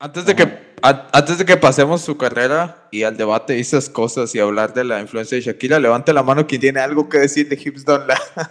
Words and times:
Antes 0.00 0.26
de 0.26 0.36
que 0.36 0.68
antes 0.80 1.38
de 1.38 1.44
que 1.44 1.56
pasemos 1.56 2.02
su 2.02 2.16
carrera 2.16 2.86
y 2.92 3.02
al 3.02 3.16
debate 3.16 3.56
y 3.56 3.60
esas 3.60 3.90
cosas 3.90 4.32
y 4.34 4.38
hablar 4.38 4.72
de 4.72 4.84
la 4.84 5.00
influencia 5.00 5.36
de 5.36 5.42
Shakira, 5.42 5.80
levante 5.80 6.12
la 6.12 6.22
mano 6.22 6.46
quien 6.46 6.60
tiene 6.60 6.78
algo 6.78 7.08
que 7.08 7.18
decir 7.18 7.48
de 7.48 7.56
Hips 7.56 7.84
Don't 7.84 8.06
Lie. 8.06 8.46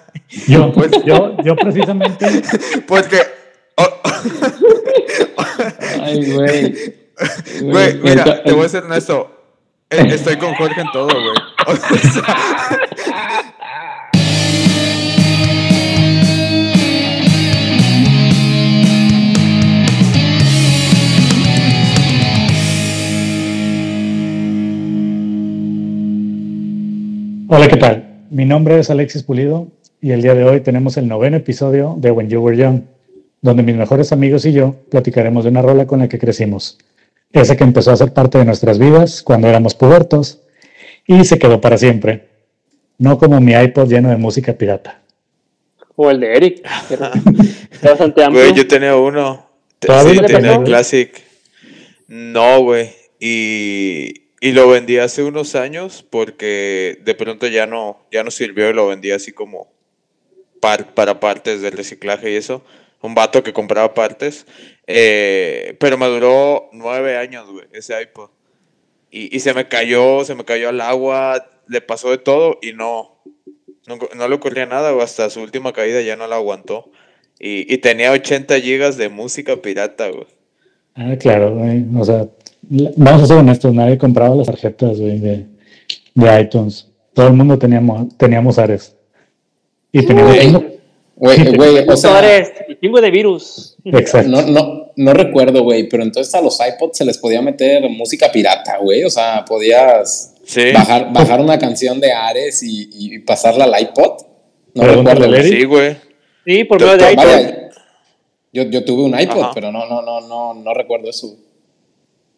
Yo, 0.48 0.72
pues, 0.74 0.92
yo, 1.06 1.38
yo 1.44 1.56
precisamente. 1.56 2.42
Porque. 2.86 3.22
Oh, 3.76 4.02
Ay, 6.02 6.34
güey. 6.34 6.96
Güey, 7.62 7.98
mira, 8.00 8.44
te 8.44 8.52
voy 8.52 8.66
a 8.66 8.70
ser 8.70 8.84
honesto. 8.84 9.34
Eh, 9.90 10.06
estoy 10.10 10.38
con 10.38 10.54
Jorge 10.56 10.82
en 10.82 10.92
todo, 10.92 11.08
güey. 11.08 11.38
O 11.68 11.76
sea, 11.76 13.27
Hola, 27.50 27.68
¿qué 27.68 27.78
tal? 27.78 28.26
Mi 28.30 28.46
nombre 28.46 28.80
es 28.80 28.90
Alexis 28.90 29.24
Pulido 29.24 29.68
y 30.02 30.12
el 30.12 30.22
día 30.22 30.34
de 30.34 30.44
hoy 30.44 30.62
tenemos 30.62 30.98
el 30.98 31.08
noveno 31.08 31.38
episodio 31.38 31.96
de 31.98 32.12
When 32.12 32.30
You 32.30 32.42
Were 32.42 32.58
Young, 32.58 32.82
donde 33.42 33.64
mis 33.64 33.76
mejores 33.76 34.12
amigos 34.12 34.46
y 34.46 34.54
yo 34.54 34.76
platicaremos 34.90 35.44
de 35.44 35.52
una 35.52 35.62
rola 35.62 35.86
con 35.88 36.00
la 36.00 36.10
que 36.10 36.20
crecimos, 36.20 36.78
esa 37.32 37.56
que 37.56 37.64
empezó 37.64 37.92
a 37.92 37.98
ser 37.98 38.14
parte 38.14 38.38
de 38.38 38.46
nuestras 38.46 38.80
vidas 38.80 39.22
cuando 39.24 39.48
éramos 39.48 39.76
pubertos 39.76 40.42
y 41.06 41.24
se 41.26 41.40
quedó 41.40 41.62
para 41.62 41.78
siempre, 41.78 42.28
no 42.98 43.18
como 43.18 43.40
mi 43.40 43.54
iPod 43.54 43.90
lleno 43.90 44.10
de 44.10 44.18
música 44.18 44.54
pirata. 44.54 45.02
O 45.96 46.12
el 46.12 46.20
de 46.20 46.36
Eric. 46.36 46.68
Era 46.92 47.12
bastante 47.84 48.24
amplio. 48.24 48.44
güey, 48.44 48.54
yo 48.56 48.68
tenía 48.68 48.96
uno. 48.96 49.48
Te- 49.80 49.88
¿Todavía 49.88 50.14
Sí, 50.28 50.34
tenía 50.34 50.56
el 50.56 50.64
Classic. 50.64 51.24
No, 52.08 52.62
güey. 52.62 52.92
Y, 53.20 54.27
y 54.40 54.52
lo 54.52 54.68
vendí 54.70 54.98
hace 54.98 55.24
unos 55.24 55.56
años 55.56 56.06
porque 56.10 57.00
de 57.04 57.16
pronto 57.16 57.48
ya 57.48 57.66
no, 57.66 58.00
ya 58.12 58.24
no 58.24 58.32
sirvió 58.32 58.70
y 58.70 58.74
lo 58.74 58.88
vendí 58.88 59.12
así 59.12 59.32
como 59.32 59.72
par- 60.60 60.94
para 60.94 61.20
partes 61.20 61.62
del 61.62 61.72
reciclaje 61.74 62.32
y 62.32 62.36
eso. 62.36 62.64
Un 63.02 63.14
vato 63.16 63.44
que 63.44 63.54
compraba 63.54 63.94
partes. 63.94 64.46
Eh, 64.88 65.76
pero 65.80 65.98
me 65.98 66.08
duró 66.08 66.70
nueve 66.74 67.18
años, 67.18 67.50
güey, 67.50 67.66
ese 67.74 68.00
iPod. 68.02 68.30
Y, 69.12 69.36
y 69.36 69.40
se 69.40 69.54
me 69.54 69.68
cayó, 69.68 70.24
se 70.26 70.36
me 70.36 70.46
cayó 70.46 70.70
al 70.70 70.82
agua, 70.82 71.48
le 71.68 71.82
pasó 71.82 72.10
de 72.12 72.18
todo 72.18 72.58
y 72.62 72.74
no, 72.74 73.22
no, 73.88 73.98
no 74.16 74.28
le 74.28 74.36
ocurría 74.36 74.66
nada, 74.66 74.92
güey, 74.92 75.04
hasta 75.04 75.30
su 75.30 75.42
última 75.42 75.74
caída 75.74 76.02
ya 76.02 76.16
no 76.16 76.28
la 76.28 76.36
aguantó. 76.38 76.92
Y, 77.40 77.72
y 77.72 77.78
tenía 77.78 78.12
80 78.12 78.60
gigas 78.60 78.98
de 78.98 79.10
música 79.10 79.58
pirata, 79.58 80.10
güey. 80.10 80.28
Ah, 80.96 81.16
claro, 81.20 81.54
güey. 81.56 81.86
O 81.96 82.04
sea, 82.04 82.28
vamos 82.70 83.24
a 83.24 83.28
ser 83.28 83.38
honestos, 83.38 83.74
nadie 83.74 83.98
compraba 83.98 84.36
las 84.36 84.48
tarjetas 84.48 85.00
güey, 85.00 85.20
de, 85.20 85.46
de 86.14 86.42
iTunes. 86.42 86.88
Todo 87.14 87.28
el 87.28 87.34
mundo 87.34 87.58
teníamos, 87.58 88.18
teníamos 88.18 88.58
Ares. 88.58 88.96
Y 89.92 90.06
teníamos... 90.06 90.36
Güey, 90.36 90.78
Güey, 91.20 91.56
güey, 91.56 91.90
o 91.90 91.98
sea, 91.98 92.22
chingo 92.80 93.02
de 93.02 93.10
virus. 93.10 93.76
Exacto. 93.86 94.30
no, 94.30 94.44
no, 94.44 94.92
no 94.96 95.14
recuerdo, 95.14 95.64
güey, 95.64 95.90
pero 95.90 96.04
entonces 96.04 96.34
a 96.36 96.42
los 96.42 96.60
iPods 96.60 96.96
se 96.96 97.06
les 97.06 97.18
podía 97.18 97.42
meter 97.42 97.90
música 97.90 98.32
pirata, 98.32 98.78
güey. 98.78 99.04
O 99.04 99.10
sea, 99.10 99.44
podías 99.44 100.36
Sí, 100.44 100.72
bajar, 100.72 101.12
bajar 101.12 101.42
una 101.42 101.58
canción 101.58 102.00
de 102.00 102.14
Ares 102.14 102.62
y, 102.62 102.88
y 102.94 103.20
pasarla 103.20 103.66
al 103.66 103.82
iPod. 103.82 104.22
No 104.76 104.84
recuerdo. 104.84 105.26
Eric. 105.36 105.58
sí, 105.58 105.64
güey. 105.66 105.98
Sí, 106.46 106.64
por 106.66 106.80
medio 106.80 106.98
de 106.98 107.12
iTunes. 107.12 107.36
Vaya, 107.36 107.70
yo, 108.54 108.64
yo 108.64 108.86
tuve 108.86 109.04
un 109.04 109.20
iPod, 109.20 109.42
Ajá. 109.42 109.52
pero 109.56 109.72
no, 109.72 109.88
no, 109.88 110.04
no, 110.04 110.22
no, 110.22 110.54
no 110.54 110.74
recuerdo 110.76 111.10
eso. 111.10 111.36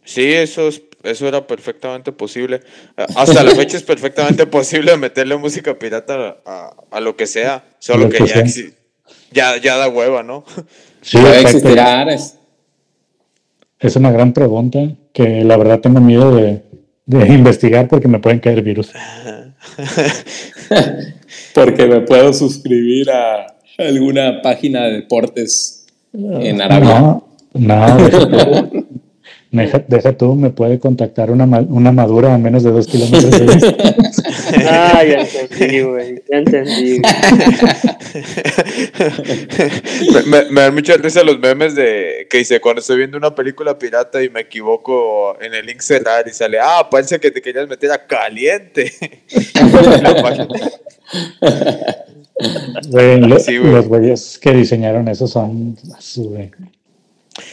Sí, 0.10 0.34
eso, 0.34 0.68
es, 0.70 0.82
eso 1.04 1.28
era 1.28 1.46
perfectamente 1.46 2.12
posible. 2.12 2.62
Hasta 3.16 3.44
la 3.44 3.52
fecha 3.52 3.78
es 3.78 3.84
perfectamente 3.84 4.48
posible 4.58 4.98
meterle 4.98 5.38
música 5.38 5.78
pirata 5.78 6.38
a, 6.48 6.74
a 6.90 7.00
lo 7.00 7.16
que 7.16 7.28
sea. 7.28 7.64
Solo 7.78 8.06
Lo 8.06 8.10
que 8.10 8.18
que 8.18 8.26
ya, 8.26 8.36
exi- 8.38 8.74
ya, 9.32 9.58
ya 9.58 9.78
da 9.78 9.88
hueva, 9.88 10.24
¿no? 10.24 10.44
Sí, 11.04 11.18
Debe 11.20 11.30
exacto. 11.42 11.58
existir 11.58 11.80
Ares. 11.80 12.36
Es 13.80 13.96
una 13.96 14.12
gran 14.12 14.34
pregunta 14.34 14.80
que 15.14 15.44
la 15.44 15.58
verdad 15.58 15.80
tengo 15.80 16.02
miedo 16.02 16.36
de, 16.36 16.64
de 17.06 17.28
investigar 17.34 17.88
porque 17.88 18.08
me 18.08 18.18
pueden 18.18 18.40
caer 18.40 18.64
virus. 18.64 18.92
Porque 21.54 21.86
me 21.88 22.02
puedo 22.02 22.32
suscribir 22.34 23.10
a 23.12 23.56
alguna 23.78 24.42
página 24.42 24.86
de 24.86 24.94
deportes 24.94 25.86
en 26.14 26.62
Arabia. 26.62 27.00
No, 27.00 27.28
no, 27.54 28.79
deja 29.52 29.80
tú. 29.80 29.86
Deja, 29.88 29.88
deja 29.88 30.14
tú, 30.18 30.36
me 30.36 30.50
puede 30.52 30.80
contactar 30.80 31.32
una, 31.32 31.46
una 31.46 31.92
madura 31.92 32.34
a 32.34 32.38
menos 32.38 32.64
de 32.64 32.72
dos 32.72 32.88
kilómetros 32.88 33.32
de 33.32 33.40
distancia. 33.46 33.76
Ah, 34.68 35.04
ya 35.04 35.22
entendí, 35.22 35.82
güey. 35.82 36.24
Ya 36.30 36.38
entendí. 36.40 37.00
me, 40.14 40.22
me- 40.24 40.46
me 40.50 40.62
dan 40.62 40.74
mucha 40.74 40.98
risa 40.98 41.24
los 41.24 41.40
memes 41.40 41.76
de 41.76 42.28
que 42.30 42.40
dice 42.40 42.60
cuando 42.60 42.80
estoy 42.82 42.98
viendo 42.98 43.18
una 43.18 43.34
película 43.36 43.78
pirata 43.78 44.24
y 44.24 44.30
me 44.30 44.42
equivoco 44.42 45.40
en 45.42 45.54
el 45.54 45.66
link 45.68 45.82
cerrar 45.82 46.28
y 46.28 46.32
sale, 46.34 46.58
ah, 46.60 46.88
parece 46.90 47.20
que 47.20 47.30
te 47.32 47.42
querías 47.42 47.68
meter 47.68 47.92
a 47.92 48.06
caliente. 48.08 48.92
Lo- 52.92 53.40
Sí, 53.40 53.58
güey. 53.58 53.72
los 53.72 53.88
güeyes 53.88 54.38
que 54.40 54.52
diseñaron 54.54 55.08
eso 55.08 55.28
son 55.28 55.78
su, 56.00 56.30
güey. 56.30 56.52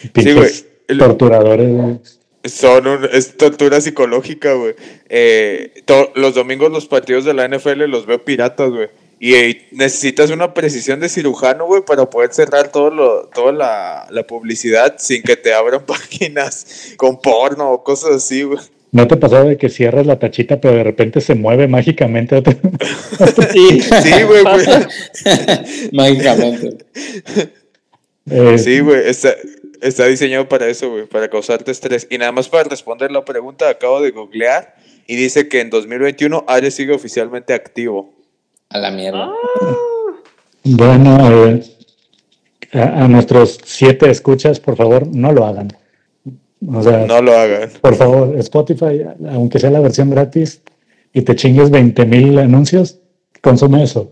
Sí, 0.02 0.08
Pinches 0.08 0.34
güey. 0.36 0.50
El- 0.88 0.98
torturadores. 0.98 1.68
güey. 1.70 1.98
Son 2.44 2.86
un- 2.86 3.08
es 3.12 3.36
tortura 3.36 3.80
psicológica, 3.80 4.52
güey. 4.54 4.74
Eh, 5.08 5.82
to- 5.84 6.12
los 6.14 6.34
domingos 6.34 6.70
los 6.70 6.86
partidos 6.86 7.24
de 7.24 7.34
la 7.34 7.44
NFL 7.48 7.86
los 7.88 8.06
veo 8.06 8.24
piratas, 8.24 8.70
güey. 8.70 8.88
Y 9.18 9.34
eh, 9.34 9.66
necesitas 9.72 10.30
una 10.30 10.52
precisión 10.54 11.00
de 11.00 11.08
cirujano, 11.08 11.64
güey, 11.66 11.82
para 11.84 12.08
poder 12.08 12.32
cerrar 12.34 12.70
todo 12.70 12.90
lo, 12.90 13.28
toda 13.34 13.50
la, 13.50 14.06
la 14.10 14.26
publicidad 14.26 14.96
sin 14.98 15.22
que 15.22 15.36
te 15.36 15.54
abran 15.54 15.80
páginas 15.86 16.92
con 16.96 17.20
porno 17.20 17.70
o 17.72 17.82
cosas 17.82 18.16
así, 18.16 18.42
güey. 18.44 18.58
¿No 18.92 19.08
te 19.08 19.16
pasaba 19.16 19.44
de 19.44 19.56
que 19.56 19.68
cierras 19.68 20.06
la 20.06 20.18
tachita 20.18 20.60
pero 20.60 20.74
de 20.76 20.84
repente 20.84 21.20
se 21.20 21.34
mueve 21.34 21.66
mágicamente? 21.66 22.42
Sí, 23.52 23.80
Sí, 23.80 24.12
güey, 24.22 24.42
güey. 24.44 24.66
Mágicamente. 25.92 26.76
Eh, 28.30 28.58
Sí, 28.58 28.80
güey. 28.80 29.08
Está, 29.08 29.34
está 29.82 30.06
diseñado 30.06 30.48
para 30.48 30.68
eso, 30.68 30.90
güey, 30.90 31.06
para 31.06 31.28
causarte 31.28 31.70
estrés. 31.70 32.06
Y 32.10 32.18
nada 32.18 32.32
más 32.32 32.48
para 32.48 32.64
responder 32.64 33.10
la 33.12 33.24
pregunta, 33.24 33.68
acabo 33.68 34.00
de 34.00 34.10
googlear 34.10 34.74
y 35.06 35.16
dice 35.16 35.48
que 35.48 35.60
en 35.60 35.70
2021 35.70 36.44
Ares 36.48 36.74
sigue 36.74 36.92
oficialmente 36.92 37.54
activo. 37.54 38.12
A 38.70 38.78
la 38.78 38.90
mierda. 38.90 39.30
Bueno, 40.64 41.52
eh, 41.52 41.62
a, 42.72 43.04
a 43.04 43.08
nuestros 43.08 43.60
siete 43.64 44.10
escuchas, 44.10 44.58
por 44.58 44.76
favor, 44.76 45.06
no 45.06 45.32
lo 45.32 45.46
hagan. 45.46 45.68
O 46.68 46.82
sea, 46.82 47.06
No 47.06 47.22
lo 47.22 47.32
hagan. 47.36 47.70
por 47.80 47.94
favor, 47.94 48.36
Spotify, 48.38 49.02
aunque 49.30 49.58
sea 49.60 49.70
la 49.70 49.80
versión 49.80 50.10
gratis 50.10 50.62
y 51.12 51.22
te 51.22 51.36
chingues 51.36 51.70
20 51.70 52.04
mil 52.06 52.38
anuncios, 52.38 52.98
consume 53.42 53.84
eso. 53.84 54.10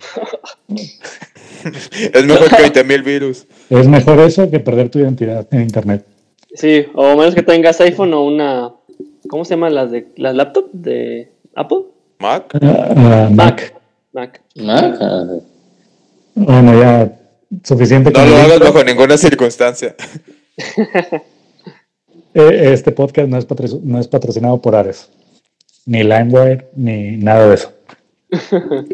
Es 2.15 2.25
mejor 2.25 2.49
que 2.51 2.63
20 2.63 2.85
mil 2.85 3.03
virus. 3.03 3.47
Es 3.71 3.89
mejor 3.89 4.21
eso 4.21 4.51
que 4.51 4.61
perder 4.61 4.89
tu 4.91 4.99
identidad 4.99 5.47
en 5.53 5.63
Internet. 5.63 6.05
sí, 6.55 6.85
o 6.95 7.17
menos 7.17 7.35
que 7.35 7.43
tengas 7.43 7.81
iPhone 7.81 8.13
o 8.15 8.25
una. 8.25 8.73
¿Cómo 9.29 9.45
se 9.45 9.51
llaman 9.55 9.75
las 9.75 9.91
de 9.91 10.09
las 10.17 10.35
laptops 10.35 10.71
de 10.73 11.33
Apple? 11.55 11.79
Mac. 12.19 12.45
Ah, 12.63 12.89
ah, 12.97 13.29
Mac. 13.33 13.75
Mac. 14.13 14.41
Ah, 14.61 15.25
Bueno, 16.35 16.81
ya 16.81 17.19
suficiente. 17.65 18.11
No 18.11 18.25
lo 18.27 18.37
hagas 18.37 18.59
bajo 18.61 18.85
ninguna 18.85 19.17
circunstancia. 19.17 19.95
Eh, 22.37 22.73
Este 22.73 22.91
podcast 22.91 23.29
no 23.29 23.39
es, 23.39 23.47
patro- 23.47 23.79
no 23.85 24.01
es 24.01 24.09
patrocinado 24.09 24.61
por 24.61 24.75
Ares, 24.75 25.09
ni 25.87 26.03
LimeWire, 26.03 26.67
ni 26.75 27.17
nada 27.17 27.47
de 27.49 27.55
eso. 27.55 27.73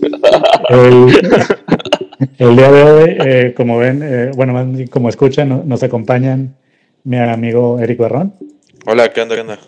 El, 0.00 1.08
el 2.38 2.56
día 2.56 2.70
de 2.72 2.82
hoy, 2.82 3.16
eh, 3.24 3.54
como 3.56 3.78
ven, 3.78 4.00
eh, 4.02 4.30
bueno, 4.34 4.52
más 4.52 4.70
bien 4.72 4.88
como 4.88 5.08
escuchan, 5.08 5.48
no- 5.48 5.62
nos 5.64 5.82
acompañan 5.82 6.56
mi 7.04 7.18
amigo 7.18 7.78
Eric 7.80 7.98
Barrón, 7.98 8.34
Hola, 8.86 9.12
¿qué 9.12 9.20
onda? 9.20 9.34
¿Qué 9.34 9.40
onda? 9.42 9.58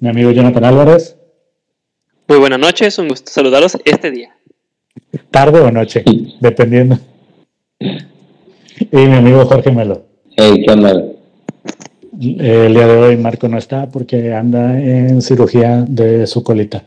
mi 0.00 0.08
amigo 0.08 0.30
Jonathan 0.32 0.64
Álvarez, 0.64 1.16
Muy 2.28 2.38
buenas 2.38 2.58
noches, 2.58 2.98
un 2.98 3.08
gusto 3.08 3.30
saludarlos 3.30 3.78
este 3.84 4.10
día. 4.10 4.34
tarde 5.30 5.60
o 5.60 5.70
noche, 5.70 6.02
dependiendo. 6.40 6.98
Y 7.80 8.96
mi 8.96 9.14
amigo 9.16 9.44
Jorge 9.46 9.70
Melo. 9.70 10.04
hey, 10.36 10.64
¿qué 10.66 10.72
onda? 10.72 10.90
El 12.20 12.74
día 12.74 12.86
de 12.86 12.96
hoy 12.96 13.16
Marco 13.16 13.48
no 13.48 13.58
está 13.58 13.86
porque 13.90 14.32
anda 14.32 14.78
en 14.80 15.20
cirugía 15.22 15.84
de 15.88 16.26
su 16.26 16.42
colita. 16.44 16.84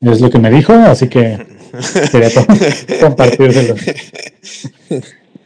Es 0.00 0.20
lo 0.20 0.30
que 0.30 0.38
me 0.38 0.50
dijo, 0.50 0.72
así 0.72 1.08
que 1.08 1.38
quería 2.12 2.30
to- 2.30 2.46
compartírselo. 3.00 3.74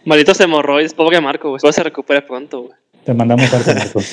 Malditos 0.05 0.41
hemorroides, 0.41 0.95
pobre 0.95 1.21
Marco, 1.21 1.49
güey. 1.49 1.57
Espero 1.59 1.73
se 1.73 1.83
recupere 1.83 2.23
pronto, 2.23 2.63
güey. 2.63 2.75
Te 3.05 3.15
mandamos 3.15 3.53
harto, 3.53 3.75
Marco. 3.75 4.01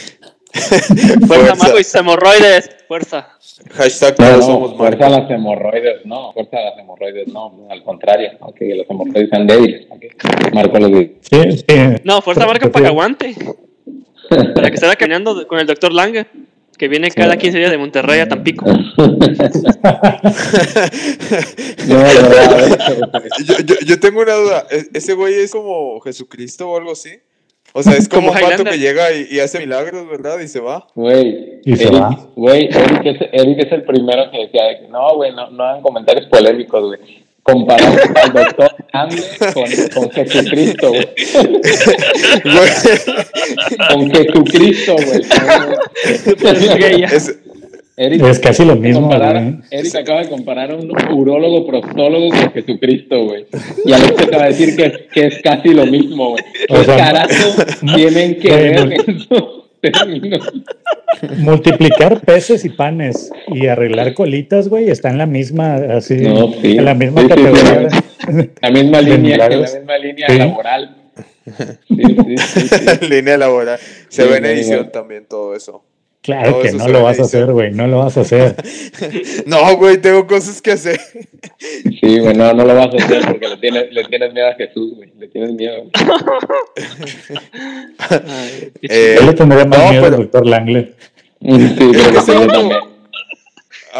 Fuerza, 0.57 1.27
Fuerza. 1.27 1.55
Marco, 1.55 1.79
y 1.79 1.83
sus 1.83 1.95
hemorroides. 1.95 2.69
Fuerza. 2.87 3.27
Hashtag 3.73 4.15
No, 4.19 4.37
no, 4.37 4.41
somos 4.41 4.77
fuerza 4.77 4.99
Marco. 5.09 5.15
a 5.15 5.19
las 5.19 5.31
hemorroides, 5.31 6.05
no, 6.05 6.31
fuerza 6.33 6.57
a 6.57 6.61
las 6.69 6.79
hemorroides, 6.79 7.27
no, 7.27 7.67
al 7.69 7.83
contrario, 7.83 8.31
¿no? 8.39 8.53
que 8.53 8.75
los 8.75 8.89
hemorroides 8.89 9.29
sean 9.29 9.45
débiles. 9.47 9.87
Que 9.99 10.51
Marco 10.53 10.79
los 10.79 10.91
dice. 10.91 11.15
Sí, 11.21 11.63
sí. 11.67 11.75
No, 12.03 12.21
fuerza 12.21 12.41
Pero- 12.41 12.47
Marco 12.53 12.71
para 12.71 12.83
que 12.83 12.87
aguante. 12.89 13.35
Para 14.29 14.71
que 14.71 14.77
se 14.77 14.85
vaya 14.85 14.97
caminando 14.97 15.47
con 15.47 15.59
el 15.59 15.67
doctor 15.67 15.91
Lange, 15.93 16.27
que 16.77 16.87
viene 16.87 17.09
cada 17.11 17.37
15 17.37 17.57
días 17.57 17.71
de 17.71 17.77
Monterrey 17.77 18.19
a 18.19 18.27
Tampico. 18.27 18.65
No, 21.87 21.95
verdad, 21.97 23.23
Yo, 23.45 23.55
yo, 23.65 23.75
yo 23.85 23.99
tengo 23.99 24.21
una 24.21 24.33
duda. 24.33 24.65
¿e- 24.71 24.87
¿Ese 24.93 25.13
güey 25.13 25.35
es 25.35 25.51
como 25.51 25.99
Jesucristo 26.01 26.69
o 26.69 26.77
algo 26.77 26.91
así? 26.91 27.11
O 27.73 27.83
sea, 27.83 27.93
es 27.93 28.07
como, 28.09 28.27
Como 28.29 28.39
un 28.39 28.49
pato 28.49 28.63
que 28.63 28.79
llega 28.79 29.11
y, 29.13 29.27
y 29.29 29.39
hace 29.39 29.59
milagros, 29.59 30.07
¿verdad? 30.09 30.39
Y 30.39 30.47
se 30.47 30.59
va. 30.59 30.87
Güey, 30.95 31.59
Y 31.65 31.75
se 31.75 31.83
Eric, 31.83 32.01
va. 32.01 32.29
güey, 32.35 32.65
Eric 32.71 33.01
es, 33.05 33.17
Eric 33.33 33.59
es 33.65 33.71
el 33.71 33.83
primero 33.83 34.31
que 34.31 34.37
decía, 34.39 34.63
de 34.65 34.79
que, 34.81 34.87
no, 34.87 35.15
güey, 35.15 35.33
no, 35.33 35.49
no 35.51 35.63
hagan 35.63 35.81
comentarios 35.81 36.25
polémicos, 36.27 36.81
güey. 36.97 37.26
Comparamos 37.47 37.97
al 38.23 38.33
doctor 38.33 38.75
Andes 38.91 39.37
con, 39.53 39.63
con 39.93 40.11
Jesucristo, 40.11 40.89
güey. 40.89 41.07
Con 43.89 44.11
Jesucristo, 44.11 44.95
güey. 44.95 45.21
es- 47.03 47.39
Eric, 47.99 48.23
Es 48.25 48.39
casi 48.39 48.63
lo 48.63 48.75
mismo, 48.75 49.07
güey. 49.07 49.55
Eric 49.71 49.95
acaba 49.95 50.19
de 50.21 50.29
comparar 50.29 50.69
a 50.71 50.75
un 50.75 50.91
urólogo 51.13 51.65
proctólogo 51.65 52.29
con 52.29 52.51
Jesucristo, 52.53 53.23
güey. 53.25 53.45
Y 53.85 53.91
Alex 53.91 54.21
acaba 54.21 54.43
de 54.43 54.49
decir 54.49 54.75
que, 54.75 54.85
es- 54.85 54.97
que 55.11 55.25
es 55.27 55.41
casi 55.41 55.69
lo 55.69 55.85
mismo, 55.87 56.29
güey. 56.31 56.43
¿Qué 56.67 56.75
O 56.75 56.83
sea, 56.83 56.97
carajo 56.97 57.53
tienen 57.95 58.35
que 58.39 58.49
ver 58.55 58.85
no- 58.87 58.91
esos 58.91 59.66
términos? 59.81 60.51
Multiplicar 61.37 62.21
peces 62.21 62.63
y 62.65 62.69
panes 62.69 63.31
y 63.47 63.67
arreglar 63.67 64.13
colitas, 64.13 64.69
güey, 64.69 64.89
está 64.89 65.09
en 65.09 65.17
la 65.17 65.25
misma, 65.25 65.75
así, 65.75 66.15
No, 66.17 66.51
sí. 66.61 66.77
en 66.77 66.85
la 66.85 66.93
misma 66.93 67.21
Sí, 67.21 67.27
sí, 67.27 67.33
categoría. 67.35 67.89
sí. 67.89 68.49
La 68.61 68.71
misma 68.71 69.01
línea, 69.01 69.35
en 69.35 69.39
la 69.39 69.57
misma 69.57 69.97
línea 69.97 70.27
Sí. 70.29 70.37
laboral. 70.37 70.95
Sí, 71.87 71.95
sí, 71.97 72.37
sí, 72.37 72.67
sí. 72.67 73.05
línea 73.09 73.37
laboral. 73.37 73.79
Se 74.09 74.23
Sí, 74.23 74.29
ve 74.29 74.37
en 74.37 74.45
edición 74.45 74.91
también 74.91 75.25
todo 75.27 75.55
eso. 75.55 75.83
Claro 76.27 76.51
Todo 76.51 76.61
que 76.61 76.71
no 76.73 76.87
lo 76.89 77.03
vas 77.03 77.19
a 77.19 77.23
hacer, 77.23 77.45
güey, 77.53 77.71
no 77.71 77.87
lo 77.87 77.99
vas 77.99 78.17
a 78.17 78.21
hacer. 78.21 78.53
No, 79.45 79.77
güey, 79.77 79.97
tengo 79.97 80.27
cosas 80.27 80.61
que 80.61 80.71
hacer. 80.73 80.99
Sí, 81.57 82.19
güey, 82.19 82.35
no, 82.35 82.53
no 82.53 82.65
lo 82.65 82.75
vas 82.75 82.93
a 82.93 82.97
hacer 82.97 83.25
porque 83.25 83.47
le 83.47 83.55
tienes, 83.57 83.93
le 83.93 84.03
tienes 84.03 84.33
miedo 84.33 84.47
a 84.49 84.53
Jesús, 84.55 84.93
güey. 84.97 85.09
Le 85.17 85.29
tienes 85.29 85.53
miedo. 85.53 85.83
Ay, 88.09 88.71
Eh, 88.81 89.15
Yo 89.19 89.25
le 89.25 89.33
tendría 89.33 89.65
más 89.65 89.79
no, 89.79 89.89
miedo 89.89 90.05
al 90.05 90.17
doctor 90.17 90.45
Langley. 90.45 90.93
Sí, 91.41 91.91
creo 91.93 92.11
que 92.11 92.19
sí, 92.21 92.31
yo 92.33 92.47
también. 92.47 92.79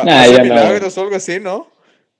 Nah, 0.03 0.27
no. 0.27 0.44
milagros 0.44 0.97
o 0.97 1.01
algo 1.01 1.15
así, 1.15 1.39
¿no? 1.39 1.68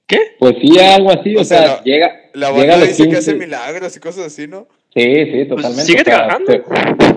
¿Qué? 0.08 0.20
Pues 0.40 0.56
sí, 0.62 0.80
algo 0.80 1.12
así, 1.12 1.36
o, 1.36 1.42
O 1.42 1.44
sea, 1.44 1.68
la- 1.68 1.84
llega, 1.84 2.12
La 2.34 2.52
llega 2.52 2.74
a 2.74 2.78
banda 2.78 2.78
los 2.78 2.88
dice 2.88 3.04
que 3.04 3.10
15. 3.10 3.20
hace 3.20 3.34
milagros 3.36 3.98
y 3.98 4.00
cosas 4.00 4.26
así, 4.28 4.48
¿no? 4.48 4.68
Sí, 4.96 5.04
sí, 5.04 5.46
totalmente. 5.50 5.84
sigue 5.84 6.02
o 6.02 6.06
sea, 6.06 6.16
trabajando. 6.16 6.52
se- 6.54 6.64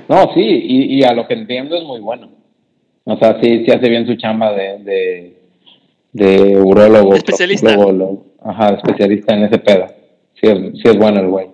no, 0.08 0.34
sí, 0.34 0.40
y, 0.43 0.98
y 0.98 1.04
a 1.04 1.12
lo 1.12 1.28
que 1.28 1.34
entiendo 1.34 1.76
es 1.76 1.84
muy 1.84 2.00
bueno. 2.00 2.32
O 3.05 3.17
sea, 3.19 3.41
sí, 3.41 3.64
sí 3.64 3.70
hace 3.70 3.88
bien 3.88 4.06
su 4.06 4.17
chamba 4.17 4.52
de, 4.52 4.79
de, 4.85 5.37
de 6.12 6.56
urólogo. 6.56 7.14
Especialista. 7.14 7.75
ajá, 8.43 8.75
especialista 8.75 9.35
en 9.35 9.44
ese 9.44 9.58
pedo. 9.58 9.87
Sí 10.41 10.47
es, 10.47 10.58
sí 10.75 10.82
es 10.85 10.97
bueno 10.97 11.20
el 11.20 11.29
güey. 11.29 11.47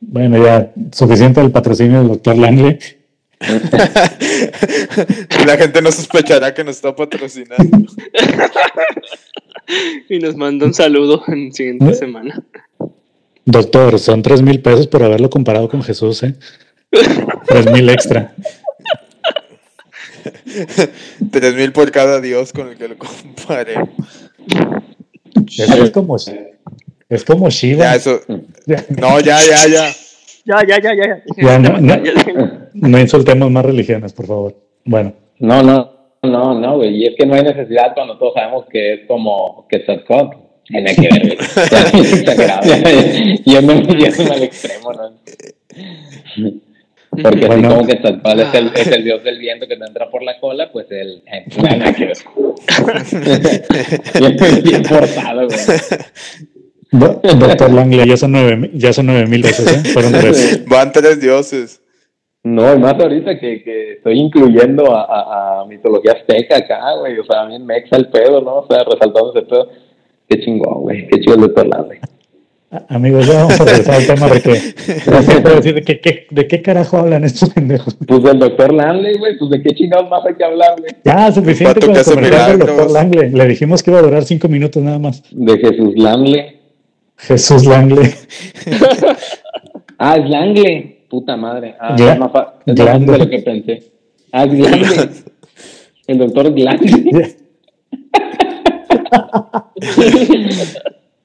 Bueno, 0.00 0.44
ya, 0.44 0.72
suficiente 0.92 1.40
el 1.40 1.50
patrocinio 1.50 1.98
del 1.98 2.08
doctor 2.08 2.36
Langley. 2.36 2.78
La 5.46 5.56
gente 5.56 5.80
no 5.80 5.92
sospechará 5.92 6.52
que 6.54 6.64
nos 6.64 6.76
está 6.76 6.94
patrocinando. 6.94 7.86
Y 10.08 10.18
nos 10.18 10.34
manda 10.34 10.66
un 10.66 10.72
saludo 10.72 11.22
en 11.26 11.52
siguiente 11.52 11.92
semana. 11.92 12.42
Doctor, 13.44 13.98
son 13.98 14.22
tres 14.22 14.40
mil 14.40 14.62
pesos 14.62 14.86
por 14.86 15.02
haberlo 15.02 15.28
comparado 15.28 15.68
con 15.68 15.82
Jesús, 15.82 16.22
¿eh? 16.22 16.34
Tres 17.46 17.70
mil 17.70 17.86
extra. 17.90 18.34
Tres 21.30 21.54
mil 21.54 21.72
por 21.72 21.90
cada 21.90 22.20
dios 22.20 22.52
con 22.52 22.68
el 22.68 22.76
que 22.76 22.88
lo 22.88 22.96
compare. 22.98 23.74
Eso 25.46 25.84
es 25.84 25.90
como, 25.90 26.16
es 27.08 27.24
como 27.24 27.48
Shiva. 27.50 27.84
Ya, 27.84 27.94
eso. 27.96 28.20
Ya, 28.66 28.84
No, 29.00 29.20
ya, 29.20 29.38
ya, 29.40 29.66
ya. 29.68 29.88
Ya, 30.44 30.66
ya, 30.66 30.80
ya, 30.80 30.94
ya. 30.94 31.22
Ya, 31.36 31.58
no, 31.58 31.78
no. 31.80 31.94
Ya. 32.04 32.68
no 32.74 32.98
insultemos 32.98 33.50
más 33.50 33.64
religiones, 33.64 34.12
por 34.12 34.26
favor. 34.26 34.56
Bueno, 34.84 35.12
No, 35.38 35.62
no, 35.62 36.12
no, 36.22 36.58
no, 36.58 36.76
güey. 36.76 36.96
Y 36.96 37.06
es 37.06 37.14
que 37.18 37.26
no 37.26 37.34
hay 37.34 37.42
necesidad 37.42 37.92
cuando 37.94 38.18
todos 38.18 38.34
sabemos 38.34 38.64
que 38.70 38.94
es 38.94 39.00
como 39.06 39.66
que 39.68 39.84
Sotcot. 39.84 40.48
Tiene 40.64 40.94
que 40.94 41.08
ver, 41.08 41.22
güey. 41.26 41.38
Yéndome 43.44 44.32
al 44.32 44.42
extremo, 44.42 44.92
¿no? 44.92 45.12
Porque 47.10 47.46
Bueno. 47.46 47.68
así 47.68 47.76
como 47.76 47.86
que 47.88 48.00
Sotcot 48.02 48.38
es 48.38 48.54
el, 48.54 48.66
es 48.74 48.86
el 48.88 49.04
dios 49.04 49.24
del 49.24 49.38
viento 49.38 49.66
que 49.66 49.76
te 49.76 49.84
entra 49.84 50.10
por 50.10 50.22
la 50.22 50.38
cola, 50.38 50.70
pues 50.70 50.86
él. 50.90 51.22
eh, 51.26 51.44
nada 51.62 51.92
que 51.92 52.12
bien, 54.20 54.62
bien 54.64 54.84
forzado, 54.84 55.46
güey. 55.46 55.58
do- 56.92 57.20
doctor 57.22 57.72
Langley, 57.72 58.08
ya 58.08 58.16
son 58.16 58.32
nueve, 58.32 58.70
ya 58.74 58.92
son 58.92 59.06
nueve 59.06 59.26
mil 59.26 59.42
pesos, 59.42 59.66
¿eh? 59.66 59.88
Fueron 59.92 60.12
tres. 60.12 60.64
Van 60.68 60.92
tres 60.92 61.20
dioses. 61.20 61.82
No, 62.44 62.72
y 62.74 62.78
más 62.78 62.94
ahorita 62.94 63.38
que, 63.38 63.62
que 63.62 63.92
estoy 63.94 64.18
incluyendo 64.18 64.94
a, 64.94 65.02
a, 65.02 65.60
a 65.62 65.66
mitología 65.66 66.12
azteca 66.12 66.58
acá, 66.58 66.94
güey. 67.00 67.18
O 67.18 67.24
sea, 67.24 67.44
bien 67.46 67.66
mexa 67.66 67.96
el 67.96 68.08
pedo, 68.08 68.40
¿no? 68.40 68.58
O 68.60 68.66
sea, 68.66 68.84
resaltando 68.84 69.32
ese 69.34 69.44
pedo. 69.46 69.68
Qué 70.28 70.40
chingón, 70.40 70.82
güey. 70.82 71.08
Qué 71.08 71.20
chido 71.20 71.34
el 71.34 71.40
doctor 71.42 71.66
Landry. 71.66 71.98
Amigos, 72.90 73.26
ya 73.26 73.44
vamos 73.44 73.58
a 73.60 73.64
regresar 73.64 73.94
al 73.94 74.06
tema 74.06 74.28
porque 74.28 74.50
no 75.10 75.22
sé 75.22 75.40
puedo 75.40 75.56
decir 75.56 75.74
de 75.74 75.82
qué, 75.82 76.00
qué- 76.00 76.26
de 76.30 76.46
qué 76.46 76.60
carajo 76.60 76.98
hablan 76.98 77.24
estos 77.24 77.48
pendejos. 77.48 77.96
Pues 78.06 78.22
del 78.22 78.38
doctor 78.38 78.74
Landley, 78.74 79.16
güey. 79.18 79.38
Pues 79.38 79.50
de 79.50 79.62
qué 79.62 79.74
chingados 79.74 80.10
más 80.10 80.20
hay 80.26 80.34
que 80.34 80.44
hablar, 80.44 80.78
güey. 80.78 80.92
Ya, 81.02 81.32
suficiente 81.32 81.80
con 81.80 81.94
que 81.94 82.00
el 82.00 82.04
comentario 82.04 82.58
del 82.58 82.66
doctor 82.66 82.90
Langley. 82.90 83.30
Le 83.30 83.46
dijimos 83.46 83.82
que 83.82 83.90
iba 83.90 84.00
a 84.00 84.02
durar 84.02 84.24
cinco 84.24 84.48
minutos 84.48 84.82
nada 84.82 84.98
más. 84.98 85.22
De 85.30 85.56
Jesús 85.58 85.94
Langley. 85.96 86.58
Jesús 87.16 87.64
Langley. 87.66 88.10
Ah, 90.00 90.16
es 90.16 90.30
Langley. 90.30 91.00
Puta 91.10 91.36
madre. 91.36 91.74
Ah, 91.80 91.96
es 91.98 92.18
más, 92.18 92.30
es 92.66 92.78
más 92.78 93.00
de 93.06 93.18
lo 93.18 93.28
que 93.28 93.38
pensé. 93.40 93.82
Ah, 94.30 94.44
es 94.44 94.52
Langley. 94.56 95.10
El 96.06 96.18
doctor 96.18 96.56
Langley. 96.56 97.10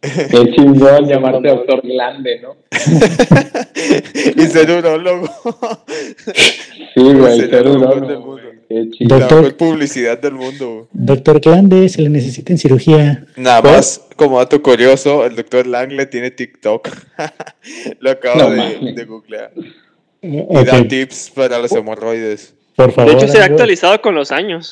Qué 0.03 0.51
chingón 0.53 1.07
llamarte 1.07 1.48
doctor 1.48 1.81
Glande, 1.81 2.41
¿no? 2.41 2.57
y 4.43 4.48
ser 4.48 4.69
urólogo. 4.72 5.29
Sí, 6.93 7.01
güey. 7.01 7.39
Ser 7.39 7.50
del 7.51 7.67
mundo. 8.19 8.39
Qué. 8.69 9.05
La 9.05 9.19
Doctor- 9.19 9.41
mejor 9.43 9.55
publicidad 9.57 10.19
del 10.19 10.33
mundo. 10.33 10.69
güey. 10.74 10.86
Doctor 10.91 11.39
Glande, 11.39 11.88
se 11.89 12.01
le 12.01 12.10
necesita 12.10 12.51
en 12.51 12.57
cirugía. 12.60 13.25
Nada 13.38 13.62
¿Por? 13.62 13.72
más, 13.72 14.01
como 14.17 14.39
dato 14.39 14.62
curioso, 14.62 15.25
el 15.25 15.36
doctor 15.38 15.67
Langle 15.67 16.05
tiene 16.07 16.31
TikTok. 16.31 16.89
Lo 18.00 18.12
acabo 18.12 18.39
No 18.41 18.50
de, 18.50 19.05
googlear. 19.05 19.51
Eh, 20.22 20.48
Y 20.50 20.65
da 20.65 20.88
tips 20.88 21.31
para 21.33 21.60
los 21.60 21.72
hemorroides. 21.72 22.55
Por 22.75 22.92
favor. 22.92 23.12
De 23.12 23.18
hecho, 23.18 23.27
se 23.27 23.39
ha 23.42 23.46
actualizado 23.46 24.01
con 24.01 24.15
los 24.15 24.32
años. 24.32 24.72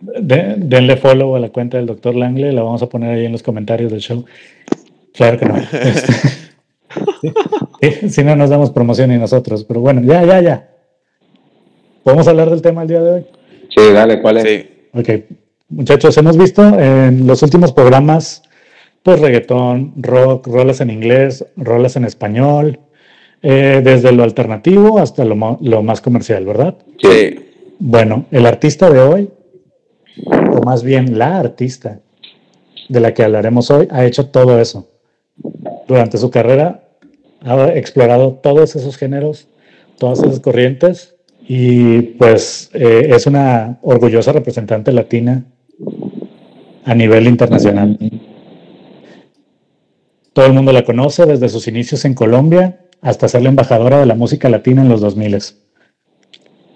de- 0.00 0.54
denle 0.58 0.96
follow 0.96 1.36
a 1.36 1.40
la 1.40 1.48
cuenta 1.50 1.76
del 1.78 1.86
doctor 1.86 2.14
Langley. 2.14 2.52
La 2.52 2.62
vamos 2.62 2.82
a 2.82 2.88
poner 2.88 3.10
ahí 3.14 3.26
en 3.26 3.32
los 3.32 3.42
comentarios 3.42 3.90
del 3.92 4.00
show. 4.00 4.24
Claro 5.14 5.38
que 5.38 5.46
no. 5.46 5.54
Este, 7.80 8.08
sí, 8.08 8.08
si 8.10 8.22
no 8.24 8.36
nos 8.36 8.50
damos 8.50 8.70
promoción 8.70 9.10
ni 9.10 9.16
nosotros. 9.18 9.64
Pero 9.64 9.80
bueno, 9.80 10.02
ya, 10.04 10.24
ya, 10.24 10.40
ya. 10.40 10.68
¿Podemos 12.02 12.26
hablar 12.28 12.50
del 12.50 12.60
tema 12.62 12.82
el 12.82 12.88
día 12.88 13.00
de 13.00 13.10
hoy? 13.12 13.26
Sí, 13.74 13.92
dale, 13.92 14.20
¿cuál 14.20 14.38
es? 14.38 14.42
Sí. 14.44 14.68
Ok, 14.92 15.08
muchachos, 15.70 16.16
hemos 16.18 16.36
visto 16.36 16.62
en 16.78 17.26
los 17.26 17.42
últimos 17.42 17.72
programas, 17.72 18.42
pues 19.02 19.20
reggaetón, 19.20 19.94
rock, 19.96 20.46
rolas 20.48 20.80
en 20.82 20.90
inglés, 20.90 21.46
rolas 21.56 21.96
en 21.96 22.04
español, 22.04 22.78
eh, 23.42 23.80
desde 23.82 24.12
lo 24.12 24.22
alternativo 24.22 24.98
hasta 24.98 25.24
lo, 25.24 25.58
lo 25.60 25.82
más 25.82 26.00
comercial, 26.00 26.44
¿verdad? 26.46 26.76
Sí. 27.02 27.36
Bueno, 27.78 28.26
el 28.30 28.46
artista 28.46 28.88
de 28.90 29.00
hoy, 29.00 29.30
o 30.26 30.62
más 30.62 30.84
bien 30.84 31.18
la 31.18 31.40
artista 31.40 32.00
de 32.88 33.00
la 33.00 33.12
que 33.12 33.24
hablaremos 33.24 33.70
hoy, 33.70 33.88
ha 33.90 34.04
hecho 34.04 34.26
todo 34.26 34.60
eso. 34.60 34.88
Durante 35.88 36.18
su 36.18 36.30
carrera 36.30 36.84
ha 37.40 37.72
explorado 37.74 38.34
todos 38.34 38.76
esos 38.76 38.96
géneros, 38.96 39.48
todas 39.98 40.20
esas 40.22 40.38
corrientes 40.38 41.16
y 41.48 42.00
pues 42.02 42.70
eh, 42.72 43.08
es 43.10 43.26
una 43.26 43.78
orgullosa 43.82 44.32
representante 44.32 44.92
latina 44.92 45.44
a 46.84 46.94
nivel 46.94 47.26
internacional. 47.26 47.98
Todo 50.32 50.46
el 50.46 50.52
mundo 50.52 50.72
la 50.72 50.84
conoce 50.84 51.26
desde 51.26 51.48
sus 51.48 51.66
inicios 51.66 52.04
en 52.04 52.14
Colombia 52.14 52.78
hasta 53.02 53.28
ser 53.28 53.42
la 53.42 53.50
embajadora 53.50 53.98
de 54.00 54.06
la 54.06 54.14
música 54.14 54.48
latina 54.48 54.80
en 54.80 54.88
los 54.88 55.00
2000. 55.00 55.38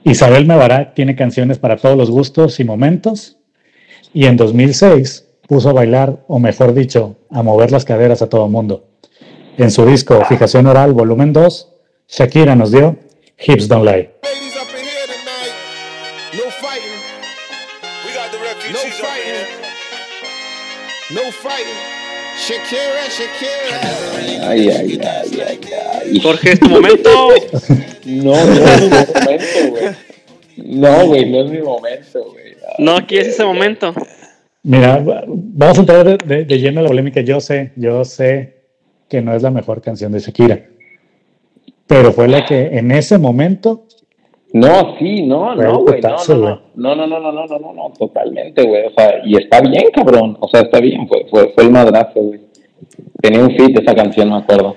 Isabel 0.04 0.46
Mebarak 0.46 0.94
tiene 0.94 1.16
canciones 1.16 1.58
para 1.58 1.76
todos 1.76 1.96
los 1.96 2.10
gustos 2.10 2.60
y 2.60 2.64
momentos 2.64 3.38
y 4.12 4.26
en 4.26 4.36
2006 4.36 5.26
puso 5.48 5.70
a 5.70 5.72
bailar, 5.72 6.24
o 6.26 6.38
mejor 6.38 6.74
dicho, 6.74 7.16
a 7.30 7.42
mover 7.42 7.70
las 7.70 7.84
caderas 7.84 8.20
a 8.20 8.28
todo 8.28 8.44
el 8.44 8.50
mundo. 8.50 8.88
En 9.56 9.70
su 9.70 9.86
disco 9.86 10.22
Fijación 10.28 10.66
Oral 10.66 10.92
Volumen 10.92 11.32
2, 11.32 11.72
Shakira 12.08 12.54
nos 12.54 12.72
dio 12.72 12.96
Hips 13.38 13.68
Don't 13.68 13.86
Lie. 13.86 14.10
No 21.08 21.30
fighting. 21.30 21.95
Ay, 24.42 24.68
ay, 24.68 24.70
ay, 24.70 25.00
ay, 25.02 25.60
ay. 26.12 26.20
Jorge, 26.20 26.52
es 26.52 26.60
tu 26.60 26.68
momento. 26.68 27.10
No, 28.06 28.32
no 28.32 28.42
es 28.42 28.82
mi 28.82 28.88
momento, 28.88 29.70
güey. 29.70 29.84
No, 30.56 31.06
güey, 31.06 31.30
no 31.30 31.40
es 31.44 31.50
mi 31.50 31.58
momento, 31.58 32.24
güey. 32.32 32.54
No, 32.78 32.96
aquí 32.96 33.18
es 33.18 33.28
ese 33.28 33.44
momento. 33.44 33.92
Mira, 34.62 34.98
va- 34.98 35.24
vamos 35.26 35.76
a 35.78 35.80
entrar 35.80 36.04
de, 36.04 36.18
de- 36.24 36.44
de 36.44 36.58
lleno 36.58 36.80
a 36.80 36.82
la 36.84 36.88
polémica. 36.88 37.20
Yo 37.20 37.40
sé, 37.40 37.72
yo 37.76 38.04
sé 38.04 38.54
que 39.08 39.20
no 39.22 39.34
es 39.34 39.42
la 39.42 39.50
mejor 39.50 39.80
canción 39.82 40.12
de 40.12 40.20
Shakira, 40.20 40.66
pero 41.86 42.12
fue 42.12 42.28
la 42.28 42.44
que 42.46 42.66
en 42.78 42.90
ese 42.92 43.18
momento, 43.18 43.86
No, 44.52 44.96
sí, 44.98 45.22
no, 45.26 45.54
no, 45.54 45.78
güey, 45.80 46.00
no, 46.00 46.16
no, 46.76 46.94
no, 46.94 46.94
no, 46.94 47.06
no, 47.06 47.20
no, 47.20 47.32
no, 47.32 47.46
no, 47.46 47.58
no, 47.58 47.72
no, 47.72 47.92
totalmente, 47.98 48.62
güey, 48.62 48.86
o 48.86 48.90
sea, 48.90 49.20
y 49.24 49.36
está 49.36 49.60
bien, 49.60 49.84
cabrón, 49.92 50.36
o 50.40 50.48
sea, 50.48 50.62
está 50.62 50.80
bien, 50.80 51.06
fue, 51.08 51.26
fue, 51.28 51.52
fue 51.54 51.64
el 51.64 51.70
madrazo, 51.70 52.20
güey. 52.20 52.40
Tenía 53.20 53.40
un 53.40 53.50
fit 53.50 53.78
esa 53.78 53.94
canción, 53.94 54.30
me 54.30 54.36
acuerdo. 54.36 54.76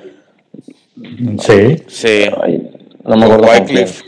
sí, 1.38 1.78
Sí. 1.88 2.30
Ay, 2.42 2.70
no 3.06 3.16
me 3.16 3.26
acuerdo. 3.26 3.48
con 3.48 3.62
Wycliffe. 3.62 4.04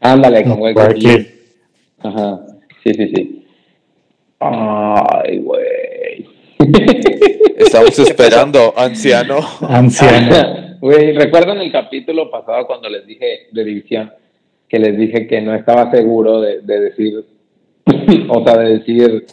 Ándale, 0.00 0.42
con 0.44 0.60
Wycliffe. 0.60 0.94
Wycliffe. 0.94 1.34
Ajá, 2.02 2.40
sí, 2.84 2.94
sí, 2.94 3.12
sí. 3.14 3.46
Ay, 4.40 5.38
güey. 5.38 6.26
Estamos 7.56 7.98
esperando, 7.98 8.74
anciano. 8.76 9.38
anciano. 9.62 10.66
Güey, 10.78 11.12
¿recuerdan 11.12 11.58
el 11.62 11.72
capítulo 11.72 12.30
pasado 12.30 12.66
cuando 12.66 12.88
les 12.90 13.06
dije 13.06 13.48
de 13.50 13.64
división? 13.64 14.12
Que 14.68 14.78
les 14.78 14.96
dije 14.96 15.26
que 15.26 15.40
no 15.40 15.54
estaba 15.54 15.90
seguro 15.90 16.40
de, 16.40 16.60
de 16.60 16.80
decir, 16.80 17.24
o 18.28 18.44
sea, 18.44 18.56
de 18.58 18.78
decir 18.78 19.26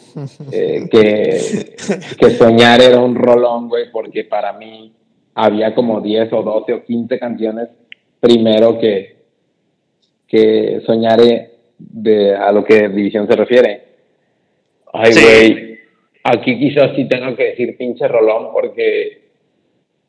eh, 0.52 0.88
que, 0.90 1.74
que 2.18 2.30
soñar 2.30 2.80
era 2.80 3.00
un 3.00 3.14
rolón, 3.14 3.68
güey, 3.68 3.90
porque 3.90 4.24
para 4.24 4.52
mí 4.52 4.92
había 5.34 5.74
como 5.74 6.00
10 6.00 6.32
o 6.32 6.42
12 6.42 6.72
o 6.72 6.84
15 6.84 7.18
canciones 7.18 7.68
primero 8.20 8.78
que, 8.78 9.16
que 10.26 10.80
soñare 10.86 11.50
de, 11.78 12.34
a 12.34 12.52
lo 12.52 12.64
que 12.64 12.88
división 12.88 13.26
se 13.26 13.36
refiere. 13.36 13.84
Ay, 14.92 15.12
Sí. 15.12 15.20
güey, 15.22 15.78
aquí 16.22 16.58
quizás 16.58 16.92
sí 16.96 17.06
tengo 17.08 17.36
que 17.36 17.44
decir 17.50 17.76
pinche 17.76 18.06
rolón 18.08 18.52
porque 18.52 19.24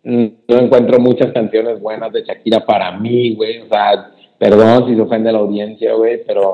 no 0.04 0.60
encuentro 0.60 1.00
muchas 1.00 1.32
canciones 1.34 1.82
buenas 1.82 2.14
de 2.14 2.24
Shakira 2.24 2.64
para 2.66 2.92
mí, 2.98 3.34
güey. 3.36 3.62
O 3.62 3.68
sea, 3.68 4.12
perdón 4.38 4.88
si 4.88 4.96
se 4.96 5.02
ofende 5.02 5.32
la 5.32 5.40
audiencia, 5.40 5.94
güey, 5.94 6.24
pero, 6.26 6.52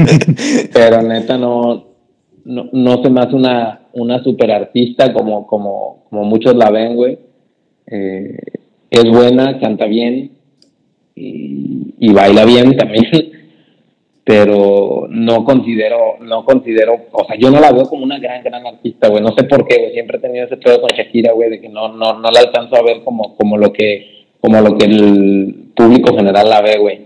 pero 0.72 1.02
neta 1.02 1.36
no, 1.36 1.86
no, 2.44 2.68
no 2.72 3.02
se 3.02 3.10
me 3.10 3.20
hace 3.20 3.34
una, 3.34 3.80
una 3.92 4.22
super 4.22 4.50
artista 4.50 5.12
como, 5.12 5.46
como, 5.46 6.04
como 6.08 6.24
muchos 6.24 6.54
la 6.54 6.70
ven, 6.70 6.96
güey. 6.96 7.18
Eh, 7.86 8.38
es 8.90 9.04
buena, 9.10 9.58
canta 9.58 9.86
bien 9.86 10.32
y, 11.14 11.94
y 11.98 12.12
baila 12.12 12.44
bien 12.44 12.76
también 12.76 13.04
pero 14.24 15.06
no 15.10 15.44
considero, 15.44 16.16
no 16.20 16.44
considero, 16.44 17.06
o 17.10 17.24
sea, 17.24 17.36
yo 17.36 17.50
no 17.50 17.60
la 17.60 17.72
veo 17.72 17.84
como 17.84 18.04
una 18.04 18.18
gran, 18.18 18.42
gran 18.44 18.64
artista, 18.66 19.08
güey, 19.08 19.22
no 19.22 19.34
sé 19.36 19.44
por 19.44 19.66
qué, 19.66 19.78
güey, 19.78 19.92
siempre 19.92 20.18
he 20.18 20.20
tenido 20.20 20.46
ese 20.46 20.58
pedo 20.58 20.80
con 20.80 20.90
Shakira, 20.96 21.32
güey, 21.32 21.50
de 21.50 21.60
que 21.60 21.68
no, 21.68 21.88
no, 21.88 22.20
no 22.20 22.30
la 22.30 22.40
alcanzo 22.40 22.76
a 22.76 22.82
ver 22.82 23.02
como, 23.02 23.34
como 23.36 23.58
lo 23.58 23.72
que, 23.72 24.26
como 24.40 24.60
lo 24.60 24.78
que 24.78 24.86
el 24.86 25.61
público 25.74 26.16
general 26.16 26.48
la 26.48 26.60
ve, 26.60 26.78
güey. 26.78 27.00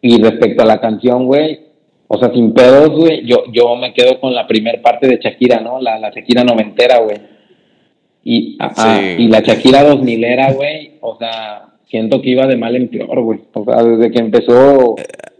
Y 0.00 0.22
respecto 0.22 0.62
a 0.62 0.66
la 0.66 0.80
canción, 0.80 1.26
güey, 1.26 1.60
o 2.08 2.18
sea, 2.18 2.30
sin 2.32 2.52
pedos, 2.52 2.90
güey, 2.90 3.24
yo, 3.26 3.44
yo 3.52 3.74
me 3.76 3.92
quedo 3.94 4.20
con 4.20 4.34
la 4.34 4.46
primer 4.46 4.82
parte 4.82 5.08
de 5.08 5.18
Shakira, 5.22 5.60
¿no? 5.60 5.80
La, 5.80 5.98
la 5.98 6.10
Shakira 6.10 6.44
noventera, 6.44 6.98
güey. 6.98 7.16
Y, 8.22 8.58
Sí. 8.74 9.16
y 9.18 9.28
la 9.28 9.40
Shakira 9.40 9.82
dos 9.82 10.00
milera, 10.02 10.52
güey, 10.52 10.92
o 11.00 11.16
sea, 11.16 11.74
siento 11.88 12.20
que 12.22 12.30
iba 12.30 12.46
de 12.46 12.56
mal 12.56 12.76
en 12.76 12.88
peor, 12.88 13.20
güey. 13.22 13.40
O 13.52 13.64
sea, 13.64 13.82
desde 13.82 14.10
que 14.10 14.18
empezó, 14.18 14.94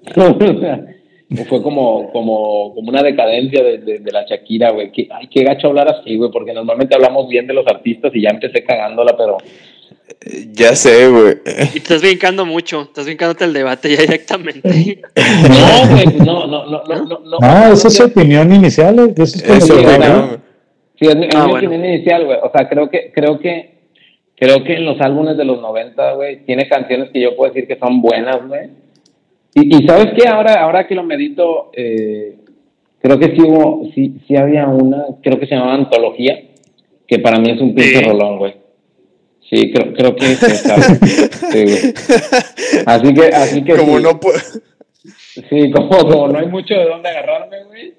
fue 1.49 1.63
como, 1.63 2.11
como, 2.13 2.75
como 2.75 2.89
una 2.89 3.03
decadencia 3.03 3.63
de, 3.63 3.79
de, 3.79 3.99
de 4.01 4.13
la 4.13 4.25
Shakira, 4.25 4.71
güey. 4.71 4.91
Que, 4.93 5.09
ay, 5.11 5.29
qué 5.29 5.43
gacho 5.45 5.69
hablar 5.69 5.89
así, 5.89 6.17
güey, 6.17 6.31
porque 6.31 6.53
normalmente 6.53 6.95
hablamos 6.95 7.29
bien 7.29 7.47
de 7.47 7.55
los 7.55 7.67
artistas 7.67 8.13
y 8.15 8.23
ya 8.23 8.31
empecé 8.31 8.65
cagándola, 8.65 9.17
pero 9.17 9.39
Ya 10.53 10.75
sé, 10.77 11.09
güey. 11.09 11.35
Y 11.47 11.71
te 11.71 11.79
estás 11.79 12.03
brincando 12.03 12.45
mucho. 12.47 12.83
Estás 12.83 13.07
brincándote 13.07 13.45
el 13.45 13.53
debate 13.53 13.91
ya 13.97 14.03
directamente. 14.03 14.69
no, 15.17 15.91
güey, 15.95 16.07
no, 16.19 16.47
no, 16.47 16.67
no, 16.67 16.83
no, 16.85 17.05
no, 17.07 17.19
no. 17.21 17.39
Ah, 17.43 17.71
esa 17.73 17.89
es 17.89 17.95
su 17.97 18.05
opinión 18.05 18.53
inicial. 18.55 18.99
eh, 18.99 19.15
Eso 19.17 19.23
es 19.39 19.43
Eso, 19.43 19.67
sí, 19.67 19.73
que- 19.81 19.85
güey, 19.85 19.99
¿no? 19.99 20.07
no. 20.17 20.29
Sí, 21.01 21.07
es 21.09 21.17
mi, 21.17 21.27
es 21.27 21.35
Ah, 21.35 21.45
mi 21.47 21.51
bueno. 21.53 21.69
opinión 21.69 21.85
inicial, 21.91 22.25
güey. 22.27 22.39
O 22.43 22.51
sea, 22.55 22.69
creo 22.69 22.89
que, 22.91 23.13
creo 23.13 23.39
que, 23.39 23.75
creo 24.37 24.63
que 24.63 24.75
en 24.75 24.85
los 24.85 25.01
álbumes 25.01 25.37
de 25.37 25.45
los 25.45 25.61
90, 25.61 26.13
güey, 26.15 26.45
tiene 26.45 26.69
canciones 26.69 27.11
que 27.11 27.21
yo 27.21 27.35
puedo 27.37 27.53
decir 27.53 27.67
que 27.67 27.79
son 27.79 28.01
buenas, 28.01 28.47
güey. 28.47 28.71
Y, 29.55 29.77
y 29.83 29.87
sabes 29.87 30.09
qué, 30.17 30.29
ahora, 30.29 30.55
ahora 30.63 30.87
que 30.87 30.95
lo 30.95 31.03
medito, 31.03 31.71
eh, 31.75 32.37
creo 33.01 33.19
que 33.19 33.35
sí 33.35 33.41
hubo, 33.43 33.89
sí, 33.95 34.17
sí 34.27 34.37
había 34.37 34.67
una, 34.67 35.05
creo 35.23 35.39
que 35.39 35.47
se 35.47 35.55
llamaba 35.55 35.75
Antología, 35.75 36.41
que 37.07 37.19
para 37.21 37.39
mí 37.39 37.51
es 37.51 37.61
un 37.61 37.75
pinche 37.75 37.99
Sí. 37.99 38.05
rolón, 38.05 38.39
güey. 38.39 38.64
Sí, 39.51 39.71
creo, 39.73 39.93
creo 39.93 40.17
que. 40.17 40.27
Sí, 40.37 41.65
güey. 41.65 41.95
Así 42.87 43.15
que, 43.15 43.27
así 43.27 43.65
que 43.65 43.77
Como 43.77 43.99
sí. 43.99 44.03
no 44.03 44.19
puedo. 44.21 44.39
Sí, 45.51 45.71
como, 45.71 45.89
como 45.99 46.29
no 46.29 46.39
hay 46.39 46.47
mucho 46.47 46.75
de 46.75 46.85
dónde 46.87 47.09
agarrarme, 47.09 47.65
güey. 47.65 47.95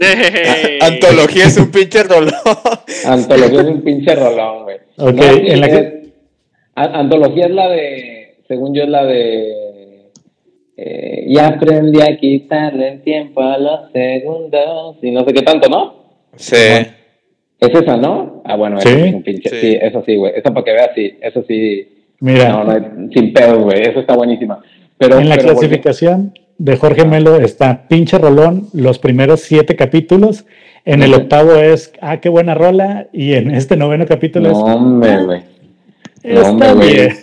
Ey. 0.00 0.78
Antología 0.80 1.44
es 1.46 1.56
un 1.56 1.70
pinche 1.70 2.02
rolón. 2.02 2.32
Antología 3.06 3.60
es 3.60 3.66
un 3.68 3.82
pinche 3.82 4.14
rolón, 4.14 4.64
güey. 4.64 4.76
Ok, 4.98 5.20
sí, 5.22 5.50
en 5.52 5.60
la 5.60 5.66
es- 5.66 5.72
que- 5.72 6.04
Antología 6.74 7.44
es 7.46 7.52
la 7.52 7.68
de, 7.68 8.36
según 8.48 8.74
yo 8.74 8.82
es 8.82 8.88
la 8.88 9.04
de, 9.04 10.10
eh, 10.76 11.24
y 11.28 11.38
aprendí 11.38 12.00
a 12.02 12.16
quitarle 12.16 12.88
el 12.88 13.02
tiempo 13.02 13.40
a 13.42 13.56
los 13.58 13.92
segundos 13.92 14.96
y 15.02 15.12
no 15.12 15.24
sé 15.24 15.32
qué 15.32 15.42
tanto, 15.42 15.68
¿no? 15.68 15.94
Sí. 16.36 16.56
Es 17.60 17.70
esa, 17.70 17.96
¿no? 17.96 18.42
Ah, 18.44 18.56
bueno, 18.56 18.80
Sí. 18.80 18.88
eso 18.88 18.98
es 19.06 19.14
un 19.14 19.22
pinche, 19.22 19.48
Sí. 19.50 19.56
sí, 19.60 19.78
eso 19.80 20.02
sí, 20.04 20.16
güey, 20.16 20.32
eso 20.36 20.52
para 20.52 20.64
que 20.64 20.72
veas, 20.72 20.90
sí, 20.94 21.18
eso 21.20 21.42
sí, 21.48 21.88
Mira, 22.20 22.48
no, 22.50 22.64
no, 22.64 22.70
hay- 22.72 23.08
sin 23.12 23.32
pedos, 23.32 23.62
güey, 23.62 23.82
eso 23.82 24.00
está 24.00 24.14
buenísima. 24.16 24.60
Pero, 24.98 25.18
en 25.18 25.28
la 25.28 25.36
pero 25.36 25.48
clasificación 25.54 26.32
de 26.58 26.76
Jorge 26.76 27.04
Melo 27.04 27.36
está 27.36 27.86
pinche 27.88 28.18
rolón 28.18 28.68
los 28.72 28.98
primeros 28.98 29.40
siete 29.40 29.76
capítulos. 29.76 30.44
En 30.84 31.02
el 31.02 31.14
octavo 31.14 31.54
es, 31.56 31.92
ah, 32.00 32.18
qué 32.18 32.28
buena 32.28 32.54
rola. 32.54 33.06
Y 33.12 33.32
en 33.32 33.50
este 33.50 33.76
noveno 33.76 34.04
capítulo 34.06 34.50
No, 34.50 34.58
hombre, 34.64 35.24
güey. 35.24 35.40
es, 36.22 36.34
No, 36.34 36.40
está 36.40 36.50
hombre, 36.50 36.72
güey. 36.74 36.94
bien. 36.94 37.16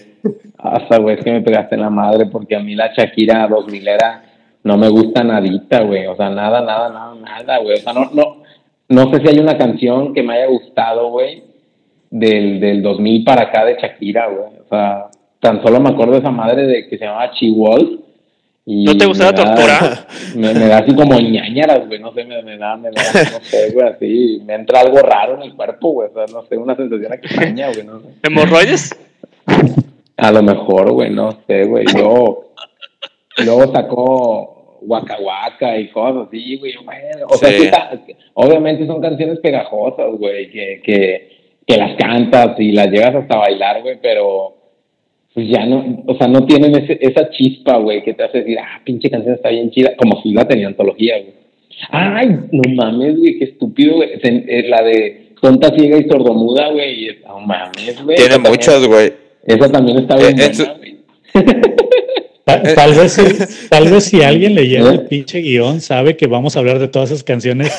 Hasta, 0.58 0.98
güey, 0.98 1.18
es 1.18 1.24
que 1.24 1.32
me 1.32 1.42
pegaste 1.42 1.76
en 1.76 1.82
la 1.82 1.90
madre 1.90 2.26
porque 2.26 2.56
a 2.56 2.60
mí 2.60 2.76
la 2.76 2.92
Shakira 2.96 3.48
2000 3.48 3.88
era, 3.88 4.24
no 4.64 4.78
me 4.78 4.90
gusta 4.90 5.24
nadita, 5.24 5.82
güey. 5.82 6.06
O 6.08 6.16
sea, 6.16 6.30
nada, 6.30 6.62
nada, 6.62 6.90
nada, 6.90 7.16
nada, 7.16 7.58
güey. 7.60 7.76
O 7.78 7.82
sea, 7.82 7.94
no, 7.94 8.10
no, 8.14 8.41
no 8.92 9.12
sé 9.12 9.22
si 9.22 9.30
hay 9.30 9.40
una 9.40 9.58
canción 9.58 10.14
que 10.14 10.22
me 10.22 10.34
haya 10.34 10.48
gustado, 10.48 11.10
güey, 11.10 11.44
del, 12.10 12.60
del 12.60 12.82
2000 12.82 13.24
para 13.24 13.44
acá 13.44 13.66
de 13.66 13.78
Shakira, 13.82 14.28
güey. 14.28 14.60
O 14.60 14.70
sea, 14.70 15.08
tan 15.40 15.62
solo 15.64 15.80
me 15.80 15.90
acuerdo 15.90 16.14
de 16.14 16.20
esa 16.20 16.32
madre 16.32 16.68
de 16.68 16.88
que 16.88 16.98
se 16.98 17.06
llamaba 17.06 17.32
Chihuahua. 17.32 18.00
Y 18.64 18.84
¿No 18.84 18.96
te 18.96 19.06
gustaba 19.06 19.34
Tortura? 19.34 20.06
Me, 20.36 20.54
me 20.54 20.68
da 20.68 20.78
así 20.78 20.94
como 20.94 21.20
ñañaras, 21.20 21.88
güey. 21.88 22.00
No 22.00 22.14
sé, 22.14 22.24
me, 22.24 22.42
me 22.44 22.58
da, 22.58 22.78
me 22.78 22.92
da, 22.92 23.02
no 23.02 23.40
sé, 23.42 23.72
güey, 23.74 23.88
así. 23.88 24.42
Me 24.46 24.54
entra 24.54 24.82
algo 24.82 25.00
raro 25.00 25.36
en 25.36 25.42
el 25.42 25.56
cuerpo, 25.56 25.90
güey. 25.94 26.10
O 26.10 26.14
sea, 26.14 26.26
no 26.32 26.46
sé, 26.46 26.58
una 26.58 26.76
sensación 26.76 27.12
extraña, 27.12 27.70
güey. 27.70 27.84
No 27.84 28.00
sé. 28.00 28.08
¿Hemorroides? 28.24 28.98
A 30.18 30.32
lo 30.32 30.44
mejor, 30.44 30.92
güey, 30.92 31.10
no 31.10 31.40
sé, 31.48 31.66
güey. 31.66 31.86
Yo. 31.98 32.54
Luego 33.38 33.74
sacó 33.74 34.61
Waka 34.82 35.18
Waka 35.22 35.78
y 35.80 35.88
cosas 35.90 36.28
así, 36.28 36.58
güey. 36.58 36.74
Bueno, 36.84 37.28
o 37.30 37.36
sea, 37.36 37.50
Sí. 37.50 37.64
está- 37.66 38.00
obviamente 38.34 38.86
son 38.88 39.02
canciones 39.02 39.40
pegajosas, 39.40 40.12
güey, 40.18 40.50
que, 40.52 40.82
que, 40.84 41.30
que 41.66 41.78
las 41.78 41.96
cantas 41.98 42.60
y 42.60 42.72
las 42.72 42.88
llegas 42.90 43.16
hasta 43.16 43.38
bailar, 43.38 43.82
güey, 43.82 43.98
pero 44.02 44.58
pues 45.34 45.48
ya 45.48 45.66
no, 45.66 46.04
o 46.08 46.16
sea, 46.18 46.28
no 46.28 46.46
tienen 46.46 46.76
ese, 46.76 46.98
esa 47.02 47.30
chispa, 47.30 47.78
güey, 47.78 48.04
que 48.04 48.14
te 48.14 48.24
hace 48.24 48.40
decir, 48.40 48.58
ah, 48.60 48.82
pinche 48.84 49.10
canción 49.10 49.36
está 49.36 49.50
bien 49.50 49.72
chida, 49.72 49.96
como 49.96 50.22
si 50.22 50.34
la 50.34 50.46
tenía 50.48 50.68
antología, 50.68 51.18
güey. 51.20 51.34
Ay, 51.90 52.28
no 52.52 52.62
mames, 52.76 53.18
güey, 53.18 53.40
qué 53.40 53.46
estúpido, 53.46 53.96
güey. 53.96 54.20
Se- 54.22 54.46
eh, 54.48 54.68
la 54.68 54.84
de 54.84 55.28
Tonta, 55.42 55.70
ciega 55.76 55.98
y 55.98 56.04
sordomuda, 56.08 56.70
güey. 56.72 57.18
No 57.26 57.40
mames, 57.40 58.04
güey. 58.04 58.16
Tiene 58.18 58.38
muchas, 58.38 58.86
güey. 58.86 59.12
Esa 59.46 59.72
también 59.72 59.98
está 60.00 60.16
bien 60.18 60.38
Eh, 60.40 60.46
en 60.46 60.54
su- 60.54 60.64
buena, 60.66 60.78
güey. 60.78 60.98
Ta- 62.64 62.74
Tal 62.76 62.94
vez, 62.94 63.14
si- 63.14 63.68
tal 63.70 63.90
vez 63.90 64.04
si 64.06 64.22
alguien 64.22 64.56
leyera 64.56 64.90
el 64.92 65.02
pinche 65.08 65.40
guion 65.40 65.82
sabe 65.82 66.18
que 66.18 66.28
vamos 66.28 66.56
a 66.56 66.60
hablar 66.60 66.80
de 66.80 66.88
todas 66.88 67.12
esas 67.12 67.24
canciones 67.24 67.72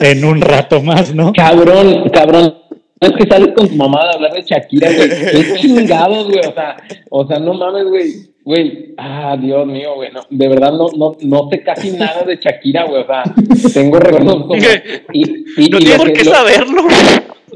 en 0.00 0.24
un 0.24 0.40
rato 0.40 0.80
más, 0.82 1.14
¿no? 1.14 1.32
Cabrón, 1.32 2.08
cabrón. 2.10 2.54
Es 3.00 3.10
que 3.12 3.26
sales 3.28 3.48
con 3.54 3.68
tu 3.68 3.74
mamá 3.74 4.00
a 4.02 4.14
hablar 4.14 4.32
de 4.32 4.42
Shakira, 4.42 4.90
güey. 4.90 5.08
Qué 5.08 5.54
chingados, 5.60 6.26
güey. 6.26 6.38
O 6.40 6.54
sea, 6.54 6.76
o 7.10 7.26
sea, 7.26 7.38
no 7.38 7.52
mames, 7.54 7.84
güey. 7.84 8.12
Güey, 8.44 8.94
ah, 8.98 9.36
Dios 9.40 9.66
mío, 9.66 9.94
güey. 9.96 10.10
No, 10.12 10.20
de 10.30 10.48
verdad 10.48 10.72
no, 10.72 10.86
no, 10.96 11.16
no 11.20 11.48
sé 11.50 11.62
casi 11.62 11.90
nada 11.92 12.22
de 12.24 12.36
Shakira, 12.36 12.84
güey. 12.84 13.02
O 13.02 13.06
sea, 13.06 13.24
tengo 13.74 13.98
recuerdos 13.98 14.42
como. 14.42 14.54
Y, 14.56 14.66
y, 15.12 15.68
No 15.70 15.78
y 15.78 15.84
tiene 15.84 15.96
por 15.96 16.12
qué 16.12 16.24
lo- 16.24 16.30
saberlo. 16.30 16.82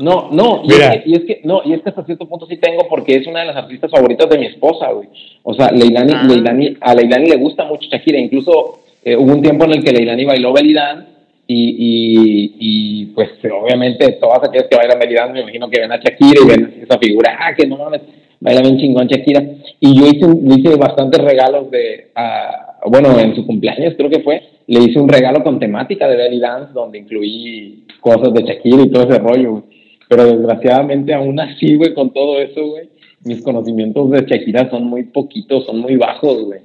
No, 0.00 0.28
no, 0.32 0.62
y 0.64 0.72
es, 0.72 0.78
que, 0.90 1.02
y 1.10 1.12
es 1.14 1.24
que, 1.24 1.40
no, 1.44 1.60
y 1.64 1.72
es 1.72 1.82
que 1.82 1.88
hasta 1.88 2.04
cierto 2.04 2.26
punto 2.28 2.46
sí 2.46 2.56
tengo 2.58 2.86
porque 2.88 3.16
es 3.16 3.26
una 3.26 3.40
de 3.40 3.46
las 3.46 3.56
artistas 3.56 3.90
favoritas 3.90 4.28
de 4.30 4.38
mi 4.38 4.46
esposa, 4.46 4.92
güey. 4.92 5.08
O 5.42 5.54
sea, 5.54 5.70
Leilani, 5.72 6.12
Ah. 6.14 6.22
Leilani- 6.24 6.76
a 6.80 6.94
Leilani 6.94 7.26
le 7.30 7.36
gusta 7.36 7.64
mucho 7.64 7.88
Shakira, 7.90 8.18
incluso 8.18 8.80
eh, 9.04 9.16
hubo 9.16 9.32
un 9.32 9.42
tiempo 9.42 9.64
en 9.64 9.72
el 9.72 9.84
que 9.84 9.92
Leilani 9.92 10.24
bailó 10.24 10.52
belly 10.52 10.72
dance 10.72 11.06
y, 11.46 11.70
y, 11.70 12.54
y 12.60 13.06
pues 13.06 13.30
obviamente 13.50 14.12
todas 14.20 14.40
aquellas 14.46 14.68
que 14.68 14.76
bailan 14.76 14.98
belly 14.98 15.14
dance 15.14 15.32
me 15.32 15.40
imagino 15.40 15.68
que 15.70 15.80
ven 15.80 15.90
a 15.92 15.96
Shakira 15.96 16.40
y 16.44 16.46
ven 16.46 16.80
esa 16.82 16.98
figura, 16.98 17.36
ah, 17.40 17.54
que 17.56 17.66
no 17.66 17.76
mames, 17.78 18.02
baila 18.40 18.60
bien 18.62 18.78
chingón 18.78 19.06
Shakira. 19.08 19.42
Y 19.80 19.98
yo 19.98 20.06
hice, 20.06 20.24
un- 20.26 20.48
le 20.48 20.60
hice 20.60 20.76
bastantes 20.76 21.20
regalos 21.24 21.70
de, 21.70 22.08
a- 22.14 22.76
bueno, 22.86 23.18
en 23.18 23.34
su 23.34 23.44
cumpleaños 23.46 23.94
creo 23.96 24.10
que 24.10 24.20
fue, 24.20 24.42
le 24.68 24.80
hice 24.80 25.00
un 25.00 25.08
regalo 25.08 25.42
con 25.42 25.58
temática 25.58 26.06
de 26.06 26.16
belly 26.16 26.38
dance 26.38 26.72
donde 26.72 26.98
incluí 26.98 27.84
cosas 28.00 28.32
de 28.32 28.42
Shakira 28.42 28.82
y 28.82 28.90
todo 28.90 29.08
ese 29.08 29.18
rollo, 29.18 29.50
güey. 29.52 29.77
Pero 30.08 30.24
desgraciadamente 30.26 31.12
aún 31.14 31.38
así, 31.38 31.76
güey, 31.76 31.92
con 31.94 32.12
todo 32.12 32.40
eso, 32.40 32.66
güey, 32.66 32.88
mis 33.24 33.42
conocimientos 33.42 34.10
de 34.10 34.22
Shakira 34.26 34.70
son 34.70 34.84
muy 34.84 35.04
poquitos, 35.04 35.66
son 35.66 35.80
muy 35.80 35.96
bajos, 35.96 36.44
güey. 36.44 36.60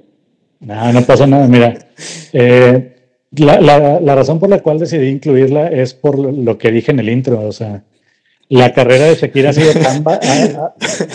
No, 0.60 0.92
no 0.92 1.02
pasa 1.02 1.26
nada. 1.26 1.46
Mira, 1.46 1.74
eh, 2.32 2.96
la, 3.36 3.60
la- 3.60 4.00
la 4.00 4.14
razón 4.14 4.38
por 4.40 4.48
la 4.48 4.60
cual 4.60 4.78
decidí 4.78 5.08
incluirla 5.08 5.68
es 5.68 5.92
por 5.94 6.18
lo- 6.18 6.32
lo 6.32 6.56
que 6.56 6.70
dije 6.70 6.90
en 6.92 7.00
el 7.00 7.10
intro. 7.10 7.40
O 7.40 7.52
sea, 7.52 7.82
la 8.48 8.72
carrera 8.72 9.06
de 9.06 9.16
Shakira 9.16 9.50
ha 9.50 9.52
sido 9.52 9.72
tan, 9.74 10.02
va- 10.04 10.20
ha, 10.22 10.64
ha- 10.64 10.74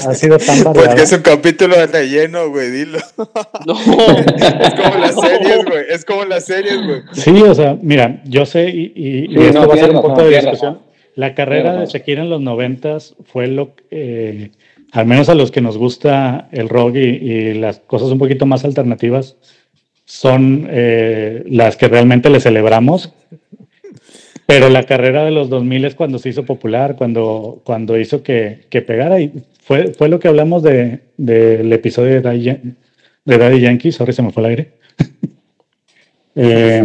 ha 0.10 0.14
sido 0.14 0.38
tan 0.38 0.64
variada. 0.64 0.88
Porque 0.90 1.02
es 1.04 1.14
un 1.14 1.22
capítulo 1.22 1.78
de 1.78 1.88
relleno, 1.88 2.50
güey, 2.50 2.70
dilo. 2.70 3.00
No. 3.66 3.74
Es 3.80 4.76
como 4.76 4.98
las 5.00 5.16
series, 5.16 5.66
güey. 5.66 5.84
Es 5.90 6.06
como 6.06 6.26
las 6.26 6.46
series, 6.46 6.78
güey. 6.86 7.02
Sí, 7.14 7.32
o 7.42 7.56
sea, 7.56 7.76
mira, 7.82 8.22
yo 8.26 8.46
sé, 8.46 8.70
y, 8.70 8.92
y- 8.96 9.26
y 9.26 9.36
Sí, 9.38 9.46
esto 9.46 9.62
no, 9.62 9.68
va 9.68 9.74
a 9.74 9.78
ser 9.78 9.90
un 9.96 10.02
punto 10.02 10.16
razón, 10.16 10.30
de 10.30 10.36
discusión. 10.42 10.80
La 11.20 11.36
carrera 11.36 11.74
de. 11.82 11.86
Shakira 11.88 12.22
en 12.24 12.30
los 12.30 12.42
noventas 12.42 13.16
fue 13.26 13.48
lo 13.48 13.74
eh, 13.92 14.52
al 14.92 15.06
menos 15.06 15.30
a 15.30 15.36
los 15.36 15.52
que 15.52 15.62
nos 15.62 15.78
gusta 15.78 16.48
el 16.52 16.70
rock 16.70 16.96
y, 16.96 17.00
y 17.00 17.54
las 17.56 17.80
cosas 17.80 18.10
un 18.10 18.18
poquito 18.20 18.46
más 18.46 18.66
alternativas, 18.66 19.36
son 20.06 20.68
eh, 20.70 21.44
las 21.48 21.76
que 21.78 21.88
realmente 21.88 22.30
le 22.30 22.40
celebramos. 22.40 23.14
Pero 24.48 24.70
la 24.70 24.84
carrera 24.84 25.24
de 25.26 25.30
los 25.32 25.50
2000 25.50 25.86
es 25.86 25.94
cuando 25.94 26.18
se 26.18 26.30
hizo 26.30 26.44
popular, 26.44 26.96
cuando, 26.96 27.62
cuando 27.64 28.00
hizo 28.00 28.24
que, 28.24 28.62
que 28.70 28.82
pegara. 28.82 29.20
Y 29.22 29.32
fue, 29.62 29.94
fue 29.94 30.10
lo 30.10 30.20
que 30.20 30.28
hablamos 30.28 30.64
de- 30.64 31.02
del 31.18 31.72
episodio 31.72 32.14
de 32.14 32.22
Daddy, 32.22 32.42
Yan- 32.42 32.76
de 33.26 33.38
Daddy 33.38 33.60
Yankee. 33.60 33.92
Sorry, 33.92 34.12
se 34.14 34.24
me 34.24 34.32
fue 34.32 34.42
el 34.44 34.50
aire. 34.50 34.70
Eh, 36.36 36.84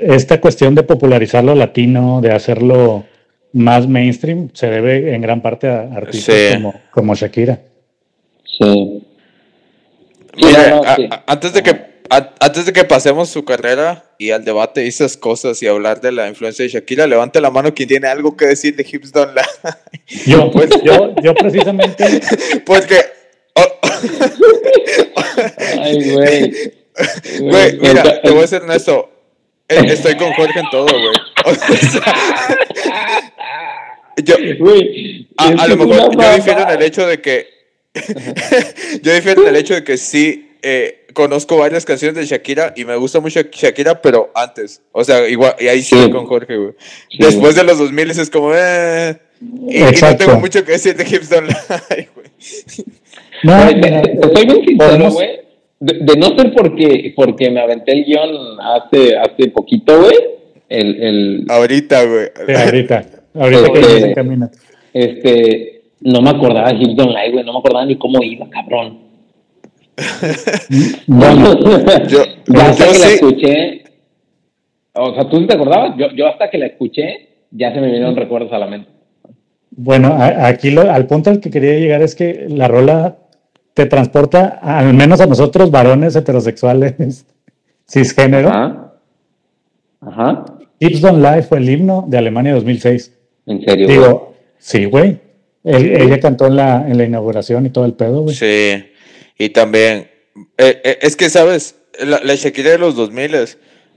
esta 0.00 0.40
cuestión 0.40 0.74
de 0.74 0.82
popularizar 0.82 1.44
lo 1.44 1.54
latino, 1.54 2.20
de 2.20 2.32
hacerlo 2.32 3.04
más 3.52 3.86
mainstream, 3.88 4.50
se 4.52 4.66
debe 4.68 5.14
en 5.14 5.22
gran 5.22 5.40
parte 5.42 5.68
a 5.68 5.82
artistas 5.94 6.34
Sí. 6.34 6.54
como, 6.54 6.74
como 6.90 7.14
Shakira. 7.14 7.60
Sí. 8.44 9.02
Mira, 10.36 10.68
no, 10.70 10.76
no, 10.76 10.82
a- 10.88 10.96
sí. 10.96 11.08
a- 11.10 11.24
antes 11.26 11.52
de 11.52 11.62
que 11.62 11.88
a- 12.10 12.30
antes 12.40 12.64
de 12.64 12.72
que 12.72 12.84
pasemos 12.84 13.28
su 13.28 13.44
carrera 13.44 14.04
y 14.18 14.30
al 14.30 14.42
debate 14.44 14.82
y 14.84 14.88
esas 14.88 15.16
cosas 15.18 15.62
y 15.62 15.66
hablar 15.66 16.00
de 16.00 16.10
la 16.12 16.28
influencia 16.28 16.62
de 16.62 16.68
Shakira, 16.70 17.06
levante 17.06 17.38
la 17.40 17.50
mano 17.50 17.74
quien 17.74 17.88
tiene 17.88 18.08
algo 18.08 18.34
que 18.36 18.46
decir 18.46 18.74
de 18.76 18.86
Hips 18.90 19.12
Don't 19.12 19.34
Lie. 19.34 19.42
Yo, 20.26 20.50
Pues- 20.52 20.70
yo, 20.82 21.14
yo 21.22 21.34
precisamente, 21.34 22.04
Porque, 22.66 22.96
oh, 23.54 23.66
Ay, 25.82 26.12
güey. 26.12 26.52
güey, 27.40 27.78
mira, 27.78 28.20
te 28.22 28.30
voy 28.30 28.44
a 28.44 28.46
ser 28.46 28.62
honesto. 28.62 29.10
Eh, 29.68 29.82
Estoy 29.86 30.16
con 30.16 30.32
Jorge 30.32 30.60
en 30.60 30.70
todo, 30.70 30.86
güey. 30.86 31.14
O 31.44 31.54
sea, 31.54 32.14
yo, 34.24 34.34
a, 35.36 35.66
lo 35.68 35.76
mejor 35.76 36.16
yo 36.16 36.34
difiero 36.34 36.62
en 36.62 36.70
el 36.70 36.82
hecho 36.82 37.06
de 37.06 37.20
que 37.20 37.46
yo 39.02 39.14
difiero 39.14 39.42
en 39.42 39.48
el 39.48 39.56
hecho 39.56 39.74
de 39.74 39.84
que 39.84 39.96
sí 39.96 40.50
eh, 40.62 41.06
conozco 41.14 41.56
varias 41.56 41.84
canciones 41.84 42.16
de 42.16 42.26
Shakira 42.26 42.74
y 42.76 42.84
me 42.84 42.96
gusta 42.96 43.20
mucho 43.20 43.40
Shakira, 43.42 44.00
pero 44.00 44.30
antes, 44.34 44.82
o 44.92 45.04
sea, 45.04 45.28
igual 45.28 45.54
y 45.58 45.68
ahí 45.68 45.82
sí, 45.82 46.10
con 46.10 46.26
Jorge, 46.26 46.56
güey. 46.56 46.72
Sí, 47.10 47.18
Después 47.18 47.54
de 47.54 47.64
los 47.64 47.78
2000 47.78 48.10
es 48.10 48.30
como 48.30 48.52
eh, 48.54 49.18
y, 49.40 49.76
y 49.76 49.80
no 49.80 49.88
Exacto. 49.88 50.24
tengo 50.26 50.40
mucho 50.40 50.64
que 50.64 50.72
decir 50.72 50.96
de 50.96 51.04
Hips 51.04 51.30
Don't 51.30 51.48
Lie, 51.48 52.08
güey. 52.14 52.26
no, 53.44 53.62
soy 54.32 54.46
bien 54.46 54.64
sincero, 54.66 55.10
güey. 55.12 55.40
De, 55.80 55.92
de 56.00 56.16
no 56.16 56.36
ser 56.36 56.52
porque, 56.54 57.12
porque 57.14 57.50
me 57.50 57.60
aventé 57.60 57.92
el 57.92 58.04
guion 58.04 58.60
hace, 58.60 59.16
hace 59.16 59.48
poquito, 59.50 60.00
güey. 60.00 60.16
El, 60.68 61.02
el, 61.02 61.46
Ahorita, 61.48 62.04
güey. 62.04 62.26
sí, 62.46 62.52
ahorita, 62.56 63.06
ahorita 63.34 63.72
que 63.72 63.78
Este- 63.80 64.00
se 64.00 64.10
encamina. 64.10 64.50
este, 64.92 65.82
no 66.00 66.20
me 66.22 66.30
acordaba 66.30 66.72
de 66.72 66.94
Don't 66.94 67.10
Lie, 67.12 67.32
güey. 67.32 67.44
No 67.44 67.52
me 67.52 67.58
acordaba 67.58 67.84
ni 67.86 67.96
cómo 67.96 68.22
iba, 68.22 68.48
cabrón. 68.50 68.98
Bueno, 71.06 71.58
Yo, 72.08 72.22
ya 72.46 72.68
hasta 72.68 72.86
yo 72.86 72.92
que 72.92 72.98
la 72.98 73.06
escuché. 73.08 73.84
O 74.94 75.14
sea, 75.14 75.28
¿tú 75.28 75.38
sí 75.38 75.46
te 75.46 75.54
acordabas? 75.54 75.96
Yo, 75.96 76.06
yo 76.16 76.26
hasta 76.26 76.50
que 76.50 76.58
la 76.58 76.66
escuché, 76.66 77.28
ya 77.50 77.72
se 77.72 77.80
me 77.80 77.86
vinieron 77.86 78.16
recuerdos 78.16 78.52
a 78.52 78.58
la 78.58 78.66
mente. 78.66 78.88
Bueno, 79.70 80.08
a- 80.08 80.46
aquí 80.48 80.70
lo- 80.70 80.90
al 80.90 81.06
punto 81.06 81.30
al 81.30 81.40
que 81.40 81.50
quería 81.50 81.78
llegar 81.78 82.02
es 82.02 82.14
que 82.14 82.46
la 82.48 82.66
rola 82.68 83.16
te 83.74 83.86
transporta, 83.86 84.58
al 84.62 84.92
menos 84.94 85.20
a 85.20 85.26
nosotros, 85.26 85.70
varones 85.70 86.16
heterosexuales, 86.16 87.26
cisgénero. 87.88 88.48
Ajá. 88.48 88.92
Ajá. 90.00 90.44
Hips 90.80 91.00
Don't 91.00 91.22
Lie 91.24 91.42
fue 91.42 91.58
el 91.58 91.68
himno 91.70 92.04
de 92.08 92.18
Alemania 92.18 92.54
2006. 92.54 93.17
En 93.48 93.62
serio, 93.64 93.86
güey. 93.86 93.98
Digo, 93.98 94.34
sí, 94.58 94.84
güey. 94.84 95.18
Él- 95.64 96.00
Ella 96.00 96.20
cantó 96.20 96.46
en 96.46 96.56
la, 96.56 96.86
en 96.88 96.96
la 96.98 97.04
inauguración 97.04 97.66
y 97.66 97.70
todo 97.70 97.84
el 97.84 97.94
pedo, 97.94 98.22
güey. 98.22 98.34
Sí, 98.36 98.84
y 99.38 99.48
también, 99.50 100.10
eh, 100.56 100.80
eh, 100.84 100.98
es 101.02 101.16
que, 101.16 101.28
¿sabes? 101.30 101.76
La, 102.00 102.20
la 102.22 102.34
Shakira 102.36 102.70
de 102.70 102.78
los 102.78 102.94
2000 102.94 103.32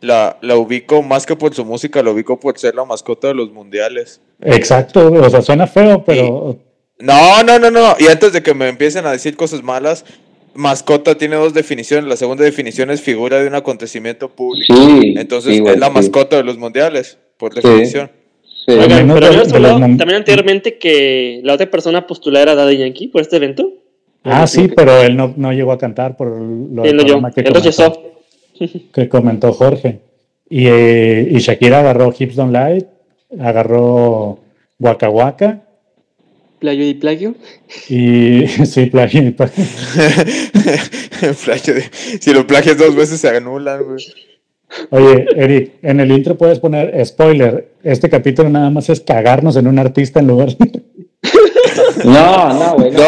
la, 0.01 0.39
la 0.41 0.55
ubico 0.57 1.03
más 1.03 1.25
que 1.27 1.35
por 1.35 1.53
su 1.53 1.63
música, 1.63 2.01
la 2.01 2.09
ubico 2.11 2.39
por 2.39 2.57
ser 2.57 2.73
la 2.75 2.83
mascota 2.85 3.27
de 3.27 3.35
los 3.35 3.51
mundiales. 3.51 4.19
Exacto, 4.41 5.09
güey. 5.09 5.21
O 5.21 5.29
sea, 5.29 5.41
suena 5.43 5.67
feo, 5.67 6.03
pero 6.03 6.57
No, 6.99 7.43
no, 7.43 7.59
no, 7.59 7.69
no. 7.69 7.95
Y 7.99 8.07
antes 8.07 8.33
de 8.33 8.41
que 8.41 8.53
me 8.55 8.67
empiecen 8.67 9.05
a 9.05 9.11
decir 9.11 9.35
cosas 9.37 9.61
malas, 9.61 10.03
mascota 10.55 11.15
tiene 11.15 11.35
dos 11.35 11.53
definiciones. 11.53 12.09
La 12.09 12.17
segunda 12.17 12.43
definición 12.43 12.89
es 12.89 13.01
figura 13.01 13.39
de 13.39 13.47
un 13.47 13.53
acontecimiento 13.55 14.29
público. 14.29 14.73
Sí. 14.75 15.13
Entonces 15.17 15.53
sí, 15.53 15.59
güey, 15.59 15.75
es 15.75 15.79
la 15.79 15.87
sí. 15.87 15.93
mascota 15.93 16.35
de 16.37 16.43
los 16.43 16.57
mundiales, 16.57 17.19
por 17.37 17.53
definición. 17.53 18.11
Sí. 18.65 18.71
Oigan, 18.73 19.07
pero 19.13 19.25
habíamos 19.25 19.53
hablado 19.53 19.79
también 19.79 20.15
anteriormente 20.15 20.77
que 20.77 21.41
la 21.43 21.53
otra 21.53 21.69
persona 21.71 22.05
postulada 22.05 22.43
era 22.43 22.55
Daddy 22.55 22.77
Yankee 22.77 23.07
por 23.07 23.21
este 23.21 23.37
evento. 23.37 23.73
Ah, 24.23 24.45
sí, 24.45 24.67
pero 24.75 25.01
él 25.01 25.15
no, 25.17 25.33
no 25.35 25.51
llegó 25.51 25.71
a 25.71 25.79
cantar 25.79 26.15
por 26.15 26.27
lo 26.29 26.85
yo. 26.85 26.91
problema 26.95 27.31
que, 27.31 27.41
Él 27.41 27.53
rechazó. 27.55 27.91
comentó, 28.53 28.91
que 28.93 29.09
comentó 29.09 29.51
Jorge. 29.53 29.99
Y, 30.47 30.67
eh, 30.67 31.27
y 31.31 31.37
Shakira 31.39 31.79
agarró 31.79 32.13
Hips 32.17 32.35
Don't 32.35 32.53
Lie, 32.55 32.85
agarró 33.39 34.39
Waka 34.79 35.09
Waka 35.09 35.61
Plagio 36.59 36.87
y 36.87 36.93
plagio. 36.93 37.33
y 37.89 38.45
sí, 38.65 38.85
plagio 38.87 39.23
y 39.23 39.31
plagio. 39.31 39.63
Plagio 41.45 41.73
de- 41.75 41.89
si 42.19 42.33
lo 42.33 42.45
plagias 42.45 42.77
dos 42.77 42.95
veces 42.95 43.19
se 43.19 43.29
anulan, 43.29 43.83
güey. 43.83 44.03
Oye, 44.89 45.25
Eric, 45.35 45.73
en 45.81 45.99
el 45.99 46.11
intro 46.11 46.37
puedes 46.37 46.59
poner 46.59 47.05
spoiler. 47.05 47.69
Este 47.83 48.09
capítulo 48.09 48.49
nada 48.49 48.69
más 48.69 48.89
es 48.89 49.01
cagarnos 49.01 49.55
en 49.57 49.67
un 49.67 49.79
artista 49.79 50.19
en 50.19 50.27
lugar 50.27 50.49
de... 50.57 50.81
No, 52.05 52.53
no, 52.53 52.73
güey. 52.77 52.91
No, 52.91 53.03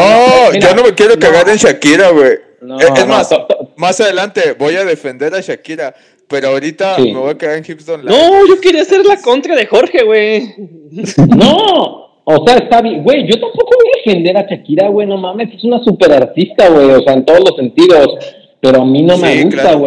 Mira, 0.52 0.68
yo 0.70 0.74
no 0.76 0.82
me 0.84 0.94
quiero 0.94 1.18
cagar 1.18 1.46
no. 1.46 1.52
en 1.52 1.58
Shakira, 1.58 2.10
güey. 2.10 2.32
No, 2.62 2.80
Eh, 2.80 2.84
es 2.94 3.00
no, 3.06 3.14
más, 3.14 3.30
más 3.76 4.00
adelante 4.00 4.54
voy 4.58 4.74
a 4.76 4.84
defender 4.84 5.34
a 5.34 5.40
Shakira, 5.40 5.94
pero 6.28 6.48
ahorita 6.48 6.96
Sí. 6.96 7.12
me 7.12 7.18
voy 7.20 7.30
a 7.30 7.38
cagar 7.38 7.58
en 7.58 7.64
Hips 7.66 7.86
Don't 7.86 8.04
Lie. 8.04 8.10
No, 8.16 8.46
yo 8.46 8.60
quería 8.60 8.82
hacer 8.82 9.04
la 9.04 9.16
contra 9.20 9.54
de 9.56 9.66
Jorge, 9.66 10.04
güey. 10.04 10.54
No, 11.36 12.22
o 12.24 12.46
sea, 12.46 12.56
está 12.56 12.80
bien, 12.80 13.02
güey, 13.02 13.26
yo 13.26 13.38
tampoco 13.38 13.70
voy 13.82 13.90
a 13.92 13.96
defender 14.04 14.36
a 14.36 14.46
Shakira, 14.48 14.88
güey, 14.88 15.06
no 15.06 15.18
mames, 15.18 15.52
es 15.54 15.64
una 15.64 15.82
super 15.84 16.10
artista, 16.12 16.68
güey, 16.68 16.90
o 16.90 17.02
sea, 17.02 17.12
en 17.14 17.24
todos 17.24 17.40
los 17.40 17.56
sentidos, 17.56 18.16
pero 18.60 18.80
a 18.82 18.84
mí 18.86 19.02
no 19.02 19.18
me 19.18 19.32
Sí, 19.36 19.42
gusta, 19.44 19.60
claro. 19.62 19.78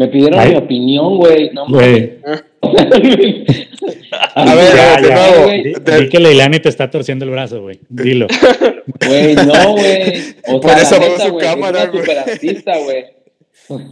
Me 0.00 0.08
pidieron 0.08 0.40
Ay. 0.40 0.50
mi 0.52 0.56
opinión, 0.56 1.16
güey, 1.18 1.50
no. 1.52 1.66
Güey, 1.68 2.18
A 4.34 4.54
ver, 4.54 4.74
Ya, 4.76 5.00
ya, 5.00 5.14
nuevo. 5.14 5.44
güey. 5.44 5.62
Di, 5.62 6.08
que 6.08 6.18
Leilani 6.20 6.58
te 6.60 6.68
está 6.68 6.90
torciendo 6.90 7.24
el 7.24 7.30
brazo, 7.30 7.62
güey. 7.62 7.78
Dilo. 7.88 8.26
Güey, 9.06 9.34
no, 9.34 9.72
güey. 9.72 10.12
O 10.48 10.60
Por 10.60 10.70
sea, 10.72 10.82
eso 10.82 10.98
neta, 10.98 11.26
su 11.26 11.32
güey, 11.32 11.46
cámara, 11.46 11.86
güey. 11.86 12.00
superartista, 12.02 12.72
güey. 12.78 13.04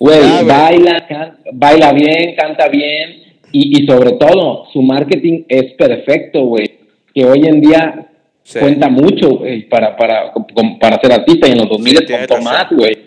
Güey, 0.00 0.20
Ya, 0.20 0.42
güey. 0.42 0.44
baila, 0.46 1.06
can- 1.08 1.36
baila 1.52 1.92
bien, 1.92 2.34
canta 2.36 2.68
bien 2.68 3.22
y, 3.52 3.80
y 3.82 3.86
sobre 3.86 4.12
todo, 4.12 4.64
su 4.72 4.82
marketing 4.82 5.44
es 5.48 5.72
perfecto, 5.74 6.42
güey. 6.44 6.70
Que 7.14 7.24
hoy 7.24 7.46
en 7.46 7.60
día 7.60 8.04
Sí. 8.42 8.58
cuenta 8.60 8.88
mucho 8.88 9.36
güey, 9.36 9.68
para, 9.68 9.94
para, 9.94 10.32
para 10.80 10.98
ser 11.02 11.12
artista 11.12 11.46
y 11.48 11.52
en 11.52 11.58
los 11.58 11.68
2000 11.68 11.96
Sí, 11.96 11.98
es 12.02 12.06
tiene 12.06 12.26
contó 12.26 12.36
razón. 12.36 12.52
más, 12.52 12.66
güey. 12.70 12.97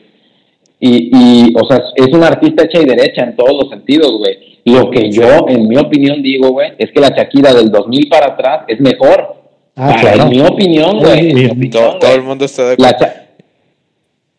Y, 0.84 1.12
y, 1.14 1.54
o 1.56 1.66
sea, 1.68 1.80
es 1.96 2.08
una 2.08 2.28
artista 2.28 2.64
hecha 2.66 2.82
y 2.82 2.86
derecha 2.86 3.24
en 3.24 3.36
todos 3.36 3.54
los 3.54 3.70
sentidos, 3.70 4.12
güey. 4.18 4.60
Lo 4.66 4.90
que 4.90 5.12
yo, 5.12 5.46
en 5.48 5.68
mi 5.68 5.78
opinión, 5.78 6.22
digo, 6.24 6.50
güey, 6.50 6.72
es 6.78 6.92
que 6.92 7.00
la 7.00 7.10
Shakira 7.10 7.54
del 7.54 7.70
2000 7.72 8.10
para 8.10 8.28
atrás 8.34 8.62
es 8.68 8.80
mejor. 8.82 9.36
Ah, 9.76 9.90
para, 9.96 10.02
claro. 10.02 10.24
en 10.24 10.30
mi 10.30 10.42
opinión, 10.42 10.98
güey. 11.00 11.32
Sí, 11.32 11.70
todo, 11.70 11.98
el 12.16 12.24
mundo 12.24 12.46
está 12.46 12.68
de 12.70 12.76
La, 12.80 12.90
acuerdo. 12.90 13.14
Sha- 13.14 13.22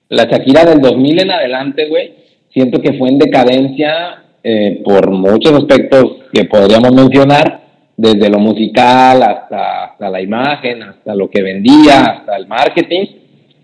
la 0.08 0.24
Shakira 0.24 0.64
del 0.64 0.80
2000 0.80 1.20
en 1.22 1.30
adelante, 1.30 1.86
güey, 1.88 2.12
siento 2.52 2.80
que 2.80 2.92
fue 2.94 3.08
en 3.08 3.18
decadencia 3.18 4.24
eh, 4.44 4.82
por 4.84 5.10
muchos 5.10 5.52
aspectos 5.52 6.04
que 6.32 6.44
podríamos 6.44 6.92
mencionar, 6.92 7.60
desde 7.96 8.28
lo 8.28 8.38
musical 8.40 9.22
hasta, 9.22 9.84
hasta 9.84 10.10
la 10.10 10.20
imagen, 10.20 10.82
hasta 10.82 11.14
lo 11.14 11.30
que 11.30 11.40
vendía, 11.42 12.00
hasta 12.02 12.36
el 12.36 12.46
marketing. 12.48 13.06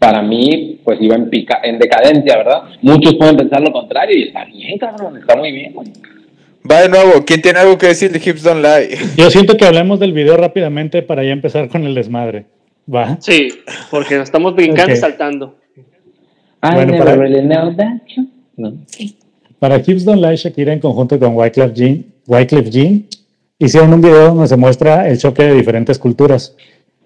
Para 0.09 0.23
mí, 0.23 0.81
pues 0.85 0.99
iba 1.03 1.16
en, 1.16 1.29
pica, 1.29 1.61
en 1.62 1.79
decadencia, 1.79 2.38
¿verdad? 2.38 2.62
Muchos 2.81 3.14
pueden 3.16 3.37
pensar 3.37 3.61
lo 3.61 3.71
contrario 3.71 4.16
y 4.16 4.23
está 4.29 4.47
bien, 4.47 4.79
cabrón, 4.79 5.18
está 5.18 5.37
muy 5.37 5.53
bien, 5.53 5.75
güey. 5.75 5.88
Va 6.71 6.81
de 6.81 6.88
nuevo. 6.88 7.27
¿Quién 7.27 7.42
tiene 7.42 7.59
algo 7.59 7.77
que 7.77 7.88
decir 7.88 8.11
de 8.11 8.18
Hips 8.18 8.42
Don't 8.42 8.64
Lie? 8.64 8.97
Yo 9.18 9.29
siento 9.29 9.59
que 9.59 9.66
hablemos 9.66 10.01
del 10.01 10.14
video 10.14 10.38
rápidamente 10.38 11.03
para 11.03 11.23
ya 11.25 11.33
empezar 11.33 11.68
con 11.68 11.85
el 11.85 11.94
desmadre. 11.94 12.47
¿Va? 12.90 13.18
Sí, 13.21 13.49
porque 13.90 14.14
nos 14.14 14.25
estamos 14.25 14.55
brincando 14.57 14.92
Ok. 14.92 14.97
y 14.97 14.97
saltando. 14.97 15.57
I 15.77 16.71
Bueno, 16.75 16.92
never 16.92 16.99
para- 17.05 17.16
really 17.16 17.42
know 17.42 17.77
that. 17.77 17.99
No. 18.57 18.73
Para 19.59 19.77
Hips 19.77 20.07
Don't 20.07 20.23
Lie, 20.25 20.37
Shakira 20.37 20.73
en 20.73 20.81
conjunto 20.81 21.18
con 21.18 21.37
Wyclef 21.37 21.75
Jean, 21.75 22.07
Wyclef 22.27 22.71
Jean 22.71 23.05
hicieron 23.59 23.92
un 23.92 24.01
video 24.01 24.29
donde 24.29 24.49
se 24.49 24.57
muestra 24.57 25.07
el 25.07 25.18
choque 25.18 25.42
de 25.42 25.53
diferentes 25.55 25.99
culturas, 25.99 26.57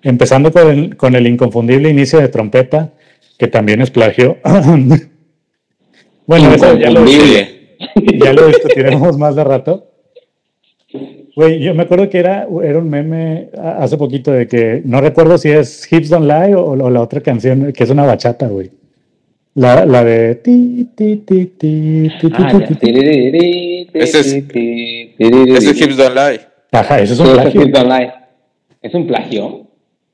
empezando 0.03 0.53
con 0.53 0.69
el, 0.69 0.97
con 0.97 1.15
el 1.15 1.27
inconfundible 1.27 1.89
inicio 1.91 2.21
de 2.21 2.29
trompeta, 2.29 2.93
que 3.39 3.49
también 3.49 3.81
es 3.83 3.91
plagio. 3.91 4.39
bueno, 6.27 6.55
eso 6.55 6.77
ya 6.79 6.91
lo, 6.91 7.05
ya 7.07 8.33
lo 8.33 8.47
discutiremos 8.49 9.19
más 9.19 9.37
de 9.37 9.45
rato. 9.45 9.89
Güey, 11.35 11.61
yo 11.61 11.75
me 11.75 11.85
acuerdo 11.85 12.11
que 12.11 12.19
era, 12.19 12.47
era 12.63 12.79
un 12.79 12.91
meme 12.91 13.49
hace 13.79 13.97
poquito 13.97 14.31
de 14.33 14.47
que 14.47 14.83
no 14.85 15.01
recuerdo 15.01 15.39
si 15.39 15.49
es 15.51 15.91
Hips 15.91 16.11
Don't 16.11 16.27
Lie 16.27 16.55
o, 16.55 16.73
o 16.73 16.91
la 16.91 17.01
otra 17.01 17.21
canción 17.23 17.73
que 17.73 17.85
es 17.85 17.91
una 17.91 18.05
bachata, 18.05 18.49
güey. 18.49 18.71
La, 19.55 19.85
la 19.87 20.03
de 20.05 20.35
ti, 20.37 20.89
ti, 20.95 21.17
ti, 21.27 21.47
ti, 21.59 22.11
ti, 22.21 22.31
ti, 22.31 22.33
Ah, 22.33 22.49
ti, 22.51 22.59
ya. 22.59 22.67
ti, 22.67 22.75
ti. 22.75 22.81
Tiriri, 22.87 23.89
Ese 23.95 24.21
es-. 24.21 24.33
Ese 25.19 25.71
es 25.71 25.81
Hips 25.81 25.97
Don't 25.97 26.15
Lie. 26.15 26.41
Ajá, 26.73 27.01
eso 27.01 27.15
es 27.15 27.21
un 27.21 27.33
plagio. 27.33 27.61
¿Es 28.83 28.95
un 28.95 29.07
plagio? 29.07 29.67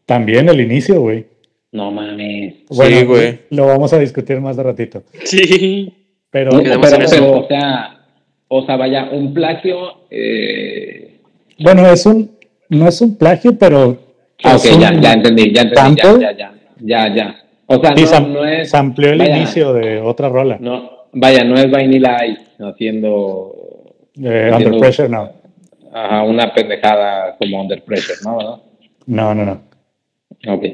También 0.08 0.48
el 0.48 0.58
inicio, 0.62 1.02
güey. 1.02 1.26
No 1.70 1.90
mames. 1.90 2.54
Bueno, 2.70 2.96
Sí, 2.98 3.04
güey. 3.04 3.40
Lo 3.50 3.66
vamos 3.66 3.92
a 3.92 3.98
discutir 3.98 4.40
más 4.40 4.56
de 4.56 4.62
ratito. 4.62 5.02
Sí. 5.24 5.92
Pero 6.30 6.50
No, 6.52 6.58
o 6.60 7.46
sea, 7.46 8.00
o 8.48 8.62
sea, 8.64 8.76
vaya, 8.76 9.10
un 9.12 9.34
plagio. 9.34 9.76
Eh... 10.10 11.20
bueno, 11.58 11.86
es 11.86 12.06
un, 12.06 12.30
no 12.70 12.88
es 12.88 13.02
un 13.02 13.18
plagio, 13.18 13.58
pero 13.58 13.98
Ah, 14.44 14.56
ok, 14.56 14.64
un- 14.74 14.80
ya, 14.80 14.98
ya 14.98 15.12
entendí, 15.12 15.52
ya 15.52 15.62
entendí, 15.62 15.96
ya, 16.00 16.04
sample. 16.04 16.20
ya, 16.26 16.32
ya, 16.36 16.52
ya, 16.80 17.14
ya. 17.14 17.36
O 17.66 17.78
sea, 17.78 17.94
sí, 17.94 18.02
no, 18.04 18.08
sam- 18.08 18.28
no 18.32 18.44
es. 18.46 18.70
sampleó 18.70 19.12
el 19.12 19.18
vaya, 19.18 19.36
inicio 19.36 19.74
de 19.74 20.00
otra 20.00 20.30
rola. 20.30 20.56
No, 20.58 20.90
vaya, 21.12 21.44
no 21.44 21.54
es 21.56 21.70
Vanilla 21.70 22.24
Ice 22.24 22.42
haciendo 22.60 23.52
Eh, 24.22 24.50
Under. 24.54 24.78
Pressure, 24.78 25.08
no. 25.10 25.30
ajá, 25.92 26.22
una 26.22 26.54
pendejada 26.54 27.36
como 27.36 27.60
Under 27.60 27.82
Pressure, 27.84 28.18
¿no? 28.24 28.36
¿verdad? 28.38 28.56
No, 29.06 29.34
no, 29.34 29.44
no. 29.44 29.67
Ok. 30.46 30.64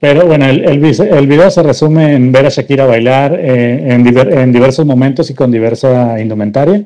Pero 0.00 0.26
bueno, 0.26 0.46
el, 0.46 0.64
el, 0.64 0.84
el 0.84 1.26
video 1.28 1.48
se 1.50 1.62
resume 1.62 2.14
en 2.14 2.32
ver 2.32 2.46
a 2.46 2.48
Shakira 2.48 2.86
bailar 2.86 3.38
eh, 3.38 3.92
en, 3.92 4.04
diver- 4.04 4.32
en 4.36 4.52
diversos 4.52 4.84
momentos 4.84 5.30
y 5.30 5.34
con 5.34 5.52
diversa 5.52 6.20
indumentaria, 6.20 6.82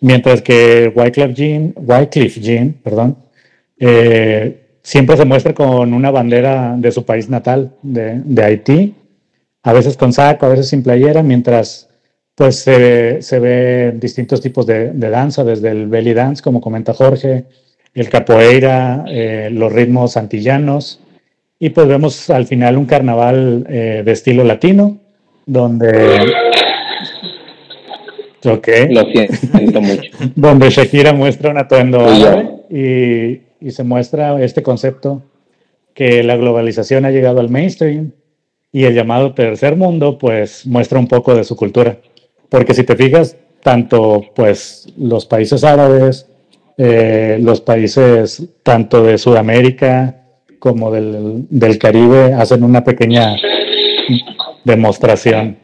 mientras 0.00 0.42
que 0.42 0.92
Wyclef 0.94 1.34
Jean, 1.34 1.72
Wycliffe 1.76 2.40
Jean, 2.40 2.72
perdón, 2.84 3.16
eh, 3.80 4.60
siempre 4.80 5.16
se 5.16 5.24
muestra 5.24 5.54
con 5.54 5.92
una 5.92 6.12
bandera 6.12 6.76
de 6.78 6.92
su 6.92 7.04
país 7.04 7.28
natal, 7.28 7.72
de, 7.82 8.20
de 8.24 8.44
Haití, 8.44 8.94
a 9.64 9.72
veces 9.72 9.96
con 9.96 10.12
saco, 10.12 10.46
a 10.46 10.50
veces 10.50 10.68
sin 10.68 10.84
playera, 10.84 11.24
mientras 11.24 11.88
pues 12.36 12.60
se, 12.60 12.78
ve- 12.78 13.22
se 13.22 13.40
ve 13.40 13.92
distintos 13.96 14.40
tipos 14.40 14.66
de, 14.66 14.92
de 14.92 15.10
danza, 15.10 15.42
desde 15.42 15.70
el 15.70 15.88
belly 15.88 16.14
dance, 16.14 16.40
como 16.42 16.60
comenta 16.60 16.94
Jorge, 16.94 17.44
el 17.92 18.08
capoeira, 18.08 19.04
eh, 19.08 19.50
los 19.52 19.72
ritmos 19.72 20.16
antillanos, 20.16 21.00
y 21.62 21.70
pues 21.70 21.86
vemos 21.86 22.28
al 22.28 22.48
final 22.48 22.76
un 22.76 22.86
carnaval 22.86 23.64
eh, 23.68 24.02
de 24.04 24.10
estilo 24.10 24.42
latino, 24.42 24.98
donde... 25.46 26.18
Ok, 28.44 28.68
Lo 28.90 29.04
siento 29.04 29.80
mucho. 29.80 30.10
donde 30.34 30.70
Shakira 30.70 31.12
muestra 31.12 31.52
un 31.52 31.58
atuendo 31.58 32.04
y, 32.68 33.42
y 33.60 33.70
se 33.70 33.84
muestra 33.84 34.42
este 34.42 34.64
concepto 34.64 35.22
que 35.94 36.24
la 36.24 36.34
globalización 36.34 37.04
ha 37.04 37.12
llegado 37.12 37.38
al 37.38 37.48
mainstream 37.48 38.10
y 38.72 38.82
el 38.82 38.94
llamado 38.94 39.32
tercer 39.32 39.76
mundo 39.76 40.18
pues 40.18 40.66
muestra 40.66 40.98
un 40.98 41.06
poco 41.06 41.36
de 41.36 41.44
su 41.44 41.54
cultura. 41.54 41.98
Porque 42.48 42.74
si 42.74 42.82
te 42.82 42.96
fijas, 42.96 43.36
tanto 43.62 44.20
pues 44.34 44.92
los 44.98 45.26
países 45.26 45.62
árabes, 45.62 46.26
eh, 46.76 47.38
los 47.40 47.60
países 47.60 48.48
tanto 48.64 49.04
de 49.04 49.16
Sudamérica 49.16 50.21
como 50.62 50.92
del, 50.92 51.44
del 51.50 51.76
Caribe 51.76 52.34
hacen 52.34 52.62
una 52.62 52.84
pequeña 52.84 53.34
demostración. 54.64 55.56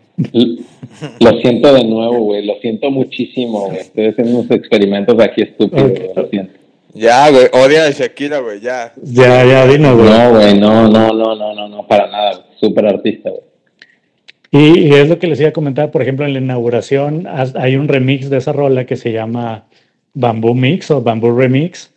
Lo 1.20 1.38
siento 1.40 1.72
de 1.72 1.84
nuevo, 1.84 2.18
güey. 2.24 2.44
Lo 2.44 2.54
siento 2.60 2.90
muchísimo, 2.90 3.66
güey. 3.66 3.78
Estoy 3.78 4.06
haciendo 4.06 4.40
unos 4.40 4.50
experimentos 4.50 5.16
aquí 5.20 5.42
estúpidos, 5.42 5.90
güey. 5.92 6.10
Lo 6.16 6.26
siento. 6.26 6.52
Ya, 6.94 7.30
güey. 7.30 7.46
Odia 7.52 7.84
a 7.86 7.90
Shakira, 7.90 8.40
güey. 8.40 8.58
Ya. 8.60 8.92
Ya, 9.00 9.44
ya, 9.44 9.66
dinos, 9.68 9.96
güey. 9.96 10.10
No, 10.10 10.30
güey. 10.32 10.58
No, 10.58 10.88
no, 10.88 11.12
no, 11.12 11.34
no, 11.36 11.54
no, 11.54 11.68
no, 11.68 11.86
para 11.86 12.08
nada. 12.10 12.44
Súper 12.60 12.86
artista, 12.86 13.30
güey. 13.30 13.42
Y, 14.50 14.80
y 14.88 14.94
es 14.94 15.08
lo 15.08 15.20
que 15.20 15.28
les 15.28 15.38
iba 15.38 15.50
a 15.50 15.52
comentar, 15.52 15.92
por 15.92 16.02
ejemplo, 16.02 16.26
en 16.26 16.32
la 16.32 16.40
inauguración 16.40 17.28
has- 17.28 17.54
hay 17.54 17.76
un 17.76 17.86
remix 17.86 18.30
de 18.30 18.38
esa 18.38 18.52
rola 18.52 18.84
que 18.84 18.96
se 18.96 19.12
llama 19.12 19.66
Bamboo 20.14 20.54
Mix 20.54 20.90
o 20.90 21.02
Bamboo 21.02 21.38
Remix, 21.38 21.92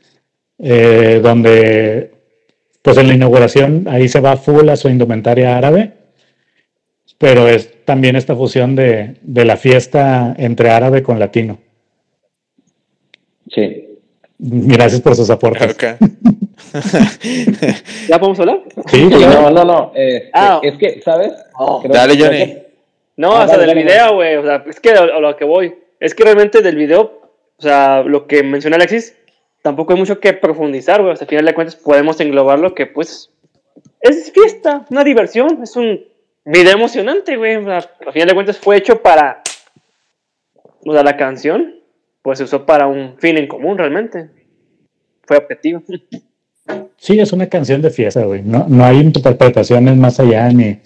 eh, 0.60 1.20
donde 1.24 2.12
pues 2.82 2.98
en 2.98 3.08
la 3.08 3.14
inauguración 3.14 3.88
ahí 3.90 4.08
se 4.08 4.20
va 4.20 4.38
full 4.38 4.68
a 4.70 4.76
su 4.76 4.90
indumentaria 4.90 5.58
árabe, 5.58 5.94
pero 7.18 7.48
es 7.48 7.84
también 7.86 8.16
esta 8.16 8.36
fusión 8.36 8.76
de, 8.76 9.18
de 9.22 9.46
la 9.46 9.58
fiesta 9.58 10.34
entre 10.38 10.70
árabe 10.72 11.04
con 11.04 11.20
latino. 11.20 11.60
Sí. 13.50 13.88
Gracias 14.40 15.02
por 15.02 15.16
sus 15.16 15.30
aportes. 15.30 15.74
Ok. 15.76 15.84
¿Ya 18.08 18.18
podemos 18.20 18.40
hablar? 18.40 18.62
Sí, 18.88 18.98
Sí, 19.04 19.10
claro. 19.10 19.42
no, 19.42 19.52
no, 19.52 19.66
no. 19.66 19.92
este, 19.96 20.30
Ah. 20.34 20.60
Es 20.64 20.78
que, 20.78 21.02
¿sabes? 21.02 21.34
Oh. 21.58 21.84
Dale, 21.88 22.18
Johnny. 22.18 22.38
que- 22.38 22.72
No, 23.18 23.36
Ah, 23.36 23.44
o 23.44 23.48
sea, 23.48 23.58
dale, 23.58 23.68
del 23.76 23.76
dale, 23.76 23.84
video, 23.84 24.16
güey. 24.16 24.36
O 24.38 24.44
sea, 24.44 24.64
es 24.68 24.80
que 24.80 24.92
a, 24.92 25.02
a 25.04 25.20
lo 25.20 25.36
que 25.36 25.46
voy. 25.46 25.76
Es 26.00 26.16
que 26.16 26.24
realmente 26.24 26.62
del 26.62 26.76
video, 26.76 27.22
o 27.58 27.62
sea, 27.62 28.02
lo 28.04 28.26
que 28.26 28.42
menciona 28.42 28.78
Alexis, 28.78 29.16
tampoco 29.62 29.94
hay 29.94 30.00
mucho 30.00 30.20
que 30.20 30.34
profundizar, 30.34 31.02
güey. 31.02 31.14
O 31.14 31.16
sea, 31.16 31.26
al 31.26 31.30
final 31.30 31.46
de 31.46 31.54
cuentas 31.54 31.76
podemos 31.76 32.20
englobarlo 32.20 32.74
que, 32.74 32.86
pues, 32.88 33.32
es 34.02 34.32
fiesta, 34.32 34.86
una 34.90 35.04
diversión, 35.04 35.62
es 35.64 35.76
un 35.76 36.04
video 36.46 36.74
emocionante, 36.74 37.38
güey. 37.38 37.56
O 37.58 37.64
sea, 37.64 37.90
al 38.06 38.14
final 38.14 38.28
de 38.28 38.34
cuentas 38.34 38.58
fue 38.58 38.78
hecho 38.78 39.02
para, 39.02 39.42
o 40.86 40.94
sea, 40.94 41.04
la 41.04 41.18
canción, 41.18 41.76
pues 42.22 42.40
se 42.40 42.44
usó 42.44 42.66
para 42.66 42.88
un 42.88 43.18
fin 43.18 43.38
en 43.38 43.48
común, 43.48 43.78
realmente. 43.78 44.30
Fue 45.24 45.38
objetivo. 45.38 45.84
Sí, 46.96 47.20
es 47.20 47.34
una 47.34 47.48
canción 47.48 47.82
de 47.82 47.90
fiesta, 47.90 48.24
güey. 48.24 48.44
No, 48.44 48.68
no 48.70 48.86
hay 48.86 49.00
interpretaciones 49.00 49.98
más 49.98 50.20
allá 50.20 50.48
ni, 50.50 50.80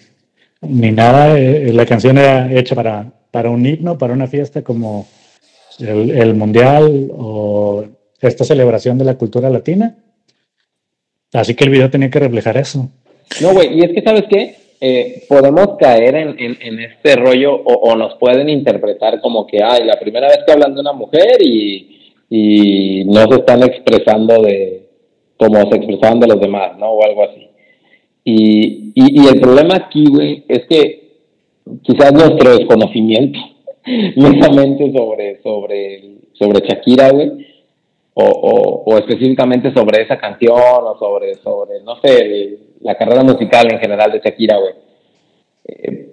ni 0.61 0.91
nada. 0.91 1.37
Eh, 1.37 1.71
La 1.73 1.85
canción 1.85 2.17
era 2.17 2.49
hecha 2.51 2.73
para, 2.73 3.11
para 3.29 3.49
un 3.49 3.65
himno, 3.65 3.97
para 3.97 4.13
una 4.13 4.25
fiesta 4.25 4.61
como 4.61 5.05
el, 5.79 6.11
el 6.11 6.33
mundial 6.33 7.11
o 7.11 7.85
esta 8.21 8.43
celebración 8.43 8.97
de 8.97 9.05
la 9.05 9.17
cultura 9.17 9.49
latina. 9.49 9.95
Así 11.33 11.53
que 11.55 11.65
el 11.65 11.69
video 11.69 11.89
tenía 11.89 12.09
que 12.09 12.19
reflejar 12.19 12.57
eso. 12.57 12.89
No, 13.41 13.53
güey, 13.53 13.77
y 13.77 13.83
es 13.83 13.91
que, 13.91 14.01
¿sabes 14.01 14.23
qué? 14.29 14.55
Eh, 14.79 15.23
podemos 15.27 15.77
caer 15.79 16.15
en, 16.15 16.35
en, 16.39 16.79
este 16.79 17.15
rollo 17.15 17.55
o, 17.55 17.95
nos 17.95 18.15
pueden 18.15 18.49
interpretar 18.49 19.19
como 19.21 19.47
que, 19.47 19.63
ay, 19.63 19.85
la 19.85 19.99
primera 19.99 20.27
vez 20.27 20.39
que 20.45 20.51
hablan 20.51 20.75
de 20.75 20.81
una 20.81 20.93
mujer 20.93 21.37
y, 21.41 22.13
y 22.29 23.05
no 23.05 23.27
se 23.27 23.35
están 23.35 23.63
expresando 23.63 24.41
de 24.41 24.85
como 25.37 25.69
se 25.69 25.77
expresaban 25.77 26.19
de 26.19 26.27
los 26.27 26.39
demás, 26.39 26.77
¿no? 26.77 26.89
O 26.91 27.03
algo 27.03 27.23
así. 27.23 27.47
Y, 28.23 28.91
y, 28.95 29.23
y 29.23 29.27
el 29.27 29.39
problema 29.39 29.75
aquí, 29.75 30.05
güey, 30.07 30.43
es 30.47 30.65
que 30.67 31.05
quizás 31.81 32.13
nuestro 32.13 32.57
desconocimiento 32.57 33.39
netamente 34.15 34.91
sobre, 34.91 35.41
sobre, 35.41 36.17
sobre 36.33 36.67
Shakira, 36.67 37.11
güey, 37.11 37.31
o, 38.17 38.23
o, 38.23 38.83
o, 38.85 38.97
específicamente 38.97 39.73
sobre 39.73 40.01
esa 40.01 40.17
canción, 40.17 40.55
o 40.57 40.97
sobre, 40.97 41.35
sobre, 41.35 41.81
no 41.83 41.97
sé, 42.01 42.57
la 42.79 42.95
carrera 42.95 43.23
musical 43.23 43.71
en 43.71 43.79
general 43.79 44.11
de 44.11 44.21
Shakira, 44.23 44.57
güey. 44.57 44.73
Eh, 45.67 46.11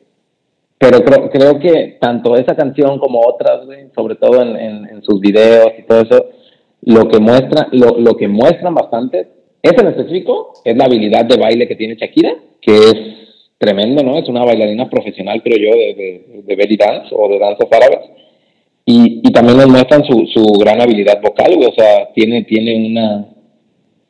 pero 0.78 1.04
creo, 1.04 1.30
creo 1.30 1.58
que 1.60 1.98
tanto 2.00 2.34
esa 2.34 2.56
canción 2.56 2.98
como 2.98 3.20
otras, 3.24 3.64
güey, 3.66 3.86
sobre 3.94 4.16
todo 4.16 4.42
en, 4.42 4.56
en, 4.56 4.88
en, 4.88 5.02
sus 5.04 5.20
videos 5.20 5.72
y 5.78 5.84
todo 5.84 6.00
eso, 6.00 6.26
lo 6.82 7.06
que 7.06 7.20
muestra, 7.20 7.68
lo, 7.70 7.96
lo 7.98 8.16
que 8.16 8.26
muestran 8.26 8.74
bastante, 8.74 9.28
ese 9.62 9.80
en 9.80 9.86
específico, 9.86 10.54
es 10.64 10.76
la 10.76 10.86
habilidad 10.86 11.24
de 11.24 11.36
baile 11.36 11.68
que 11.68 11.76
tiene 11.76 11.94
Shakira, 11.94 12.34
que 12.60 12.74
es 12.74 12.94
tremendo, 13.58 14.02
¿no? 14.02 14.18
Es 14.18 14.28
una 14.28 14.44
bailarina 14.44 14.90
profesional, 14.90 15.40
creo 15.40 15.56
yo, 15.56 15.70
de, 15.70 15.94
de, 15.94 16.42
de 16.42 16.56
belly 16.56 16.76
dance 16.76 17.14
o 17.14 17.28
de 17.28 17.38
danzas 17.38 17.68
árabes. 17.70 18.00
Y, 18.84 19.20
y 19.22 19.32
también 19.32 19.58
nos 19.58 19.68
muestran 19.68 20.04
su, 20.04 20.26
su 20.26 20.44
gran 20.58 20.80
habilidad 20.80 21.20
vocal, 21.22 21.52
o 21.66 21.72
sea, 21.72 22.12
tiene, 22.14 22.42
tiene 22.44 22.86
una, 22.88 23.26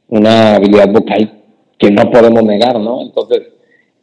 una 0.08 0.54
habilidad 0.54 0.88
vocal 0.90 1.42
que 1.78 1.90
no 1.90 2.10
podemos 2.10 2.42
negar, 2.44 2.80
¿no? 2.80 3.02
Entonces, 3.02 3.42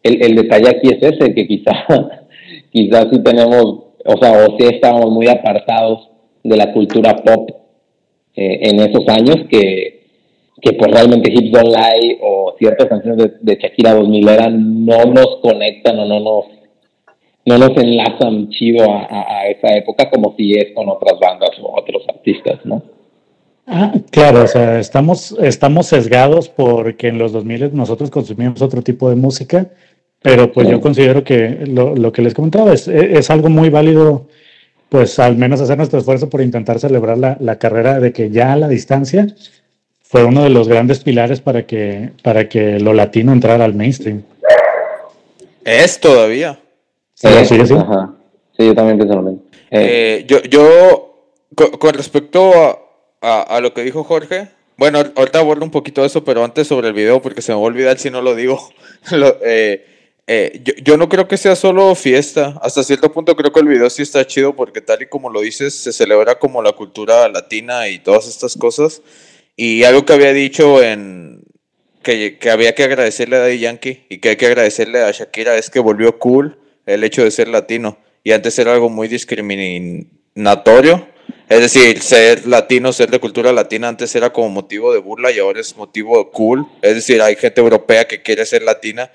el, 0.03 0.21
el 0.21 0.36
detalle 0.36 0.69
aquí 0.69 0.89
es 0.89 1.01
ese, 1.01 1.34
que 1.34 1.47
quizá, 1.47 1.71
quizás 2.71 3.08
sí 3.12 3.23
tenemos, 3.23 3.63
o 4.05 4.17
sea, 4.21 4.45
o 4.45 4.58
sí 4.58 4.67
estamos 4.71 5.10
muy 5.12 5.27
apartados 5.27 6.10
de 6.43 6.58
la 6.58 6.71
cultura 6.71 7.15
pop 7.15 7.49
eh, 8.36 8.60
en 8.69 8.79
esos 8.79 9.08
años 9.08 9.38
que, 9.49 10.03
que 10.62 10.73
pues 10.73 10.91
realmente 10.91 11.32
Hips 11.32 11.51
Don't 11.51 11.75
Lie 11.75 12.19
o 12.21 12.55
ciertas 12.58 12.88
canciones 12.88 13.17
de, 13.17 13.32
de 13.41 13.62
Shakira 13.62 13.93
2000 13.93 14.29
eran 14.29 14.86
no 14.86 15.05
nos 15.05 15.38
conectan 15.41 15.99
o 15.99 16.05
no 16.05 16.19
nos 16.19 16.59
no 17.49 17.57
nos 17.57 17.75
enlazan 17.77 18.49
chido 18.49 18.91
a, 18.91 19.05
a, 19.05 19.39
a, 19.39 19.47
esa 19.47 19.75
época 19.75 20.07
como 20.12 20.35
si 20.38 20.53
es 20.53 20.71
con 20.75 20.88
otras 20.88 21.19
bandas 21.19 21.49
o 21.59 21.75
otros 21.75 22.03
artistas, 22.07 22.59
¿no? 22.63 22.83
Ah, 23.65 23.91
claro, 24.12 24.43
o 24.43 24.47
sea, 24.47 24.79
estamos, 24.79 25.35
estamos 25.41 25.88
sesgados 25.88 26.47
porque 26.47 27.07
en 27.07 27.17
los 27.17 27.31
2000 27.31 27.75
nosotros 27.75 28.12
consumimos 28.12 28.62
otro 28.62 28.83
tipo 28.83 29.09
de 29.09 29.15
música, 29.15 29.67
pero 30.21 30.51
pues 30.51 30.67
sí. 30.67 30.71
yo 30.71 30.79
considero 30.79 31.23
que 31.23 31.65
lo, 31.65 31.95
lo, 31.95 32.12
que 32.12 32.21
les 32.21 32.35
comentaba 32.35 32.71
es, 32.71 32.88
es 32.88 33.29
algo 33.31 33.49
muy 33.49 33.69
válido, 33.69 34.27
pues 34.89 35.17
al 35.17 35.35
menos 35.35 35.59
hacer 35.59 35.77
nuestro 35.77 35.99
esfuerzo 35.99 36.29
por 36.29 36.41
intentar 36.41 36.79
celebrar 36.79 37.17
la, 37.17 37.35
la 37.39 37.57
carrera 37.57 37.99
de 37.99 38.13
que 38.13 38.29
ya 38.29 38.53
a 38.53 38.57
la 38.57 38.67
distancia 38.67 39.27
fue 40.03 40.23
uno 40.23 40.43
de 40.43 40.49
los 40.51 40.67
grandes 40.67 40.99
pilares 40.99 41.41
para 41.41 41.65
que, 41.65 42.12
para 42.23 42.47
que 42.47 42.79
lo 42.79 42.93
latino 42.93 43.31
entrara 43.31 43.65
al 43.65 43.73
mainstream. 43.73 44.23
Es 45.65 45.99
todavía. 45.99 46.59
Sí, 47.19 47.27
sí, 47.45 47.67
sí. 47.67 47.73
Ajá. 47.73 48.13
sí 48.58 48.65
yo 48.65 48.73
también 48.73 48.97
pienso 48.97 49.15
lo 49.15 49.21
mismo. 49.21 49.43
Eh, 49.71 50.21
eh, 50.21 50.25
yo, 50.25 50.41
yo 50.43 51.36
con, 51.53 51.71
con 51.71 51.93
respecto 51.93 52.53
a, 52.53 52.79
a, 53.19 53.41
a, 53.41 53.60
lo 53.60 53.73
que 53.73 53.84
dijo 53.84 54.05
Jorge, 54.05 54.47
bueno, 54.77 55.03
ahorita 55.17 55.39
abordo 55.39 55.65
un 55.65 55.71
poquito 55.71 55.99
de 55.99 56.08
eso, 56.08 56.23
pero 56.23 56.45
antes 56.45 56.67
sobre 56.67 56.88
el 56.88 56.93
video, 56.93 57.21
porque 57.21 57.41
se 57.41 57.51
me 57.51 57.58
va 57.58 57.63
a 57.63 57.65
olvidar 57.65 57.99
si 57.99 58.10
no 58.10 58.21
lo 58.21 58.36
digo. 58.36 58.69
lo, 59.12 59.38
eh, 59.43 59.86
eh, 60.27 60.62
yo, 60.63 60.73
yo, 60.82 60.95
no 60.95 61.10
creo 61.10 61.27
que 61.27 61.36
sea 61.36 61.58
solo 61.58 61.93
fiesta. 61.93 62.58
Hasta 62.62 62.84
cierto 62.84 63.12
punto 63.12 63.36
creo 63.36 63.51
que 63.51 63.60
el 63.60 63.67
video 63.67 63.89
sí 63.89 64.03
está 64.03 64.25
chido, 64.25 64.55
porque 64.55 64.79
tal 64.79 65.01
y 65.01 65.08
como 65.08 65.29
lo 65.29 65.41
dices, 65.41 65.73
se 65.73 65.91
celebra 65.91 66.39
como 66.39 66.62
la 66.62 66.71
cultura 66.71 67.27
latina 67.27 67.89
y 67.89 67.99
todas 67.99 68.29
estas 68.29 68.55
cosas. 68.55 69.01
Y 69.58 69.84
algo 69.84 70.05
que 70.05 70.13
había 70.13 70.32
dicho 70.32 70.82
en. 70.82 71.43
Que, 72.01 72.38
que 72.38 72.49
había 72.49 72.73
que 72.73 72.86
agradecerle 72.86 73.36
a 73.36 73.39
Daddy 73.39 73.60
Yankee 73.60 74.05
y 74.08 74.19
que 74.19 74.29
hay 74.29 74.36
que 74.38 74.45
agradecerle 74.45 75.03
a 75.03 75.12
Shakira 75.12 75.58
es 75.58 75.69
que 75.69 75.79
volvió 75.79 76.17
cool 76.17 76.58
el 76.89 77.04
hecho 77.04 77.23
de 77.23 77.32
ser 77.32 77.47
latino. 77.47 77.97
Y 78.23 78.32
antes 78.32 78.58
era 78.60 78.73
algo 78.73 78.89
muy 78.89 79.08
discriminatorio. 79.08 81.08
Es 81.47 81.62
decir, 81.62 82.02
ser 82.02 82.47
latino, 82.47 82.93
ser 82.93 83.10
de 83.10 83.19
cultura 83.19 83.54
latina 83.54 83.88
antes 83.88 84.15
era 84.15 84.32
como 84.32 84.49
motivo 84.49 84.93
de 84.93 84.99
burla 84.99 85.32
y 85.32 85.39
ahora 85.39 85.60
es 85.60 85.75
motivo 85.78 86.30
cool. 86.32 86.65
Es 86.82 86.95
decir, 86.95 87.21
hay 87.21 87.36
gente 87.36 87.62
europea 87.62 88.08
que 88.08 88.21
quiere 88.21 88.45
ser 88.45 88.63
latina 88.63 89.12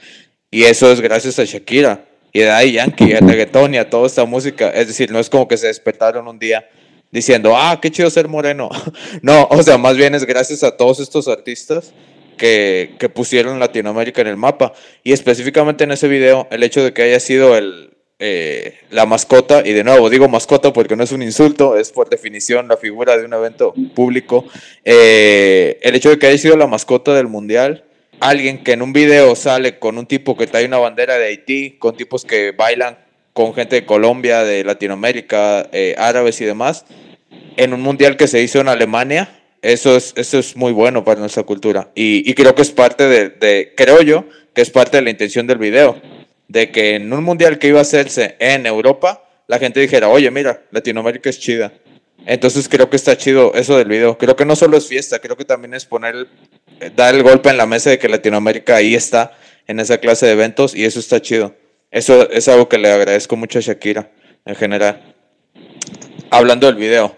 y 0.51 0.65
eso 0.65 0.91
es 0.91 1.01
gracias 1.01 1.39
a 1.39 1.45
Shakira 1.45 2.07
y 2.33 2.43
a 2.43 2.47
Daddy 2.47 2.73
Yankee, 2.73 3.13
a 3.13 3.21
reggaetón 3.21 3.75
y 3.75 3.79
a 3.79 3.89
toda 3.89 4.07
esta 4.07 4.25
música. 4.25 4.71
Es 4.71 4.89
decir, 4.89 5.13
no 5.13 5.21
es 5.21 5.31
como 5.31 5.47
que 5.47 5.57
se 5.57 5.69
despertaron 5.69 6.27
un 6.27 6.39
día 6.39 6.69
diciendo, 7.11 7.57
ah, 7.57 7.79
qué 7.81 7.91
chido 7.91 8.11
ser 8.11 8.27
moreno. 8.27 8.69
no, 9.23 9.47
o 9.51 9.63
sea, 9.63 9.79
más 9.79 9.97
bien 9.97 10.15
es 10.15 10.25
gracias 10.25 10.65
a 10.65 10.77
todos 10.77 10.99
estos 10.99 11.29
artistas 11.29 11.93
que, 12.37 12.95
que 12.99 13.09
pusieron 13.09 13.59
Latinoamérica 13.59 14.21
en 14.21 14.29
el 14.29 14.37
mapa. 14.37 14.73
Y 15.03 15.13
específicamente 15.13 15.85
en 15.85 15.93
ese 15.93 16.09
video, 16.09 16.49
el 16.51 16.63
hecho 16.63 16.83
de 16.83 16.93
que 16.93 17.03
haya 17.03 17.21
sido 17.21 17.57
el, 17.57 17.95
eh, 18.21 18.79
la 18.91 19.07
mascota, 19.07 19.63
y 19.67 19.73
de 19.73 19.83
nuevo 19.83 20.09
digo 20.09 20.29
mascota 20.29 20.73
porque 20.73 20.95
no 20.95 21.03
es 21.03 21.11
un 21.11 21.21
insulto, 21.21 21.77
es 21.77 21.91
por 21.91 22.09
definición 22.09 22.69
la 22.69 22.77
figura 22.77 23.19
de 23.19 23.25
un 23.25 23.33
evento 23.33 23.75
público, 23.95 24.45
eh, 24.85 25.79
el 25.83 25.97
hecho 25.97 26.11
de 26.11 26.19
que 26.19 26.29
haya 26.29 26.39
sido 26.39 26.57
la 26.57 26.69
mascota 26.69 27.13
del 27.13 27.27
mundial, 27.27 27.85
alguien 28.21 28.63
que 28.63 28.73
en 28.73 28.83
un 28.83 28.93
video 28.93 29.35
sale 29.35 29.81
con 29.81 29.99
un 29.99 30.07
tipo 30.07 30.37
que 30.37 30.47
trae 30.47 30.65
una 30.65 30.79
bandera 30.79 31.19
de 31.19 31.27
Haití, 31.27 31.73
con 31.73 31.97
tipos 31.97 32.25
que 32.25 32.53
bailan 32.53 32.99
con 33.33 33.53
gente 33.53 33.77
de 33.77 33.85
Colombia, 33.85 34.45
de 34.45 34.63
Latinoamérica, 34.63 35.69
eh, 35.73 35.97
árabes 35.99 36.41
y 36.41 36.45
demás, 36.45 36.87
en 37.57 37.75
un 37.75 37.83
mundial 37.83 38.17
que 38.17 38.29
se 38.29 38.41
hizo 38.41 38.61
en 38.61 38.69
Alemania, 38.69 39.44
eso 39.65 39.97
es, 39.97 40.13
eso 40.17 40.39
es 40.39 40.57
muy 40.57 40.73
bueno 40.73 41.05
para 41.05 41.21
nuestra 41.21 41.43
cultura. 41.43 41.91
Y, 41.95 42.29
y 42.29 42.35
creo 42.35 42.55
que 42.55 42.63
es 42.63 42.71
parte 42.71 43.09
de, 43.09 43.31
de, 43.31 43.73
creo 43.77 44.03
yo, 44.03 44.27
que 44.53 44.63
es 44.63 44.71
parte 44.71 44.99
de 44.99 45.03
la 45.03 45.11
intención 45.11 45.47
del 45.47 45.59
video 45.59 46.01
de 46.49 46.71
que 46.71 46.97
en 46.97 47.13
un 47.13 47.25
mundial 47.25 47.59
que 47.59 47.69
iba 47.69 47.79
a 47.79 47.83
hacerse 47.83 48.37
en 48.39 48.67
Europa, 48.67 49.25
la 49.47 49.59
gente 49.59 49.81
dijera, 49.81 50.09
oye, 50.09 50.31
mira, 50.31 50.63
Latinoamérica 50.71 51.31
es 51.31 51.41
chida. 51.41 51.73
Entonces 52.27 52.69
creo 52.69 52.89
que 52.89 52.97
está 52.97 53.17
chido 53.17 53.53
eso 53.55 53.77
del 53.77 53.89
video. 53.89 54.17
Creo 54.19 54.37
que 54.37 54.45
no 54.45 54.57
solo 54.57 54.77
es 54.77 54.87
fiesta, 54.87 55.19
creo 55.19 55.37
que 55.37 55.45
también 55.45 55.75
es 55.75 55.85
poner, 55.85 56.29
dar 56.95 57.15
el 57.15 57.23
golpe 57.23 57.51
en 57.51 57.57
la 57.57 57.67
mesa 57.67 57.91
de 57.91 57.99
que 57.99 58.09
Latinoamérica 58.09 58.77
ahí 58.77 58.95
está 58.95 59.33
en 59.67 59.81
esa 59.81 59.99
clase 59.99 60.27
de 60.27 60.33
eventos 60.33 60.75
y 60.75 60.85
eso 60.85 61.01
está 61.01 61.21
chido. 61.21 61.55
Eso 61.91 62.31
es 62.31 62.49
algo 62.49 62.69
que 62.69 62.79
le 62.79 62.91
agradezco 62.91 63.37
mucho 63.37 63.59
a 63.59 63.63
Shakira 63.63 64.11
en 64.45 64.55
general. 64.55 65.15
Hablando 66.31 66.67
del 66.67 66.77
video. 66.77 67.17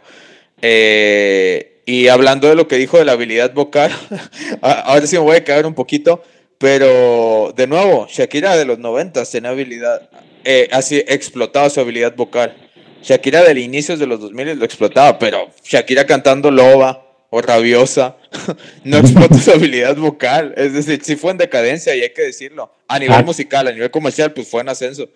Eh, 0.60 1.75
y 1.86 2.08
hablando 2.08 2.48
de 2.48 2.56
lo 2.56 2.66
que 2.66 2.76
dijo 2.76 2.98
de 2.98 3.04
la 3.04 3.12
habilidad 3.12 3.54
vocal, 3.54 3.92
ahora 4.60 5.06
sí 5.06 5.16
me 5.16 5.22
voy 5.22 5.36
a 5.36 5.44
caer 5.44 5.66
un 5.66 5.74
poquito. 5.74 6.22
Pero, 6.58 7.52
de 7.56 7.66
nuevo, 7.66 8.06
Shakira 8.10 8.56
de 8.56 8.64
los 8.64 8.78
90 8.78 9.24
tenía 9.26 9.50
habilidad, 9.50 10.08
eh, 10.42 10.68
así 10.72 10.96
explotaba 11.06 11.70
su 11.70 11.80
habilidad 11.80 12.16
vocal. 12.16 12.56
Shakira 13.02 13.42
del 13.42 13.58
inicio 13.58 13.96
de 13.96 14.06
los 14.06 14.20
2000 14.20 14.58
lo 14.58 14.64
explotaba, 14.64 15.18
pero 15.18 15.50
Shakira 15.62 16.06
cantando 16.06 16.50
Loba 16.50 17.06
o 17.30 17.40
Rabiosa 17.40 18.16
no 18.84 18.96
explotó 18.96 19.36
su 19.36 19.52
habilidad 19.52 19.96
vocal. 19.96 20.54
Es 20.56 20.72
decir, 20.72 21.00
sí 21.04 21.14
fue 21.14 21.30
en 21.30 21.38
decadencia 21.38 21.94
y 21.94 22.00
hay 22.00 22.10
que 22.12 22.22
decirlo. 22.22 22.72
A 22.88 22.98
nivel 22.98 23.16
ah. 23.16 23.22
musical, 23.22 23.68
a 23.68 23.72
nivel 23.72 23.90
comercial, 23.90 24.32
pues 24.32 24.48
fue 24.48 24.62
en 24.62 24.70
ascenso. 24.70 25.08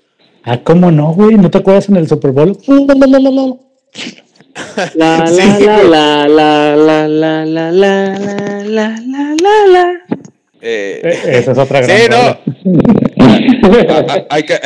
Ah, 0.45 0.63
¿cómo 0.63 0.91
no, 0.91 1.15
güey? 1.15 1.37
¿No 1.37 1.51
te 1.51 1.59
acuerdas 1.59 1.89
en 1.89 1.97
el 1.97 2.07
Super 2.07 2.31
Bowl? 2.31 2.57
La 4.95 5.19
la 5.19 5.27
sí, 5.27 5.65
la, 5.65 5.83
la, 5.85 6.29
la, 6.29 6.77
la, 6.77 7.09
la, 7.09 7.45
la, 7.45 7.71
la, 7.71 7.73
la, 7.73 9.01
la, 9.01 9.35
la, 9.37 9.67
la. 9.67 10.01
Eh, 10.61 11.01
Esa 11.25 11.53
es 11.53 11.59
otra 11.59 11.81
gran 11.81 11.99
Sí, 11.99 12.07
no. 12.11 12.39
hay, 14.29 14.43
que, 14.43 14.61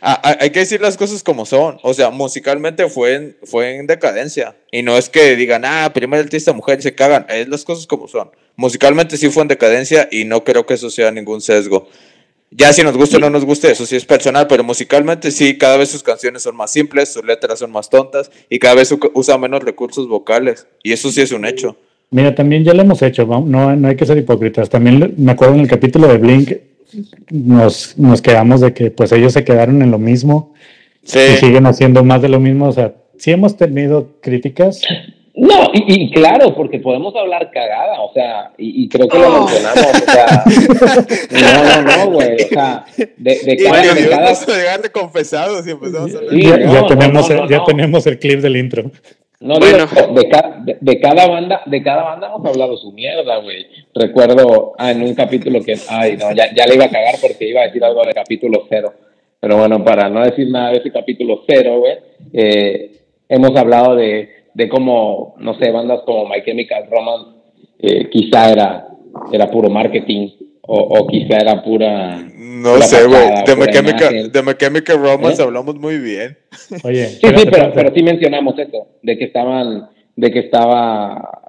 hay 0.00 0.50
que 0.50 0.60
decir 0.60 0.80
las 0.80 0.96
cosas 0.96 1.22
como 1.22 1.44
son. 1.44 1.78
O 1.82 1.94
sea, 1.94 2.10
musicalmente 2.10 2.88
fue 2.88 3.14
en, 3.14 3.36
fue 3.44 3.76
en 3.76 3.86
decadencia. 3.86 4.56
Y 4.70 4.82
no 4.82 4.96
es 4.96 5.08
que 5.08 5.36
digan, 5.36 5.64
ah, 5.64 5.90
primer 5.92 6.20
artista 6.20 6.52
mujer 6.52 6.78
y 6.78 6.82
se 6.82 6.94
cagan. 6.94 7.26
Es 7.28 7.48
las 7.48 7.64
cosas 7.64 7.86
como 7.86 8.08
son. 8.08 8.30
Musicalmente 8.56 9.16
sí 9.16 9.30
fue 9.30 9.42
en 9.42 9.48
decadencia 9.48 10.08
y 10.10 10.24
no 10.24 10.44
creo 10.44 10.66
que 10.66 10.74
eso 10.74 10.90
sea 10.90 11.10
ningún 11.10 11.40
sesgo. 11.40 11.88
Ya 12.54 12.72
si 12.72 12.82
nos 12.82 12.96
gusta 12.96 13.16
o 13.16 13.20
no 13.20 13.30
nos 13.30 13.46
guste, 13.46 13.70
eso 13.70 13.86
sí 13.86 13.96
es 13.96 14.04
personal, 14.04 14.46
pero 14.46 14.62
musicalmente 14.62 15.30
sí, 15.30 15.56
cada 15.56 15.78
vez 15.78 15.88
sus 15.88 16.02
canciones 16.02 16.42
son 16.42 16.54
más 16.54 16.70
simples, 16.70 17.12
sus 17.12 17.24
letras 17.24 17.58
son 17.58 17.72
más 17.72 17.88
tontas 17.88 18.30
y 18.50 18.58
cada 18.58 18.74
vez 18.74 18.94
usa 19.14 19.38
menos 19.38 19.62
recursos 19.62 20.06
vocales. 20.06 20.66
Y 20.82 20.92
eso 20.92 21.10
sí 21.10 21.22
es 21.22 21.32
un 21.32 21.46
hecho. 21.46 21.76
Mira, 22.10 22.34
también 22.34 22.62
ya 22.62 22.74
lo 22.74 22.82
hemos 22.82 23.00
hecho, 23.00 23.24
no, 23.24 23.74
no 23.74 23.88
hay 23.88 23.96
que 23.96 24.04
ser 24.04 24.18
hipócritas. 24.18 24.68
También 24.68 25.14
me 25.16 25.32
acuerdo 25.32 25.54
en 25.54 25.60
el 25.60 25.68
capítulo 25.68 26.08
de 26.08 26.18
Blink, 26.18 26.52
nos, 27.30 27.96
nos 27.96 28.20
quedamos 28.20 28.60
de 28.60 28.74
que 28.74 28.90
pues 28.90 29.12
ellos 29.12 29.32
se 29.32 29.44
quedaron 29.44 29.80
en 29.80 29.90
lo 29.90 29.98
mismo 29.98 30.52
sí. 31.04 31.20
y 31.32 31.36
siguen 31.38 31.64
haciendo 31.64 32.04
más 32.04 32.20
de 32.20 32.28
lo 32.28 32.38
mismo. 32.38 32.68
O 32.68 32.72
sea, 32.72 32.94
sí 33.16 33.30
hemos 33.30 33.56
tenido 33.56 34.10
críticas. 34.20 34.82
No, 35.34 35.70
y, 35.72 35.82
y 36.04 36.10
claro, 36.10 36.54
porque 36.54 36.78
podemos 36.78 37.16
hablar 37.16 37.50
cagada, 37.50 38.00
o 38.02 38.12
sea, 38.12 38.52
y, 38.58 38.84
y 38.84 38.88
creo 38.88 39.08
que 39.08 39.18
lo 39.18 39.28
Oh. 39.28 39.40
mencionamos, 39.46 39.86
o 39.86 40.10
sea, 40.12 40.44
no, 41.30 41.82
no, 41.82 41.96
no, 41.96 42.10
güey, 42.10 42.34
o 42.34 42.48
sea, 42.48 42.84
de, 42.96 43.06
de 43.16 43.52
Y 43.54 43.64
cada, 43.64 43.94
de 43.94 44.08
cada, 44.10 44.34
llegar 44.58 44.82
de 44.82 44.90
confesados 44.92 45.66
y 45.66 45.70
empezamos 45.70 46.14
a 46.14 46.18
hablar. 46.18 46.34
Sí, 46.34 46.42
ya, 46.42 46.56
no, 46.58 46.72
ya 46.74 46.80
no, 46.82 46.86
tenemos, 46.86 47.28
no, 47.30 47.34
el, 47.34 47.40
no, 47.42 47.48
ya 47.48 47.56
no. 47.58 47.64
tenemos 47.64 48.06
el 48.06 48.18
clip 48.18 48.40
del 48.40 48.56
intro. 48.58 48.90
No, 49.40 49.58
Bueno. 49.58 49.86
digo, 49.86 50.14
de, 50.20 50.28
ca- 50.28 50.60
de, 50.64 50.76
de 50.80 51.00
cada 51.00 51.26
banda, 51.26 51.62
de 51.66 51.82
cada 51.82 52.02
banda 52.02 52.28
hemos 52.28 52.46
hablado 52.46 52.76
su 52.76 52.92
mierda, 52.92 53.38
güey. 53.38 53.66
Recuerdo 53.94 54.74
ah, 54.78 54.90
en 54.92 55.02
un 55.02 55.14
capítulo 55.14 55.60
que, 55.62 55.76
ay, 55.88 56.16
no, 56.18 56.32
ya, 56.32 56.54
ya 56.54 56.66
le 56.66 56.74
iba 56.74 56.84
a 56.84 56.90
cagar 56.90 57.14
porque 57.20 57.48
iba 57.48 57.62
a 57.62 57.64
decir 57.64 57.82
algo 57.82 58.04
de 58.04 58.12
capítulo 58.12 58.66
cero. 58.68 58.92
Pero 59.40 59.56
bueno, 59.56 59.82
para 59.82 60.08
no 60.10 60.22
decir 60.22 60.46
nada 60.50 60.70
de 60.70 60.76
ese 60.76 60.92
capítulo 60.92 61.42
cero, 61.48 61.80
güey, 61.80 61.94
eh, 62.34 62.92
hemos 63.28 63.56
hablado 63.56 63.96
de, 63.96 64.41
de 64.54 64.68
cómo, 64.68 65.34
no 65.38 65.54
sé, 65.58 65.70
bandas 65.70 66.00
como 66.04 66.28
My 66.28 66.42
Chemical 66.44 66.84
Romance, 66.90 67.30
eh, 67.78 68.08
quizá 68.10 68.50
era, 68.50 68.88
era 69.32 69.50
puro 69.50 69.68
marketing, 69.70 70.28
o, 70.62 70.76
o 70.78 71.06
quizá 71.06 71.38
era 71.38 71.62
pura. 71.62 72.18
No 72.34 72.74
pura 72.74 72.82
sé, 72.82 73.06
güey. 73.06 73.28
De 73.44 74.28
de 74.30 74.42
Mechanical 74.42 74.98
Romance 74.98 75.42
¿Eh? 75.42 75.44
hablamos 75.44 75.76
muy 75.76 75.98
bien. 75.98 76.38
Oye, 76.84 77.06
Sí, 77.06 77.26
sí, 77.26 77.44
pero, 77.50 77.72
pero 77.74 77.92
sí 77.94 78.02
mencionamos 78.02 78.58
eso, 78.58 78.88
de 79.02 79.18
que 79.18 79.24
estaban, 79.24 79.88
de 80.16 80.30
que 80.30 80.38
estaba, 80.40 81.40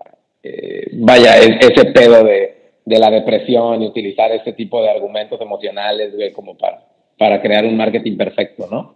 eh, 0.41 0.87
vaya, 0.93 1.37
e- 1.39 1.59
ese 1.59 1.85
pedo 1.91 2.23
de, 2.23 2.55
de 2.85 2.99
la 2.99 3.11
depresión 3.11 3.83
y 3.83 3.87
utilizar 3.87 4.31
ese 4.31 4.53
tipo 4.53 4.81
de 4.81 4.89
argumentos 4.89 5.39
emocionales, 5.39 6.15
güey, 6.15 6.31
como 6.31 6.57
para, 6.57 6.83
para 7.19 7.41
crear 7.41 7.65
un 7.65 7.77
marketing 7.77 8.17
perfecto, 8.17 8.67
¿no? 8.71 8.95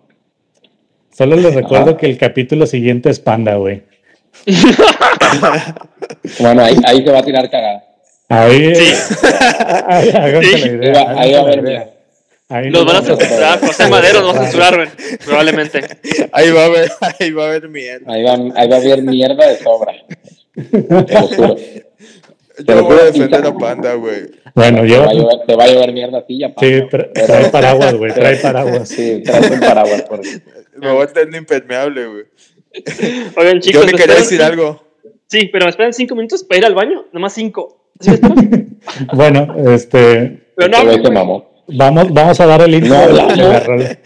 Solo 1.11 1.35
les 1.35 1.53
recuerdo 1.55 1.97
que 1.97 2.05
el 2.07 2.17
capítulo 2.17 2.65
siguiente 2.67 3.09
es 3.09 3.19
Panda, 3.19 3.55
güey. 3.55 3.83
Bueno, 6.39 6.63
ahí, 6.63 6.75
ahí 6.85 7.03
se 7.05 7.11
va 7.11 7.19
a 7.19 7.23
tirar 7.23 7.49
cagada. 7.49 7.83
Ahí, 8.29 8.75
Sí. 8.75 8.83
idea. 8.83 8.97
Ahí 9.87 10.11
va- 10.91 11.21
ahí 11.21 11.31
va 11.33 11.39
a 11.39 11.41
haber 11.41 11.61
miedo. 11.61 11.93
Ahí 12.49 12.69
Los 12.69 12.85
nos 12.85 12.93
van 12.93 13.03
a 13.03 13.05
censurar, 13.17 13.59
José 13.59 13.87
Madero 13.89 14.21
los 14.21 14.35
va 14.35 14.39
a 14.39 14.43
censurar. 14.43 14.89
Probablemente. 15.25 15.81
Ahí 16.31 16.51
va 16.51 16.61
a 16.61 16.65
haber, 16.65 16.91
ahí 17.19 17.31
va 17.31 17.43
a 17.43 17.47
haber 17.47 17.69
mierda. 17.69 18.13
Ahí 18.13 18.23
va, 18.23 18.33
ahí 18.33 18.67
va 18.69 18.75
a 18.75 18.79
haber 18.79 19.01
mierda 19.01 19.47
de 19.47 19.57
sobra. 19.57 19.93
Te 20.53 21.13
lo 21.13 21.27
juro. 21.27 21.55
Yo 22.65 22.83
voy 22.85 22.99
a 22.99 23.03
defender 23.03 23.45
a 23.45 23.53
Panda, 23.53 23.93
güey. 23.93 24.31
Bueno, 24.55 24.81
Te 24.81 24.87
yo. 24.87 25.01
va 25.03 25.11
a 25.11 25.13
llover, 25.13 25.45
te 25.45 25.55
va 25.55 25.63
a 25.65 25.67
llover 25.67 25.93
mierda 25.93 26.17
a 26.19 26.25
ti 26.25 26.39
ya, 26.39 26.47
Sí, 26.59 26.65
tra- 26.89 27.09
Pero- 27.13 27.27
trae 27.27 27.49
paraguas, 27.49 27.93
güey. 27.95 28.13
Trae 28.13 28.37
paraguas. 28.37 28.89
Sí, 28.89 29.21
trae 29.23 29.51
un 29.51 29.59
paraguas. 29.59 30.01
Porque... 30.09 30.41
Me 30.77 30.91
voy 30.91 31.03
a 31.03 31.07
tener 31.07 31.35
impermeable, 31.35 32.05
güey. 32.07 32.23
Oigan, 33.35 33.59
chicos. 33.59 33.81
Yo 33.81 33.85
le 33.85 33.93
¿me 33.93 33.97
quería 33.97 34.15
decir 34.15 34.41
algo. 34.41 34.83
Sí, 35.27 35.49
pero 35.51 35.65
me 35.65 35.69
esperan 35.69 35.93
cinco 35.93 36.15
minutos 36.15 36.43
para 36.43 36.59
ir 36.59 36.65
al 36.65 36.75
baño. 36.75 37.05
Nomás 37.11 37.33
cinco. 37.33 37.83
Bueno, 39.13 39.53
este. 39.73 40.51
Pero 40.55 40.69
no, 40.69 40.85
güey. 40.85 41.01
mamó. 41.11 41.63
Vamos, 41.67 42.13
vamos 42.13 42.39
a 42.39 42.45
dar 42.45 42.61
el 42.61 42.75
intro 42.75 42.95
No 42.95 43.07
de. 43.77 43.99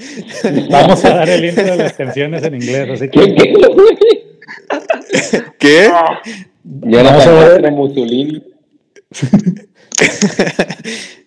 Vamos 0.71 1.05
a 1.05 1.15
dar 1.15 1.29
el 1.29 1.45
intro 1.45 1.63
de 1.63 1.77
las 1.77 1.93
canciones 1.93 2.43
en 2.43 2.55
inglés, 2.55 2.89
así 2.89 3.07
¿Qué, 3.09 3.35
que 3.35 3.53
qué? 3.53 3.67
¿Qué? 5.59 5.91
Jonathan 6.63 7.05
Vamos 7.05 7.27
a 7.27 7.33
ver. 7.33 7.71
Mussolini. 7.71 8.43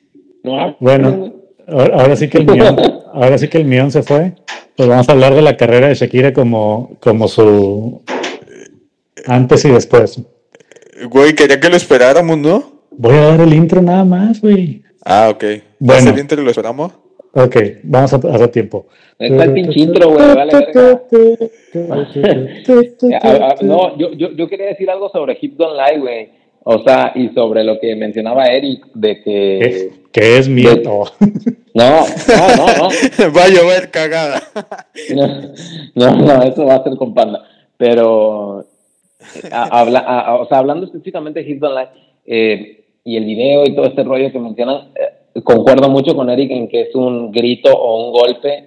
No, 0.44 0.60
ah, 0.60 0.76
bueno, 0.78 1.34
ahora 1.66 2.00
ahora 2.00 2.16
sí 2.16 2.28
que 2.28 2.38
el 2.38 2.46
mión, 2.46 2.76
ahora 3.12 3.38
sí 3.38 3.48
que 3.48 3.58
el 3.58 3.64
mión 3.64 3.90
se 3.90 4.02
fue. 4.02 4.32
Pues 4.76 4.88
vamos 4.88 5.08
a 5.08 5.12
hablar 5.12 5.34
de 5.34 5.42
la 5.42 5.56
carrera 5.56 5.88
de 5.88 5.94
Shakira 5.94 6.32
como, 6.32 6.96
como 7.00 7.28
su 7.28 8.02
antes 9.26 9.64
y 9.64 9.70
después. 9.70 10.20
Güey, 11.10 11.34
quería 11.34 11.60
que 11.60 11.68
lo 11.68 11.76
esperáramos, 11.76 12.38
¿no? 12.38 12.72
Voy 12.90 13.14
a 13.14 13.28
dar 13.28 13.40
el 13.40 13.54
intro 13.54 13.82
nada 13.82 14.04
más, 14.04 14.40
güey. 14.40 14.82
Ah, 15.04 15.28
ok. 15.32 15.44
¿Va 15.44 15.48
a 15.48 15.60
Bueno. 15.78 16.10
ser 16.10 16.18
intro 16.18 16.40
y 16.40 16.44
lo 16.44 16.50
esperamos? 16.50 16.92
Ok, 17.36 17.56
vamos 17.82 18.12
a 18.12 18.16
hacer 18.16 18.48
tiempo. 18.48 18.86
Está 19.18 19.44
el 19.44 19.52
pinche 19.52 19.80
intro, 19.80 20.10
güey, 20.10 20.34
vale 20.34 20.52
verga. 20.54 21.02
No, 23.62 23.98
yo, 23.98 24.12
yo, 24.12 24.30
yo 24.32 24.48
quería 24.48 24.66
decir 24.66 24.88
algo 24.88 25.08
sobre 25.08 25.36
Hip 25.40 25.56
Don't 25.56 25.76
Lie, 25.76 26.00
güey. 26.00 26.30
O 26.66 26.82
sea, 26.82 27.12
y 27.14 27.28
sobre 27.28 27.62
lo 27.62 27.78
que 27.78 27.94
mencionaba 27.94 28.46
Eric, 28.46 28.86
de 28.94 29.22
¿Qué, 29.22 29.22
que... 29.22 29.90
qué 30.12 30.38
es 30.38 30.48
mío? 30.48 30.70
Oh. 30.86 31.06
No, 31.74 31.90
no, 32.06 32.56
no, 32.56 32.66
no. 32.78 32.88
Va 33.36 33.44
a 33.44 33.48
llover 33.48 33.90
cagada. 33.90 34.40
No, 35.94 36.14
no, 36.16 36.42
eso 36.44 36.64
va 36.66 36.76
a 36.76 36.84
ser 36.84 36.94
con 36.96 37.12
Panda. 37.14 37.42
Pero, 37.76 38.64
a- 39.50 39.80
habla, 39.80 39.98
a- 40.00 40.20
a- 40.20 40.34
o 40.40 40.46
sea, 40.48 40.58
hablando 40.58 40.86
específicamente 40.86 41.40
de 41.40 41.46
Hit 41.46 41.58
Don't 41.58 41.76
Lie, 41.76 41.88
eh, 42.26 42.84
y 43.04 43.16
el 43.16 43.24
video 43.24 43.64
y 43.66 43.74
todo 43.74 43.86
este 43.86 44.02
rollo 44.04 44.30
que 44.32 44.38
mencionan, 44.38 44.88
eh, 44.94 45.40
concuerdo 45.42 45.88
mucho 45.90 46.14
con 46.14 46.30
Eric 46.30 46.50
en 46.52 46.68
que 46.68 46.82
es 46.82 46.94
un 46.94 47.32
grito 47.32 47.70
o 47.72 48.06
un 48.06 48.12
golpe 48.12 48.64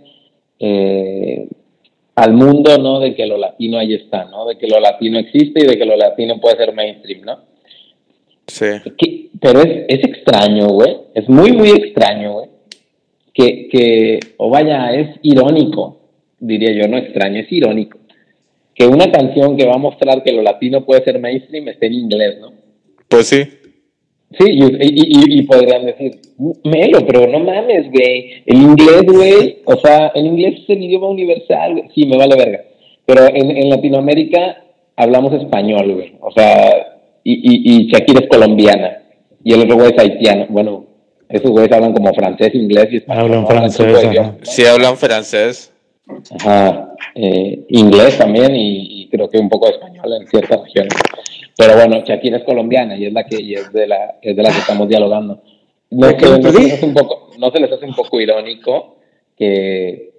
eh, 0.59 1.47
al 2.15 2.33
mundo, 2.33 2.77
¿no? 2.77 2.99
De 2.99 3.15
que 3.15 3.25
lo 3.25 3.37
latino 3.37 3.77
ahí 3.77 3.93
está, 3.93 4.25
¿no? 4.25 4.45
De 4.47 4.57
que 4.57 4.67
lo 4.67 4.79
latino 4.81 5.17
existe 5.19 5.63
y 5.63 5.67
de 5.67 5.77
que 5.77 5.85
lo 5.85 5.95
latino 5.95 6.39
puede 6.41 6.57
ser 6.57 6.73
mainstream, 6.73 7.21
¿no? 7.21 7.39
Sí. 8.47 8.65
Que- 8.97 9.27
pero 9.39 9.61
es, 9.61 9.85
es 9.87 10.03
extraño, 10.03 10.67
güey. 10.69 10.95
Es 11.13 11.27
muy, 11.29 11.51
muy 11.51 11.69
extraño, 11.69 12.33
güey. 12.33 12.47
Que, 13.33 13.67
que, 13.69 14.19
o 14.37 14.49
vaya, 14.49 14.93
es 14.95 15.09
irónico, 15.21 15.99
diría 16.39 16.71
yo, 16.71 16.87
no 16.87 16.97
extraño, 16.97 17.39
es 17.41 17.51
irónico. 17.51 17.99
Que 18.73 18.87
una 18.87 19.11
canción 19.11 19.57
que 19.57 19.65
va 19.65 19.73
a 19.75 19.79
mostrar 19.79 20.23
que 20.23 20.31
lo 20.31 20.41
latino 20.41 20.85
puede 20.85 21.03
ser 21.03 21.19
mainstream 21.19 21.67
esté 21.67 21.87
en 21.87 21.93
inglés, 21.93 22.37
¿no? 22.41 22.51
Pues 23.07 23.27
sí. 23.27 23.43
Sí, 24.39 24.45
y, 24.45 24.63
y, 24.63 24.77
y- 24.81 25.39
y 25.39 25.41
podrían 25.43 25.85
decir, 25.85 26.19
Melo, 26.63 27.05
pero 27.07 27.27
no 27.27 27.39
mames, 27.39 27.89
güey. 27.91 28.43
El 28.45 28.57
inglés, 28.61 29.03
güey, 29.05 29.57
o 29.65 29.77
sea, 29.77 30.07
el 30.15 30.25
inglés 30.25 30.61
es 30.63 30.69
el 30.69 30.83
idioma 30.83 31.09
universal, 31.09 31.73
güey. 31.73 31.89
Sí, 31.95 32.05
me 32.07 32.17
vale 32.17 32.35
verga. 32.35 32.61
Pero 33.05 33.25
en, 33.27 33.51
en 33.55 33.69
Latinoamérica 33.69 34.63
hablamos 34.95 35.31
español, 35.33 35.93
güey. 35.93 36.13
O 36.21 36.31
sea, 36.31 36.96
y, 37.31 37.33
y, 37.33 37.81
y 37.83 37.87
Shakira 37.91 38.21
es 38.21 38.27
colombiana. 38.29 38.97
Y 39.43 39.53
el 39.53 39.61
otro 39.61 39.75
güey 39.75 39.91
es 39.91 39.99
haitiano. 39.99 40.45
Bueno, 40.49 40.85
esos 41.29 41.51
güeyes 41.51 41.71
hablan 41.71 41.93
como 41.93 42.13
francés, 42.13 42.53
inglés 42.55 42.87
y 42.91 42.97
español. 42.97 43.23
Hablan 43.25 43.41
¿no? 43.41 43.47
francés. 43.47 44.07
Sí 44.43 44.65
hablan 44.65 44.97
francés. 44.97 45.73
Ajá, 46.39 46.93
eh, 47.15 47.65
inglés 47.69 48.17
también 48.17 48.55
y, 48.55 49.01
y 49.03 49.09
creo 49.09 49.29
que 49.29 49.37
un 49.37 49.49
poco 49.49 49.67
de 49.67 49.73
español 49.73 50.05
en 50.21 50.27
ciertas 50.27 50.61
regiones. 50.63 50.93
Pero 51.57 51.75
bueno, 51.75 52.01
Shakira 52.05 52.37
es 52.37 52.43
colombiana 52.45 52.95
y 52.95 53.05
es 53.07 53.13
la 53.13 53.25
que 53.25 53.41
y 53.41 53.53
es 53.55 53.71
de 53.73 53.87
la 53.87 54.15
es 54.21 54.35
de 54.35 54.41
la 54.43 54.49
que 54.51 54.59
estamos 54.59 54.87
dialogando. 54.87 55.41
No, 55.89 56.07
¿De 56.07 56.15
qué 56.17 56.25
se- 56.27 56.31
me 56.31 56.39
no 56.39 56.51
se 56.51 56.59
les 56.61 56.73
hace 56.73 56.85
un 56.85 56.93
poco 56.93 57.29
no 57.37 57.51
se 57.51 57.59
les 57.59 57.71
hace 57.71 57.85
un 57.85 57.95
poco 57.95 58.21
irónico 58.21 58.97
que 59.37 60.11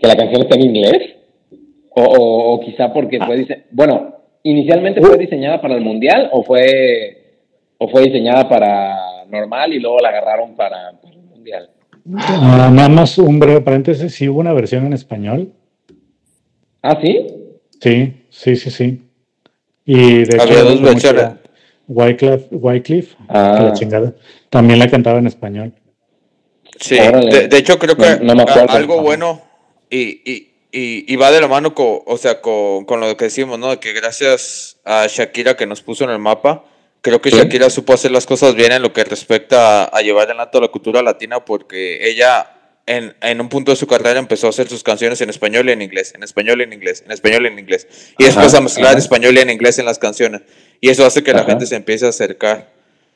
que 0.00 0.06
la 0.06 0.16
canción 0.16 0.42
esté 0.42 0.54
en 0.56 0.62
inglés 0.66 1.14
o, 1.90 2.02
o, 2.02 2.52
o 2.54 2.60
quizá 2.60 2.92
porque 2.92 3.18
fue 3.18 3.36
dise- 3.38 3.64
bueno 3.72 4.14
inicialmente 4.42 5.00
fue 5.00 5.16
diseñada 5.18 5.60
para 5.60 5.74
el 5.74 5.80
mundial 5.82 6.28
o 6.32 6.42
fue 6.44 7.18
o 7.78 7.88
fue 7.88 8.02
diseñada 8.02 8.48
para 8.48 9.24
normal 9.28 9.72
y 9.72 9.80
luego 9.80 9.98
la 10.00 10.10
agarraron 10.10 10.54
para, 10.54 10.92
para 11.00 11.14
el 11.14 11.22
mundial. 11.22 11.70
Ah, 12.16 12.70
nada 12.72 12.88
más 12.88 13.18
un 13.18 13.38
breve 13.38 13.60
paréntesis, 13.60 14.14
sí 14.14 14.28
hubo 14.28 14.40
una 14.40 14.52
versión 14.52 14.86
en 14.86 14.92
español. 14.92 15.52
Ah, 16.82 16.98
sí. 17.02 17.26
Sí, 17.80 18.12
sí, 18.30 18.56
sí, 18.56 18.70
sí. 18.70 19.02
Y 19.84 20.24
de 20.24 20.40
Había 20.40 20.54
hecho, 20.60 20.64
dos 20.64 20.80
versiones. 20.82 21.24
Wyclef, 21.88 22.46
Wycliffe, 22.52 23.16
Ah. 23.28 23.54
que 23.58 23.64
la 23.64 23.72
chingada, 23.72 24.14
también 24.50 24.78
la 24.78 24.88
cantaba 24.88 25.18
en 25.18 25.26
español. 25.26 25.72
Sí, 26.78 26.96
de, 26.96 27.48
de 27.48 27.58
hecho 27.58 27.78
creo 27.78 27.96
que 27.96 28.16
No- 28.20 28.26
no 28.26 28.34
me 28.36 28.42
acuerdo. 28.42 28.70
a- 28.72 28.76
algo 28.76 29.02
bueno 29.02 29.40
y, 29.90 30.30
y, 30.30 30.51
y, 30.72 31.04
y 31.12 31.16
va 31.16 31.30
de 31.30 31.40
la 31.40 31.48
mano 31.48 31.74
con, 31.74 32.00
o 32.06 32.16
sea, 32.16 32.40
con, 32.40 32.84
con 32.86 33.00
lo 33.00 33.16
que 33.16 33.26
decimos, 33.26 33.58
¿no? 33.58 33.70
De 33.70 33.78
que 33.78 33.92
gracias 33.92 34.78
a 34.84 35.06
Shakira 35.06 35.56
que 35.56 35.66
nos 35.66 35.82
puso 35.82 36.04
en 36.04 36.10
el 36.10 36.18
mapa, 36.18 36.64
creo 37.02 37.20
que. 37.20 37.30
Shakira 37.30 37.68
supo 37.70 37.92
hacer 37.92 38.10
las 38.10 38.26
cosas 38.26 38.54
bien 38.54 38.72
en 38.72 38.82
lo 38.82 38.92
que 38.92 39.04
respecta 39.04 39.84
a, 39.84 39.84
a 39.84 40.00
llevar 40.00 40.24
adelante 40.26 40.60
la 40.60 40.68
cultura 40.68 41.02
latina 41.02 41.44
porque 41.44 42.08
ella 42.08 42.48
en, 42.86 43.14
en 43.20 43.40
un 43.40 43.48
punto 43.48 43.70
de 43.70 43.76
su 43.76 43.86
carrera 43.86 44.18
empezó 44.18 44.46
a 44.48 44.50
hacer 44.50 44.68
sus 44.68 44.82
canciones 44.82 45.20
en 45.20 45.30
español 45.30 45.68
y 45.68 45.72
en 45.72 45.82
inglés, 45.82 46.14
en 46.14 46.22
español 46.22 46.60
y 46.60 46.64
en 46.64 46.72
inglés, 46.72 47.02
en 47.04 47.12
español 47.12 47.44
y 47.44 47.48
en 47.48 47.58
inglés. 47.58 47.86
Y 48.18 48.24
Ajá, 48.24 48.32
después 48.40 48.54
a 48.54 48.60
mezclar 48.60 48.88
ajá. 48.90 48.98
español 48.98 49.36
y 49.36 49.40
en 49.40 49.50
inglés 49.50 49.78
en 49.78 49.84
las 49.84 49.98
canciones. 49.98 50.42
Y 50.80 50.88
eso 50.88 51.06
hace 51.06 51.22
que 51.22 51.32
la 51.32 51.40
Ajá. 51.42 51.50
gente 51.50 51.66
se 51.66 51.76
empiece 51.76 52.06
a 52.06 52.08
acercar. 52.08 52.72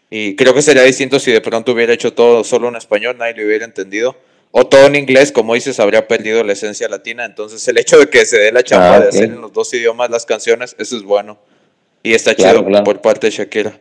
Y 0.09 0.37
creo 0.37 0.55
que 0.55 0.63
sería 0.63 0.83
distinto 0.83 1.19
si 1.19 1.33
de 1.33 1.41
pronto 1.41 1.73
hubiera 1.73 1.93
hecho 1.93 2.13
todo 2.13 2.45
solo 2.45 2.69
en 2.69 2.77
español, 2.77 3.17
nadie 3.19 3.35
le 3.35 3.45
hubiera 3.47 3.65
entendido. 3.65 4.17
O 4.59 4.67
todo 4.67 4.87
en 4.87 4.97
inglés, 4.97 5.33
como 5.33 5.53
dices, 5.53 5.79
habría 5.81 6.09
perdido 6.09 6.43
la 6.43 6.55
esencia 6.55 6.89
latina. 6.89 7.27
Entonces, 7.27 7.69
el 7.69 7.77
hecho 7.77 7.99
de 7.99 8.09
que 8.09 8.25
se 8.25 8.39
dé 8.39 8.53
la 8.53 8.63
chamba 8.63 8.95
Ah, 8.97 9.01
de 9.01 9.09
hacer 9.09 9.25
en 9.25 9.41
los 9.43 9.53
dos 9.53 9.73
idiomas 9.75 10.09
las 10.09 10.25
canciones, 10.25 10.75
eso 10.79 10.97
es 10.97 11.03
bueno. 11.03 11.37
Y 12.03 12.15
está 12.15 12.35
Claro, 12.35 12.61
chido 12.61 12.69
claro. 12.71 12.85
por 12.85 13.03
parte 13.03 13.27
de 13.27 13.33
Shakira. 13.33 13.79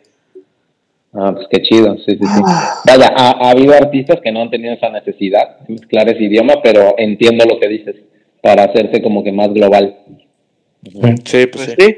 Ah, 1.14 1.32
pues 1.34 1.48
qué 1.50 1.62
chido, 1.62 1.96
sí, 2.06 2.18
sí, 2.18 2.26
sí. 2.26 2.42
Vaya, 2.86 3.08
ha, 3.16 3.30
ha 3.48 3.52
habido 3.52 3.74
artistas 3.74 4.20
que 4.22 4.34
no 4.34 4.42
han 4.42 4.50
tenido 4.50 4.74
esa 4.74 4.90
necesidad 4.90 5.60
de 5.60 5.76
mezclar 5.76 6.10
ese 6.10 6.24
idioma, 6.26 6.56
pero 6.62 6.96
entiendo 6.98 7.46
lo 7.46 7.58
que 7.58 7.70
dices, 7.70 7.96
para 8.42 8.66
hacerse 8.66 9.02
como 9.02 9.24
que 9.24 9.32
más 9.32 9.54
global. 9.54 9.98
Bueno, 10.92 11.16
Sí, 11.24 11.46
pues 11.48 11.68
sí. 11.68 11.74
Sí. 11.80 11.98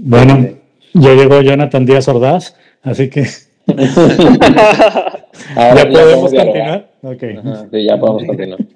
Bueno, 0.00 0.48
ya 0.94 1.12
llegó 1.14 1.42
Jonathan 1.42 1.84
Díaz 1.84 2.08
Ordaz, 2.08 2.56
así 2.82 3.10
que 3.10 3.26
Ahora 5.56 5.84
ya 5.84 5.90
podemos 5.90 6.32
continuar. 6.32 6.90
Ok. 7.02 7.22
Ajá, 7.38 7.66
sí, 7.70 7.86
ya 7.86 7.98
podemos 7.98 8.24
continuar. 8.24 8.58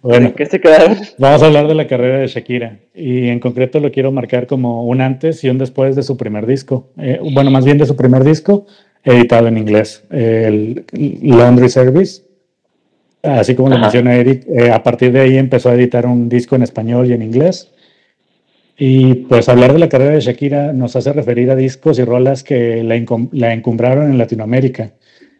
Bueno, 0.00 0.34
¿Qué 0.34 0.46
se 0.46 0.58
quedaron? 0.58 0.96
vamos 1.18 1.42
a 1.42 1.46
hablar 1.46 1.68
de 1.68 1.74
la 1.74 1.86
carrera 1.86 2.18
de 2.18 2.28
Shakira 2.28 2.78
y 2.94 3.28
en 3.28 3.40
concreto 3.40 3.78
lo 3.78 3.92
quiero 3.92 4.10
marcar 4.10 4.46
como 4.46 4.84
un 4.84 5.02
antes 5.02 5.44
y 5.44 5.50
un 5.50 5.58
después 5.58 5.96
de 5.96 6.02
su 6.02 6.16
primer 6.16 6.46
disco. 6.46 6.88
Eh, 6.98 7.18
bueno, 7.20 7.50
más 7.50 7.66
bien 7.66 7.76
de 7.76 7.84
su 7.84 7.94
primer 7.94 8.24
disco 8.24 8.64
editado 9.02 9.48
en 9.48 9.58
inglés, 9.58 10.04
el 10.10 10.86
Laundry 10.92 11.68
Service. 11.68 12.22
Así 13.22 13.54
como 13.54 13.68
lo 13.68 13.78
menciona 13.78 14.14
Eric, 14.14 14.46
eh, 14.48 14.70
a 14.70 14.82
partir 14.82 15.12
de 15.12 15.20
ahí 15.20 15.36
empezó 15.36 15.70
a 15.70 15.74
editar 15.74 16.06
un 16.06 16.28
disco 16.28 16.56
en 16.56 16.62
español 16.62 17.10
y 17.10 17.12
en 17.12 17.22
inglés. 17.22 17.70
Y 18.76 19.14
pues 19.14 19.48
hablar 19.48 19.72
de 19.72 19.78
la 19.78 19.88
carrera 19.88 20.12
de 20.12 20.20
Shakira 20.20 20.72
nos 20.72 20.96
hace 20.96 21.12
referir 21.12 21.50
a 21.50 21.56
discos 21.56 21.98
y 21.98 22.04
rolas 22.04 22.42
que 22.42 22.82
la, 22.82 23.02
la 23.32 23.52
encumbraron 23.52 24.10
en 24.10 24.18
Latinoamérica. 24.18 24.92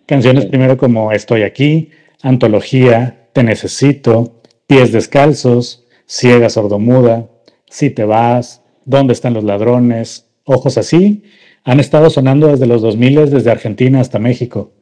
Canciones 0.06 0.46
primero 0.46 0.76
como 0.76 1.12
Estoy 1.12 1.42
aquí, 1.42 1.90
Antología, 2.22 3.28
Te 3.32 3.42
necesito, 3.42 4.40
Pies 4.66 4.92
descalzos, 4.92 5.84
Ciega 6.06 6.50
sordomuda, 6.50 7.28
Si 7.68 7.90
te 7.90 8.04
vas, 8.04 8.62
¿Dónde 8.84 9.14
están 9.14 9.34
los 9.34 9.44
ladrones? 9.44 10.26
Ojos 10.44 10.76
así, 10.76 11.22
han 11.64 11.80
estado 11.80 12.10
sonando 12.10 12.48
desde 12.48 12.66
los 12.66 12.82
2000 12.82 13.30
desde 13.30 13.50
Argentina 13.50 14.00
hasta 14.00 14.18
México. 14.18 14.72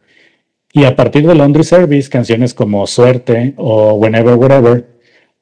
Y 0.73 0.85
a 0.85 0.97
partir 0.97 1.27
de 1.27 1.35
Laundry 1.35 1.63
Service, 1.63 2.11
canciones 2.11 2.55
como 2.55 2.87
Suerte 2.89 3.55
o 3.57 3.93
Whenever 3.95 4.35
Whatever, 4.35 4.87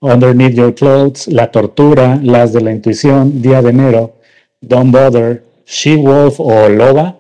Underneath 0.01 0.55
Your 0.55 0.75
Clothes, 0.75 1.29
La 1.29 1.51
Tortura, 1.51 2.19
Las 2.23 2.53
de 2.53 2.61
la 2.61 2.73
Intuición, 2.73 3.41
Día 3.41 3.63
de 3.63 3.71
Enero, 3.71 4.17
Don't 4.61 4.93
Bother, 4.93 5.45
She 5.65 5.97
Wolf 5.97 6.41
o 6.41 6.69
Loba, 6.69 7.20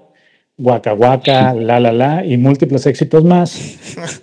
Waka 0.61 0.93
Waka, 0.95 1.55
La 1.55 1.81
La 1.81 1.91
La 1.93 2.25
y 2.25 2.37
múltiples 2.37 2.85
éxitos 2.87 3.25
más, 3.25 3.59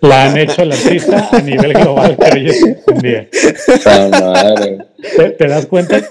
la 0.02 0.26
han 0.26 0.38
hecho 0.38 0.62
el 0.62 0.72
artista 0.72 1.30
a 1.32 1.42
nivel 1.42 1.74
global 1.74 2.16
que 2.18 2.26
hoy 2.40 2.48
en 2.88 2.98
día. 3.00 3.28
Puta 3.66 4.10
madre. 4.10 4.78
¿Te, 5.18 5.30
te 5.32 5.48
das 5.48 5.66
cuenta 5.66 6.02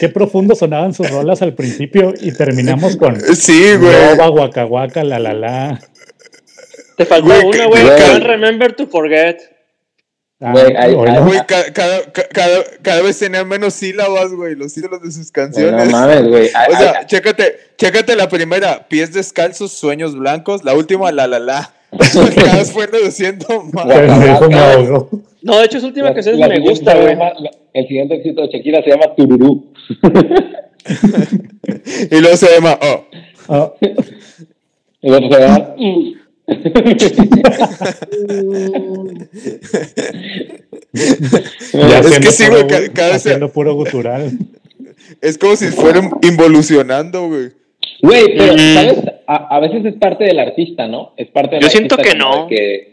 qué 0.00 0.08
profundo 0.08 0.54
sonaban 0.54 0.92
sus 0.94 1.10
rolas 1.10 1.42
al 1.42 1.54
principio 1.54 2.12
y 2.20 2.32
terminamos 2.32 2.96
con 2.96 3.18
Sí, 3.20 3.74
güey. 3.76 3.92
Loba, 4.16 4.30
Waka 4.30 4.66
Waka, 4.66 5.02
La 5.04 5.18
La 5.18 5.32
La? 5.32 5.80
Te 6.96 7.06
faltó 7.06 7.26
una, 7.28 7.38
que- 7.50 7.66
güey. 7.66 7.82
güey. 7.84 7.98
Can't 7.98 8.24
remember 8.24 8.72
to 8.74 8.86
forget. 8.86 9.38
Ah, 10.42 10.52
Güey, 10.52 10.74
hay- 10.76 10.94
oílo. 10.94 11.12
hay- 11.12 11.18
Güey, 11.22 11.40
ca- 11.46 11.70
cada, 11.72 12.00
ca- 12.12 12.28
cada, 12.32 12.64
cada 12.80 13.02
vez 13.02 13.18
tenían 13.18 13.46
menos 13.46 13.74
sílabas, 13.74 14.32
güey, 14.32 14.54
los 14.54 14.72
títulos 14.72 15.02
de 15.02 15.10
sus 15.12 15.26
No 15.26 15.32
canciones. 15.34 15.90
mames, 15.90 16.26
güey. 16.28 16.46
O 16.72 16.76
sea, 16.76 16.94
ay, 17.00 17.06
chécate, 17.06 17.56
chécate 17.76 18.16
la 18.16 18.28
primera, 18.28 18.88
pies 18.88 19.12
descalzos, 19.12 19.72
sueños 19.72 20.16
blancos, 20.16 20.64
la 20.64 20.74
última, 20.74 21.12
la 21.12 21.26
la 21.26 21.38
la. 21.40 21.74
Cada 22.34 22.56
vez 22.56 22.72
fue 22.72 22.86
reduciendo 22.86 23.46
más. 23.72 23.84
No, 25.42 25.58
de 25.58 25.64
hecho, 25.64 25.78
su 25.80 25.86
última 25.88 26.08
la- 26.08 26.14
canción 26.14 26.38
la 26.40 26.48
me 26.48 26.60
gusta, 26.60 26.94
güey. 26.94 27.08
llama- 27.14 27.32
la- 27.38 27.50
El 27.74 27.86
siguiente 27.86 28.14
éxito 28.14 28.40
de 28.42 28.48
Shakira 28.48 28.82
se 28.82 28.90
llama 28.90 29.14
Tururú. 29.14 29.72
Y 32.10 32.18
luego 32.20 32.36
se 32.36 32.46
llama, 32.54 32.78
oh. 32.80 33.04
Ah, 33.48 33.72
El 35.02 35.14
otro 35.14 35.32
se 35.32 35.40
llama. 35.40 35.74
Ya 41.72 41.98
Es 42.00 42.18
que 42.18 42.30
sí, 42.32 42.46
güey, 42.48 42.66
cada 42.92 43.08
vez- 43.12 43.16
haciendo 43.16 43.50
puro 43.52 43.74
gutural. 43.74 44.30
Es 45.20 45.38
como 45.38 45.56
si 45.56 45.66
fueran 45.68 46.10
involucionando, 46.22 47.28
güey. 47.28 47.50
Güey, 48.02 48.36
pero, 48.36 48.54
Mm. 48.54 48.74
¿sabes? 48.74 48.98
A, 49.26 49.56
a 49.56 49.60
veces 49.60 49.84
es 49.84 49.94
parte 49.94 50.24
del 50.24 50.38
artista, 50.38 50.86
¿no? 50.88 51.12
Es 51.16 51.28
parte 51.28 51.56
del 51.56 51.64
Yo 51.64 51.70
siento 51.70 51.96
que 51.96 52.14
no. 52.14 52.46
que- 52.48 52.90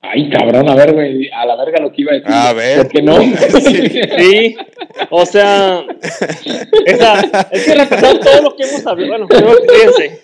Ay, 0.00 0.30
cabrón, 0.30 0.68
a 0.68 0.74
ver, 0.76 0.94
güey, 0.94 1.28
a 1.32 1.44
la 1.44 1.56
verga 1.56 1.80
lo 1.80 1.90
que 1.92 2.02
iba 2.02 2.12
a 2.12 2.14
decir. 2.14 2.30
A 2.32 2.52
ver. 2.52 2.76
¿Por 2.78 2.88
qué 2.88 3.02
no? 3.02 3.16
Sí, 4.18 4.56
o 5.10 5.26
sea, 5.26 5.84
esa, 6.86 7.20
es 7.50 7.64
que 7.64 7.74
repasar 7.74 8.18
todo 8.20 8.42
lo 8.42 8.56
que 8.56 8.62
hemos 8.64 8.86
hablado. 8.86 9.26
Bueno, 9.26 9.52
fíjense. 9.68 10.20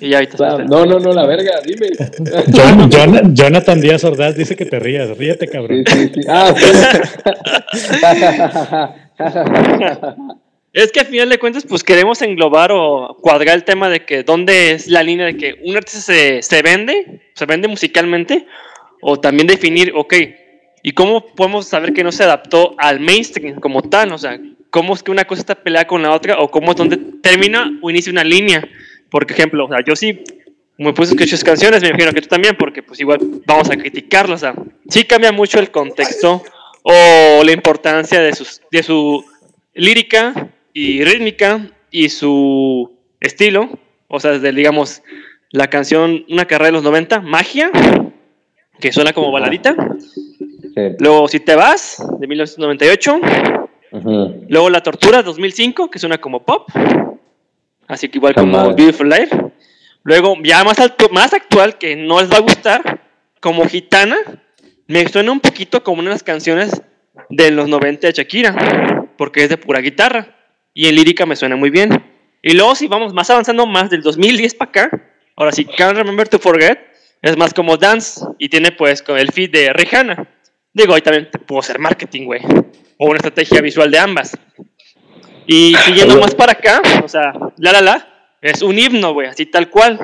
Y 0.00 0.08
ya 0.10 0.18
ahorita 0.18 0.58
no, 0.64 0.86
no, 0.86 0.98
no, 0.98 1.12
la 1.12 1.26
verga, 1.26 1.60
dime. 1.64 1.88
Jon- 2.52 2.90
Jon- 2.90 3.34
Jonathan 3.34 3.80
Díaz 3.80 4.02
Ordaz 4.04 4.34
dice 4.36 4.56
que 4.56 4.64
te 4.64 4.78
rías, 4.78 5.16
ríete, 5.18 5.46
cabrón. 5.46 5.84
Sí, 5.86 5.92
sí, 5.96 6.10
sí. 6.14 6.20
Ah, 6.28 6.54
sí. 6.56 6.64
Es 10.72 10.90
que 10.90 11.00
al 11.00 11.06
final 11.06 11.28
de 11.28 11.38
cuentas, 11.38 11.64
pues 11.68 11.84
queremos 11.84 12.20
englobar 12.22 12.72
o 12.72 13.16
cuadrar 13.20 13.54
el 13.54 13.62
tema 13.64 13.88
de 13.88 14.04
que 14.04 14.24
dónde 14.24 14.72
es 14.72 14.88
la 14.88 15.02
línea 15.04 15.26
de 15.26 15.36
que 15.36 15.54
un 15.64 15.76
artista 15.76 16.00
se, 16.00 16.42
se 16.42 16.62
vende, 16.62 17.20
se 17.34 17.46
vende 17.46 17.68
musicalmente, 17.68 18.46
o 19.00 19.20
también 19.20 19.46
definir, 19.46 19.92
ok, 19.94 20.14
¿y 20.82 20.92
cómo 20.92 21.26
podemos 21.26 21.66
saber 21.68 21.92
que 21.92 22.02
no 22.02 22.10
se 22.10 22.24
adaptó 22.24 22.74
al 22.78 22.98
mainstream 22.98 23.60
como 23.60 23.82
tal? 23.82 24.12
O 24.12 24.18
sea, 24.18 24.40
¿cómo 24.70 24.94
es 24.94 25.02
que 25.04 25.12
una 25.12 25.24
cosa 25.26 25.42
está 25.42 25.54
peleada 25.54 25.86
con 25.86 26.02
la 26.02 26.10
otra? 26.10 26.40
¿O 26.40 26.50
cómo 26.50 26.72
es 26.72 26.76
donde 26.76 26.96
termina 27.22 27.70
o 27.80 27.90
inicia 27.90 28.10
una 28.10 28.24
línea? 28.24 28.66
Por 29.10 29.30
ejemplo, 29.30 29.66
o 29.66 29.68
sea, 29.68 29.78
yo 29.86 29.94
sí 29.94 30.22
me 30.76 30.92
puse 30.92 31.12
escuchar 31.12 31.28
sus 31.28 31.44
canciones, 31.44 31.82
me 31.82 31.88
imagino 31.88 32.12
que 32.12 32.22
tú 32.22 32.28
también, 32.28 32.56
porque 32.58 32.82
pues 32.82 33.00
igual 33.00 33.18
vamos 33.46 33.70
a 33.70 33.76
criticarlas. 33.76 34.42
O 34.42 34.46
sea, 34.46 34.54
sí 34.88 35.04
cambia 35.04 35.32
mucho 35.32 35.58
el 35.58 35.70
contexto 35.70 36.42
o 36.82 37.42
la 37.44 37.52
importancia 37.52 38.20
de, 38.20 38.34
sus, 38.34 38.60
de 38.70 38.82
su 38.82 39.24
lírica 39.74 40.50
y 40.72 41.04
rítmica 41.04 41.70
y 41.90 42.08
su 42.08 42.92
estilo. 43.20 43.70
O 44.08 44.20
sea, 44.20 44.32
desde, 44.32 44.52
digamos, 44.52 45.02
la 45.50 45.68
canción 45.68 46.24
Una 46.28 46.46
carrera 46.46 46.66
de 46.66 46.72
los 46.72 46.82
90, 46.82 47.20
Magia, 47.20 47.70
que 48.80 48.92
suena 48.92 49.12
como 49.12 49.30
baladita. 49.30 49.76
Sí. 50.74 50.80
Luego 50.98 51.28
Si 51.28 51.40
te 51.40 51.54
vas, 51.54 52.04
de 52.18 52.26
1998. 52.26 53.20
Ujú. 53.92 54.44
Luego 54.48 54.70
La 54.70 54.82
Tortura, 54.82 55.22
2005, 55.22 55.88
que 55.88 56.00
suena 56.00 56.18
como 56.18 56.44
pop. 56.44 56.68
Así 57.88 58.08
que 58.08 58.18
igual 58.18 58.34
como 58.34 58.52
madre. 58.52 58.74
Beautiful 58.74 59.08
Life. 59.08 59.36
Luego, 60.02 60.36
ya 60.42 60.64
más, 60.64 60.78
alto- 60.78 61.08
más 61.10 61.32
actual, 61.32 61.78
que 61.78 61.96
no 61.96 62.20
les 62.20 62.30
va 62.30 62.36
a 62.36 62.40
gustar, 62.40 63.00
como 63.40 63.66
Gitana, 63.66 64.16
me 64.86 65.06
suena 65.08 65.32
un 65.32 65.40
poquito 65.40 65.82
como 65.82 66.00
unas 66.00 66.22
canciones 66.22 66.82
de 67.30 67.50
los 67.50 67.68
90 67.68 68.06
de 68.08 68.12
Shakira, 68.12 69.08
porque 69.16 69.44
es 69.44 69.48
de 69.48 69.56
pura 69.56 69.80
guitarra. 69.80 70.36
Y 70.74 70.88
en 70.88 70.96
lírica 70.96 71.24
me 71.24 71.36
suena 71.36 71.56
muy 71.56 71.70
bien. 71.70 72.02
Y 72.42 72.52
luego, 72.54 72.74
si 72.74 72.86
vamos 72.88 73.14
más 73.14 73.30
avanzando 73.30 73.66
más 73.66 73.88
del 73.90 74.02
2010 74.02 74.54
para 74.56 74.68
acá, 74.70 74.90
ahora 75.36 75.52
sí, 75.52 75.64
Can't 75.64 75.96
Remember 75.96 76.28
to 76.28 76.38
Forget, 76.38 76.78
es 77.22 77.36
más 77.38 77.54
como 77.54 77.76
dance 77.78 78.20
y 78.38 78.48
tiene 78.50 78.72
pues 78.72 79.02
el 79.08 79.32
feed 79.32 79.50
de 79.50 79.72
Rihanna. 79.72 80.28
Digo, 80.74 80.94
ahí 80.94 81.00
también 81.00 81.30
puedo 81.46 81.60
hacer 81.60 81.78
marketing, 81.78 82.26
güey. 82.26 82.42
O 82.98 83.06
una 83.06 83.16
estrategia 83.16 83.60
visual 83.62 83.90
de 83.90 83.98
ambas. 83.98 84.36
Y 85.46 85.74
siguiendo 85.84 86.18
más 86.20 86.34
para 86.34 86.52
acá, 86.52 86.80
o 87.04 87.08
sea, 87.08 87.32
La 87.58 87.72
La 87.72 87.80
La 87.80 88.08
es 88.40 88.62
un 88.62 88.78
himno, 88.78 89.12
güey, 89.12 89.28
así 89.28 89.46
tal 89.46 89.70
cual. 89.70 89.98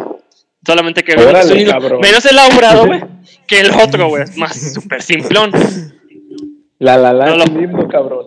Solamente 0.67 1.03
que 1.03 1.15
Órale, 1.15 1.41
es 1.41 1.51
un 1.51 1.59
himno 1.59 1.73
cabrón. 1.73 2.01
menos 2.03 2.25
elaborado, 2.27 2.87
güey, 2.87 3.01
que 3.47 3.61
el 3.61 3.71
otro, 3.71 4.09
güey, 4.09 4.25
es 4.25 4.37
más 4.37 4.75
súper 4.75 5.03
simplón. 5.03 5.51
La 6.79 6.97
la 6.97 7.13
la 7.13 7.27
No 7.27 7.37
lo- 7.37 7.45
es 7.45 7.51
un 7.51 7.63
himno, 7.63 7.89
cabrón. 7.89 8.27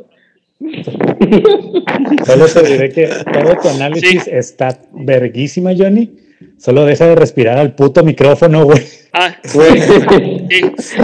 Solo 2.25 2.45
te 2.47 2.63
diré 2.63 2.89
que 2.91 3.07
todo 3.07 3.55
tu 3.61 3.69
análisis 3.69 4.23
Sí. 4.23 4.29
está 4.31 4.79
verguísima, 4.91 5.71
Johnny. 5.77 6.11
Solo 6.57 6.85
deja 6.85 7.07
de 7.07 7.15
respirar 7.15 7.57
al 7.57 7.73
puto 7.75 8.03
micrófono, 8.03 8.63
güey. 8.65 8.81
Ah, 9.13 9.35
Güey. 9.53 9.81
sí, 10.49 10.61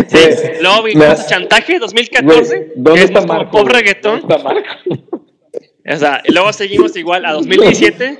sí. 0.07 0.17
Luego 0.61 0.83
vimos 0.83 1.27
Chantaje 1.27 1.79
2014, 1.79 2.55
Güey, 2.57 2.69
¿Dónde 2.75 2.99
es 3.03 3.05
está 3.09 3.25
Marco? 3.25 3.51
pop 3.51 3.67
reggaetón. 3.69 4.21
¿Dónde 4.21 4.35
está 4.35 4.49
Marco? 4.49 4.69
O 5.89 5.97
sea, 5.97 6.21
y 6.25 6.31
luego 6.31 6.53
seguimos 6.53 6.95
igual 6.95 7.25
a 7.25 7.31
2017. 7.33 8.19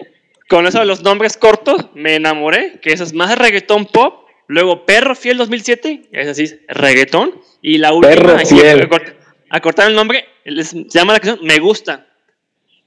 Con 0.50 0.66
eso 0.66 0.80
de 0.80 0.86
los 0.86 1.04
nombres 1.04 1.38
cortos, 1.38 1.90
me 1.94 2.16
enamoré, 2.16 2.80
que 2.82 2.92
eso 2.92 3.04
es 3.04 3.14
más 3.14 3.38
reggaetón 3.38 3.86
pop. 3.86 4.28
Luego 4.48 4.84
Perro 4.86 5.14
Fiel 5.14 5.38
2007, 5.38 6.10
es 6.12 6.28
así, 6.28 6.60
reggaetón. 6.68 7.40
Y 7.62 7.78
la 7.78 7.94
última, 7.94 8.16
Perro 8.16 8.40
Fiel. 8.40 8.90
acort- 8.90 9.14
acortar 9.52 9.88
el 9.90 9.96
nombre, 9.96 10.26
les- 10.46 10.70
se 10.70 10.86
llama 10.90 11.14
la 11.14 11.20
canción 11.20 11.46
Me 11.46 11.60
Gusta. 11.60 12.08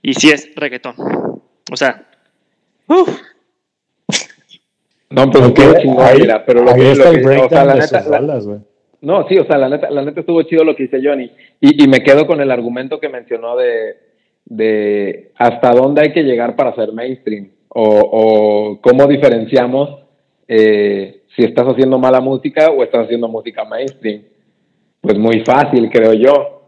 Y 0.02 0.14
sí 0.14 0.30
es 0.30 0.50
reggaetón. 0.56 0.96
O 1.70 1.76
sea, 1.76 2.04
uf, 2.88 3.08
No, 5.10 5.24
Ok, 5.24 5.54
qué 5.54 5.84
mira, 6.18 6.44
pero 6.44 6.62
lo 6.64 6.74
que, 6.74 6.90
está 6.92 7.10
el 7.10 7.20
breakdown 7.22 7.46
o 7.46 7.48
sea, 7.50 7.64
la 7.64 7.74
de 7.74 7.80
neta, 7.80 8.00
sus 8.02 8.10
la- 8.10 8.18
rolas, 8.18 8.46
güey. 8.46 8.58
no, 9.02 9.28
sí, 9.28 9.38
o 9.38 9.44
sea, 9.46 9.58
la 9.58 9.68
neta, 9.68 9.90
la 9.90 10.02
neta 10.02 10.20
estuvo 10.20 10.42
chido 10.44 10.64
lo 10.64 10.74
que 10.74 10.84
dice 10.84 11.00
Johnny. 11.04 11.30
Y, 11.60 11.84
y 11.84 11.86
me 11.86 12.02
quedo 12.02 12.26
con 12.26 12.40
el 12.40 12.50
argumento 12.50 12.98
que 12.98 13.10
mencionó 13.10 13.54
de, 13.56 13.96
de 14.56 15.32
hasta 15.36 15.70
dónde 15.70 16.02
hay 16.02 16.12
que 16.12 16.22
llegar 16.22 16.56
para 16.56 16.74
ser 16.74 16.92
mainstream. 16.92 17.50
O, 17.68 17.82
o 17.84 18.80
cómo 18.82 19.06
diferenciamos 19.06 19.88
eh, 20.46 21.22
si 21.34 21.42
estás 21.44 21.66
haciendo 21.66 21.98
mala 21.98 22.20
música 22.20 22.70
o 22.70 22.82
estás 22.82 23.06
haciendo 23.06 23.28
música 23.28 23.64
mainstream. 23.64 24.22
Pues 25.00 25.18
muy 25.18 25.40
fácil, 25.40 25.88
creo 25.90 26.12
yo. 26.12 26.58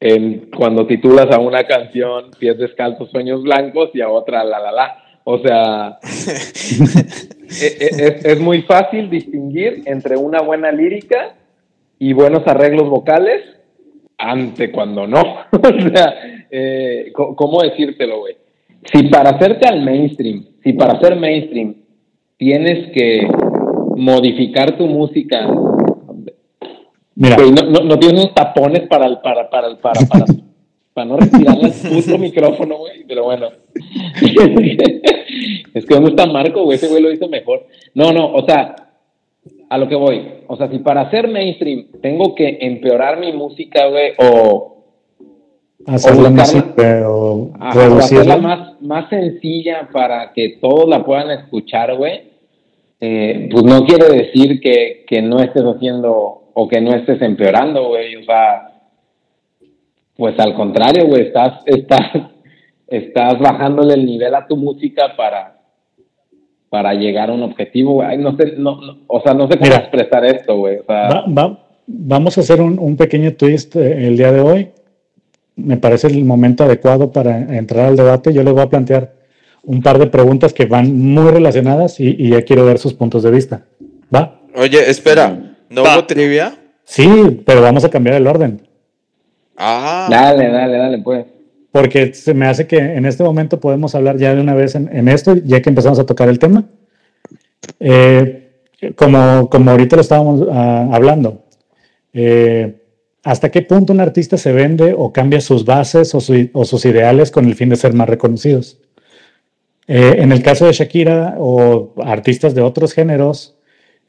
En, 0.00 0.50
cuando 0.56 0.86
titulas 0.86 1.26
a 1.32 1.40
una 1.40 1.64
canción 1.64 2.30
Pies 2.38 2.58
descalzos, 2.58 3.10
sueños 3.10 3.42
blancos 3.42 3.90
y 3.94 4.00
a 4.00 4.08
otra 4.08 4.42
La 4.44 4.58
La 4.58 4.72
La. 4.72 5.04
O 5.24 5.38
sea, 5.38 5.98
e- 6.02 7.76
e- 7.80 8.06
es, 8.06 8.24
es 8.24 8.40
muy 8.40 8.62
fácil 8.62 9.10
distinguir 9.10 9.82
entre 9.86 10.16
una 10.16 10.40
buena 10.40 10.72
lírica 10.72 11.34
y 11.98 12.12
buenos 12.12 12.46
arreglos 12.46 12.88
vocales, 12.88 13.42
ante 14.16 14.72
cuando 14.72 15.06
no. 15.06 15.20
o 15.52 15.90
sea, 15.94 16.37
eh, 16.50 17.12
¿cómo 17.12 17.62
decírtelo, 17.62 18.20
güey? 18.20 18.36
Si 18.92 19.04
para 19.08 19.30
hacerte 19.30 19.66
al 19.66 19.82
mainstream, 19.82 20.46
si 20.62 20.72
para 20.72 21.00
ser 21.00 21.16
mainstream 21.16 21.74
tienes 22.36 22.90
que 22.92 23.28
modificar 23.96 24.76
tu 24.78 24.86
música, 24.86 25.46
Mira, 27.14 27.36
no, 27.36 27.68
no, 27.70 27.80
no 27.80 27.98
tienes 27.98 28.32
tapones 28.32 28.86
para 28.88 29.06
el, 29.06 29.18
para, 29.18 29.50
para, 29.50 29.66
el- 29.68 29.78
para, 29.78 30.00
para, 30.08 30.24
para 30.94 31.04
no 31.04 31.16
respirar 31.16 31.56
el 31.60 31.72
puto 31.72 32.16
micrófono, 32.18 32.78
güey, 32.78 33.02
pero 33.08 33.24
bueno. 33.24 33.48
es 35.74 35.84
que 35.84 35.94
¿dónde 35.94 36.10
está 36.10 36.26
Marco, 36.26 36.62
güey? 36.62 36.76
Ese 36.76 36.86
güey 36.88 37.02
lo 37.02 37.10
hizo 37.10 37.28
mejor. 37.28 37.66
No, 37.94 38.12
no, 38.12 38.32
o 38.32 38.44
sea, 38.46 38.76
a 39.68 39.78
lo 39.78 39.88
que 39.88 39.96
voy. 39.96 40.22
O 40.46 40.56
sea, 40.56 40.70
si 40.70 40.78
para 40.78 41.10
ser 41.10 41.26
mainstream 41.28 41.86
tengo 42.00 42.36
que 42.36 42.58
empeorar 42.60 43.18
mi 43.18 43.32
música, 43.32 43.88
güey, 43.88 44.12
o, 44.18 44.77
hacerla 45.86 46.30
más 46.30 46.50
simple 46.50 47.02
o 47.06 47.50
Ajá, 47.58 47.80
reducirla. 47.80 48.20
hacerla 48.34 48.36
más, 48.38 48.82
más 48.82 49.08
sencilla 49.10 49.88
para 49.92 50.32
que 50.32 50.58
todos 50.60 50.88
la 50.88 51.04
puedan 51.04 51.30
escuchar, 51.30 51.94
güey, 51.96 52.22
eh, 53.00 53.48
pues 53.50 53.64
no 53.64 53.84
quiere 53.86 54.08
decir 54.08 54.60
que, 54.60 55.04
que 55.06 55.22
no 55.22 55.38
estés 55.40 55.62
haciendo 55.62 56.50
o 56.54 56.68
que 56.68 56.80
no 56.80 56.94
estés 56.94 57.22
empeorando, 57.22 57.88
güey. 57.88 58.16
O 58.16 58.24
sea, 58.24 58.72
pues 60.16 60.38
al 60.40 60.54
contrario, 60.54 61.06
güey, 61.06 61.22
estás, 61.22 61.60
estás, 61.66 62.00
estás 62.88 63.38
bajándole 63.38 63.94
el 63.94 64.04
nivel 64.04 64.34
a 64.34 64.46
tu 64.46 64.56
música 64.56 65.14
para, 65.16 65.58
para 66.68 66.92
llegar 66.94 67.30
a 67.30 67.34
un 67.34 67.44
objetivo, 67.44 67.94
güey. 67.94 68.18
No 68.18 68.36
sé, 68.36 68.54
no, 68.58 68.80
no, 68.80 68.98
o 69.06 69.20
sea, 69.20 69.32
no 69.34 69.42
sé 69.48 69.56
cómo 69.58 69.70
Mira. 69.70 69.76
expresar 69.76 70.24
esto, 70.24 70.56
güey. 70.58 70.78
O 70.78 70.84
sea, 70.84 71.08
Va- 71.08 71.24
va- 71.28 71.64
vamos 71.86 72.36
a 72.36 72.40
hacer 72.40 72.60
un, 72.60 72.78
un 72.80 72.96
pequeño 72.96 73.34
twist 73.34 73.76
eh, 73.76 74.06
el 74.08 74.16
día 74.16 74.32
de 74.32 74.40
hoy. 74.40 74.68
Me 75.58 75.76
parece 75.76 76.06
el 76.06 76.24
momento 76.24 76.64
adecuado 76.64 77.12
para 77.12 77.38
entrar 77.56 77.86
al 77.86 77.96
debate. 77.96 78.32
Yo 78.32 78.42
les 78.42 78.54
voy 78.54 78.62
a 78.62 78.70
plantear 78.70 79.12
un 79.64 79.82
par 79.82 79.98
de 79.98 80.06
preguntas 80.06 80.54
que 80.54 80.64
van 80.64 80.96
muy 80.96 81.30
relacionadas 81.30 82.00
y, 82.00 82.14
y 82.18 82.30
ya 82.30 82.42
quiero 82.42 82.64
ver 82.64 82.78
sus 82.78 82.94
puntos 82.94 83.22
de 83.22 83.30
vista. 83.30 83.66
¿Va? 84.14 84.40
Oye, 84.54 84.88
espera, 84.88 85.56
¿no 85.68 85.82
Va. 85.82 85.94
hubo 85.94 86.06
trivia? 86.06 86.54
Sí, 86.84 87.42
pero 87.44 87.60
vamos 87.60 87.84
a 87.84 87.90
cambiar 87.90 88.16
el 88.16 88.26
orden. 88.26 88.62
Ah, 89.56 90.06
dale, 90.10 90.48
dale, 90.48 90.78
dale, 90.78 90.98
pues. 90.98 91.26
Porque 91.70 92.14
se 92.14 92.32
me 92.32 92.46
hace 92.46 92.66
que 92.66 92.78
en 92.78 93.04
este 93.04 93.22
momento 93.22 93.60
podemos 93.60 93.94
hablar 93.94 94.16
ya 94.16 94.34
de 94.34 94.40
una 94.40 94.54
vez 94.54 94.74
en, 94.74 94.88
en 94.96 95.08
esto, 95.08 95.34
ya 95.34 95.60
que 95.60 95.68
empezamos 95.68 95.98
a 95.98 96.06
tocar 96.06 96.28
el 96.28 96.38
tema. 96.38 96.64
Eh, 97.78 98.50
como, 98.94 99.50
como 99.50 99.70
ahorita 99.70 99.96
lo 99.96 100.02
estábamos 100.02 100.46
ah, 100.50 100.88
hablando, 100.92 101.42
eh, 102.12 102.80
¿hasta 103.24 103.50
qué 103.50 103.62
punto 103.62 103.92
un 103.92 104.00
artista 104.00 104.36
se 104.36 104.52
vende 104.52 104.94
o 104.96 105.12
cambia 105.12 105.40
sus 105.40 105.64
bases 105.64 106.14
o, 106.14 106.20
su- 106.20 106.48
o 106.52 106.64
sus 106.64 106.84
ideales 106.84 107.30
con 107.30 107.46
el 107.46 107.54
fin 107.54 107.68
de 107.68 107.76
ser 107.76 107.92
más 107.94 108.08
reconocidos? 108.08 108.78
Eh, 109.86 110.16
en 110.18 110.32
el 110.32 110.42
caso 110.42 110.66
de 110.66 110.72
Shakira 110.72 111.36
o 111.38 111.92
artistas 112.04 112.54
de 112.54 112.60
otros 112.62 112.92
géneros, 112.92 113.54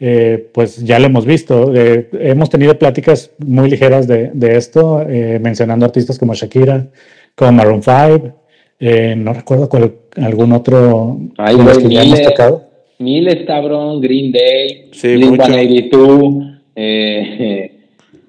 eh, 0.02 0.50
pues 0.54 0.78
ya 0.84 1.00
lo 1.00 1.06
hemos 1.08 1.26
visto. 1.26 1.74
Eh, 1.76 2.10
hemos 2.20 2.50
tenido 2.50 2.78
pláticas 2.78 3.32
muy 3.40 3.70
ligeras 3.70 4.08
de, 4.08 4.32
de 4.34 4.58
esto, 4.58 5.02
eh, 5.08 5.40
mencionando 5.42 5.86
artistas 5.86 6.20
como 6.20 6.34
Shakira, 6.34 6.88
como 7.36 7.54
Maroon 7.54 7.82
5, 7.82 8.36
eh, 8.82 9.14
no 9.18 9.34
recuerdo 9.34 9.70
cuál, 9.70 9.94
algún 10.18 10.52
otro 10.54 11.18
Ay, 11.38 11.56
los 11.58 11.78
que 11.80 11.90
ya 11.90 12.02
hemos 12.04 12.14
miles. 12.18 12.28
tocado. 12.30 12.64
Miles, 13.00 13.46
cabrón, 13.48 14.02
Green 14.02 14.32
Day, 14.34 14.90
Sí, 14.92 15.16
Blink 15.16 15.32
mucho. 15.32 15.46
182, 15.46 16.34
eh, 16.76 17.69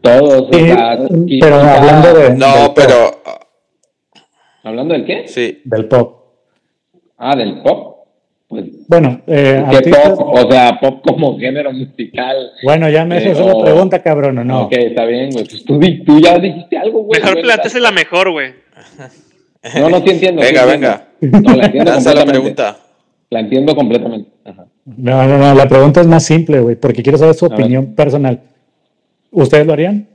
todos. 0.00 0.42
o 0.42 0.52
Sí, 0.52 0.66
sea, 0.66 0.98
pero 0.98 1.26
quizá- 1.26 1.76
hablando 1.78 2.14
de- 2.14 2.30
no, 2.36 2.56
del 2.56 2.70
pero 2.74 2.94
ah, 3.26 3.40
¿Hablando 4.62 4.94
del 4.94 5.04
qué? 5.06 5.28
sí. 5.28 5.60
del 5.64 5.86
pop. 5.86 6.16
Ah, 7.18 7.34
del 7.36 7.62
pop. 7.62 7.88
Pues, 8.48 8.64
Bueno, 8.88 9.20
eh, 9.28 9.64
¿qué 9.70 9.76
artistas- 9.76 10.18
pop? 10.18 10.34
O 10.34 10.50
sea, 10.50 10.78
pop 10.80 11.00
como 11.06 11.38
género 11.38 11.72
musical. 11.72 12.36
bueno, 12.64 12.88
ya 12.90 13.04
me 13.04 13.14
Eh, 13.16 13.18
haces 13.18 13.38
la 13.38 13.52
o- 13.52 13.62
pregunta, 13.62 14.02
cabrón, 14.02 14.38
¿o 14.38 14.44
no? 14.44 14.62
Ok, 14.62 14.72
está 14.72 15.04
bien, 15.04 15.30
güey. 15.30 15.44
Pues 15.46 15.64
tú, 15.64 15.78
tú 16.04 16.20
ya 16.20 16.36
dijiste 16.38 16.76
algo, 16.76 17.02
güey. 17.04 17.20
Mejor 17.20 17.40
plantease 17.42 17.78
la 17.80 17.92
mejor, 17.92 18.30
güey. 18.32 18.52
No, 19.78 19.90
no, 19.90 20.00
sí 20.00 20.10
entiendo. 20.10 20.42
Venga, 20.42 20.64
venga. 20.64 21.06
No, 21.20 21.54
la 21.54 21.66
entiendo 21.66 21.90
Lanza 21.92 22.10
la 22.14 22.20
completamente. 22.24 22.32
pregunta. 22.32 22.76
La 23.30 23.40
entiendo 23.40 23.76
completamente. 23.76 24.30
Ajá. 24.44 24.66
No, 24.84 25.26
no, 25.28 25.38
no, 25.38 25.54
la 25.54 25.68
pregunta 25.68 26.00
es 26.00 26.06
más 26.08 26.24
simple, 26.24 26.58
güey, 26.60 26.74
porque 26.76 27.02
quiero 27.02 27.18
saber 27.18 27.34
su 27.34 27.48
ver. 27.48 27.60
opinión 27.60 27.94
personal. 27.94 28.40
¿Ustedes 29.30 29.66
lo 29.66 29.72
harían? 29.72 30.08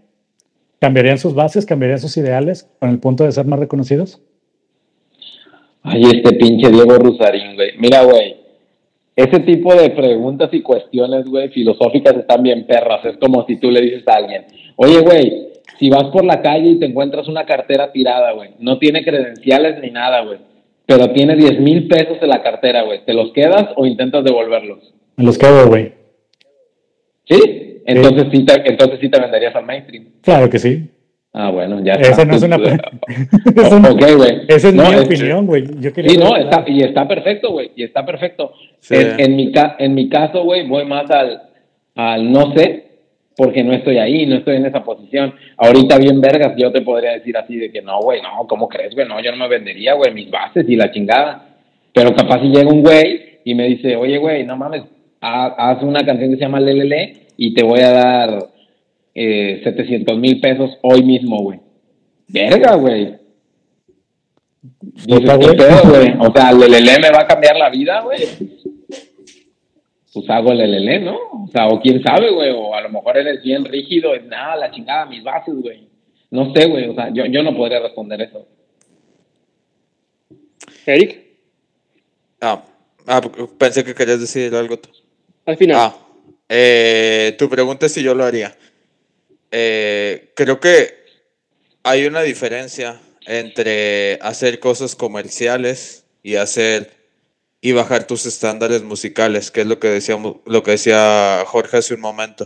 ¿Cambiarían 0.80 1.18
sus 1.18 1.34
bases? 1.34 1.66
¿Cambiarían 1.66 2.00
sus 2.00 2.16
ideales 2.18 2.70
con 2.80 2.90
el 2.90 3.00
punto 3.00 3.24
de 3.24 3.32
ser 3.32 3.46
más 3.46 3.60
reconocidos? 3.60 4.22
Ay, 5.84 6.04
este 6.04 6.34
pinche 6.34 6.70
Diego 6.70 6.96
Rusarín, 6.98 7.56
güey. 7.56 7.72
Mira, 7.78 8.04
güey. 8.04 8.36
Ese 9.16 9.40
tipo 9.42 9.74
de 9.74 9.92
preguntas 9.92 10.50
y 10.52 10.62
cuestiones, 10.62 11.26
güey, 11.26 11.50
filosóficas 11.50 12.18
están 12.18 12.44
bien 12.44 12.68
perras. 12.68 13.06
Es 13.06 13.18
como 13.18 13.46
si 13.46 13.58
tú 13.58 13.72
le 13.72 13.82
dices 13.82 14.06
a 14.08 14.16
alguien, 14.16 14.46
oye, 14.76 15.00
güey, 15.00 15.54
si 15.80 15.90
vas 15.90 16.06
por 16.06 16.26
la 16.26 16.42
calle 16.42 16.72
y 16.72 16.80
te 16.80 16.86
encuentras 16.86 17.28
una 17.28 17.46
cartera 17.46 17.92
tirada, 17.92 18.34
güey, 18.34 18.52
no 18.60 18.78
tiene 18.78 19.06
credenciales 19.06 19.82
ni 19.82 19.92
nada, 19.92 20.22
güey, 20.26 20.40
pero 20.86 21.12
tiene 21.12 21.36
10 21.36 21.60
mil 21.62 21.88
pesos 21.88 22.18
en 22.22 22.30
la 22.30 22.44
cartera, 22.44 22.84
güey, 22.84 23.06
¿te 23.06 23.14
los 23.14 23.32
quedas 23.32 23.70
o 23.76 23.86
intentas 23.86 24.24
devolverlos? 24.24 24.94
Me 25.16 25.24
los 25.24 25.38
quedo, 25.38 25.68
güey. 25.68 25.94
¿Sí? 27.30 27.75
Entonces 27.86 28.26
sí, 28.32 28.44
te, 28.46 28.70
entonces 28.70 29.00
sí 29.00 29.10
te 29.10 29.20
venderías 29.22 29.56
al 29.56 29.66
mainstream. 29.66 30.06
Claro 30.22 30.50
que 30.50 30.60
sí. 30.60 30.90
Ah, 31.38 31.52
bueno, 31.52 31.84
ya 31.84 31.94
Esa 31.94 32.12
está. 32.12 32.26
no 32.26 32.36
es 32.36 32.44
una. 32.44 32.58
Pues, 32.58 32.74
es 33.68 33.72
un- 33.74 33.86
ok, 33.86 34.02
güey. 34.18 34.42
Esa 34.48 34.70
es 34.70 34.74
No, 34.74 34.90
mi 34.90 34.96
es- 34.96 35.06
opinión, 35.06 35.46
güey. 35.46 35.66
Yo 35.82 35.92
quería 35.94 36.12
Sí, 36.12 36.18
no, 36.18 36.36
está, 36.38 36.64
y 36.66 36.82
está 36.82 37.08
perfecto, 37.08 37.52
güey, 37.52 37.72
y 37.76 37.84
está 37.84 38.06
perfecto. 38.06 38.54
Sí. 38.80 38.96
En, 38.96 39.20
en 39.20 39.36
mi 39.36 39.52
ca- 39.52 39.76
en 39.78 39.94
mi 39.94 40.08
caso, 40.10 40.44
güey, 40.44 40.66
voy 40.68 40.86
más 40.86 41.12
al, 41.12 41.42
al 41.96 42.32
no 42.32 42.54
sé, 42.54 42.84
porque 43.36 43.66
no 43.66 43.74
estoy 43.74 43.98
ahí, 43.98 44.26
no 44.26 44.36
estoy 44.38 44.56
en 44.56 44.66
esa 44.66 44.82
posición. 44.84 45.34
Ahorita 45.58 45.98
bien 45.98 46.22
vergas, 46.22 46.54
yo 46.58 46.72
te 46.72 46.82
podría 46.82 47.12
decir 47.12 47.36
así 47.38 47.58
de 47.58 47.70
que 47.70 47.82
no, 47.82 48.00
güey, 48.00 48.22
no, 48.22 48.48
¿cómo 48.48 48.70
crees, 48.70 48.96
güey? 48.96 49.06
No, 49.08 49.22
yo 49.22 49.32
no 49.32 49.38
me 49.38 49.50
vendería, 49.50 49.94
güey, 49.94 50.14
mis 50.14 50.32
bases 50.32 50.66
y 50.70 50.78
la 50.78 50.90
chingada. 50.92 51.50
Pero 51.94 52.16
capaz 52.16 52.40
si 52.42 52.48
llega 52.48 52.70
un 52.72 52.82
güey 52.82 53.40
y 53.44 53.54
me 53.56 53.68
dice, 53.68 53.98
oye, 53.98 54.18
güey, 54.20 54.46
no 54.46 54.56
mames, 54.56 54.84
ha- 55.20 55.54
haz 55.72 55.84
una 55.84 56.06
canción 56.06 56.30
que 56.32 56.38
se 56.38 56.42
llama 56.44 56.62
Lelele 56.62 57.25
y 57.38 57.54
te 57.54 57.64
voy 57.64 57.80
a 57.82 57.92
dar 57.92 58.50
eh, 59.14 59.62
700 59.64 60.18
mil 60.18 60.40
pesos 60.42 60.78
hoy 60.82 61.04
mismo, 61.04 61.42
güey. 61.42 61.60
Verga, 62.28 62.76
güey. 62.76 63.16
Dices, 64.82 65.38
¿qué 65.40 65.54
pedo, 65.54 65.82
güey? 65.90 66.14
O 66.20 66.34
sea, 66.34 66.50
el 66.50 66.60
Lelele 66.60 67.00
me 67.00 67.12
va 67.12 67.22
a 67.22 67.28
cambiar 67.28 67.56
la 67.58 67.70
vida, 67.70 68.02
güey. 68.02 68.20
Pues 70.14 70.30
hago 70.30 70.52
el 70.52 70.58
Lelele, 70.60 71.00
¿no? 71.02 71.16
O 71.16 71.48
sea, 71.52 71.68
o 71.68 71.80
quién 71.82 72.02
sabe, 72.02 72.32
güey. 72.32 72.50
O 72.52 72.74
a 72.74 72.82
lo 72.82 72.90
mejor 72.90 73.18
eres 73.18 73.44
bien 73.44 73.66
rígido. 73.66 74.16
Es 74.16 74.26
nada, 74.26 74.56
la 74.56 74.72
chingada, 74.72 75.06
mis 75.06 75.24
bases, 75.24 75.54
güey. 75.56 75.88
No 76.32 76.54
sé, 76.54 76.66
güey. 76.68 76.88
O 76.90 76.96
sea, 76.96 77.10
yo, 77.14 77.26
yo 77.26 77.44
no 77.44 77.56
podría 77.56 77.80
responder 77.80 78.22
eso. 78.22 78.48
Eric, 80.86 81.24
Ah, 82.42 82.64
ah, 83.08 83.22
pensé 83.58 83.84
que 83.84 83.96
querías 83.96 84.20
decir 84.20 84.54
algo 84.54 84.78
tú. 84.78 84.90
al 85.46 85.58
final. 85.58 85.78
Ah, 85.80 85.96
eh, 86.50 87.36
tu 87.38 87.50
pregunta 87.50 87.86
es 87.86 87.94
si 87.94 88.04
yo 88.04 88.14
lo 88.16 88.24
haría. 88.24 88.58
Eh, 89.52 90.32
creo 90.36 90.60
que 90.60 91.06
hay 91.84 92.06
una 92.06 92.22
diferencia 92.22 93.00
entre 93.26 94.20
hacer 94.22 94.60
cosas 94.60 94.96
comerciales 94.96 96.06
y 96.24 96.36
hacer 96.36 96.92
y 97.62 97.72
bajar 97.72 98.06
tus 98.06 98.26
estándares 98.26 98.84
musicales, 98.84 99.50
que 99.50 99.62
es 99.62 99.68
lo 99.68 99.80
que 99.80 100.00
lo 100.46 100.64
que 100.64 100.72
decía 100.72 101.44
Jorge 101.48 101.78
hace 101.78 101.96
un 101.96 102.02
momento. 102.02 102.46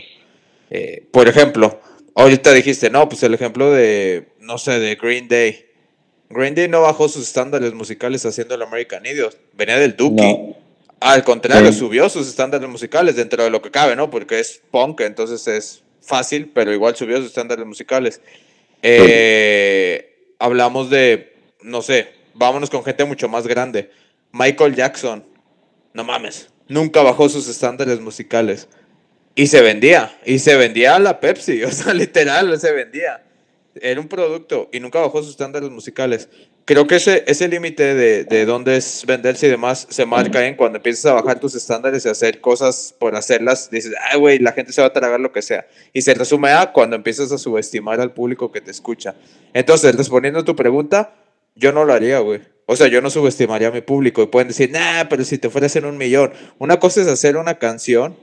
Eh, 0.70 1.08
por 1.12 1.28
ejemplo, 1.28 1.82
ahorita 2.16 2.54
dijiste, 2.54 2.90
no, 2.90 3.10
pues 3.10 3.24
el 3.24 3.34
ejemplo 3.34 3.72
de, 3.72 4.30
no 4.40 4.58
sé, 4.58 4.80
de 4.80 4.96
Green 4.96 5.28
Day. 5.28 5.66
Green 6.30 6.56
Day 6.56 6.68
no 6.68 6.82
bajó 6.82 7.10
sus 7.10 7.28
estándares 7.28 7.74
musicales 7.74 8.26
haciendo 8.26 8.56
el 8.56 8.62
American 8.62 9.06
Idiot, 9.06 9.38
venía 9.54 9.78
del 9.78 9.96
Dookie. 9.96 10.56
Al 11.00 11.24
contrario, 11.24 11.72
Sí. 11.72 11.80
subió 11.80 12.10
sus 12.10 12.28
estándares 12.28 12.68
musicales 12.70 13.16
dentro 13.16 13.44
de 13.44 13.50
lo 13.50 13.62
que 13.62 13.72
cabe, 13.72 13.96
¿no? 13.96 14.10
Porque 14.10 14.40
es 14.40 14.62
punk, 14.72 15.02
entonces 15.02 15.48
es 15.48 15.84
fácil, 16.02 16.52
pero 16.54 16.74
igual 16.74 16.96
subió 16.96 17.18
sus 17.18 17.28
estándares 17.28 17.66
musicales. 17.66 18.22
Eh, 18.82 20.06
Hablamos 20.42 20.90
de, 20.90 21.34
no 21.62 21.82
sé, 21.82 22.14
vámonos 22.34 22.70
con 22.70 22.84
gente 22.86 23.04
mucho 23.04 23.28
más 23.28 23.46
grande. 23.46 23.92
Michael 24.32 24.74
Jackson, 24.74 25.26
no 25.94 26.04
mames, 26.06 26.50
nunca 26.70 27.02
bajó 27.02 27.28
sus 27.28 27.48
estándares 27.50 28.00
musicales. 28.00 28.70
Y 29.36 29.48
se 29.48 29.62
vendía, 29.62 30.18
y 30.26 30.40
se 30.40 30.56
vendía 30.56 30.96
a 30.96 31.00
la 31.00 31.20
Pepsi, 31.20 31.62
o 31.66 31.72
sea, 31.72 31.94
literal, 31.94 32.58
se 32.60 32.72
vendía. 32.72 33.22
era 33.82 34.00
un 34.00 34.08
producto 34.08 34.70
y 34.72 34.80
nunca 34.80 35.00
bajó 35.02 35.22
sus 35.22 35.32
estándares 35.32 35.70
musicales. 35.70 36.30
Creo 36.70 36.86
que 36.86 36.98
ese, 36.98 37.24
ese 37.26 37.48
límite 37.48 37.96
de, 37.96 38.26
de 38.26 38.46
dónde 38.46 38.78
es 38.78 39.04
venderse 39.08 39.48
y 39.48 39.50
demás 39.50 39.88
se 39.90 40.06
marca 40.06 40.46
en 40.46 40.54
cuando 40.54 40.78
empiezas 40.78 41.08
a 41.08 41.14
bajar 41.14 41.40
tus 41.40 41.56
estándares 41.56 42.06
y 42.06 42.10
hacer 42.10 42.42
cosas 42.42 42.94
por 43.00 43.16
hacerlas. 43.16 43.72
Dices, 43.72 43.96
ah, 44.12 44.18
güey, 44.18 44.38
la 44.38 44.52
gente 44.52 44.72
se 44.72 44.82
va 44.82 44.86
a 44.86 44.94
tragar 44.94 45.20
lo 45.20 45.32
que 45.32 45.42
sea. 45.42 45.66
Y 45.94 46.04
se 46.04 46.14
resume 46.14 46.52
a 46.52 46.72
cuando 46.72 46.96
empiezas 46.96 47.32
a 47.32 47.40
subestimar 47.40 48.00
al 48.00 48.14
público 48.14 48.52
que 48.52 48.62
te 48.62 48.70
escucha. 48.70 49.16
Entonces, 49.52 49.96
respondiendo 49.96 50.42
a 50.42 50.46
tu 50.46 50.56
pregunta, 50.56 51.16
yo 51.56 51.72
no 51.72 51.86
lo 51.86 51.94
haría, 51.94 52.20
güey. 52.20 52.42
O 52.68 52.76
sea, 52.76 52.86
yo 52.86 53.02
no 53.02 53.10
subestimaría 53.10 53.70
a 53.70 53.72
mi 53.72 53.82
público. 53.82 54.22
Y 54.22 54.28
pueden 54.28 54.50
decir, 54.50 54.70
nah, 54.70 55.06
pero 55.10 55.24
si 55.24 55.40
te 55.40 55.48
ofrecen 55.48 55.86
un 55.86 55.98
millón. 55.98 56.34
Una 56.60 56.80
cosa 56.80 57.02
es 57.02 57.08
hacer 57.08 57.38
una 57.38 57.58
canción 57.58 58.16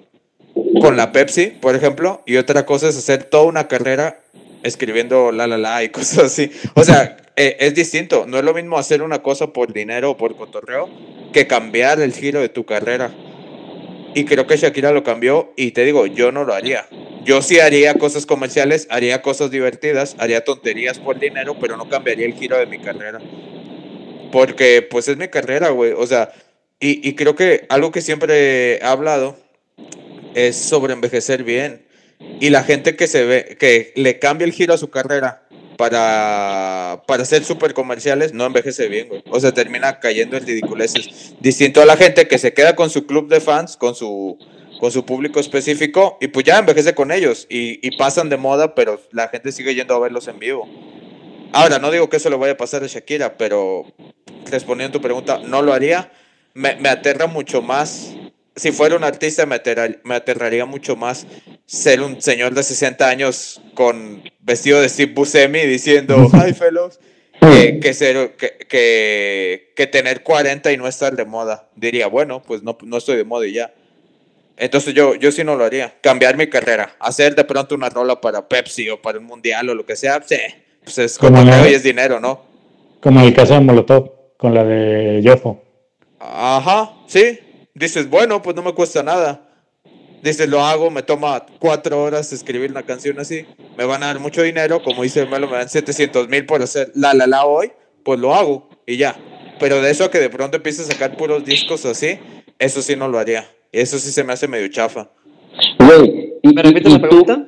con 0.80 0.96
la 0.96 1.10
Pepsi, 1.10 1.48
por 1.48 1.74
ejemplo, 1.74 2.22
y 2.26 2.36
otra 2.36 2.64
cosa 2.64 2.90
es 2.90 2.96
hacer 2.96 3.24
toda 3.24 3.42
una 3.42 3.66
carrera 3.66 4.20
escribiendo 4.62 5.32
la 5.32 5.48
la 5.48 5.58
la 5.58 5.82
y 5.82 5.88
cosas 5.90 6.26
así. 6.26 6.52
O 6.74 6.84
sea, 6.84 7.16
eh, 7.36 7.56
es 7.60 7.74
distinto. 7.74 8.26
No 8.26 8.38
es 8.38 8.44
lo 8.44 8.54
mismo 8.54 8.78
hacer 8.78 9.02
una 9.02 9.22
cosa 9.22 9.52
por 9.52 9.72
dinero 9.72 10.12
o 10.12 10.16
por 10.16 10.36
cotorreo 10.36 10.88
que 11.32 11.46
cambiar 11.46 12.00
el 12.00 12.12
giro 12.12 12.40
de 12.40 12.48
tu 12.48 12.64
carrera. 12.64 13.14
Y 14.14 14.24
creo 14.24 14.46
que 14.46 14.56
Shakira 14.56 14.92
lo 14.92 15.04
cambió 15.04 15.52
y 15.56 15.72
te 15.72 15.84
digo, 15.84 16.06
yo 16.06 16.32
no 16.32 16.44
lo 16.44 16.54
haría. 16.54 16.86
Yo 17.24 17.42
sí 17.42 17.60
haría 17.60 17.94
cosas 17.94 18.24
comerciales, 18.24 18.86
haría 18.88 19.20
cosas 19.20 19.50
divertidas, 19.50 20.16
haría 20.18 20.44
tonterías 20.44 20.98
por 20.98 21.18
dinero, 21.18 21.56
pero 21.60 21.76
no 21.76 21.88
cambiaría 21.88 22.24
el 22.24 22.34
giro 22.34 22.56
de 22.56 22.66
mi 22.66 22.78
carrera. 22.78 23.20
Porque 24.32 24.80
pues 24.80 25.08
es 25.08 25.18
mi 25.18 25.28
carrera, 25.28 25.68
güey. 25.70 25.92
O 25.92 26.06
sea, 26.06 26.32
y, 26.80 27.06
y 27.06 27.14
creo 27.14 27.36
que 27.36 27.66
algo 27.68 27.92
que 27.92 28.00
siempre 28.00 28.76
he 28.76 28.82
hablado 28.82 29.36
es 30.34 30.56
sobre 30.56 30.94
envejecer 30.94 31.44
bien. 31.44 31.86
Y 32.40 32.48
la 32.48 32.62
gente 32.62 32.96
que 32.96 33.06
se 33.06 33.24
ve, 33.24 33.56
que 33.58 33.92
le 33.96 34.18
cambia 34.18 34.46
el 34.46 34.52
giro 34.52 34.72
a 34.72 34.78
su 34.78 34.88
carrera 34.88 35.45
para, 35.76 37.02
para 37.06 37.24
ser 37.24 37.44
súper 37.44 37.74
comerciales, 37.74 38.32
no 38.32 38.46
envejece 38.46 38.88
bien, 38.88 39.08
güey. 39.08 39.22
O 39.30 39.40
sea, 39.40 39.52
termina 39.52 40.00
cayendo 40.00 40.36
en 40.36 40.46
ridiculeces. 40.46 41.34
Distinto 41.40 41.82
a 41.82 41.86
la 41.86 41.96
gente 41.96 42.28
que 42.28 42.38
se 42.38 42.52
queda 42.52 42.76
con 42.76 42.90
su 42.90 43.06
club 43.06 43.28
de 43.28 43.40
fans, 43.40 43.76
con 43.76 43.94
su, 43.94 44.38
con 44.80 44.90
su 44.90 45.04
público 45.04 45.40
específico, 45.40 46.18
y 46.20 46.28
pues 46.28 46.44
ya 46.44 46.58
envejece 46.58 46.94
con 46.94 47.12
ellos. 47.12 47.46
Y, 47.48 47.86
y 47.86 47.96
pasan 47.96 48.28
de 48.28 48.36
moda, 48.36 48.74
pero 48.74 49.00
la 49.12 49.28
gente 49.28 49.52
sigue 49.52 49.74
yendo 49.74 49.94
a 49.94 49.98
verlos 49.98 50.28
en 50.28 50.38
vivo. 50.38 50.68
Ahora, 51.52 51.78
no 51.78 51.90
digo 51.90 52.08
que 52.08 52.16
eso 52.16 52.30
le 52.30 52.36
vaya 52.36 52.54
a 52.54 52.56
pasar 52.56 52.82
a 52.82 52.86
Shakira, 52.86 53.36
pero 53.36 53.86
respondiendo 54.50 54.96
a 54.96 55.00
tu 55.00 55.02
pregunta, 55.02 55.38
no 55.38 55.62
lo 55.62 55.72
haría. 55.72 56.10
Me, 56.54 56.76
me 56.76 56.88
aterra 56.88 57.26
mucho 57.26 57.60
más 57.62 58.14
si 58.56 58.72
fuera 58.72 58.96
un 58.96 59.04
artista 59.04 59.44
me, 59.46 59.54
aterra- 59.56 59.98
me 60.02 60.14
aterraría 60.14 60.64
mucho 60.64 60.96
más 60.96 61.26
ser 61.66 62.00
un 62.00 62.20
señor 62.22 62.54
de 62.54 62.62
60 62.62 63.06
años 63.08 63.60
con 63.74 64.22
vestido 64.40 64.80
de 64.80 64.88
Steve 64.88 65.12
Buscemi 65.14 65.60
diciendo 65.60 66.28
hi 66.32 66.52
fellows 66.54 66.98
que, 67.40 67.80
que 67.80 67.92
ser 67.94 68.34
que, 68.36 68.56
que, 68.68 69.72
que 69.76 69.86
tener 69.86 70.22
40 70.22 70.72
y 70.72 70.76
no 70.78 70.88
estar 70.88 71.14
de 71.14 71.24
moda 71.26 71.68
diría 71.76 72.06
bueno 72.06 72.42
pues 72.42 72.62
no, 72.62 72.76
no 72.82 72.96
estoy 72.96 73.16
de 73.16 73.24
moda 73.24 73.46
y 73.46 73.52
ya 73.52 73.74
entonces 74.56 74.94
yo, 74.94 75.14
yo 75.16 75.30
sí 75.30 75.44
no 75.44 75.54
lo 75.54 75.64
haría 75.64 75.94
cambiar 76.00 76.36
mi 76.38 76.46
carrera 76.48 76.96
hacer 76.98 77.34
de 77.34 77.44
pronto 77.44 77.74
una 77.74 77.90
rola 77.90 78.20
para 78.20 78.48
Pepsi 78.48 78.88
o 78.88 79.02
para 79.02 79.18
un 79.18 79.26
mundial 79.26 79.68
o 79.68 79.74
lo 79.74 79.84
que 79.84 79.96
sea 79.96 80.22
sí, 80.24 80.36
pues 80.82 80.96
es 80.98 81.18
Como 81.18 81.42
y 81.42 81.74
es 81.74 81.82
dinero 81.82 82.20
¿no? 82.20 82.46
Como 83.00 83.20
en 83.20 83.26
el 83.26 83.34
caso 83.34 83.54
de 83.54 83.60
Molotov, 83.60 84.10
con 84.38 84.54
la 84.54 84.64
de 84.64 85.20
Yofo. 85.22 85.62
Ajá, 86.18 86.92
sí. 87.06 87.38
Dices, 87.78 88.08
bueno, 88.08 88.40
pues 88.40 88.56
no 88.56 88.62
me 88.62 88.72
cuesta 88.72 89.02
nada. 89.02 89.42
Dices, 90.22 90.48
lo 90.48 90.60
hago, 90.62 90.90
me 90.90 91.02
toma 91.02 91.44
cuatro 91.58 92.02
horas 92.02 92.32
escribir 92.32 92.70
una 92.70 92.82
canción 92.84 93.20
así. 93.20 93.44
Me 93.76 93.84
van 93.84 94.02
a 94.02 94.06
dar 94.06 94.18
mucho 94.18 94.42
dinero, 94.42 94.82
como 94.82 95.02
dice 95.02 95.26
Melo, 95.26 95.46
me 95.46 95.58
dan 95.58 95.68
700 95.68 96.28
mil 96.28 96.46
por 96.46 96.62
hacer 96.62 96.90
la 96.94 97.12
la 97.12 97.26
la 97.26 97.44
hoy, 97.44 97.70
pues 98.02 98.18
lo 98.18 98.34
hago 98.34 98.68
y 98.86 98.96
ya. 98.96 99.14
Pero 99.60 99.82
de 99.82 99.90
eso 99.90 100.04
a 100.04 100.10
que 100.10 100.18
de 100.18 100.30
pronto 100.30 100.56
empiece 100.56 100.82
a 100.82 100.86
sacar 100.86 101.16
puros 101.18 101.44
discos 101.44 101.84
así, 101.84 102.18
eso 102.58 102.80
sí 102.80 102.96
no 102.96 103.08
lo 103.08 103.18
haría. 103.18 103.46
Eso 103.72 103.98
sí 103.98 104.10
se 104.10 104.24
me 104.24 104.32
hace 104.32 104.48
medio 104.48 104.68
chafa. 104.68 105.10
Güey, 105.78 106.32
y, 106.42 106.48
¿Me 106.54 106.62
y- 106.62 106.64
repites 106.64 106.88
y 106.88 106.92
la 106.94 107.00
tú- 107.02 107.08
pregunta? 107.08 107.46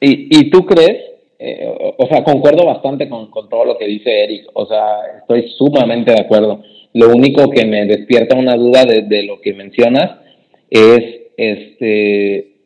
Y, 0.00 0.38
y 0.40 0.50
tú 0.50 0.66
crees, 0.66 0.98
eh, 1.38 1.66
o, 1.68 1.94
o 2.04 2.08
sea, 2.08 2.24
concuerdo 2.24 2.66
bastante 2.66 3.08
con, 3.08 3.30
con 3.30 3.48
todo 3.48 3.64
lo 3.64 3.78
que 3.78 3.86
dice 3.86 4.24
Eric, 4.24 4.48
o 4.54 4.66
sea, 4.66 5.18
estoy 5.20 5.48
sumamente 5.56 6.10
de 6.12 6.20
acuerdo. 6.20 6.62
Lo 6.98 7.14
único 7.14 7.48
que 7.50 7.64
me 7.64 7.86
despierta 7.86 8.34
una 8.34 8.56
duda 8.56 8.84
de, 8.84 9.22
lo 9.22 9.40
que 9.40 9.54
mencionas 9.54 10.18
es, 10.68 11.30
este, 11.36 12.56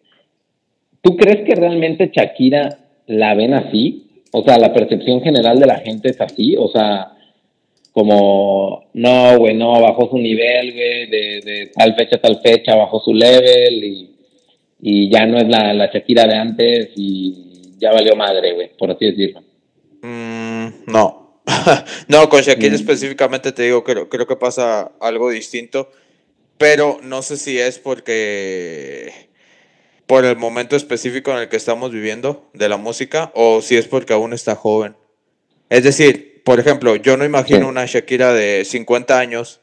¿tú 1.02 1.18
crees 1.18 1.44
que 1.46 1.54
realmente 1.54 2.10
Shakira 2.10 2.78
la 3.08 3.34
ven 3.34 3.52
así? 3.52 4.22
O 4.32 4.42
sea, 4.42 4.56
la 4.56 4.72
percepción 4.72 5.20
general 5.20 5.58
de 5.58 5.66
la 5.66 5.80
gente 5.80 6.08
es 6.08 6.18
así, 6.18 6.56
o 6.56 6.68
sea, 6.68 7.12
como, 7.92 8.84
no, 8.94 9.36
güey, 9.36 9.54
no, 9.54 9.78
bajó 9.82 10.08
su 10.08 10.16
nivel, 10.16 10.72
güey, 10.72 11.10
de, 11.10 11.40
de 11.44 11.70
tal 11.76 11.94
fecha 11.94 12.16
a 12.16 12.22
tal 12.22 12.40
fecha, 12.40 12.74
bajó 12.74 13.00
su 13.00 13.12
level 13.12 13.84
y, 13.84 14.16
y 14.80 15.10
ya 15.10 15.26
no 15.26 15.36
es 15.36 15.46
la, 15.46 15.74
la 15.74 15.90
Shakira 15.92 16.26
de 16.26 16.36
antes 16.36 16.88
y 16.96 17.76
ya 17.78 17.92
valió 17.92 18.16
madre, 18.16 18.54
güey, 18.54 18.70
por 18.78 18.92
así 18.92 19.04
decirlo. 19.04 19.42
Mm, 20.00 20.90
no. 20.90 21.21
no, 22.08 22.28
con 22.28 22.42
Shakira 22.42 22.72
Mm. 22.72 22.74
específicamente 22.74 23.52
te 23.52 23.62
digo, 23.64 23.84
creo, 23.84 24.08
creo 24.08 24.26
que 24.26 24.36
pasa 24.36 24.92
algo 25.00 25.30
distinto, 25.30 25.90
pero 26.58 26.98
no 27.02 27.22
sé 27.22 27.36
si 27.36 27.58
es 27.58 27.78
porque 27.78 29.30
por 30.06 30.24
el 30.24 30.36
momento 30.36 30.76
específico 30.76 31.30
en 31.30 31.38
el 31.38 31.48
que 31.48 31.56
estamos 31.56 31.90
viviendo 31.90 32.48
de 32.52 32.68
la 32.68 32.76
música 32.76 33.32
o 33.34 33.62
si 33.62 33.76
es 33.76 33.86
porque 33.88 34.12
aún 34.12 34.32
está 34.32 34.54
joven. 34.54 34.96
Es 35.70 35.84
decir, 35.84 36.42
por 36.44 36.60
ejemplo, 36.60 36.96
yo 36.96 37.16
no 37.16 37.24
imagino 37.24 37.68
una 37.68 37.86
Shakira 37.86 38.32
de 38.32 38.64
50 38.64 39.18
años 39.18 39.60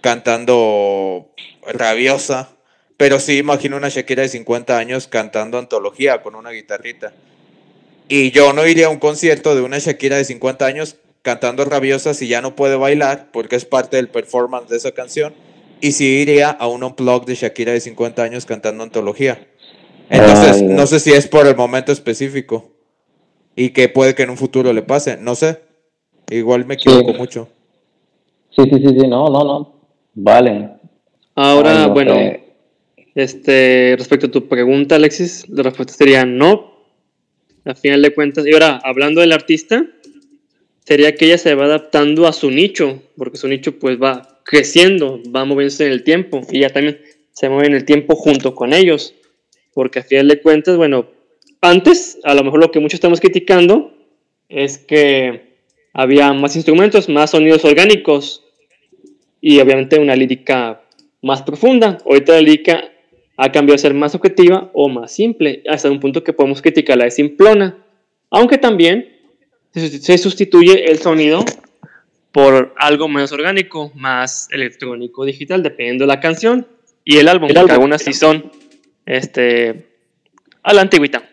cantando 0.00 1.30
rabiosa, 1.66 2.50
pero 2.96 3.20
sí 3.20 3.38
imagino 3.38 3.76
una 3.76 3.88
Shakira 3.88 4.22
de 4.22 4.28
50 4.28 4.76
años 4.76 5.06
cantando 5.06 5.58
antología 5.58 6.22
con 6.22 6.34
una 6.34 6.50
guitarrita. 6.50 7.12
Y 8.08 8.32
yo 8.32 8.52
no 8.52 8.66
iría 8.66 8.86
a 8.86 8.90
un 8.90 8.98
concierto 8.98 9.54
de 9.54 9.62
una 9.62 9.78
Shakira 9.78 10.16
de 10.16 10.24
50 10.24 10.66
años 10.66 10.96
cantando 11.24 11.64
rabiosa 11.64 12.12
si 12.12 12.28
ya 12.28 12.42
no 12.42 12.54
puede 12.54 12.76
bailar, 12.76 13.30
porque 13.32 13.56
es 13.56 13.64
parte 13.64 13.96
del 13.96 14.08
performance 14.08 14.68
de 14.68 14.76
esa 14.76 14.92
canción. 14.92 15.32
Y 15.80 15.92
sí 15.92 16.04
iría 16.20 16.50
a 16.50 16.68
un 16.68 16.84
unplug 16.84 17.24
de 17.24 17.34
Shakira 17.34 17.72
de 17.72 17.80
50 17.80 18.22
años 18.22 18.44
cantando 18.46 18.84
antología. 18.84 19.48
Entonces, 20.10 20.58
Ay, 20.58 20.62
no. 20.64 20.74
no 20.76 20.86
sé 20.86 21.00
si 21.00 21.12
es 21.12 21.26
por 21.26 21.46
el 21.46 21.56
momento 21.56 21.92
específico. 21.92 22.70
Y 23.56 23.70
que 23.70 23.88
puede 23.88 24.14
que 24.14 24.24
en 24.24 24.30
un 24.30 24.36
futuro 24.36 24.72
le 24.72 24.82
pase. 24.82 25.16
No 25.16 25.34
sé. 25.34 25.60
Igual 26.30 26.66
me 26.66 26.74
equivoco 26.74 27.12
Sí. 27.12 27.18
mucho. 27.18 27.48
Sí, 28.50 28.62
sí, 28.64 28.76
sí, 28.78 28.88
sí, 29.00 29.08
no, 29.08 29.28
no, 29.30 29.44
no. 29.44 29.80
Vale. 30.14 30.70
Ahora, 31.34 31.82
Ay, 31.82 31.86
no 31.88 31.92
bueno, 31.94 32.14
sé. 32.14 32.44
este, 33.14 33.94
respecto 33.98 34.26
a 34.26 34.30
tu 34.30 34.46
pregunta, 34.46 34.96
Alexis, 34.96 35.48
la 35.48 35.62
respuesta 35.62 35.94
sería 35.94 36.24
no. 36.26 36.74
A 37.64 37.74
final 37.74 38.02
de 38.02 38.14
cuentas, 38.14 38.46
y 38.46 38.52
ahora, 38.52 38.78
hablando 38.84 39.22
del 39.22 39.32
artista, 39.32 39.84
sería 40.84 41.14
que 41.14 41.26
ella 41.26 41.38
se 41.38 41.54
va 41.54 41.64
adaptando 41.64 42.26
a 42.26 42.32
su 42.32 42.50
nicho, 42.50 43.02
porque 43.16 43.36
su 43.36 43.48
nicho 43.48 43.78
pues 43.78 44.00
va 44.00 44.40
creciendo, 44.44 45.20
va 45.34 45.44
moviéndose 45.44 45.86
en 45.86 45.92
el 45.92 46.04
tiempo, 46.04 46.42
y 46.50 46.58
ella 46.58 46.70
también 46.70 47.00
se 47.32 47.48
mueve 47.48 47.66
en 47.66 47.74
el 47.74 47.84
tiempo 47.84 48.14
junto 48.14 48.54
con 48.54 48.72
ellos, 48.72 49.14
porque 49.72 49.98
a 49.98 50.02
final 50.02 50.28
de 50.28 50.40
cuentas, 50.40 50.76
bueno, 50.76 51.08
antes, 51.60 52.18
a 52.24 52.34
lo 52.34 52.44
mejor 52.44 52.60
lo 52.60 52.70
que 52.70 52.80
muchos 52.80 52.94
estamos 52.94 53.20
criticando 53.20 53.94
es 54.48 54.78
que 54.78 55.54
había 55.92 56.32
más 56.32 56.56
instrumentos, 56.56 57.08
más 57.08 57.30
sonidos 57.30 57.64
orgánicos, 57.64 58.44
y 59.40 59.60
obviamente 59.60 59.98
una 59.98 60.16
lírica 60.16 60.80
más 61.20 61.42
profunda. 61.42 61.98
Ahorita 62.06 62.32
la 62.32 62.40
lírica 62.40 62.90
ha 63.36 63.52
cambiado 63.52 63.74
a 63.74 63.78
ser 63.78 63.92
más 63.92 64.14
objetiva 64.14 64.70
o 64.72 64.88
más 64.88 65.12
simple, 65.12 65.62
hasta 65.68 65.90
un 65.90 66.00
punto 66.00 66.24
que 66.24 66.32
podemos 66.32 66.62
criticarla 66.62 67.04
de 67.04 67.10
simplona. 67.10 67.84
Aunque 68.30 68.56
también 68.56 69.13
se 69.74 70.18
sustituye 70.18 70.90
el 70.90 71.00
sonido 71.00 71.44
por 72.30 72.74
algo 72.78 73.08
menos 73.08 73.32
orgánico, 73.32 73.92
más 73.94 74.48
electrónico, 74.50 75.24
digital, 75.24 75.62
dependiendo 75.62 76.04
de 76.04 76.08
la 76.08 76.20
canción 76.20 76.66
y 77.04 77.18
el 77.18 77.28
álbum, 77.28 77.48
porque 77.52 77.72
algunas 77.72 78.02
sí 78.02 78.12
son 78.12 78.52
este, 79.04 79.88
a 80.62 80.72
la 80.74 80.82
antigüita. 80.82 81.28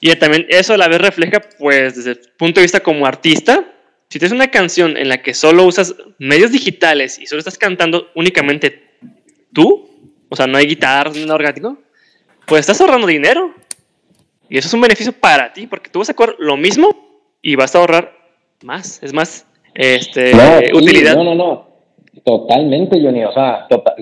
Y 0.00 0.14
también 0.16 0.46
eso 0.48 0.74
a 0.74 0.76
la 0.76 0.88
vez 0.88 1.00
refleja, 1.00 1.40
pues, 1.58 1.96
desde 1.96 2.10
el 2.10 2.20
punto 2.36 2.60
de 2.60 2.64
vista 2.64 2.80
como 2.80 3.06
artista, 3.06 3.64
si 4.08 4.18
tienes 4.18 4.34
una 4.34 4.50
canción 4.50 4.96
en 4.96 5.08
la 5.08 5.22
que 5.22 5.34
solo 5.34 5.64
usas 5.64 5.94
medios 6.18 6.52
digitales 6.52 7.18
y 7.18 7.26
solo 7.26 7.38
estás 7.38 7.58
cantando 7.58 8.10
únicamente 8.14 8.98
tú, 9.52 9.88
o 10.28 10.36
sea, 10.36 10.46
no 10.46 10.58
hay 10.58 10.66
guitarra, 10.66 11.10
no 11.10 11.16
hay 11.16 11.22
nada 11.22 11.34
orgánico, 11.34 11.78
pues 12.46 12.60
estás 12.60 12.80
ahorrando 12.80 13.06
dinero. 13.06 13.54
Y 14.48 14.58
eso 14.58 14.68
es 14.68 14.74
un 14.74 14.82
beneficio 14.82 15.12
para 15.12 15.52
ti, 15.52 15.66
porque 15.66 15.88
tú 15.88 16.00
vas 16.00 16.10
a 16.10 16.14
cobrar 16.14 16.36
lo 16.38 16.56
mismo 16.56 17.03
y 17.44 17.56
vas 17.56 17.74
a 17.74 17.78
ahorrar 17.78 18.12
más. 18.62 19.02
Es 19.02 19.12
más, 19.12 19.46
este, 19.74 20.32
No, 20.34 20.58
sí, 20.60 20.72
utilidad. 20.74 21.14
no, 21.16 21.24
no, 21.24 21.34
no. 21.34 21.74
Totalmente, 22.24 23.00
Johnny. 23.02 23.24
O 23.24 23.32
sea, 23.32 23.66
tota- 23.68 23.94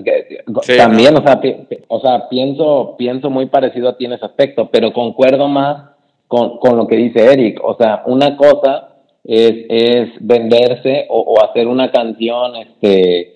Sí, 0.61 0.77
también, 0.77 1.13
¿no? 1.13 1.19
o 1.19 1.23
sea, 1.23 1.41
o 1.89 1.99
sea, 1.99 2.29
pienso, 2.29 2.95
pienso 2.97 3.29
muy 3.29 3.47
parecido 3.47 3.89
a 3.89 3.97
ti 3.97 4.05
en 4.05 4.13
ese 4.13 4.25
aspecto, 4.25 4.69
pero 4.71 4.93
concuerdo 4.93 5.47
más 5.49 5.89
con, 6.27 6.57
con 6.59 6.77
lo 6.77 6.87
que 6.87 6.95
dice 6.95 7.25
Eric. 7.25 7.59
O 7.63 7.75
sea, 7.75 8.03
una 8.05 8.37
cosa 8.37 8.89
es, 9.25 9.65
es 9.67 10.09
venderse 10.21 11.05
o, 11.09 11.19
o 11.19 11.43
hacer 11.43 11.67
una 11.67 11.91
canción 11.91 12.55
este, 12.55 13.33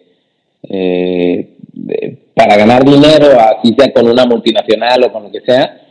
eh, 0.69 1.49
de- 1.73 2.17
para 2.33 2.55
ganar 2.55 2.85
dinero, 2.85 3.27
así 3.39 3.73
sea 3.77 3.91
con 3.91 4.07
una 4.07 4.25
multinacional 4.25 5.03
o 5.05 5.11
con 5.11 5.23
lo 5.23 5.31
que 5.31 5.41
sea. 5.41 5.81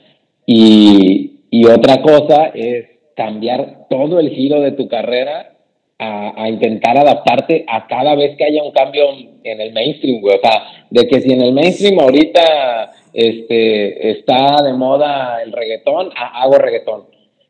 Y, 0.46 1.40
y 1.50 1.66
otra 1.66 2.00
cosa 2.00 2.46
es 2.54 2.86
cambiar 3.16 3.86
todo 3.90 4.20
el 4.20 4.30
giro 4.30 4.60
de 4.60 4.72
tu 4.72 4.88
carrera 4.88 5.52
a, 5.98 6.42
a 6.42 6.48
intentar 6.50 6.98
adaptarte 6.98 7.64
a 7.66 7.86
cada 7.86 8.14
vez 8.14 8.36
que 8.36 8.44
haya 8.44 8.62
un 8.62 8.70
cambio 8.72 9.06
en 9.42 9.60
el 9.60 9.72
mainstream, 9.72 10.20
güey. 10.20 10.36
O 10.36 10.40
sea, 10.40 10.62
de 10.90 11.08
que 11.08 11.20
si 11.22 11.32
en 11.32 11.40
el 11.40 11.52
mainstream 11.52 11.98
ahorita 11.98 12.92
este, 13.14 14.10
está 14.10 14.62
de 14.62 14.74
moda 14.74 15.42
el 15.42 15.52
reggaetón, 15.52 16.10
ah, 16.16 16.42
hago 16.42 16.58
reggaetón. 16.58 17.04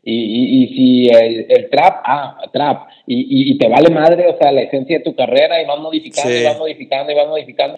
Y, 0.05 0.15
y, 0.15 0.63
y 0.63 0.69
si 0.69 1.09
el, 1.09 1.47
el 1.49 1.69
trap, 1.69 1.97
ah, 2.05 2.39
trap. 2.53 2.87
Y, 3.09 3.51
y, 3.51 3.59
te 3.59 3.69
vale 3.69 3.91
madre, 3.91 4.29
o 4.29 4.37
sea, 4.39 4.53
la 4.53 4.63
esencia 4.63 4.99
de 4.99 5.05
tu 5.05 5.17
carrera 5.17 5.61
y 5.61 5.67
vas 5.67 5.81
modificando 5.81 6.31
Sí. 6.31 6.43
y 6.43 6.45
vas 6.45 6.59
modificando 6.59 7.11
y 7.13 7.15
vas 7.17 7.27
modificando. 7.29 7.77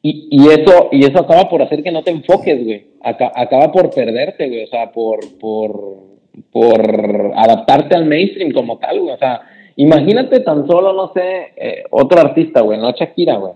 Y, 0.00 0.28
y 0.30 0.48
eso 0.50 0.88
y 0.92 1.04
eso 1.04 1.18
acaba 1.18 1.48
por 1.48 1.62
hacer 1.62 1.82
que 1.82 1.90
no 1.90 2.04
te 2.04 2.12
enfoques, 2.12 2.64
güey. 2.64 2.84
Aca- 3.02 3.32
acaba 3.34 3.72
por 3.72 3.90
perderte, 3.92 4.46
güey. 4.48 4.62
O 4.62 4.66
sea, 4.68 4.92
por, 4.92 5.18
por, 5.40 6.13
por 6.52 7.32
adaptarte 7.34 7.94
al 7.94 8.06
mainstream 8.06 8.52
como 8.52 8.78
tal, 8.78 9.00
güey. 9.00 9.14
O 9.14 9.18
sea, 9.18 9.40
imagínate 9.76 10.40
tan 10.40 10.66
solo, 10.66 10.92
no 10.92 11.12
sé, 11.12 11.52
eh, 11.56 11.84
otro 11.90 12.20
artista, 12.20 12.60
güey, 12.60 12.78
no 12.78 12.92
Shakira, 12.92 13.36
güey. 13.36 13.52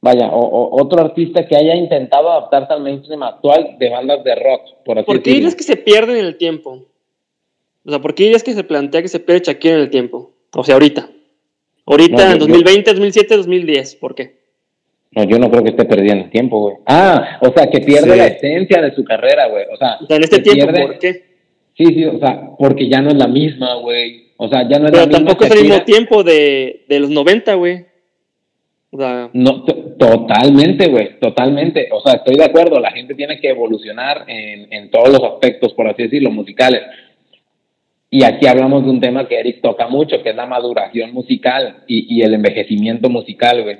Vaya, 0.00 0.28
o, 0.30 0.40
o- 0.40 0.82
otro 0.82 1.00
artista 1.00 1.46
que 1.46 1.56
haya 1.56 1.76
intentado 1.76 2.30
adaptarse 2.30 2.72
al 2.72 2.82
mainstream 2.82 3.22
actual 3.22 3.76
de 3.78 3.88
bandas 3.88 4.24
de 4.24 4.34
rock, 4.34 4.62
por 4.84 4.98
así 4.98 5.06
¿Por 5.06 5.22
qué 5.22 5.30
dirías 5.30 5.54
que 5.54 5.62
se 5.62 5.76
pierden 5.76 6.16
en 6.16 6.26
el 6.26 6.36
tiempo? 6.36 6.80
O 7.84 7.90
sea, 7.90 8.00
¿por 8.00 8.14
qué 8.14 8.24
dirías 8.24 8.42
que 8.42 8.52
se 8.52 8.64
plantea 8.64 9.02
que 9.02 9.08
se 9.08 9.20
pierde 9.20 9.42
Shakira 9.44 9.74
en 9.76 9.80
el 9.82 9.90
tiempo? 9.90 10.32
O 10.54 10.64
sea, 10.64 10.74
ahorita. 10.74 11.08
Ahorita, 11.86 12.16
No, 12.16 12.24
yo- 12.26 12.32
en 12.32 12.38
2020, 12.40 12.90
2007, 12.92 13.36
2010. 13.36 13.94
¿Por 13.96 14.14
qué? 14.14 14.42
No, 15.12 15.24
yo 15.24 15.38
no 15.38 15.50
creo 15.50 15.62
que 15.62 15.70
esté 15.70 15.84
perdiendo 15.84 16.24
el 16.24 16.30
tiempo, 16.30 16.60
güey. 16.60 16.76
Ah, 16.86 17.38
o 17.40 17.52
sea, 17.52 17.68
que 17.68 17.80
pierde 17.80 18.12
Sí. 18.12 18.18
la 18.18 18.26
esencia 18.26 18.80
de 18.82 18.94
su 18.94 19.04
carrera, 19.04 19.48
güey. 19.48 19.64
O 19.72 19.76
sea, 19.76 19.98
O 20.02 20.06
sea, 20.06 20.16
en 20.16 20.22
este 20.24 20.38
tiempo, 20.40 20.66
pierde- 20.66 20.82
¿por 20.86 20.98
qué? 20.98 21.31
Sí, 21.76 21.86
sí, 21.86 22.04
o 22.04 22.18
sea, 22.18 22.50
porque 22.58 22.88
ya 22.88 23.00
no 23.00 23.08
es 23.08 23.16
la 23.16 23.26
misma, 23.28 23.74
güey. 23.76 24.26
O 24.36 24.48
sea, 24.48 24.68
ya 24.68 24.78
no 24.78 24.86
es 24.86 24.90
Pero 24.92 25.02
la 25.02 25.06
misma. 25.06 25.18
tampoco 25.26 25.44
es 25.44 25.50
el 25.52 25.62
mismo 25.62 25.82
tiempo 25.84 26.22
de, 26.22 26.84
de 26.88 27.00
los 27.00 27.10
90, 27.10 27.54
güey. 27.54 27.84
O 28.90 28.98
sea, 28.98 29.30
No, 29.32 29.64
to- 29.64 29.94
totalmente, 29.98 30.88
güey, 30.88 31.18
totalmente. 31.18 31.88
O 31.92 32.00
sea, 32.00 32.14
estoy 32.14 32.34
de 32.36 32.44
acuerdo, 32.44 32.78
la 32.78 32.90
gente 32.90 33.14
tiene 33.14 33.40
que 33.40 33.48
evolucionar 33.48 34.24
en, 34.26 34.70
en 34.72 34.90
todos 34.90 35.08
los 35.08 35.22
aspectos, 35.22 35.72
por 35.72 35.88
así 35.88 36.02
decirlo, 36.02 36.30
musicales. 36.30 36.82
Y 38.10 38.24
aquí 38.24 38.46
hablamos 38.46 38.84
de 38.84 38.90
un 38.90 39.00
tema 39.00 39.26
que 39.26 39.38
Eric 39.40 39.62
toca 39.62 39.88
mucho, 39.88 40.22
que 40.22 40.30
es 40.30 40.36
la 40.36 40.44
maduración 40.44 41.12
musical 41.14 41.84
y, 41.86 42.14
y 42.18 42.22
el 42.22 42.34
envejecimiento 42.34 43.08
musical, 43.08 43.62
güey. 43.62 43.78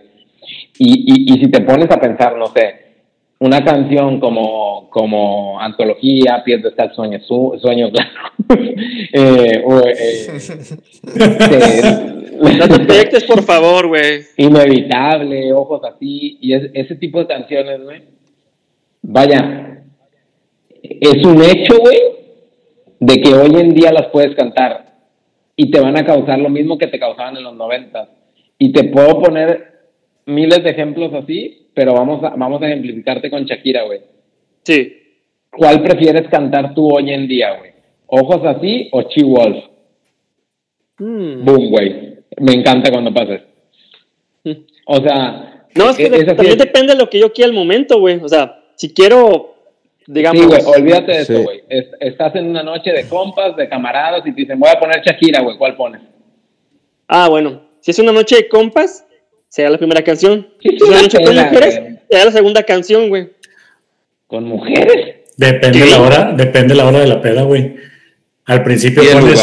Y, 0.79 1.05
y, 1.07 1.35
y 1.35 1.45
si 1.45 1.51
te 1.51 1.61
pones 1.61 1.91
a 1.91 2.01
pensar, 2.01 2.37
no 2.39 2.47
sé, 2.47 2.82
una 3.43 3.65
canción 3.65 4.21
como, 4.21 4.89
como 4.91 5.61
Antología, 5.61 6.43
Pies 6.45 6.63
de 6.63 6.69
estar 6.69 6.95
sueños, 6.95 7.27
su- 7.27 7.59
sueños 7.61 7.91
blancos, 8.49 8.59
eh, 9.13 9.63
o, 9.65 9.81
eh, 9.81 10.27
no 12.41 12.69
te 12.69 12.79
te- 12.79 12.85
proyectes, 12.85 13.25
por 13.25 13.43
favor, 13.43 13.89
güey. 13.89 14.23
inevitable, 14.37 15.53
ojos 15.53 15.83
así, 15.85 16.39
y 16.41 16.53
es- 16.55 16.71
ese 16.75 16.95
tipo 16.97 17.19
de 17.19 17.27
canciones, 17.27 17.83
güey. 17.83 18.03
Vaya, 19.03 19.83
es 20.83 21.25
un 21.25 21.43
hecho, 21.43 21.79
güey, 21.81 21.99
de 23.01 23.21
que 23.21 23.35
hoy 23.35 23.61
en 23.61 23.75
día 23.75 23.93
las 23.93 24.07
puedes 24.09 24.35
cantar 24.37 24.93
y 25.57 25.71
te 25.71 25.81
van 25.81 25.97
a 25.97 26.05
causar 26.05 26.39
lo 26.39 26.49
mismo 26.49 26.79
que 26.79 26.87
te 26.87 27.01
causaban 27.01 27.37
en 27.37 27.43
los 27.43 27.57
noventas. 27.57 28.09
Y 28.59 28.73
te 28.73 28.85
puedo 28.85 29.21
poner 29.21 29.73
miles 30.27 30.63
de 30.63 30.71
ejemplos 30.71 31.13
así, 31.15 31.62
pero 31.75 31.95
vamos 31.95 32.23
a, 32.25 32.31
vamos 32.31 32.63
a 32.63 32.67
ejemplificarte 32.67 33.31
con 33.31 33.45
Shakira, 33.45 33.85
güey. 33.85 34.01
Sí. 34.65 34.99
¿Cuál 35.51 35.83
prefieres 35.83 36.29
cantar 36.29 36.75
tú 36.75 36.95
hoy 36.95 37.11
en 37.13 37.29
día, 37.29 37.57
güey? 37.59 37.73
¿Ojos 38.07 38.41
así 38.45 38.89
o 38.93 39.03
Chi 39.03 39.23
Wolf? 39.23 39.65
Mm. 40.99 41.45
Boom, 41.45 41.71
güey. 41.71 42.19
Me 42.39 42.53
encanta 42.53 42.91
cuando 42.91 43.13
pases. 43.13 43.43
O 44.87 44.97
sea, 44.97 45.67
No, 45.75 45.91
es 45.91 45.97
que 45.97 46.07
e- 46.07 46.11
de- 46.11 46.25
también 46.25 46.59
de- 46.59 46.65
depende 46.65 46.93
de 46.95 46.99
lo 46.99 47.09
que 47.09 47.19
yo 47.21 47.33
quiera 47.33 47.49
al 47.49 47.55
momento, 47.57 47.99
güey. 48.01 48.19
O 48.23 48.29
sea, 48.29 48.63
si 48.77 48.93
quiero, 48.93 49.55
digamos. 50.07 50.41
Sí, 50.41 50.47
güey, 50.47 50.61
olvídate 50.77 51.13
de 51.13 51.25
Sí. 51.25 51.33
eso, 51.33 51.43
güey. 51.43 51.63
Es- 51.69 51.91
estás 52.01 52.35
en 52.37 52.49
una 52.51 52.63
noche 52.63 52.93
de 52.93 53.09
compas, 53.09 53.57
de 53.57 53.69
camaradas, 53.69 54.27
y 54.27 54.33
te 54.33 54.43
dicen, 54.43 54.59
voy 54.59 54.71
a 54.75 54.79
poner 54.81 55.01
Shakira, 55.03 55.41
güey, 55.43 55.57
¿cuál 55.57 55.77
pones? 55.77 56.03
Ah, 57.09 57.29
bueno. 57.29 57.63
Si 57.81 57.91
es 57.91 57.99
una 57.99 58.13
noche 58.13 58.37
de 58.37 58.49
compas, 58.49 59.07
será 59.53 59.69
la 59.69 59.77
primera 59.77 60.03
canción. 60.03 60.49
Si 60.63 60.79
con 60.79 60.89
mujeres, 60.89 61.81
será 62.11 62.25
la 62.25 62.33
segunda 62.33 62.63
canción, 62.63 63.11
güey. 63.11 63.29
¿Con 64.27 64.45
mujeres? 64.45 65.17
Depende 65.37 65.81
¿Qué? 65.81 65.91
la 65.91 66.01
hora, 66.01 66.33
depende 66.35 66.75
la 66.75 66.87
hora 66.87 67.01
de 67.01 67.07
la 67.07 67.21
peda, 67.21 67.43
güey. 67.43 67.75
Al 68.47 68.65
principio 68.65 69.03
pones, 69.13 69.41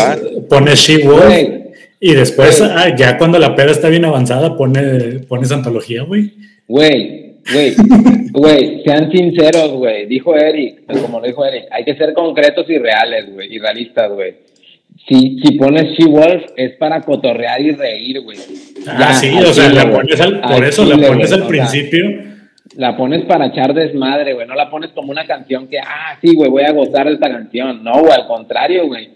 pones 0.50 0.80
She 0.80 1.04
Wolf 1.06 1.26
Güey, 1.26 1.64
y 2.00 2.16
después, 2.16 2.60
ah, 2.62 2.96
ya 2.96 3.20
cuando 3.20 3.38
la 3.38 3.56
peda 3.56 3.70
está 3.70 3.88
bien 3.88 4.04
avanzada, 4.04 4.58
pone, 4.58 5.20
pones 5.28 5.52
antología, 5.52 6.02
güey. 6.04 6.32
güey, 6.68 7.36
güey, 7.54 7.76
güey, 8.32 8.84
sean 8.84 9.12
sinceros, 9.12 9.74
güey. 9.74 10.08
Dijo 10.08 10.36
Eric, 10.36 10.86
como 11.02 11.20
lo 11.20 11.28
dijo 11.28 11.46
Eric, 11.46 11.66
hay 11.70 11.86
que 11.86 11.96
ser 11.96 12.14
concretos 12.14 12.68
y 12.68 12.80
reales, 12.80 13.32
güey, 13.32 13.54
y 13.54 13.60
realistas, 13.60 14.12
güey. 14.12 14.34
Si, 15.08 15.40
si 15.44 15.58
pones 15.58 15.98
She 15.98 16.06
Wolf 16.06 16.44
es 16.56 16.74
para 16.78 17.02
cotorrear 17.02 17.60
y 17.62 17.72
reír, 17.72 18.22
güey. 18.22 18.38
Ah, 18.88 18.98
Ya, 19.00 19.14
sí, 19.14 19.32
o 19.38 19.54
sea, 19.54 19.70
la 19.70 19.92
pones 19.92 20.20
al, 20.22 20.42
por 20.42 20.64
eso 20.64 20.86
la 20.86 20.98
pones 20.98 21.32
al 21.34 21.48
principio. 21.48 22.06
la 22.76 22.96
pones 22.96 23.26
para 23.26 23.48
echar 23.48 23.74
desmadre, 23.74 24.34
güey. 24.34 24.46
No 24.48 24.54
la 24.56 24.70
pones 24.70 24.92
como 24.92 25.12
una 25.12 25.26
canción 25.26 25.68
que, 25.68 25.80
ah, 25.80 26.18
sí, 26.22 26.36
güey, 26.36 26.50
voy 26.52 26.64
a 26.64 26.72
gozar 26.74 27.08
de 27.08 27.14
esta 27.14 27.30
canción. 27.30 27.84
No, 27.84 27.94
güey, 28.02 28.12
al 28.14 28.28
contrario, 28.28 28.86
güey. 28.88 29.10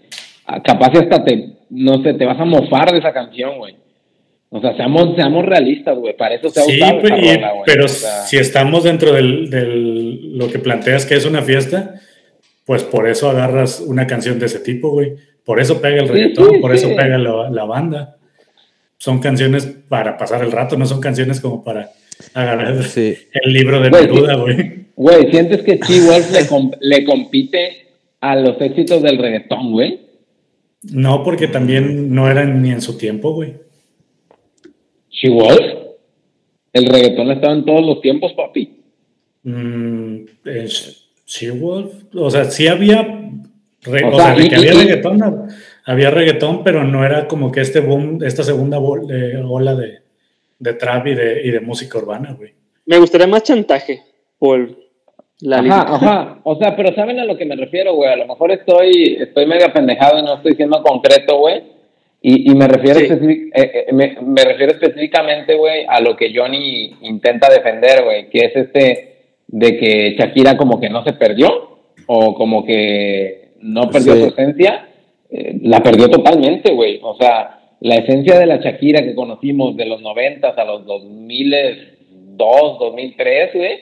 Ah, 0.46 0.60
Capaz 0.62 0.90
hasta 0.98 1.22
te, 1.24 1.50
no 1.70 2.02
sé, 2.02 2.14
te 2.14 2.24
vas 2.26 2.40
a 2.40 2.44
mofar 2.44 2.90
de 2.90 2.98
esa 2.98 3.12
canción, 3.12 3.56
güey. 3.58 3.76
O 4.50 4.60
sea, 4.60 4.76
seamos, 4.76 5.14
seamos 5.16 5.44
realistas, 5.44 5.96
güey. 5.96 6.16
Para 6.16 6.34
eso 6.34 6.48
se 6.48 6.60
ha 6.60 6.64
Sí, 6.64 6.76
usado 6.80 7.00
pues, 7.00 7.12
y- 7.22 7.34
rola, 7.36 7.52
pero 7.66 7.84
O 7.84 7.88
sea, 7.88 8.22
si 8.22 8.36
estamos 8.36 8.82
dentro 8.84 9.12
del, 9.12 9.48
del- 9.50 10.36
lo 10.38 10.48
que 10.50 10.58
planteas 10.58 11.06
que 11.06 11.14
es 11.14 11.24
una 11.24 11.42
fiesta, 11.42 11.94
pues 12.66 12.82
por 12.82 13.08
eso 13.08 13.28
agarras 13.30 13.80
una 13.80 14.06
canción 14.06 14.38
de 14.40 14.46
ese 14.46 14.58
tipo, 14.60 14.90
güey. 14.90 15.12
Por 15.44 15.60
eso 15.60 15.80
pega 15.80 16.02
el 16.02 16.08
reggaetón, 16.08 16.50
sí, 16.54 16.58
por 16.60 16.76
sí. 16.76 16.86
eso 16.86 16.96
pega 16.96 17.18
la, 17.18 17.50
la 17.50 17.64
banda. 17.64 18.16
Son 18.98 19.18
canciones 19.20 19.66
para 19.88 20.16
pasar 20.16 20.42
el 20.42 20.50
rato, 20.52 20.76
no 20.78 20.86
son 20.86 21.00
canciones 21.00 21.40
como 21.40 21.62
para 21.62 21.90
agarrar 22.32 22.82
Sí. 22.84 23.14
el 23.44 23.52
libro 23.52 23.80
de 23.80 23.90
Neruda, 23.90 24.36
güey. 24.36 24.84
Güey, 24.96 25.30
¿sientes 25.30 25.62
que 25.62 25.78
Chi 25.80 26.00
Wolf 26.00 26.30
le, 26.32 26.46
com- 26.48 26.70
le 26.80 27.04
compite 27.04 27.86
a 28.20 28.36
los 28.36 28.60
éxitos 28.60 29.02
del 29.02 29.18
reggaetón, 29.18 29.72
güey? 29.72 30.00
No, 30.92 31.22
porque 31.22 31.48
también 31.48 32.14
no 32.14 32.30
eran 32.30 32.62
ni 32.62 32.70
en 32.70 32.80
su 32.80 32.96
tiempo, 32.96 33.32
güey. 33.34 33.54
¿Chi 35.10 35.28
Wolf? 35.28 35.60
El 36.72 36.86
reggaetón 36.86 37.30
estaba 37.30 37.52
en 37.54 37.64
todos 37.64 37.84
los 37.86 38.00
tiempos, 38.00 38.32
papi. 38.32 38.80
Mm, 39.44 40.16
es- 40.44 41.00
She-Wolf, 41.26 41.90
o 42.14 42.30
sea, 42.30 42.44
sí 42.44 42.66
había, 42.66 43.00
re- 43.84 44.04
O 44.04 44.08
o, 44.08 44.16
sea, 44.18 44.34
sea, 44.34 44.44
y- 44.44 44.48
que 44.48 44.56
había 44.56 44.72
y- 44.74 44.76
reggaetón, 44.78 45.18
hab- 45.20 45.48
había 45.86 46.10
reggaetón, 46.10 46.64
pero 46.64 46.84
no 46.84 47.04
era 47.04 47.26
como 47.28 47.50
que 47.52 47.60
este 47.60 47.80
boom, 47.80 48.20
esta 48.24 48.42
segunda 48.42 48.78
bol- 48.78 49.06
eh, 49.10 49.40
ola 49.46 49.74
de, 49.74 49.98
de 50.58 50.72
trap 50.74 51.06
y 51.08 51.14
de, 51.14 51.42
y 51.44 51.50
de 51.50 51.60
música 51.60 51.98
urbana, 51.98 52.34
güey. 52.38 52.52
Me 52.86 52.98
gustaría 52.98 53.26
más 53.26 53.42
chantaje 53.42 54.02
por 54.38 54.68
la 55.40 55.56
Ajá, 55.56 55.62
lírica. 55.62 55.94
ajá. 55.94 56.38
O 56.44 56.56
sea, 56.56 56.76
pero 56.76 56.94
¿saben 56.94 57.18
a 57.20 57.24
lo 57.24 57.36
que 57.36 57.44
me 57.44 57.56
refiero, 57.56 57.94
güey? 57.94 58.10
A 58.10 58.16
lo 58.16 58.26
mejor 58.26 58.52
estoy, 58.52 59.16
estoy 59.20 59.46
mega 59.46 59.72
pendejado 59.72 60.18
y 60.18 60.22
no 60.22 60.36
estoy 60.36 60.52
siendo 60.54 60.82
concreto, 60.82 61.38
güey. 61.38 61.62
Y, 62.22 62.50
y 62.50 62.54
me 62.54 62.66
refiero 62.66 63.00
Sí. 63.00 63.50
eh, 63.54 63.84
eh, 63.88 63.92
me, 63.92 64.16
me 64.22 64.42
refiero 64.44 64.72
específicamente, 64.72 65.54
güey, 65.56 65.84
a 65.86 66.00
lo 66.00 66.16
que 66.16 66.32
Johnny 66.34 66.94
intenta 67.02 67.50
defender, 67.52 68.02
güey, 68.04 68.30
que 68.30 68.38
es 68.46 68.56
este 68.56 69.10
de 69.48 69.76
que 69.76 70.16
Shakira 70.18 70.56
como 70.56 70.80
que 70.80 70.88
no 70.88 71.04
se 71.04 71.12
perdió 71.12 71.78
o 72.06 72.34
como 72.34 72.64
que 72.64 73.43
no 73.64 73.88
perdió 73.90 74.14
Sí. 74.14 74.20
su 74.22 74.26
esencia, 74.28 74.88
eh, 75.30 75.58
la 75.62 75.82
perdió 75.82 76.08
totalmente, 76.08 76.72
güey. 76.72 77.00
O 77.02 77.16
sea, 77.16 77.58
la 77.80 77.94
esencia 77.96 78.38
de 78.38 78.46
la 78.46 78.58
Shakira 78.58 79.02
que 79.02 79.14
conocimos 79.14 79.76
de 79.76 79.86
los 79.86 80.00
90 80.02 80.48
a 80.50 80.64
los 80.64 80.86
2002, 80.86 82.78
2003, 82.78 83.50
güey, 83.54 83.78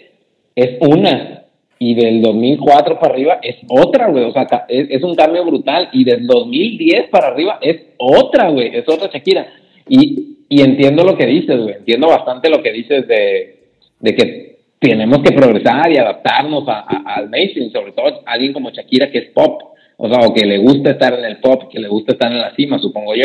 es 0.55 0.70
una. 0.80 1.39
Y 1.78 1.95
del 1.95 2.22
2004 2.22 2.99
para 3.01 3.12
arriba 3.12 3.41
es 3.43 3.57
otra, 3.68 4.09
güey. 4.09 4.24
O 4.24 4.33
sea, 4.33 4.47
es, 4.68 4.87
es 4.89 5.03
un 5.03 5.16
cambio 5.16 5.45
brutal. 5.45 5.89
Y 5.93 6.05
del 6.05 6.26
2010 6.28 7.09
para 7.11 7.28
arriba 7.28 7.59
es 7.61 7.76
otra, 7.99 8.51
güey. 8.51 8.76
Es 8.76 8.89
otra 8.89 9.11
Shakira. 9.12 9.49
Y, 9.89 10.37
y 10.49 10.62
entiendo 10.62 11.03
lo 11.03 11.16
que 11.16 11.26
dices, 11.26 11.61
güey. 11.61 11.74
Entiendo 11.74 12.07
bastante 12.07 12.51
lo 12.51 12.62
que 12.62 12.70
dices 12.72 13.09
de, 13.09 13.57
de 13.99 14.14
que 14.14 14.59
tenemos 14.78 15.22
que 15.22 15.33
progresar 15.35 15.91
y 15.91 15.97
adaptarnos 15.99 16.68
a- 16.68 16.85
a- 16.87 17.14
al 17.16 17.28
mainstream. 17.28 17.70
Sobre 17.72 17.91
todo 17.93 18.22
alguien 18.26 18.53
como 18.53 18.70
Shakira 18.70 19.11
que 19.11 19.18
es 19.18 19.30
pop. 19.30 19.72
O 20.05 20.09
sea, 20.09 20.26
o 20.26 20.34
que 20.34 20.44
le 20.44 20.59
gusta 20.59 20.90
estar 20.90 21.14
en 21.16 21.24
el 21.24 21.40
top, 21.40 21.68
que 21.70 21.78
le 21.78 21.86
gusta 21.88 22.12
estar 22.12 22.32
en 22.32 22.40
la 22.40 22.53
cima, 22.57 22.78
supongo 22.80 23.14
yo. 23.14 23.22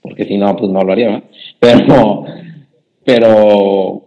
Porque 0.00 0.24
si 0.24 0.36
no, 0.38 0.54
pues 0.54 0.70
no 0.70 0.82
lo 0.82 0.92
haría, 0.92 1.06
¿verdad? 1.08 1.24
Pero, 1.58 2.24
pero 3.04 4.02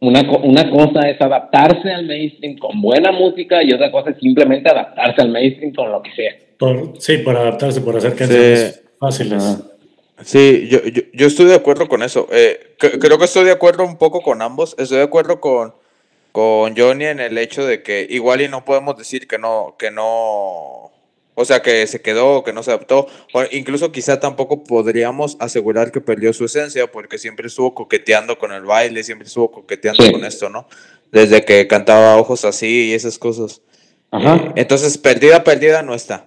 una, 0.00 0.20
una 0.42 0.70
cosa 0.70 1.08
es 1.08 1.20
adaptarse 1.20 1.90
al 1.90 2.06
mainstream 2.06 2.58
con 2.58 2.80
buena 2.80 3.12
música 3.12 3.62
y 3.62 3.72
otra 3.72 3.90
cosa 3.90 4.10
es 4.10 4.18
simplemente 4.18 4.68
adaptarse 4.70 5.20
al 5.22 5.30
mainstream 5.30 5.72
con 5.74 5.90
lo 5.90 6.02
que 6.02 6.10
sea. 6.14 6.32
Por, 6.58 6.94
sí, 7.00 7.18
por 7.18 7.36
adaptarse, 7.36 7.80
por 7.80 7.96
hacer 7.96 8.14
canciones 8.14 8.80
Sí. 8.82 8.88
fáciles. 8.98 9.64
Sí, 10.22 10.68
yo, 10.68 10.78
yo, 10.84 11.02
yo 11.14 11.26
estoy 11.28 11.46
de 11.46 11.54
acuerdo 11.54 11.88
con 11.88 12.02
eso. 12.02 12.26
Eh, 12.32 12.74
cre- 12.78 12.98
creo 12.98 13.18
que 13.18 13.24
estoy 13.26 13.44
de 13.44 13.52
acuerdo 13.52 13.84
un 13.84 13.96
poco 13.96 14.20
con 14.20 14.42
ambos. 14.42 14.74
Estoy 14.78 14.98
de 14.98 15.04
acuerdo 15.04 15.40
con, 15.40 15.72
con 16.32 16.76
Johnny 16.76 17.04
en 17.06 17.20
el 17.20 17.38
hecho 17.38 17.64
de 17.64 17.82
que 17.82 18.06
igual 18.10 18.40
y 18.40 18.48
no 18.48 18.64
podemos 18.64 18.96
decir 18.98 19.28
que 19.28 19.38
no, 19.38 19.76
que 19.78 19.92
no, 19.92 20.90
o 21.40 21.44
sea, 21.44 21.62
que 21.62 21.86
se 21.86 22.00
quedó, 22.00 22.42
que 22.42 22.52
no 22.52 22.64
se 22.64 22.72
adaptó. 22.72 23.06
O 23.32 23.42
incluso 23.52 23.92
quizá 23.92 24.18
tampoco 24.18 24.64
podríamos 24.64 25.36
asegurar 25.38 25.92
que 25.92 26.00
perdió 26.00 26.32
su 26.32 26.44
esencia 26.46 26.90
porque 26.90 27.16
siempre 27.16 27.46
estuvo 27.46 27.74
coqueteando 27.74 28.38
con 28.40 28.50
el 28.52 28.64
baile, 28.64 29.04
siempre 29.04 29.28
estuvo 29.28 29.50
coqueteando 29.52 30.02
Sí. 30.02 30.10
con 30.10 30.24
esto, 30.24 30.50
¿no? 30.50 30.66
Desde 31.12 31.44
que 31.44 31.68
cantaba 31.68 32.16
ojos 32.16 32.44
así 32.44 32.88
y 32.88 32.92
esas 32.92 33.18
cosas. 33.18 33.60
Ajá. 34.10 34.34
Eh, 34.36 34.52
entonces, 34.56 34.98
perdida, 34.98 35.44
perdida 35.44 35.82
no 35.82 35.94
está. 35.94 36.26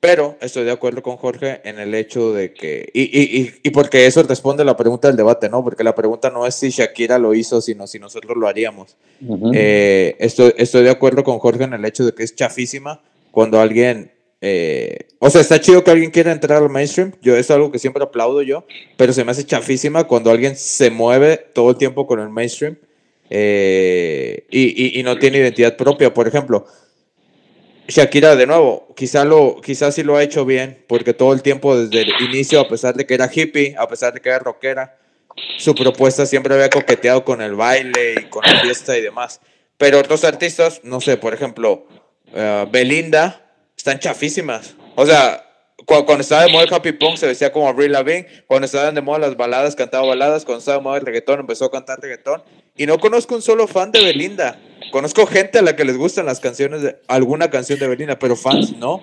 Pero 0.00 0.36
estoy 0.42 0.64
de 0.64 0.72
acuerdo 0.72 1.00
con 1.02 1.16
Jorge 1.16 1.60
en 1.64 1.78
el 1.78 1.94
hecho 1.94 2.32
de 2.34 2.52
que, 2.52 2.90
y, 2.92 3.02
y, 3.04 3.40
y, 3.40 3.54
y 3.62 3.70
porque 3.70 4.04
eso 4.04 4.22
responde 4.24 4.64
a 4.64 4.66
la 4.66 4.76
pregunta 4.76 5.08
del 5.08 5.16
debate, 5.16 5.48
¿no? 5.48 5.64
Porque 5.64 5.82
la 5.84 5.94
pregunta 5.94 6.28
no 6.28 6.46
es 6.46 6.56
si 6.56 6.70
Shakira 6.70 7.18
lo 7.18 7.32
hizo, 7.34 7.60
sino 7.62 7.86
si 7.86 7.98
nosotros 8.00 8.36
lo 8.36 8.48
haríamos. 8.48 8.96
Eh, 9.54 10.16
estoy, 10.18 10.52
estoy 10.58 10.82
de 10.82 10.90
acuerdo 10.90 11.24
con 11.24 11.38
Jorge 11.38 11.64
en 11.64 11.72
el 11.72 11.84
hecho 11.84 12.04
de 12.04 12.12
que 12.12 12.24
es 12.24 12.34
chafísima 12.34 13.00
cuando 13.30 13.60
alguien, 13.60 14.10
eh, 14.44 15.06
o 15.20 15.30
sea, 15.30 15.40
está 15.40 15.60
chido 15.60 15.84
que 15.84 15.92
alguien 15.92 16.10
quiera 16.10 16.32
entrar 16.32 16.60
al 16.60 16.68
mainstream, 16.68 17.12
yo 17.22 17.36
es 17.36 17.48
algo 17.52 17.70
que 17.70 17.78
siempre 17.78 18.02
aplaudo 18.02 18.42
yo, 18.42 18.66
pero 18.96 19.12
se 19.12 19.24
me 19.24 19.30
hace 19.30 19.46
chafísima 19.46 20.04
cuando 20.04 20.32
alguien 20.32 20.56
se 20.56 20.90
mueve 20.90 21.36
todo 21.36 21.70
el 21.70 21.76
tiempo 21.76 22.08
con 22.08 22.18
el 22.18 22.28
mainstream 22.28 22.76
eh, 23.30 24.44
y, 24.50 24.98
y, 24.98 25.02
no 25.04 25.16
tiene 25.16 25.38
identidad 25.38 25.76
propia. 25.76 26.12
Por 26.12 26.26
ejemplo, 26.26 26.66
Shakira 27.86 28.34
de 28.34 28.48
nuevo, 28.48 28.92
quizá 28.96 29.24
lo, 29.24 29.60
quizás 29.62 29.94
sí 29.94 30.02
lo 30.02 30.16
ha 30.16 30.24
hecho 30.24 30.44
bien, 30.44 30.84
porque 30.88 31.14
todo 31.14 31.32
el 31.32 31.40
tiempo 31.40 31.76
desde 31.76 32.02
el 32.02 32.10
inicio, 32.28 32.58
a 32.58 32.68
pesar 32.68 32.96
de 32.96 33.06
que 33.06 33.14
era 33.14 33.30
hippie, 33.32 33.76
a 33.78 33.86
pesar 33.86 34.12
de 34.12 34.20
que 34.20 34.28
era 34.28 34.40
rockera, 34.40 34.98
su 35.56 35.72
propuesta 35.74 36.26
siempre 36.26 36.52
había 36.52 36.68
coqueteado 36.68 37.24
con 37.24 37.40
el 37.42 37.54
baile 37.54 38.14
y 38.20 38.24
con 38.24 38.42
la 38.44 38.60
fiesta 38.60 38.98
y 38.98 39.02
demás. 39.02 39.40
Pero 39.78 40.00
otros 40.00 40.24
artistas, 40.24 40.80
no 40.82 41.00
sé, 41.00 41.16
por 41.16 41.32
ejemplo, 41.32 41.86
eh, 42.34 42.66
Belinda, 42.70 43.41
están 43.82 43.98
chafísimas. 43.98 44.74
O 44.94 45.04
sea, 45.04 45.44
cu- 45.86 46.04
cuando 46.06 46.22
estaba 46.22 46.44
de 46.44 46.52
moda 46.52 46.64
el 46.64 46.72
happy 46.72 46.92
punk 46.92 47.16
se 47.16 47.26
vestía 47.26 47.50
como 47.52 47.68
Avril 47.68 47.90
Lavigne, 47.90 48.26
cuando 48.46 48.66
estaban 48.66 48.94
de 48.94 49.00
moda 49.00 49.18
las 49.18 49.36
baladas 49.36 49.74
cantaba 49.74 50.06
baladas, 50.06 50.44
cuando 50.44 50.60
estaba 50.60 50.78
de 50.78 50.84
moda 50.84 50.98
el 50.98 51.04
reggaetón 51.06 51.40
empezó 51.40 51.64
a 51.64 51.70
cantar 51.72 51.98
reggaetón. 52.00 52.42
Y 52.76 52.86
no 52.86 52.98
conozco 53.00 53.34
un 53.34 53.42
solo 53.42 53.66
fan 53.66 53.90
de 53.90 54.04
Belinda. 54.04 54.58
Conozco 54.92 55.26
gente 55.26 55.58
a 55.58 55.62
la 55.62 55.74
que 55.74 55.84
les 55.84 55.96
gustan 55.96 56.26
las 56.26 56.38
canciones 56.38 56.82
de 56.82 56.96
alguna 57.08 57.50
canción 57.50 57.78
de 57.80 57.88
Belinda, 57.88 58.18
pero 58.18 58.36
fans 58.36 58.76
no. 58.76 59.02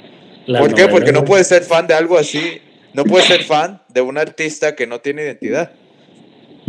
¿Por 0.59 0.73
qué? 0.73 0.87
Porque 0.87 1.11
no 1.11 1.25
puedes 1.25 1.47
ser 1.47 1.63
fan 1.63 1.85
de 1.85 1.93
algo 1.93 2.17
así. 2.17 2.61
No 2.93 3.03
puedes 3.03 3.27
ser 3.27 3.43
fan 3.43 3.83
de 3.89 4.01
un 4.01 4.17
artista 4.17 4.75
que 4.75 4.87
no 4.87 4.99
tiene 5.01 5.23
identidad. 5.23 5.71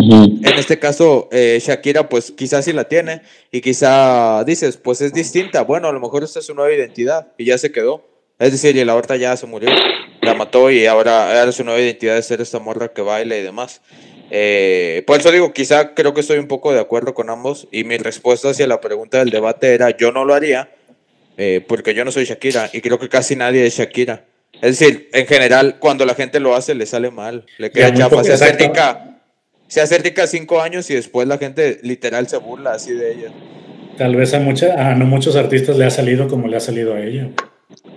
En 0.02 0.58
este 0.58 0.78
caso, 0.78 1.28
eh, 1.32 1.58
Shakira, 1.62 2.08
pues 2.08 2.30
quizás 2.32 2.64
sí 2.64 2.72
la 2.72 2.84
tiene. 2.84 3.22
Y 3.52 3.60
quizá 3.60 4.44
dices, 4.44 4.76
pues 4.76 5.00
es 5.00 5.12
distinta. 5.12 5.62
Bueno, 5.62 5.88
a 5.88 5.92
lo 5.92 6.00
mejor 6.00 6.24
esta 6.24 6.38
es 6.38 6.46
su 6.46 6.54
nueva 6.54 6.72
identidad 6.74 7.28
y 7.36 7.44
ya 7.46 7.58
se 7.58 7.70
quedó. 7.72 8.06
Es 8.38 8.52
decir, 8.52 8.74
y 8.76 8.84
la 8.84 8.96
otra 8.96 9.16
ya 9.16 9.36
se 9.36 9.46
murió, 9.46 9.68
la 10.22 10.32
mató 10.32 10.70
y 10.70 10.86
ahora, 10.86 11.38
ahora 11.38 11.52
su 11.52 11.62
nueva 11.62 11.78
identidad 11.78 12.16
es 12.16 12.24
ser 12.24 12.40
esta 12.40 12.58
morra 12.58 12.88
que 12.88 13.02
baila 13.02 13.36
y 13.36 13.42
demás. 13.42 13.82
Eh, 14.30 15.02
por 15.06 15.20
eso 15.20 15.30
digo, 15.30 15.52
quizá 15.52 15.92
creo 15.92 16.14
que 16.14 16.22
estoy 16.22 16.38
un 16.38 16.48
poco 16.48 16.72
de 16.72 16.80
acuerdo 16.80 17.12
con 17.12 17.28
ambos. 17.28 17.68
Y 17.70 17.84
mi 17.84 17.98
respuesta 17.98 18.48
hacia 18.48 18.66
la 18.66 18.80
pregunta 18.80 19.18
del 19.18 19.28
debate 19.28 19.74
era: 19.74 19.94
yo 19.94 20.10
no 20.10 20.24
lo 20.24 20.32
haría 20.32 20.70
eh, 21.36 21.62
porque 21.68 21.92
yo 21.92 22.04
no 22.04 22.12
soy 22.12 22.24
Shakira 22.24 22.70
y 22.72 22.80
creo 22.80 22.98
que 22.98 23.10
casi 23.10 23.36
nadie 23.36 23.66
es 23.66 23.76
Shakira. 23.76 24.24
Es 24.62 24.78
decir, 24.78 25.10
en 25.12 25.26
general, 25.26 25.78
cuando 25.78 26.06
la 26.06 26.14
gente 26.14 26.40
lo 26.40 26.54
hace, 26.54 26.74
le 26.74 26.86
sale 26.86 27.10
mal, 27.10 27.44
le 27.58 27.70
queda 27.70 28.08
poco- 28.08 28.24
se 28.24 28.32
hace 28.32 28.52
rica, 28.52 29.09
se 29.70 29.80
hace 29.80 29.98
rica 29.98 30.26
cinco 30.26 30.60
años 30.60 30.90
y 30.90 30.94
después 30.94 31.28
la 31.28 31.38
gente 31.38 31.78
literal 31.82 32.28
se 32.28 32.36
burla 32.38 32.72
así 32.72 32.92
de 32.92 33.12
ella. 33.12 33.32
Tal 33.96 34.16
vez 34.16 34.34
a, 34.34 34.40
mucha, 34.40 34.90
a 34.90 34.94
no 34.96 35.06
muchos 35.06 35.36
artistas 35.36 35.78
le 35.78 35.84
ha 35.84 35.90
salido 35.90 36.26
como 36.26 36.48
le 36.48 36.56
ha 36.56 36.60
salido 36.60 36.94
a 36.94 37.00
ella. 37.00 37.30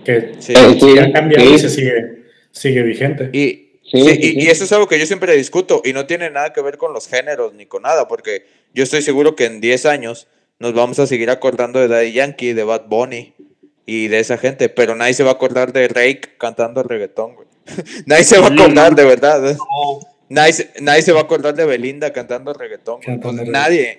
Que 0.04 0.34
Sí. 0.38 0.52
Eh, 0.54 0.78
sí, 0.80 0.98
ha 0.98 1.12
cambiado 1.12 1.44
sí. 1.46 1.54
y 1.54 1.58
se 1.58 1.68
sigue, 1.68 2.24
sigue 2.52 2.82
vigente. 2.82 3.30
Y, 3.32 3.64
Sí, 3.84 4.02
sí, 4.02 4.14
sí, 4.14 4.34
y, 4.38 4.44
y 4.44 4.46
eso 4.46 4.64
es 4.64 4.72
algo 4.72 4.88
que 4.88 4.98
yo 4.98 5.04
siempre 5.04 5.36
discuto 5.36 5.82
y 5.84 5.92
no 5.92 6.06
tiene 6.06 6.30
nada 6.30 6.54
que 6.54 6.62
ver 6.62 6.78
con 6.78 6.94
los 6.94 7.06
géneros 7.06 7.52
ni 7.52 7.66
con 7.66 7.82
nada, 7.82 8.08
porque 8.08 8.46
yo 8.72 8.82
estoy 8.82 9.02
seguro 9.02 9.36
que 9.36 9.44
en 9.44 9.60
10 9.60 9.84
años 9.84 10.26
nos 10.58 10.72
vamos 10.72 10.98
a 11.00 11.06
seguir 11.06 11.28
acordando 11.28 11.80
de 11.80 11.88
Daddy 11.88 12.12
Yankee, 12.12 12.54
de 12.54 12.64
Bad 12.64 12.86
Bunny 12.88 13.34
y 13.84 14.08
de 14.08 14.20
esa 14.20 14.38
gente, 14.38 14.70
pero 14.70 14.94
nadie 14.94 15.12
se 15.12 15.22
va 15.22 15.30
a 15.30 15.34
acordar 15.34 15.72
de 15.74 15.88
Rake 15.88 16.36
cantando 16.38 16.82
reggaetón, 16.82 17.34
güey. 17.34 17.48
nadie 18.06 18.24
se 18.24 18.38
va 18.38 18.46
a 18.46 18.52
acordar, 18.52 18.94
de 18.94 19.04
verdad. 19.04 19.56
Nadie, 20.34 20.52
se- 20.52 20.70
nadie 20.80 21.02
se 21.02 21.12
va 21.12 21.20
a 21.20 21.22
acordar 21.22 21.54
de 21.54 21.64
Belinda 21.64 22.12
cantando 22.12 22.52
reggaetón. 22.52 23.00
nadie. 23.46 23.98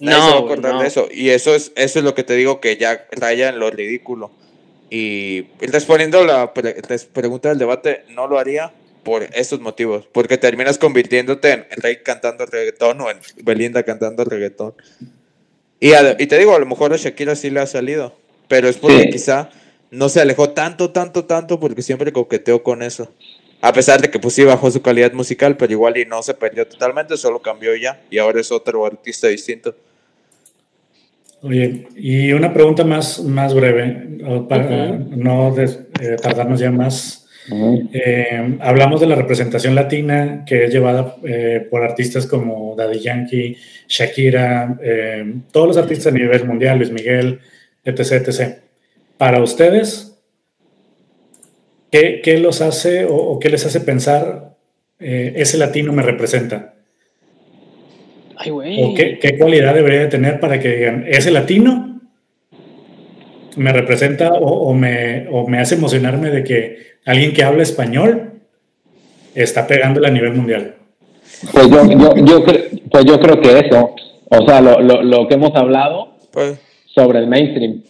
No, 0.00 0.12
se 0.12 0.30
va 0.32 0.36
a 0.36 0.38
acordar 0.38 0.74
no. 0.74 0.80
de 0.82 0.86
eso. 0.88 1.08
Y 1.10 1.30
eso 1.30 1.54
es, 1.54 1.72
eso 1.74 1.98
es 1.98 2.04
lo 2.04 2.14
que 2.14 2.22
te 2.24 2.34
digo 2.34 2.60
que 2.60 2.76
ya 2.76 3.06
raya 3.12 3.48
en 3.48 3.58
lo 3.58 3.70
ridículo. 3.70 4.30
Y 4.90 5.46
respondiendo 5.60 6.24
la 6.24 6.54
pre- 6.54 6.76
pregunta 7.12 7.48
del 7.50 7.58
debate, 7.58 8.04
no 8.10 8.26
lo 8.28 8.38
haría 8.38 8.72
por 9.02 9.22
estos 9.34 9.60
motivos. 9.60 10.06
Porque 10.12 10.38
terminas 10.38 10.78
convirtiéndote 10.78 11.50
en 11.52 11.66
Rey 11.82 11.98
cantando 12.02 12.46
reggaetón 12.46 13.00
o 13.00 13.10
en 13.10 13.18
Belinda 13.42 13.82
cantando 13.82 14.24
reggaetón. 14.24 14.74
Y, 15.80 15.92
y 16.18 16.26
te 16.26 16.38
digo, 16.38 16.54
a 16.54 16.58
lo 16.58 16.66
mejor 16.66 16.92
a 16.92 16.96
Shakira 16.96 17.34
sí 17.34 17.50
le 17.50 17.60
ha 17.60 17.66
salido. 17.66 18.14
Pero 18.48 18.68
es 18.68 18.76
porque 18.76 19.02
Sí. 19.04 19.10
quizá 19.10 19.50
no 19.90 20.08
se 20.08 20.20
alejó 20.20 20.50
tanto, 20.50 20.90
tanto, 20.90 21.24
tanto 21.24 21.58
porque 21.60 21.82
siempre 21.82 22.12
coqueteó 22.12 22.62
con 22.62 22.82
eso. 22.82 23.12
A 23.62 23.72
pesar 23.72 24.00
de 24.00 24.08
que 24.10 24.18
pues 24.18 24.34
sí 24.34 24.44
bajó 24.44 24.70
su 24.70 24.80
calidad 24.80 25.12
musical, 25.12 25.56
pero 25.56 25.72
igual 25.72 25.96
y 25.98 26.06
no 26.06 26.22
se 26.22 26.32
perdió 26.34 26.66
totalmente, 26.66 27.16
solo 27.16 27.40
cambió 27.40 27.76
ya. 27.76 28.00
Y 28.10 28.18
ahora 28.18 28.40
es 28.40 28.50
otro 28.50 28.86
artista 28.86 29.28
distinto. 29.28 29.74
Oye, 31.42 31.88
y 31.96 32.32
una 32.32 32.52
pregunta 32.52 32.84
más, 32.84 33.20
más 33.22 33.54
breve, 33.54 34.18
para 34.48 34.64
Ujú. 34.92 35.16
no 35.16 35.54
des- 35.54 35.78
eh, 36.00 36.16
tardarnos 36.20 36.60
ya 36.60 36.70
más. 36.70 37.26
Ujú. 37.50 37.88
Eh, 37.92 38.58
hablamos 38.60 39.00
de 39.00 39.06
la 39.06 39.14
representación 39.14 39.74
latina 39.74 40.44
que 40.46 40.64
es 40.64 40.72
llevada 40.72 41.16
eh, 41.24 41.66
por 41.70 41.82
artistas 41.82 42.26
como 42.26 42.74
Daddy 42.76 42.98
Yankee, 43.00 43.56
Shakira, 43.88 44.78
eh, 44.82 45.34
todos 45.50 45.68
los 45.68 45.76
artistas 45.78 46.08
a 46.08 46.16
nivel 46.16 46.44
mundial, 46.46 46.76
Luis 46.78 46.90
Miguel, 46.92 47.40
etc. 47.84 48.12
etc. 48.28 48.58
Para 49.16 49.42
ustedes, 49.42 50.09
¿qué, 51.90 52.20
qué 52.22 52.38
los 52.38 52.60
hace 52.60 53.04
o, 53.04 53.14
o 53.14 53.38
qué 53.38 53.48
les 53.50 53.64
hace 53.66 53.80
pensar 53.80 54.56
eh, 54.98 55.32
ese 55.36 55.58
latino 55.58 55.92
me 55.92 56.02
representa? 56.02 56.74
Ay, 58.36 58.50
güey. 58.50 58.82
¿O 58.82 58.94
qué, 58.94 59.18
qué 59.18 59.36
cualidad 59.38 59.74
debería 59.74 60.00
de 60.00 60.06
tener 60.08 60.40
para 60.40 60.58
que 60.60 60.68
digan, 60.76 61.04
ese 61.08 61.30
latino 61.30 62.00
me 63.56 63.72
representa 63.72 64.32
o, 64.32 64.68
o 64.68 64.74
me, 64.74 65.26
o 65.30 65.46
me 65.48 65.58
hace 65.58 65.74
emocionarme 65.74 66.30
de 66.30 66.44
que 66.44 66.76
alguien 67.04 67.32
que 67.32 67.42
habla 67.42 67.62
español 67.62 68.34
está 69.34 69.66
pegándole 69.66 70.08
a 70.08 70.10
nivel 70.10 70.32
mundial? 70.32 70.76
Pues 71.52 71.68
yo, 71.68 71.84
yo, 71.90 72.14
yo, 72.16 72.44
cre- 72.44 72.82
pues 72.90 73.04
yo 73.04 73.20
creo 73.20 73.40
que 73.40 73.58
eso, 73.66 73.94
o 74.28 74.46
sea, 74.46 74.60
lo, 74.60 74.80
lo, 74.80 75.02
lo 75.02 75.28
que 75.28 75.34
hemos 75.34 75.54
hablado 75.54 76.16
Pues, 76.32 76.58
sobre 76.94 77.18
el 77.18 77.26
mainstream, 77.26 77.82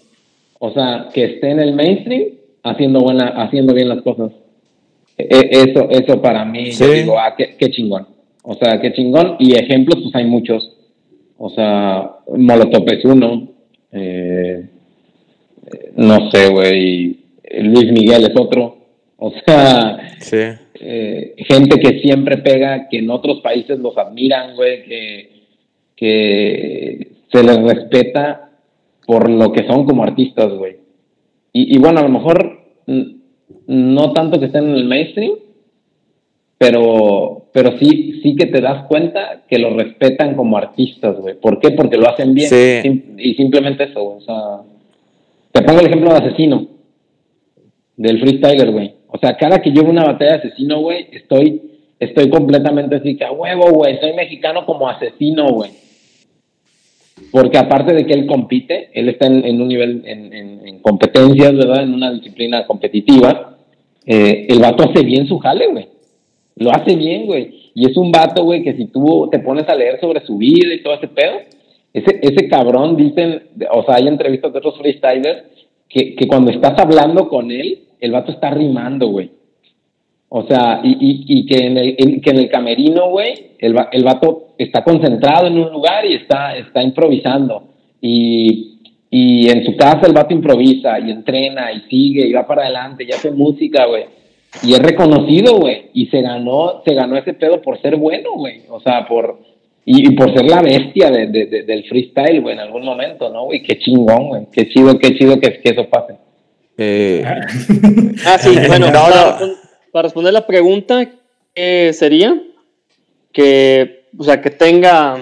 o 0.59 0.73
sea, 0.73 1.09
que 1.13 1.25
esté 1.25 1.51
en 1.51 1.61
el 1.61 1.75
mainstream 1.75 2.25
haciendo 2.63 3.01
buena, 3.01 3.29
haciendo 3.29 3.75
bien 3.75 3.89
las 3.89 4.03
cosas. 4.03 4.33
E- 5.19 5.29
e- 5.31 5.71
eso, 5.71 5.89
eso 5.91 6.21
para 6.23 6.45
mí, 6.45 6.71
yo 6.71 6.93
digo, 6.93 7.19
ah, 7.19 7.35
qué, 7.37 7.57
qué 7.59 7.71
chingón. 7.71 8.07
O 8.43 8.55
sea, 8.55 8.81
qué 8.81 8.93
chingón. 8.93 9.37
Y 9.39 9.55
ejemplos, 9.55 10.01
pues 10.03 10.15
hay 10.15 10.25
muchos. 10.25 10.77
O 11.39 11.51
sea, 11.51 12.11
Molotov 12.37 12.85
es 12.93 13.05
uno. 13.05 13.49
eh, 13.93 14.67
eh, 15.67 15.93
no 15.97 16.31
sé, 16.31 16.49
güey. 16.51 17.19
Luis 17.63 17.91
Miguel 17.93 18.23
es 18.25 18.33
otro. 18.37 18.77
O 19.19 19.33
sea, 19.45 19.99
sí. 20.21 20.39
eh, 20.81 21.35
gente 21.37 21.79
que 21.79 22.01
siempre 22.01 22.39
pega, 22.39 22.89
que 22.89 22.99
en 22.99 23.11
otros 23.11 23.41
países 23.41 23.79
los 23.79 23.97
admiran, 23.99 24.55
güey, 24.57 24.85
que, 24.85 25.31
que 25.97 27.09
se 27.31 27.43
les 27.43 27.59
respeta 27.63 28.51
por 29.07 29.29
lo 29.29 29.53
que 29.53 29.67
son 29.67 29.85
como 29.85 30.05
artistas, 30.05 30.51
güey. 30.55 30.77
Y, 31.53 31.75
y 31.77 31.79
bueno, 31.79 32.01
a 32.01 32.03
lo 32.05 32.09
mejor 32.09 32.61
no 33.67 34.13
tanto 34.13 34.39
que 34.39 34.47
estén 34.47 34.65
en 34.69 34.75
el 34.77 34.85
mainstream, 34.85 35.33
pero, 36.59 37.47
pero 37.53 37.79
sí, 37.79 38.21
sí 38.23 38.37
que 38.37 38.47
te 38.47 38.61
das 38.61 38.87
cuenta 38.87 39.43
que 39.49 39.59
los 39.59 39.75
respetan 39.75 40.35
como 40.35 40.59
artistas, 40.59 41.17
güey. 41.17 41.35
¿Por 41.41 41.59
qué? 41.59 41.71
Porque 41.71 41.97
lo 41.97 42.09
hacen 42.09 42.35
bien. 42.35 42.49
Sí. 42.51 42.81
Sim- 42.83 43.15
y 43.19 43.35
simplemente 43.35 43.85
eso, 43.85 44.03
güey. 44.03 44.17
O 44.19 44.21
sea, 44.21 44.61
te 45.53 45.63
pongo 45.63 45.81
el 45.81 45.87
ejemplo 45.87 46.11
de 46.11 46.17
Asesino. 46.17 46.67
del 47.97 48.21
freestyler, 48.21 48.71
güey. 48.71 48.95
O 49.09 49.19
sea, 49.19 49.37
cada 49.37 49.61
que 49.61 49.73
yo 49.73 49.83
veo 49.83 49.91
una 49.91 50.05
batalla 50.05 50.33
de 50.39 50.49
asesino, 50.49 50.81
güey, 50.81 51.07
estoy, 51.13 51.61
estoy 51.99 52.31
completamente 52.31 52.97
así 52.97 53.17
que 53.17 53.25
a 53.25 53.33
huevo, 53.33 53.71
güey, 53.73 53.99
soy 53.99 54.13
mexicano 54.15 54.65
como 54.65 54.89
asesino, 54.89 55.49
güey. 55.49 55.71
Porque 57.31 57.59
aparte 57.59 57.95
de 57.95 58.07
que 58.07 58.13
él 58.13 58.27
compite, 58.27 58.91
él 58.93 59.09
está 59.09 59.27
en, 59.27 59.61
un 59.61 59.69
nivel, 59.69 60.03
en, 60.05 60.33
en, 60.33 60.67
en, 60.67 60.79
competencias, 60.81 61.55
¿verdad? 61.55 61.83
En 61.83 61.95
una 61.95 62.13
disciplina 62.13 62.67
competitiva, 62.67 63.57
eh, 64.05 64.47
el 64.49 64.59
vato 64.59 64.85
hace 64.89 65.05
bien 65.05 65.27
su 65.29 65.39
jale, 65.39 65.69
güey. 65.69 65.89
Lo 66.57 66.71
hace 66.73 66.97
bien, 66.97 67.27
güey. 67.27 67.71
Y 67.75 67.89
es 67.89 67.97
un 67.97 68.11
vato, 68.11 68.45
güey, 68.45 68.63
que 68.63 68.75
si 68.75 68.87
tú 68.87 69.29
te 69.31 69.39
pones 69.39 69.69
a 69.69 69.75
leer 69.75 70.01
sobre 70.01 70.25
su 70.27 70.39
vida 70.39 70.75
y 70.75 70.83
todo 70.83 70.95
ese 70.95 71.09
pedo, 71.09 71.37
ese, 71.93 72.21
ese 72.23 72.49
cabrón, 72.49 72.97
dicen, 72.97 73.45
o 73.73 73.85
sea, 73.85 73.97
hay 73.97 74.09
entrevistas 74.09 74.53
de 74.53 74.59
otros 74.59 74.79
freestylers, 74.79 75.45
que, 75.89 76.15
que 76.15 76.27
cuando 76.27 76.51
estás 76.51 76.79
hablando 76.79 77.29
con 77.29 77.51
él, 77.51 77.85
el 78.01 78.13
vato 78.13 78.33
está 78.33 78.51
rimando, 78.51 79.09
güey. 79.09 79.31
O 80.29 80.47
sea, 80.47 80.81
y, 80.85 80.91
y, 80.91 81.25
y 81.27 81.47
que, 81.47 81.67
en 81.67 81.77
el, 81.77 82.21
que 82.21 82.31
en 82.31 82.39
el 82.39 82.49
camerino, 82.49 83.11
güey, 83.11 83.51
el, 83.59 83.75
el 83.91 84.05
vato 84.05 84.50
está 84.65 84.85
concentrado 84.85 85.47
en 85.47 85.59
un 85.59 85.71
lugar 85.71 86.05
y 86.07 86.15
está, 86.15 86.57
está 86.57 86.83
improvisando. 86.83 87.65
Y, 88.01 88.79
y 89.11 89.49
en 89.51 89.65
su 89.65 89.77
casa 89.77 90.07
el 90.07 90.13
vato 90.13 90.33
improvisa 90.33 90.99
y 91.01 91.11
entrena 91.11 91.73
y 91.73 91.81
sigue 91.91 92.27
y 92.27 92.33
va 92.33 92.47
para 92.47 92.63
adelante 92.63 93.05
y 93.05 93.13
hace 93.13 93.31
música, 93.31 93.87
güey. 93.87 94.05
Y 94.63 94.73
es 94.73 94.81
reconocido, 94.81 95.59
güey. 95.59 95.91
Y 95.95 96.07
se 96.07 96.23
ganó, 96.23 96.83
se 96.85 96.95
ganó 96.95 97.17
ese 97.17 97.35
pedo 97.35 97.61
por 97.63 97.81
ser 97.81 97.97
bueno, 97.97 98.33
güey. 98.35 98.63
O 98.69 98.81
sea, 98.81 99.07
por, 99.07 99.41
y, 99.85 100.09
y, 100.09 100.11
por 100.15 100.33
ser 100.35 100.45
la 100.45 100.61
bestia 100.61 101.11
de, 101.11 101.27
de, 101.29 101.47
de, 101.47 101.63
del 101.63 101.85
freestyle, 101.85 102.41
güey, 102.41 102.55
en 102.55 102.61
algún 102.61 102.85
momento, 102.85 103.31
¿no, 103.31 103.45
güey? 103.45 103.63
Qué 103.63 103.79
chingón, 103.79 104.29
güey. 104.29 104.47
Qué 104.53 104.69
chido, 104.69 104.99
qué 104.99 105.17
chido 105.17 105.41
que, 105.41 105.61
que 105.61 105.71
eso 105.71 105.89
pase. 105.89 106.15
Eh, 106.77 107.25
ah, 108.27 108.39
sí, 108.39 108.57
bueno, 108.67 108.87
no, 108.93 108.93
para, 108.93 109.39
no. 109.41 109.55
para, 109.93 110.03
responder 110.05 110.33
la 110.33 110.47
pregunta, 110.47 111.09
¿qué 111.55 111.93
sería? 111.93 112.41
Que, 113.33 114.00
o 114.17 114.25
sea, 114.25 114.41
que 114.43 114.51
tenga 114.51 115.19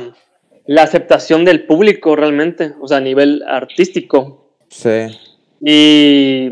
la 0.66 0.82
aceptación 0.82 1.44
del 1.44 1.64
público 1.64 2.14
realmente, 2.16 2.74
o 2.80 2.88
sea, 2.88 2.98
a 2.98 3.00
nivel 3.00 3.42
artístico. 3.46 4.52
Sí. 4.68 5.06
Y, 5.64 6.50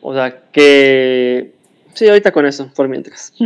o 0.00 0.14
sea, 0.14 0.42
que... 0.52 1.52
Sí, 1.92 2.08
ahorita 2.08 2.32
con 2.32 2.46
eso, 2.46 2.70
por 2.74 2.88
mientras. 2.88 3.32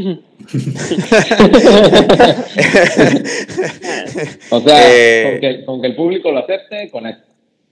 o 4.51 4.61
sea, 4.61 4.81
eh, 4.91 5.24
con, 5.24 5.41
que, 5.41 5.64
con, 5.64 5.81
que, 5.83 5.87
el 5.89 5.97
público 5.97 6.33
lo 6.33 6.39
acepte, 6.39 6.91
con 6.91 7.07
eso. 7.07 7.20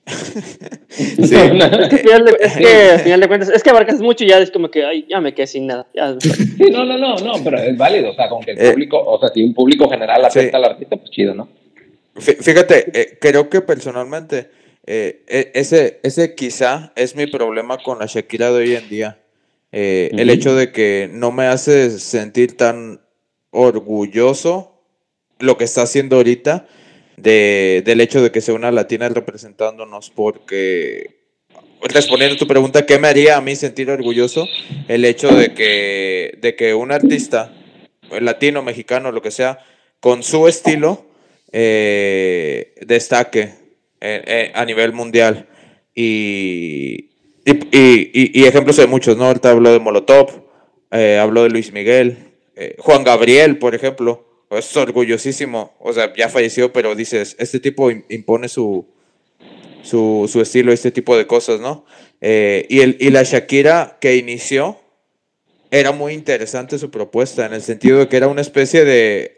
Sí. 0.88 1.34
es, 1.34 1.88
que 1.90 1.98
final 1.98 2.24
de, 2.24 2.36
es 2.40 2.56
que 2.56 2.90
al 2.90 3.00
final 3.00 3.20
de 3.20 3.28
cuentas, 3.28 3.48
es 3.50 3.62
que 3.62 3.70
abarcas 3.70 4.00
mucho 4.00 4.24
y 4.24 4.28
ya 4.28 4.38
es 4.38 4.50
como 4.50 4.70
que, 4.70 4.84
ay, 4.84 5.04
ya 5.10 5.20
me 5.20 5.34
quedé 5.34 5.46
sin 5.46 5.66
nada. 5.66 5.86
Ya. 5.94 6.16
Sí, 6.20 6.70
no, 6.70 6.84
no, 6.84 6.96
no, 6.96 7.16
no, 7.16 7.32
pero 7.44 7.58
es 7.58 7.76
válido, 7.76 8.10
o 8.10 8.14
sea, 8.14 8.28
con 8.28 8.42
que 8.42 8.52
el 8.52 8.72
público, 8.72 8.98
eh, 8.98 9.04
o 9.04 9.18
sea, 9.20 9.28
si 9.28 9.42
un 9.42 9.52
público 9.52 9.88
general 9.90 10.24
acepta 10.24 10.56
sí. 10.58 10.64
al 10.64 10.70
artista, 10.70 10.96
pues 10.96 11.10
chido, 11.10 11.34
¿no? 11.34 11.48
Fíjate, 12.18 12.98
eh, 12.98 13.18
creo 13.20 13.50
que 13.50 13.60
personalmente 13.60 14.48
eh, 14.86 15.22
ese, 15.54 16.00
ese 16.02 16.34
quizá 16.34 16.92
es 16.96 17.14
mi 17.16 17.26
problema 17.26 17.76
con 17.78 17.98
la 17.98 18.06
Shakira 18.06 18.50
de 18.52 18.58
hoy 18.58 18.74
en 18.74 18.88
día. 18.88 19.18
Eh, 19.72 20.08
uh 20.12 20.16
-huh. 20.16 20.20
El 20.20 20.30
hecho 20.30 20.54
de 20.54 20.72
que 20.72 21.10
no 21.12 21.32
me 21.32 21.46
hace 21.46 21.90
sentir 21.98 22.56
tan 22.56 23.00
orgulloso 23.50 24.80
lo 25.40 25.58
que 25.58 25.64
está 25.64 25.82
haciendo 25.82 26.16
ahorita 26.16 26.66
de, 27.16 27.82
del 27.84 28.00
hecho 28.00 28.22
de 28.22 28.30
que 28.30 28.40
sea 28.40 28.54
una 28.54 28.70
latina 28.70 29.08
representándonos 29.08 30.10
porque 30.10 31.16
respondiendo 31.82 32.34
a 32.36 32.38
tu 32.38 32.46
pregunta, 32.46 32.86
¿qué 32.86 32.98
me 32.98 33.08
haría 33.08 33.36
a 33.36 33.40
mí 33.40 33.56
sentir 33.56 33.90
orgulloso? 33.90 34.46
El 34.88 35.04
hecho 35.04 35.28
de 35.28 35.54
que, 35.54 36.38
de 36.40 36.56
que 36.56 36.74
un 36.74 36.92
artista, 36.92 37.52
latino, 38.20 38.62
mexicano, 38.62 39.12
lo 39.12 39.22
que 39.22 39.30
sea, 39.30 39.58
con 40.00 40.22
su 40.22 40.48
estilo, 40.48 41.06
eh, 41.52 42.74
destaque 42.86 43.54
eh, 44.00 44.22
eh, 44.26 44.52
a 44.54 44.64
nivel 44.64 44.92
mundial. 44.92 45.46
Y, 45.94 47.10
y, 47.44 48.40
y, 48.40 48.44
ejemplos 48.44 48.76
de 48.76 48.86
muchos, 48.86 49.16
¿no? 49.16 49.24
Ahorita 49.24 49.50
habló 49.50 49.72
de 49.72 49.78
Molotov, 49.78 50.44
eh, 50.90 51.18
habló 51.20 51.44
de 51.44 51.50
Luis 51.50 51.72
Miguel, 51.72 52.18
Juan 52.78 53.04
Gabriel, 53.04 53.58
por 53.58 53.74
ejemplo, 53.74 54.25
es 54.50 54.76
orgullosísimo, 54.76 55.74
o 55.80 55.92
sea, 55.92 56.12
ya 56.14 56.28
falleció, 56.28 56.72
pero 56.72 56.94
dices, 56.94 57.36
este 57.38 57.60
tipo 57.60 57.90
impone 57.90 58.48
su, 58.48 58.86
su, 59.82 60.28
su 60.30 60.40
estilo, 60.40 60.72
este 60.72 60.90
tipo 60.90 61.16
de 61.16 61.26
cosas, 61.26 61.60
¿no? 61.60 61.84
y, 62.20 62.80
el, 62.80 62.96
y 62.98 63.10
la 63.10 63.22
Shakira 63.22 63.98
que 64.00 64.16
inició, 64.16 64.78
era 65.70 65.92
muy 65.92 66.14
interesante 66.14 66.78
su 66.78 66.90
propuesta, 66.90 67.46
en 67.46 67.54
el 67.54 67.62
sentido 67.62 67.98
de 67.98 68.08
que 68.08 68.16
era 68.16 68.28
una 68.28 68.40
especie 68.40 68.84
de 68.84 69.36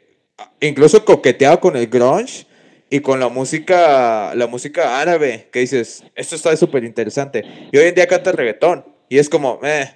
incluso 0.60 1.04
coqueteaba 1.04 1.60
con 1.60 1.76
el 1.76 1.86
grunge 1.86 2.46
y 2.90 3.00
con 3.00 3.20
la 3.20 3.28
música, 3.28 4.34
la 4.34 4.46
música 4.46 5.00
árabe, 5.00 5.48
que 5.52 5.60
dices, 5.60 6.04
esto 6.14 6.36
está 6.36 6.56
súper 6.56 6.84
interesante. 6.84 7.44
Y 7.70 7.76
hoy 7.76 7.88
en 7.88 7.94
día 7.94 8.06
canta 8.06 8.32
reggaetón 8.32 8.84
y 9.08 9.18
es 9.18 9.28
como, 9.28 9.60
eh, 9.62 9.90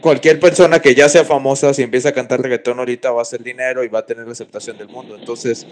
cualquier 0.00 0.40
persona 0.40 0.80
que 0.80 0.94
ya 0.94 1.08
sea 1.08 1.24
famosa, 1.24 1.74
si 1.74 1.82
empieza 1.82 2.10
a 2.10 2.12
cantar 2.12 2.40
reggaetón 2.40 2.78
ahorita 2.78 3.10
va 3.10 3.20
a 3.20 3.22
hacer 3.22 3.42
dinero 3.42 3.84
y 3.84 3.88
va 3.88 4.00
a 4.00 4.06
tener 4.06 4.26
la 4.26 4.32
aceptación 4.32 4.78
del 4.78 4.88
mundo. 4.88 5.16
Entonces, 5.16 5.66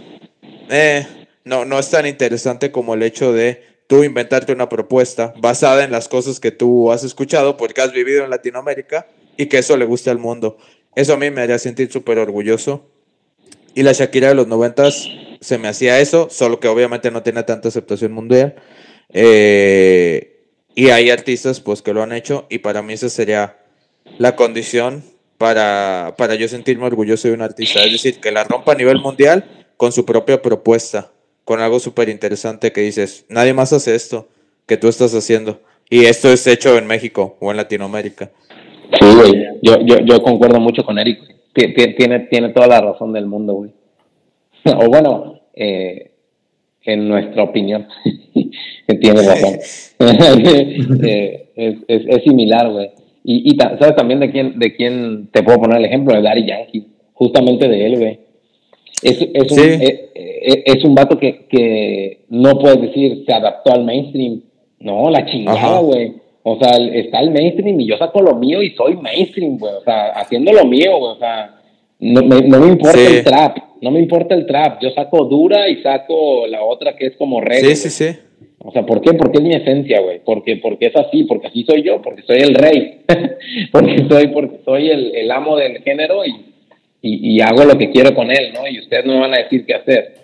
eh, 0.68 1.06
no, 1.44 1.64
no 1.64 1.78
es 1.78 1.90
tan 1.90 2.06
interesante 2.06 2.72
como 2.72 2.94
el 2.94 3.02
hecho 3.02 3.32
de 3.32 3.62
tú 3.86 4.02
inventarte 4.02 4.52
una 4.52 4.68
propuesta 4.68 5.32
basada 5.38 5.84
en 5.84 5.92
las 5.92 6.08
cosas 6.08 6.40
que 6.40 6.50
tú 6.50 6.90
has 6.90 7.04
escuchado 7.04 7.56
porque 7.56 7.80
has 7.80 7.92
vivido 7.92 8.24
en 8.24 8.30
Latinoamérica 8.30 9.06
y 9.36 9.46
que 9.46 9.58
eso 9.58 9.76
le 9.76 9.84
guste 9.84 10.10
al 10.10 10.18
mundo. 10.18 10.58
Eso 10.94 11.14
a 11.14 11.16
mí 11.16 11.30
me 11.30 11.42
haría 11.42 11.58
sentir 11.58 11.92
súper 11.92 12.18
orgulloso 12.18 12.86
y 13.74 13.82
la 13.82 13.92
Shakira 13.92 14.28
de 14.28 14.34
los 14.34 14.48
noventas 14.48 15.06
se 15.40 15.58
me 15.58 15.68
hacía 15.68 16.00
eso, 16.00 16.28
solo 16.30 16.58
que 16.58 16.68
obviamente 16.68 17.10
no 17.10 17.22
tiene 17.22 17.42
tanta 17.42 17.68
aceptación 17.68 18.10
mundial. 18.12 18.56
Eh, 19.12 20.50
y 20.74 20.88
hay 20.88 21.10
artistas 21.10 21.60
pues 21.60 21.82
que 21.82 21.92
lo 21.92 22.02
han 22.02 22.12
hecho 22.12 22.46
y 22.48 22.58
para 22.58 22.82
mí 22.82 22.94
esa 22.94 23.08
sería 23.08 23.58
la 24.18 24.36
condición 24.36 25.04
para, 25.38 26.14
para 26.16 26.34
yo 26.34 26.48
sentirme 26.48 26.86
orgulloso 26.86 27.28
de 27.28 27.34
un 27.34 27.42
artista. 27.42 27.84
Es 27.84 27.92
decir, 27.92 28.20
que 28.20 28.32
la 28.32 28.44
rompa 28.44 28.72
a 28.72 28.76
nivel 28.76 29.00
mundial 29.00 29.44
con 29.76 29.92
su 29.92 30.04
propia 30.04 30.40
propuesta, 30.40 31.10
con 31.44 31.60
algo 31.60 31.78
súper 31.78 32.08
interesante 32.08 32.72
que 32.72 32.80
dices, 32.80 33.26
nadie 33.28 33.54
más 33.54 33.72
hace 33.72 33.94
esto 33.94 34.28
que 34.66 34.76
tú 34.76 34.88
estás 34.88 35.14
haciendo. 35.14 35.60
Y 35.88 36.06
esto 36.06 36.32
es 36.32 36.46
hecho 36.46 36.76
en 36.78 36.86
México 36.86 37.36
o 37.40 37.50
en 37.50 37.56
Latinoamérica. 37.58 38.30
Sí, 38.98 39.06
güey. 39.14 39.46
Yo, 39.62 39.80
yo, 39.82 40.00
yo 40.00 40.22
concuerdo 40.22 40.58
mucho 40.60 40.84
con 40.84 40.98
Eric 40.98 41.36
tiene, 41.96 42.20
tiene 42.30 42.48
toda 42.50 42.66
la 42.66 42.80
razón 42.80 43.12
del 43.12 43.26
mundo, 43.26 43.54
güey. 43.54 43.70
o 44.64 44.88
bueno, 44.88 45.40
eh, 45.54 46.10
en 46.82 47.08
nuestra 47.08 47.42
opinión, 47.44 47.88
tiene 49.00 49.22
razón. 49.22 49.54
eh, 51.04 51.48
es, 51.56 51.76
es, 51.88 52.02
es, 52.08 52.22
similar, 52.24 52.70
güey. 52.70 52.90
Y, 53.28 53.52
y 53.52 53.56
sabes 53.58 53.96
también 53.96 54.20
de 54.20 54.30
quién, 54.30 54.56
de 54.56 54.76
quién 54.76 55.28
te 55.32 55.42
puedo 55.42 55.58
poner 55.58 55.78
el 55.78 55.84
ejemplo, 55.86 56.14
de 56.14 56.22
Daddy 56.22 56.46
Yankee, 56.46 56.86
justamente 57.12 57.68
de 57.68 57.86
él, 57.86 57.98
güey. 57.98 58.20
Es, 59.02 59.20
es, 59.20 59.50
un, 59.50 59.58
sí. 59.58 59.78
es, 59.80 60.58
es, 60.64 60.84
un 60.84 60.94
vato 60.94 61.18
que, 61.18 61.46
que 61.46 62.20
no 62.28 62.56
puedes 62.60 62.80
decir 62.80 63.24
se 63.26 63.32
adaptó 63.34 63.72
al 63.72 63.84
mainstream. 63.84 64.42
No, 64.78 65.10
la 65.10 65.26
chingada, 65.26 65.80
güey. 65.80 66.14
O 66.44 66.56
sea, 66.56 66.76
está 66.76 67.18
el 67.18 67.32
mainstream 67.32 67.80
y 67.80 67.88
yo 67.88 67.98
saco 67.98 68.22
lo 68.22 68.36
mío 68.36 68.62
y 68.62 68.70
soy 68.76 68.96
mainstream, 68.96 69.58
güey. 69.58 69.74
O 69.74 69.82
sea, 69.82 70.10
haciendo 70.10 70.52
lo 70.52 70.64
mío, 70.64 70.96
güey. 70.96 71.12
O 71.12 71.18
sea, 71.18 71.56
no 71.98 72.22
me, 72.22 72.42
no 72.42 72.60
me 72.60 72.68
importa 72.68 72.96
sí. 72.96 73.16
el 73.16 73.24
trap. 73.24 73.58
No 73.82 73.90
me 73.90 73.98
importa 73.98 74.36
el 74.36 74.46
trap. 74.46 74.80
Yo 74.80 74.90
saco 74.90 75.24
dura 75.24 75.68
y 75.68 75.82
saco 75.82 76.46
la 76.46 76.62
otra 76.62 76.94
que 76.94 77.06
es 77.06 77.16
como 77.16 77.40
reggae. 77.40 77.74
Sí, 77.74 77.90
sí, 77.90 78.04
sí. 78.04 78.18
O 78.58 78.72
sea, 78.72 78.84
¿por 78.84 79.00
qué? 79.00 79.12
Porque 79.12 79.38
es 79.38 79.44
mi 79.44 79.54
esencia, 79.54 80.00
güey. 80.00 80.20
Porque, 80.24 80.56
porque 80.56 80.86
es 80.86 80.96
así, 80.96 81.24
porque 81.24 81.48
así 81.48 81.64
soy 81.64 81.82
yo, 81.82 82.00
porque 82.00 82.22
soy 82.22 82.38
el 82.38 82.54
rey. 82.54 83.02
porque 83.72 84.06
soy, 84.08 84.28
porque 84.28 84.60
soy 84.64 84.90
el, 84.90 85.14
el 85.14 85.30
amo 85.30 85.56
del 85.56 85.82
género 85.82 86.24
y, 86.24 86.30
y, 87.02 87.36
y, 87.36 87.40
hago 87.40 87.64
lo 87.64 87.76
que 87.76 87.90
quiero 87.90 88.14
con 88.14 88.30
él, 88.30 88.52
¿no? 88.54 88.66
Y 88.66 88.80
ustedes 88.80 89.04
no 89.04 89.14
me 89.14 89.20
van 89.20 89.34
a 89.34 89.38
decir 89.38 89.64
qué 89.66 89.74
hacer. 89.74 90.14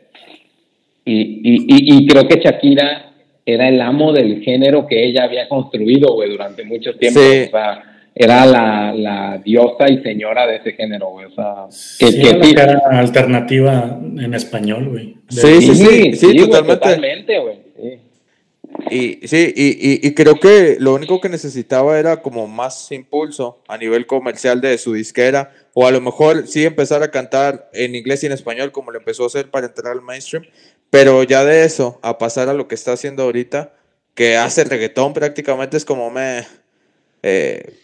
Y, 1.04 1.20
y, 1.20 1.66
y, 1.68 2.06
creo 2.06 2.26
que 2.26 2.40
Shakira 2.40 3.12
era 3.44 3.68
el 3.68 3.80
amo 3.80 4.12
del 4.12 4.40
género 4.42 4.86
que 4.86 5.04
ella 5.04 5.24
había 5.24 5.48
construido, 5.48 6.14
güey, 6.14 6.30
durante 6.30 6.64
mucho 6.64 6.94
tiempo. 6.94 7.20
Sí. 7.20 7.44
O 7.48 7.50
sea, 7.50 7.82
era 8.14 8.46
la, 8.46 8.92
la, 8.94 9.38
diosa 9.38 9.90
y 9.90 10.02
señora 10.02 10.46
de 10.46 10.56
ese 10.56 10.72
género, 10.72 11.10
güey. 11.10 11.26
O 11.26 11.30
sea, 11.30 11.66
que, 11.98 12.12
sí, 12.12 12.20
que, 12.20 12.50
era 12.50 12.82
la 12.90 13.00
alternativa 13.00 13.98
en 14.00 14.34
español, 14.34 14.90
güey. 14.90 15.16
Sí, 15.28 15.60
sí, 15.60 15.74
sí, 15.74 16.12
sí, 16.12 16.12
sí, 16.14 16.36
totalmente. 16.36 16.76
totalmente, 16.76 17.38
güey. 17.38 17.56
Y 18.90 19.26
sí, 19.26 19.52
y, 19.54 19.68
y, 19.70 20.06
y, 20.06 20.14
creo 20.14 20.38
que 20.40 20.76
lo 20.78 20.94
único 20.94 21.20
que 21.20 21.28
necesitaba 21.28 21.98
era 21.98 22.20
como 22.20 22.46
más 22.46 22.90
impulso 22.92 23.62
a 23.68 23.78
nivel 23.78 24.06
comercial 24.06 24.60
de 24.60 24.76
su 24.78 24.92
disquera, 24.92 25.52
o 25.72 25.86
a 25.86 25.90
lo 25.90 26.00
mejor 26.00 26.46
sí 26.46 26.64
empezar 26.64 27.02
a 27.02 27.10
cantar 27.10 27.70
en 27.72 27.94
inglés 27.94 28.22
y 28.22 28.26
en 28.26 28.32
español 28.32 28.72
como 28.72 28.90
lo 28.90 28.98
empezó 28.98 29.24
a 29.24 29.28
hacer 29.28 29.50
para 29.50 29.66
entrar 29.68 29.92
al 29.92 30.02
mainstream, 30.02 30.44
pero 30.90 31.22
ya 31.22 31.44
de 31.44 31.64
eso, 31.64 31.98
a 32.02 32.18
pasar 32.18 32.48
a 32.48 32.54
lo 32.54 32.68
que 32.68 32.74
está 32.74 32.92
haciendo 32.92 33.22
ahorita, 33.22 33.74
que 34.14 34.36
hace 34.36 34.64
reggaetón 34.64 35.14
prácticamente 35.14 35.76
es 35.76 35.84
como 35.84 36.10
me... 36.10 36.46
eh, 37.22 37.78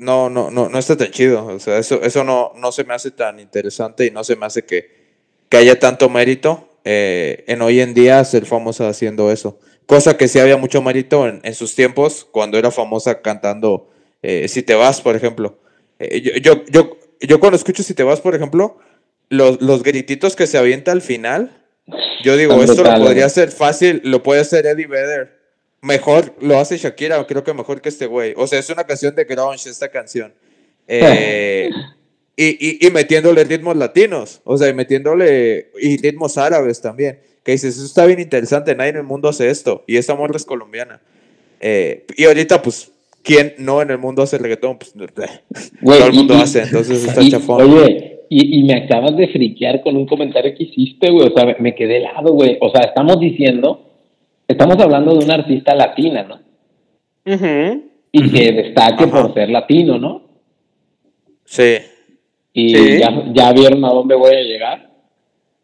no, 0.00 0.30
no, 0.30 0.50
no, 0.50 0.68
no 0.68 0.78
está 0.78 0.96
tan 0.96 1.10
chido. 1.10 1.46
O 1.46 1.60
sea, 1.60 1.78
eso, 1.78 2.02
eso 2.02 2.24
no, 2.24 2.52
no 2.56 2.72
se 2.72 2.84
me 2.84 2.94
hace 2.94 3.10
tan 3.10 3.38
interesante 3.38 4.06
y 4.06 4.10
no 4.10 4.24
se 4.24 4.34
me 4.34 4.46
hace 4.46 4.64
que, 4.64 4.90
que 5.48 5.58
haya 5.58 5.78
tanto 5.78 6.08
mérito 6.08 6.68
eh, 6.84 7.44
en 7.46 7.60
hoy 7.62 7.80
en 7.80 7.92
día 7.94 8.24
ser 8.24 8.46
famosa 8.46 8.88
haciendo 8.88 9.30
eso. 9.30 9.58
Cosa 9.90 10.16
que 10.16 10.28
sí 10.28 10.38
había 10.38 10.56
mucho 10.56 10.80
mérito 10.82 11.26
en, 11.26 11.40
en 11.42 11.52
sus 11.52 11.74
tiempos, 11.74 12.24
cuando 12.30 12.56
era 12.56 12.70
famosa 12.70 13.22
cantando 13.22 13.90
eh, 14.22 14.46
Si 14.46 14.62
te 14.62 14.76
vas, 14.76 15.00
por 15.00 15.16
ejemplo. 15.16 15.58
Eh, 15.98 16.20
yo, 16.20 16.36
yo, 16.36 16.64
yo, 16.66 16.96
yo 17.18 17.40
cuando 17.40 17.56
escucho 17.56 17.82
Si 17.82 17.92
te 17.92 18.04
vas, 18.04 18.20
por 18.20 18.36
ejemplo, 18.36 18.78
los, 19.30 19.60
los 19.60 19.82
grititos 19.82 20.36
que 20.36 20.46
se 20.46 20.58
avienta 20.58 20.92
al 20.92 21.02
final, 21.02 21.64
yo 22.22 22.36
digo, 22.36 22.62
esto 22.62 22.84
lo 22.84 22.98
podría 22.98 23.26
hacer 23.26 23.50
fácil, 23.50 24.00
lo 24.04 24.22
puede 24.22 24.42
hacer 24.42 24.64
Eddie 24.64 24.86
Vedder. 24.86 25.40
Mejor 25.80 26.36
lo 26.40 26.60
hace 26.60 26.76
Shakira, 26.76 27.26
creo 27.26 27.42
que 27.42 27.52
mejor 27.52 27.80
que 27.80 27.88
este 27.88 28.06
güey. 28.06 28.32
O 28.36 28.46
sea, 28.46 28.60
es 28.60 28.70
una 28.70 28.84
canción 28.84 29.16
de 29.16 29.24
grunge 29.24 29.68
esta 29.68 29.88
canción. 29.88 30.32
Eh, 30.86 31.68
y, 32.36 32.46
y, 32.46 32.86
y 32.86 32.90
metiéndole 32.92 33.42
ritmos 33.42 33.76
latinos, 33.76 34.40
o 34.44 34.56
sea, 34.56 34.68
y 34.68 34.72
metiéndole 34.72 35.72
y 35.80 35.96
ritmos 35.96 36.38
árabes 36.38 36.80
también. 36.80 37.28
Que 37.44 37.52
dices, 37.52 37.76
eso 37.76 37.86
está 37.86 38.04
bien 38.06 38.20
interesante, 38.20 38.74
nadie 38.74 38.90
en 38.90 38.96
el 38.96 39.02
mundo 39.04 39.28
hace 39.28 39.48
esto. 39.48 39.84
Y 39.86 39.96
esta 39.96 40.14
morra 40.14 40.36
es 40.36 40.44
colombiana. 40.44 41.00
Eh, 41.60 42.04
y 42.16 42.24
ahorita, 42.24 42.60
pues, 42.62 42.92
¿quién 43.22 43.54
no 43.58 43.80
en 43.82 43.90
el 43.90 43.98
mundo 43.98 44.22
hace 44.22 44.38
reggaetón? 44.38 44.78
Pues, 44.78 44.92
Güey, 45.80 45.98
todo 45.98 46.08
el 46.08 46.14
mundo 46.14 46.34
y- 46.36 46.40
hace, 46.40 46.62
entonces 46.62 47.04
está 47.08 47.22
y- 47.22 47.30
chafón. 47.30 47.62
Oye, 47.62 48.20
y, 48.28 48.60
y 48.60 48.62
me 48.64 48.74
acabas 48.74 49.16
de 49.16 49.26
friquear 49.28 49.82
con 49.82 49.96
un 49.96 50.06
comentario 50.06 50.54
que 50.54 50.64
hiciste, 50.64 51.10
güey. 51.10 51.28
O 51.28 51.32
sea, 51.34 51.46
me, 51.46 51.56
me 51.58 51.74
quedé 51.74 51.96
helado, 51.98 52.32
güey. 52.32 52.58
O 52.60 52.70
sea, 52.70 52.82
estamos 52.82 53.18
diciendo, 53.18 53.86
estamos 54.46 54.78
hablando 54.78 55.16
de 55.16 55.24
una 55.24 55.34
artista 55.34 55.74
latina, 55.74 56.22
¿no? 56.24 56.40
Ujú. 57.34 57.84
Y 58.12 58.30
que 58.30 58.52
destaque 58.52 59.04
Ajá. 59.04 59.22
por 59.22 59.34
ser 59.34 59.48
latino, 59.50 59.98
¿no? 59.98 60.22
Sí. 61.44 61.76
Y 62.52 62.74
Sí. 62.74 62.98
ya, 62.98 63.24
ya 63.32 63.52
vieron 63.52 63.84
a 63.84 63.88
dónde 63.88 64.14
voy 64.14 64.34
a 64.34 64.40
llegar. 64.42 64.89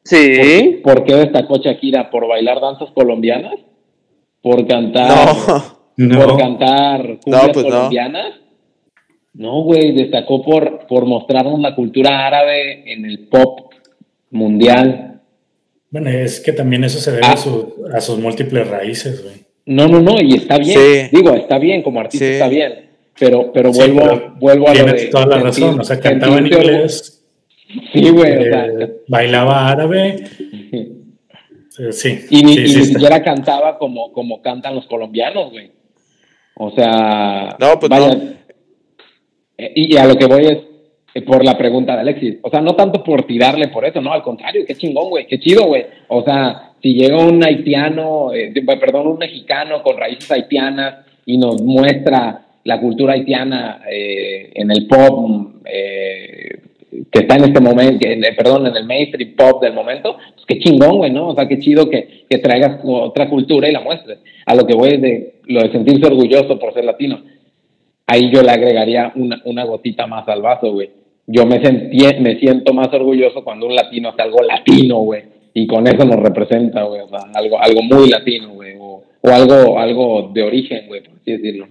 Sí. 0.09 0.80
¿Por 0.84 1.04
qué 1.04 1.14
destacó 1.16 1.59
Shakira? 1.59 2.11
¿Por 2.11 2.28
bailar 2.28 2.61
danzas 2.61 2.90
colombianas? 2.94 3.54
¿Por 4.40 4.66
cantar, 4.66 5.11
No. 5.96 6.16
por 6.18 6.28
No, 6.28 6.36
cantar 6.36 7.18
cumbias 7.24 7.50
pues 7.52 7.64
no. 7.66 7.70
colombianas? 7.72 8.34
No, 9.34 9.62
güey, 9.62 9.92
destacó 9.92 10.42
por, 10.42 10.86
por 10.86 11.04
mostrarnos 11.07 11.59
la 11.61 11.74
cultura 11.74 12.26
árabe 12.26 12.90
en 12.92 13.04
el 13.04 13.26
pop 13.28 13.72
mundial. 14.30 15.20
bueno, 15.90 16.11
es 16.11 16.40
que 16.40 16.52
también 16.52 16.84
eso 16.84 16.98
se 16.98 17.11
debe 17.12 17.22
Ah. 17.26 17.32
a, 17.32 17.36
su- 17.36 17.74
a 17.94 18.00
sus 18.00 18.18
múltiples 18.18 18.68
raíces, 18.68 19.22
güey. 19.24 19.36
No, 19.66 19.88
no, 19.88 20.00
no, 20.00 20.20
y 20.20 20.34
está 20.34 20.59
bien. 20.59 20.78
Sí. 20.78 21.16
Digo, 21.16 21.34
está 21.34 21.59
bien, 21.59 21.82
como 21.82 22.00
artista 22.00 22.26
Sí. 22.26 22.32
está 22.32 22.48
bien. 22.48 22.90
Pero, 23.18 23.50
pero 23.52 23.72
Sí, 23.72 23.78
vuelvo, 23.80 24.00
pero 24.02 24.34
vuelvo 24.38 24.66
a 24.68 24.74
lo 24.74 24.74
Tienes 24.84 25.02
de. 25.02 25.09
toda 25.09 25.26
la 25.26 25.36
sentir- 25.40 25.64
razón, 25.64 25.80
o 25.80 25.84
sea, 25.84 25.98
cantaba 26.00 26.38
en 26.38 26.46
inglés, 26.46 27.15
Sí, 27.92 28.10
güey, 28.10 28.32
o 28.36 28.40
eh, 28.40 28.50
sea. 28.50 28.88
bailaba 29.08 29.68
árabe, 29.68 30.16
eh, 30.72 31.92
sí. 31.92 32.18
Y 32.30 32.42
ni, 32.44 32.54
sí, 32.54 32.60
y 32.62 32.68
sí 32.68 32.78
ni 32.78 32.84
siquiera 32.86 33.22
cantaba 33.22 33.76
como, 33.78 34.12
como 34.12 34.40
cantan 34.40 34.74
los 34.74 34.86
colombianos, 34.86 35.50
güey. 35.50 35.70
O 36.56 36.70
sea. 36.70 37.56
No, 37.58 37.78
pues 37.78 37.90
vaya, 37.90 38.08
no. 38.14 38.22
eh, 39.58 39.72
Y, 39.74 39.94
y 39.94 39.96
a 39.98 40.06
lo 40.06 40.16
que 40.16 40.26
voy 40.26 40.46
es 40.46 40.58
eh, 41.14 41.22
por 41.22 41.44
la 41.44 41.58
pregunta 41.58 41.94
de 41.94 42.00
Alexis. 42.00 42.36
O 42.42 42.50
sea, 42.50 42.60
no 42.60 42.74
tanto 42.76 43.02
por 43.02 43.24
tirarle 43.24 43.68
por 43.68 43.84
eso, 43.84 44.00
no, 44.00 44.12
al 44.12 44.22
contrario, 44.22 44.64
qué 44.66 44.74
chingón, 44.74 45.10
güey, 45.10 45.26
qué 45.26 45.38
chido, 45.40 45.64
güey. 45.66 45.84
O 46.08 46.22
sea, 46.22 46.72
si 46.82 46.94
llega 46.94 47.18
un 47.18 47.42
haitiano, 47.44 48.32
eh, 48.32 48.52
perdón, 48.80 49.08
un 49.08 49.18
mexicano 49.18 49.82
con 49.82 49.96
raíces 49.96 50.30
haitianas 50.30 51.04
y 51.24 51.36
nos 51.38 51.60
muestra 51.62 52.42
la 52.64 52.80
cultura 52.80 53.14
haitiana 53.14 53.82
eh, 53.90 54.50
en 54.54 54.70
el 54.70 54.86
pop 54.86 55.62
eh, 55.64 56.60
que 57.11 57.20
está 57.20 57.36
en 57.36 57.44
este 57.44 57.61
momento, 57.61 57.99
que, 58.01 58.12
eh, 58.12 58.34
perdón, 58.36 58.66
en 58.66 58.76
el 58.76 58.86
mainstream 58.86 59.34
pop 59.36 59.62
del 59.62 59.72
momento, 59.74 60.16
pues 60.34 60.47
qué 60.47 60.59
chingón, 60.59 60.99
güey, 60.99 61.11
¿no? 61.11 61.28
O 61.28 61.34
sea, 61.34 61.49
qué 61.49 61.59
chido 61.59 61.88
que, 61.90 62.24
que 62.28 62.38
traigas 62.38 62.80
otra 62.84 63.28
cultura 63.28 63.68
y 63.68 63.72
la 63.72 63.80
muestres. 63.80 64.18
A 64.44 64.55
lo 64.55 64.66
que 64.66 64.74
voy 64.74 64.90
es 64.94 65.03
de 65.03 65.34
lo 65.47 65.62
de 65.62 65.72
sentirse 65.72 66.07
orgulloso 66.07 66.59
por 66.59 66.72
ser 66.72 66.84
latino. 66.84 67.20
Ahí 68.07 68.30
yo 68.32 68.42
le 68.42 68.51
agregaría 68.51 69.12
una, 69.16 69.42
una 69.44 69.64
gotita 69.64 70.07
más 70.07 70.28
al 70.28 70.42
vaso, 70.42 70.72
güey. 70.72 70.90
Yo 71.26 71.44
me, 71.44 71.61
sentí, 71.61 71.99
me 72.20 72.38
siento 72.38 72.72
más 72.72 72.88
orgulloso 72.92 73.42
cuando 73.42 73.66
un 73.66 73.74
latino 73.74 74.11
hace 74.11 74.22
algo 74.22 74.42
latino, 74.42 74.99
güey. 74.99 75.22
Y 75.55 75.66
con 75.66 75.86
eso 75.86 76.05
nos 76.05 76.20
representa, 76.20 76.84
güey. 76.84 77.01
O 77.01 77.09
sea, 77.09 77.20
algo, 77.34 77.59
algo 77.61 77.82
muy 77.82 78.09
latino, 78.09 78.51
güey. 78.51 78.76
O, 78.78 79.03
o 79.22 79.28
algo, 79.28 79.78
algo 79.78 80.30
de 80.32 80.42
origen, 80.42 80.86
güey, 80.86 81.03
por 81.03 81.14
así 81.14 81.32
decirlo. 81.32 81.66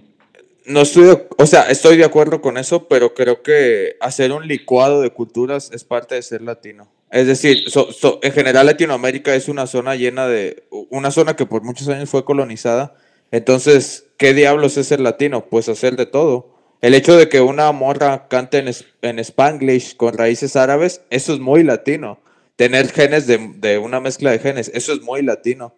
No 0.66 0.80
estoy, 0.82 1.16
o 1.38 1.46
sea, 1.46 1.62
estoy 1.70 1.96
de 1.96 2.04
acuerdo 2.04 2.40
con 2.40 2.58
eso, 2.58 2.88
pero 2.88 3.14
creo 3.14 3.42
que 3.42 3.96
hacer 4.00 4.32
un 4.32 4.48
licuado 4.48 5.00
de 5.00 5.10
culturas 5.10 5.70
es 5.72 5.84
parte 5.84 6.16
de 6.16 6.22
ser 6.22 6.42
latino. 6.42 6.88
Es 7.10 7.28
decir, 7.28 7.70
so- 7.70 8.18
en 8.22 8.32
general 8.32 8.66
Latinoamérica 8.66 9.34
es 9.36 9.48
una 9.48 9.68
zona 9.68 9.94
llena 9.94 10.26
de, 10.26 10.64
una 10.90 11.12
zona 11.12 11.36
que 11.36 11.46
por 11.46 11.62
muchos 11.62 11.88
años 11.88 12.10
fue 12.10 12.24
colonizada. 12.24 12.96
Entonces, 13.30 14.06
¿qué 14.16 14.34
diablos 14.34 14.76
es 14.76 14.88
ser 14.88 14.98
latino? 14.98 15.46
Pues 15.46 15.68
hacer 15.68 15.94
de 15.94 16.06
todo. 16.06 16.48
El 16.80 16.94
hecho 16.94 17.16
de 17.16 17.28
que 17.28 17.40
una 17.40 17.70
morra 17.70 18.26
cante 18.28 18.58
en, 18.58 18.68
en 19.02 19.18
Spanglish 19.20 19.96
con 19.96 20.18
raíces 20.18 20.56
árabes, 20.56 21.00
eso 21.10 21.32
es 21.32 21.38
muy 21.38 21.62
latino. 21.62 22.18
Tener 22.56 22.90
genes 22.90 23.28
de, 23.28 23.38
de 23.56 23.78
una 23.78 24.00
mezcla 24.00 24.32
de 24.32 24.40
genes, 24.40 24.70
eso 24.74 24.92
es 24.92 25.00
muy 25.02 25.22
latino. 25.22 25.74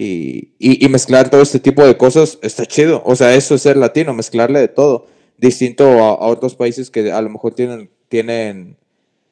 Y, 0.00 0.52
y, 0.60 0.88
mezclar 0.88 1.28
todo 1.28 1.42
este 1.42 1.58
tipo 1.58 1.84
de 1.84 1.96
cosas 1.96 2.38
está 2.42 2.64
chido. 2.64 3.02
O 3.04 3.16
sea, 3.16 3.34
eso 3.34 3.56
es 3.56 3.62
ser 3.62 3.76
latino, 3.76 4.14
mezclarle 4.14 4.60
de 4.60 4.68
todo. 4.68 5.08
Distinto 5.38 5.84
a, 6.04 6.24
otros 6.28 6.54
países 6.54 6.88
que 6.88 7.10
a 7.10 7.20
lo 7.20 7.28
mejor 7.28 7.54
tienen, 7.56 7.90
tienen 8.08 8.76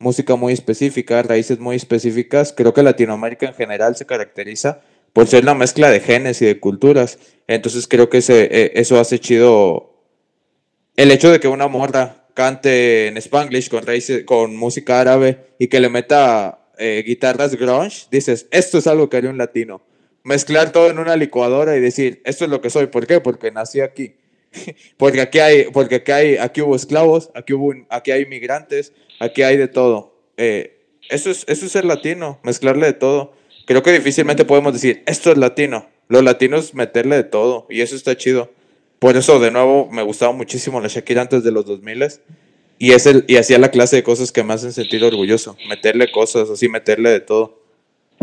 música 0.01 0.35
muy 0.35 0.53
específica, 0.53 1.23
raíces 1.23 1.61
muy 1.61 1.77
específicas. 1.77 2.53
Creo 2.53 2.75
que 2.75 2.83
Latinoamérica 2.83 3.47
en 3.47 3.55
general 3.55 3.95
se 3.95 4.07
caracteriza 4.07 4.81
por 5.13 5.29
ser 5.29 5.45
una 5.45 5.55
mezcla 5.55 5.89
de 5.89 6.01
genes 6.01 6.43
y 6.43 6.47
de 6.47 6.59
culturas. 6.59 7.21
Entonces 7.47 7.87
creo 7.87 8.11
que 8.11 8.19
ese, 8.19 8.49
eh, 8.51 8.73
eso 8.75 8.99
hace 8.99 9.21
chido 9.21 9.95
el 10.97 11.13
hecho 11.13 11.31
de 11.31 11.39
que 11.39 11.47
una 11.47 11.69
morra 11.69 12.27
cante 12.35 13.07
en 13.07 13.17
Spanglish 13.19 13.71
con 13.71 13.87
raíces, 13.87 14.25
con 14.25 14.57
música 14.57 15.01
árabe 15.01 15.47
y 15.61 15.69
que 15.69 15.79
le 15.79 15.91
meta 15.91 16.59
eh, 16.77 17.05
guitarras 17.07 17.55
grunge, 17.55 18.09
dices, 18.11 18.49
esto 18.51 18.79
es 18.79 18.89
algo 18.89 19.09
que 19.09 19.19
haría 19.19 19.31
un 19.31 19.39
latino. 19.39 19.81
Mezclar 20.27 20.73
todo 20.73 20.91
en 20.91 20.99
una 20.99 21.15
licuadora 21.15 21.77
y 21.77 21.81
decir, 21.81 22.21
esto 22.25 22.47
es 22.47 22.51
lo 22.51 22.61
que 22.61 22.69
soy. 22.69 22.89
¿Por 22.89 23.07
qué? 23.07 23.21
Porque 23.21 23.53
nací 23.53 23.81
aquí. 23.81 24.17
porque 24.97 25.21
aquí 25.21 25.39
hay, 25.39 25.65
porque 25.73 25.95
aquí 25.95 26.11
hay, 26.11 26.37
aquí 26.37 26.63
hubo 26.63 26.75
esclavos, 26.75 27.31
aquí 27.33 27.53
hubo, 27.53 27.73
aquí 27.91 28.11
hay 28.11 28.23
inmigrantes, 28.23 28.93
aquí 29.21 29.43
hay 29.43 29.57
de 29.57 29.69
todo. 29.69 30.19
Eh, 30.37 30.81
eso 31.11 31.31
es, 31.31 31.45
eso 31.47 31.67
es 31.67 31.71
ser 31.71 31.85
latino, 31.85 32.41
mezclarle 32.43 32.87
de 32.87 32.93
todo. 32.93 33.35
Creo 33.67 33.85
que 33.85 33.93
difícilmente 33.93 34.45
podemos 34.45 34.73
decir, 34.73 35.05
esto 35.07 35.31
es 35.31 35.39
latino. 35.39 35.89
Lo 36.09 36.23
latino 36.23 36.57
es 36.57 36.75
meterle 36.75 37.15
de 37.15 37.23
todo 37.23 37.69
y 37.71 37.81
eso 37.83 37.95
está 37.95 38.17
chido. 38.17 38.51
Por 38.99 39.17
eso, 39.17 39.39
de 39.39 39.53
nuevo, 39.53 39.89
me 39.93 40.03
gustaba 40.03 40.33
muchísimo 40.33 40.81
la 40.81 40.89
Shakira 40.89 41.23
antes 41.23 41.45
de 41.45 41.53
los 41.53 41.67
2000 41.67 42.21
y, 42.79 42.93
es 42.93 43.07
el, 43.07 43.25
y 43.29 43.37
hacía 43.37 43.59
la 43.59 43.71
clase 43.71 43.97
de 43.97 44.03
cosas 44.03 44.33
que 44.33 44.43
me 44.43 44.55
hacen 44.55 44.73
sentir 44.73 45.05
orgulloso. 45.05 45.57
Meterle 45.69 46.11
cosas, 46.11 46.51
así, 46.51 46.69
meterle 46.69 47.11
de 47.11 47.21
todo. 47.21 47.61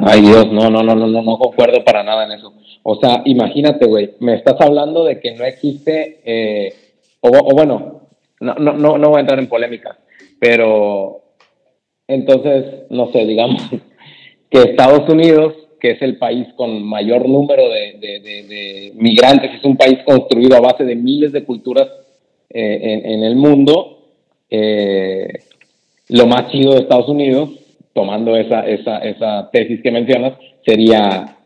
Ay, 0.06 0.22
Dios, 0.22 0.52
no, 0.52 0.70
no, 0.70 0.84
no, 0.84 0.96
no, 0.96 1.08
no, 1.08 1.22
no 1.22 1.38
concuerdo 1.38 1.84
para 1.84 2.04
nada 2.04 2.26
en 2.26 2.32
eso. 2.32 2.54
O 2.84 2.96
sea, 2.96 3.22
imagínate, 3.26 3.86
güey, 3.86 4.12
me 4.20 4.36
estás 4.36 4.60
hablando 4.60 5.06
de 5.06 5.20
que 5.20 5.34
no 5.36 5.46
existe, 5.46 6.20
eh, 6.26 6.74
o, 7.22 7.30
o 7.30 7.56
bueno, 7.56 8.02
no, 8.40 8.56
no, 8.56 8.74
no, 8.74 8.98
no 8.98 9.10
voy 9.10 9.18
a 9.18 9.22
entrar 9.22 9.40
en 9.40 9.48
polémica, 9.48 9.98
pero 10.40 11.22
entonces, 12.08 12.84
no 12.90 13.12
sé, 13.12 13.26
digamos 13.26 13.62
que 14.50 14.60
Estados 14.60 15.08
Unidos, 15.10 15.54
que 15.80 15.92
es 15.92 16.02
el 16.02 16.18
país 16.18 16.48
con 16.56 16.84
mayor 16.84 17.28
número 17.28 17.70
de, 17.70 17.94
de, 18.00 18.20
de, 18.20 18.44
de 18.44 18.92
migrantes, 18.96 19.52
es 19.56 19.64
un 19.64 19.78
país 19.78 20.00
construido 20.06 20.58
a 20.58 20.62
base 20.62 20.84
de 20.84 20.96
miles 20.96 21.32
de 21.32 21.44
culturas 21.44 21.88
eh, 22.50 22.80
en, 22.82 23.12
en, 23.12 23.24
el 23.24 23.36
mundo, 23.36 24.00
eh, 24.50 25.28
lo 26.10 26.28
más 26.28 26.52
chido 26.52 26.74
de 26.74 26.82
Estados 26.82 27.10
Unidos, 27.10 27.50
tomando 27.94 28.36
esa, 28.36 28.68
esa, 28.68 28.98
esa 29.00 29.50
tesis 29.52 29.82
que 29.82 29.92
mencionas, 29.92 30.34
sería 30.66 31.38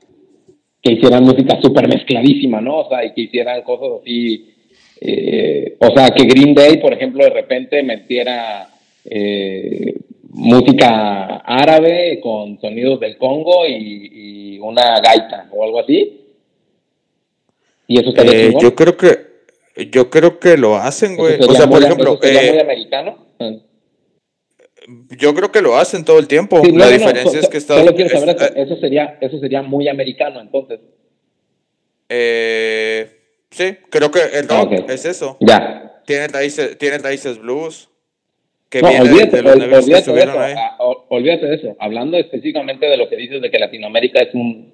que 0.81 0.93
hicieran 0.93 1.23
música 1.23 1.59
súper 1.61 1.87
mezcladísima, 1.87 2.61
¿no? 2.61 2.79
O 2.79 2.89
sea, 2.89 3.03
y 3.03 3.13
que 3.13 3.21
hicieran 3.21 3.61
cosas 3.63 4.01
así, 4.01 4.53
eh, 5.01 5.75
o 5.79 5.91
sea, 5.93 6.09
que 6.11 6.25
Green 6.25 6.53
Day, 6.53 6.77
por 6.77 6.93
ejemplo, 6.93 7.23
de 7.23 7.31
repente 7.31 7.83
metiera 7.83 8.69
eh, 9.03 9.95
música 10.29 11.37
árabe 11.37 12.19
con 12.21 12.59
sonidos 12.61 12.99
del 12.99 13.17
Congo 13.17 13.65
y, 13.67 14.55
y, 14.55 14.59
una 14.59 14.99
gaita 14.99 15.49
o 15.51 15.63
algo 15.63 15.79
así. 15.79 16.21
Y 17.87 17.99
eso 17.99 18.09
estaría 18.09 18.47
eh, 18.47 18.53
Yo 18.59 18.75
creo 18.75 18.97
que 18.97 19.27
yo 19.91 20.09
creo 20.09 20.39
que 20.39 20.57
lo 20.57 20.75
hacen, 20.75 21.15
güey. 21.15 21.39
O 21.39 21.53
sea, 21.53 21.67
por 21.67 21.83
ejemplo, 21.83 22.19
muy 22.19 22.59
americano. 22.59 23.17
Yo 25.17 25.33
creo 25.35 25.51
que 25.51 25.61
lo 25.61 25.75
hacen 25.77 26.05
todo 26.05 26.19
el 26.19 26.27
tiempo. 26.27 26.61
Sí, 26.63 26.71
no, 26.71 26.79
la 26.79 26.85
no, 26.85 26.91
diferencia 26.91 27.33
no, 27.33 27.39
es 27.39 27.49
que 27.49 27.57
Estados 27.57 27.83
Solo 27.83 27.95
quiero 27.95 28.09
saber, 28.17 28.35
es, 28.39 28.51
eso, 28.55 28.77
sería, 28.77 29.17
eso 29.21 29.37
sería 29.39 29.61
muy 29.61 29.87
americano, 29.89 30.39
entonces. 30.39 30.79
Eh, 32.09 33.09
sí, 33.51 33.75
creo 33.89 34.11
que 34.11 34.19
el 34.33 34.47
rock 34.47 34.67
okay. 34.67 34.85
es 34.87 35.05
eso. 35.05 35.37
Ya. 35.41 36.01
tiene 36.05 36.27
raíces, 36.27 36.77
tiene 36.77 36.97
raíces 36.99 37.37
blues. 37.39 37.89
Que 38.69 38.81
No, 38.81 38.89
de- 38.89 38.99
olvídate, 38.99 39.41
de 39.41 39.49
ol- 39.49 39.59
que 39.59 39.63
olvídate 39.65 39.91
de 39.93 39.97
estuvieron 39.99 40.35
eso. 40.35 40.43
ahí. 40.43 40.53
ah, 40.57 40.75
ol- 40.79 40.97
olvídate 41.09 41.45
de 41.45 41.55
eso. 41.55 41.75
Hablando 41.79 42.17
específicamente 42.17 42.85
de 42.85 42.97
lo 42.97 43.07
que 43.09 43.15
dices 43.15 43.41
de 43.41 43.49
que 43.49 43.59
Latinoamérica 43.59 44.19
es 44.21 44.33
un. 44.33 44.73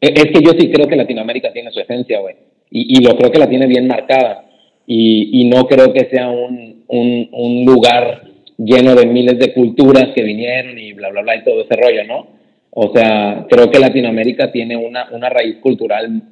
e- 0.00 0.12
Es 0.14 0.24
que 0.24 0.42
yo 0.42 0.50
sí 0.58 0.70
creo 0.70 0.86
que 0.88 0.96
Latinoamérica 0.96 1.52
tiene 1.52 1.70
su 1.72 1.80
esencia, 1.80 2.20
güey. 2.20 2.36
Y, 2.70 2.98
y 2.98 3.02
lo 3.02 3.16
creo 3.16 3.30
que 3.30 3.38
la 3.38 3.48
tiene 3.48 3.66
bien 3.66 3.86
marcada. 3.86 4.44
Y, 4.86 5.40
y 5.42 5.48
no 5.48 5.66
creo 5.66 5.92
que 5.92 6.06
sea 6.10 6.28
un, 6.28 6.84
un, 6.88 7.28
un 7.32 7.64
lugar 7.64 8.26
lleno 8.58 8.94
de 8.94 9.06
miles 9.06 9.38
de 9.38 9.54
culturas 9.54 10.08
que 10.14 10.22
vinieron 10.22 10.78
y 10.78 10.92
bla, 10.92 11.10
bla, 11.10 11.22
bla 11.22 11.36
y 11.36 11.44
todo 11.44 11.62
ese 11.62 11.76
rollo, 11.76 12.04
¿no? 12.04 12.26
O 12.70 12.92
sea, 12.92 13.46
creo 13.48 13.70
que 13.70 13.78
Latinoamérica 13.78 14.52
tiene 14.52 14.76
una, 14.76 15.08
una 15.10 15.30
raíz 15.30 15.56
cultural 15.58 16.22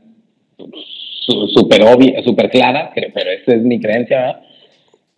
súper 1.54 1.82
obvia, 1.82 2.22
súper 2.22 2.50
clara, 2.50 2.92
pero 2.94 3.30
esa 3.30 3.54
es 3.54 3.62
mi 3.62 3.80
creencia, 3.80 4.18
¿verdad? 4.18 4.42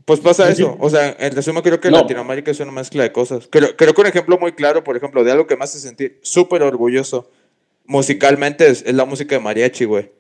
Pues 0.05 0.21
pasa 0.21 0.49
eso. 0.49 0.75
O 0.81 0.89
sea, 0.89 1.15
en 1.19 1.37
resumen, 1.37 1.63
creo 1.63 1.81
que 1.81 1.91
No. 1.91 1.99
Latinoamérica 1.99 2.51
es 2.51 2.61
una 2.61 2.73
mezcla 2.73 3.03
de 3.03 3.13
cosas. 3.13 3.47
Creo, 3.47 3.77
creo 3.77 3.93
que 3.93 4.01
un 4.01 4.07
ejemplo 4.07 4.39
muy 4.39 4.53
claro, 4.53 4.83
por 4.83 4.97
ejemplo, 4.97 5.23
de 5.23 5.33
algo 5.33 5.47
que 5.47 5.57
me 5.57 5.65
hace 5.65 5.79
sentir 5.79 6.19
súper 6.23 6.63
orgulloso 6.63 7.31
musicalmente 7.85 8.69
es, 8.69 8.83
es 8.87 8.95
la 8.95 9.05
música 9.05 9.35
de 9.35 9.43
mariachi, 9.43 9.85
güey. 9.85 10.11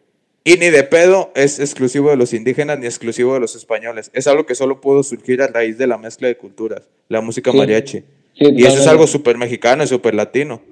Y 0.44 0.52
ni 0.54 0.70
de 0.70 0.82
pedo 0.84 1.30
es 1.34 1.60
exclusivo 1.60 2.10
de 2.10 2.16
los 2.16 2.32
indígenas 2.32 2.78
ni 2.78 2.86
exclusivo 2.86 3.34
de 3.34 3.40
los 3.40 3.54
españoles. 3.54 4.10
Es 4.14 4.26
algo 4.26 4.46
que 4.46 4.54
solo 4.54 4.80
pudo 4.80 5.02
surgir 5.02 5.42
a 5.42 5.48
raíz 5.48 5.76
de 5.76 5.86
la 5.86 5.98
mezcla 5.98 6.28
de 6.28 6.36
culturas, 6.36 6.88
la 7.08 7.20
música 7.20 7.50
Sí. 7.52 7.56
mariachi. 7.58 7.98
Sí, 8.38 8.44
y 8.56 8.64
eso 8.64 8.78
es 8.78 8.86
algo 8.86 9.06
súper 9.06 9.36
mexicano 9.36 9.82
y 9.84 9.86
súper 9.88 10.14
latino. 10.14 10.62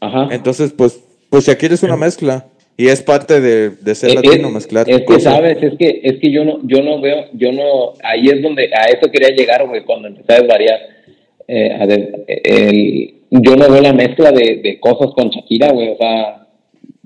Ajá. 0.00 0.28
Entonces, 0.30 0.72
pues, 0.72 1.00
pues 1.28 1.44
Shakira 1.46 1.74
es 1.74 1.82
una 1.82 1.96
mezcla. 1.96 2.46
Y 2.76 2.88
es 2.88 3.02
parte 3.02 3.42
de, 3.42 3.70
de 3.70 3.94
ser 3.94 4.10
Eh, 4.10 4.14
latino, 4.14 4.48
eh, 4.48 4.52
mezclar 4.52 4.88
es 4.88 4.98
que 5.00 5.04
cosas. 5.04 5.34
sabes 5.34 5.58
es 5.62 5.74
que 5.78 6.00
es 6.02 6.18
que 6.18 6.32
yo 6.32 6.44
no 6.46 6.60
yo 6.62 6.82
no 6.82 6.98
veo 7.02 7.26
yo 7.34 7.52
no 7.52 7.92
ahí 8.02 8.28
es 8.28 8.40
donde 8.40 8.70
a 8.72 8.84
eso 8.86 9.10
quería 9.12 9.28
llegar 9.36 9.66
güey 9.68 9.84
cuando 9.84 10.08
empecé 10.08 10.32
a 10.32 10.40
desvariar 10.40 10.78
eh, 11.46 11.72
a 11.72 11.84
el- 11.84 13.14
yo 13.32 13.54
no 13.56 13.70
veo 13.70 13.82
la 13.82 13.92
mezcla 13.92 14.32
de, 14.32 14.60
de 14.62 14.80
cosas 14.80 15.10
con 15.14 15.28
Shakira 15.28 15.72
güey 15.72 15.90
o 15.90 15.96
sea 15.98 16.46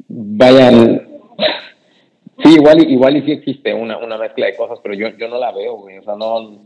vayan 0.08 1.02
sí 2.42 2.54
igual 2.54 2.82
y- 2.82 2.92
igual 2.92 3.16
y 3.16 3.22
sí 3.22 3.32
existe 3.32 3.72
una 3.74 3.98
una 3.98 4.16
mezcla 4.18 4.46
de 4.46 4.56
cosas 4.56 4.78
pero 4.82 4.94
yo 4.94 5.08
yo 5.18 5.28
no 5.28 5.38
la 5.38 5.52
veo 5.52 5.76
güey 5.76 5.98
o 5.98 6.02
sea 6.02 6.14
no 6.16 6.62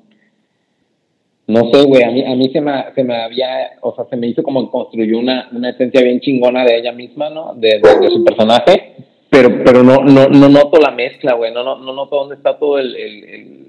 no 1.46 1.70
sé, 1.72 1.82
güey, 1.84 2.02
a 2.02 2.10
mí, 2.10 2.22
a 2.30 2.34
mí 2.34 2.50
se, 2.52 2.60
me, 2.60 2.72
se 2.94 3.02
me 3.02 3.16
había, 3.16 3.70
o 3.80 3.94
sea, 3.94 4.04
se 4.10 4.16
me 4.18 4.26
hizo 4.26 4.42
como 4.42 4.70
construyó 4.70 5.18
una, 5.18 5.48
una 5.50 5.70
esencia 5.70 6.02
bien 6.02 6.20
chingona 6.20 6.62
de 6.62 6.76
ella 6.76 6.92
misma, 6.92 7.30
¿no? 7.30 7.54
De, 7.54 7.80
su 8.10 8.22
personaje, 8.22 8.96
pero, 9.30 9.64
pero 9.64 9.82
no, 9.82 10.04
no, 10.04 10.28
no 10.28 10.48
noto 10.50 10.78
la 10.78 10.90
mezcla, 10.90 11.32
güey, 11.32 11.50
no, 11.54 11.64
no, 11.64 11.78
no 11.78 11.94
noto 11.94 12.16
dónde 12.16 12.34
está 12.34 12.58
todo 12.58 12.78
el, 12.78 12.94
el, 12.94 13.24
el- 13.24 13.66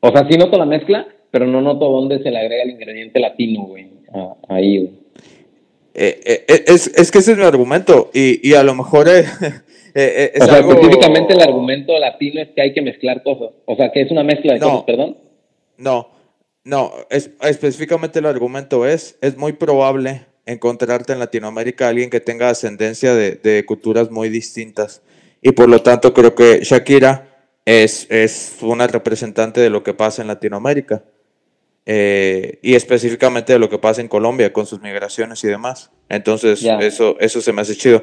O 0.00 0.10
sea, 0.10 0.26
sí 0.28 0.36
noto 0.36 0.58
la 0.58 0.64
mezcla, 0.66 1.06
pero 1.30 1.46
no 1.46 1.60
noto 1.60 1.88
dónde 1.88 2.20
se 2.24 2.30
le 2.32 2.40
agrega 2.40 2.64
el 2.64 2.70
ingrediente 2.70 3.20
latino, 3.20 3.62
güey, 3.66 3.86
ahí, 4.48 4.78
güey. 4.78 4.90
Eh, 5.94 6.20
eh, 6.26 6.44
eh, 6.48 6.64
es, 6.66 6.88
es 6.88 7.12
que 7.12 7.18
ese 7.18 7.32
es 7.32 7.38
mi 7.38 7.44
argumento. 7.44 8.10
Y, 8.12 8.46
y 8.50 8.54
a 8.54 8.64
lo 8.64 8.74
mejor 8.74 9.06
eh, 9.08 9.24
eh, 9.98 10.12
eh, 10.16 10.30
es 10.34 10.42
o 10.42 10.46
sea, 10.46 10.56
algo- 10.56 10.72
específicamente 10.74 11.34
el 11.34 11.40
argumento 11.42 11.98
latino 11.98 12.40
es 12.42 12.48
que 12.54 12.62
hay 12.62 12.72
que 12.74 12.82
mezclar 12.82 13.22
cosas, 13.22 13.50
o 13.64 13.76
sea, 13.76 13.90
que 13.92 14.02
es 14.02 14.10
una 14.10 14.22
mezcla 14.22 14.52
de 14.54 14.60
No. 14.60 14.70
cosas, 14.70 14.84
perdón. 14.84 15.16
No, 15.78 16.10
no, 16.64 16.92
es, 17.10 17.30
específicamente 17.42 18.18
el 18.18 18.26
argumento 18.26 18.86
es, 18.86 19.16
es 19.20 19.36
muy 19.36 19.52
probable 19.54 20.26
encontrarte 20.46 21.12
en 21.12 21.18
Latinoamérica 21.18 21.88
alguien 21.88 22.10
que 22.10 22.20
tenga 22.20 22.48
ascendencia 22.50 23.14
de, 23.14 23.32
de 23.32 23.64
culturas 23.64 24.10
muy 24.10 24.28
distintas. 24.28 25.02
Y 25.42 25.52
por 25.52 25.68
lo 25.68 25.82
tanto 25.82 26.12
creo 26.14 26.34
que 26.34 26.60
Shakira 26.62 27.28
es, 27.64 28.06
es 28.10 28.56
una 28.62 28.86
representante 28.86 29.60
de 29.60 29.70
lo 29.70 29.82
que 29.82 29.94
pasa 29.94 30.22
en 30.22 30.28
Latinoamérica. 30.28 31.02
Eh, 31.88 32.58
y 32.62 32.74
específicamente 32.74 33.52
de 33.52 33.58
lo 33.60 33.68
que 33.68 33.78
pasa 33.78 34.00
en 34.00 34.08
Colombia 34.08 34.52
con 34.52 34.66
sus 34.66 34.80
migraciones 34.80 35.42
y 35.44 35.48
demás. 35.48 35.90
Entonces, 36.08 36.64
eso, 36.80 37.16
eso 37.20 37.40
se 37.40 37.52
me 37.52 37.62
hace 37.62 37.76
chido. 37.76 38.02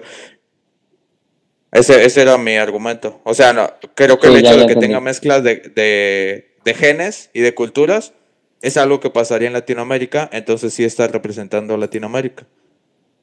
Ese, 1.74 2.06
ese 2.06 2.22
era 2.22 2.38
mi 2.38 2.56
argumento. 2.56 3.20
O 3.24 3.34
sea, 3.34 3.54
no, 3.54 3.68
creo 3.96 4.20
que 4.20 4.28
Sí, 4.28 4.34
el 4.34 4.40
hecho 4.40 4.52
de 4.52 4.56
que 4.68 4.74
entendí. 4.74 4.88
tenga 4.88 5.00
mezclas 5.00 5.44
de, 5.44 5.56
de, 5.76 6.46
de 6.64 6.74
genes 6.74 7.30
y 7.34 7.42
de 7.42 7.54
culturas 7.54 8.14
es 8.62 8.78
algo 8.78 9.00
que 9.00 9.10
pasaría 9.10 9.48
en 9.48 9.54
Latinoamérica, 9.54 10.30
entonces 10.32 10.74
sí 10.74 10.84
está 10.84 11.08
representando 11.08 11.74
a 11.74 11.78
Latinoamérica. 11.78 12.46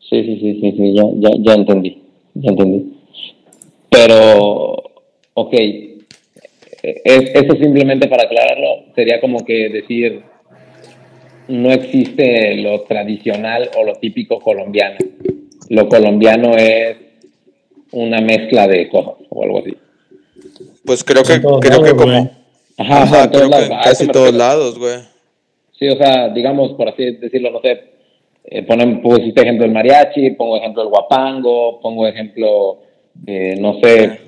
Sí, 0.00 0.22
sí, 0.24 0.38
sí, 0.40 0.60
sí, 0.60 0.74
sí, 0.76 0.94
ya, 0.94 1.04
ya, 1.16 1.30
ya 1.38 1.54
entendí, 1.54 2.02
ya 2.34 2.50
entendí. 2.50 2.92
Pero, 3.88 4.74
ok, 5.34 5.54
es, 6.82 7.30
eso 7.34 7.54
simplemente 7.54 8.08
para 8.08 8.24
aclararlo, 8.24 8.92
sería 8.94 9.20
como 9.20 9.44
que 9.44 9.68
decir, 9.70 10.22
no 11.48 11.72
existe 11.72 12.54
lo 12.56 12.82
tradicional 12.82 13.70
o 13.78 13.84
lo 13.84 13.94
típico 13.94 14.40
colombiano. 14.40 14.98
Lo 15.68 15.88
colombiano 15.88 16.56
es 16.56 16.96
una 17.92 18.20
mezcla 18.20 18.66
de 18.68 18.88
cosas 18.88 19.14
o 19.28 19.44
algo 19.44 19.58
así. 19.60 19.76
Pues 20.84 21.04
creo 21.04 21.22
que, 21.22 21.40
creo 21.40 21.82
que 21.82 21.94
como... 21.94 22.30
Ajá, 22.78 23.24
en 23.24 23.30
todos 23.30 23.50
que 23.50 23.64
en 23.64 23.68
casi 23.82 24.06
todos 24.06 24.26
refiero. 24.26 24.38
lados, 24.38 24.78
güey. 24.78 24.98
Sí, 25.78 25.88
o 25.88 25.96
sea, 25.96 26.28
digamos, 26.28 26.72
por 26.72 26.88
así 26.88 27.16
decirlo, 27.16 27.50
no 27.50 27.60
sé, 27.60 27.80
eh, 28.44 28.62
ponen, 28.62 29.02
pusiste 29.02 29.42
ejemplo 29.42 29.66
el 29.66 29.72
mariachi, 29.72 30.30
pongo 30.30 30.56
ejemplo 30.56 30.82
el 30.82 30.88
guapango, 30.88 31.80
pongo 31.80 32.06
ejemplo, 32.06 32.78
eh, 33.26 33.56
no 33.58 33.78
sé, 33.80 34.18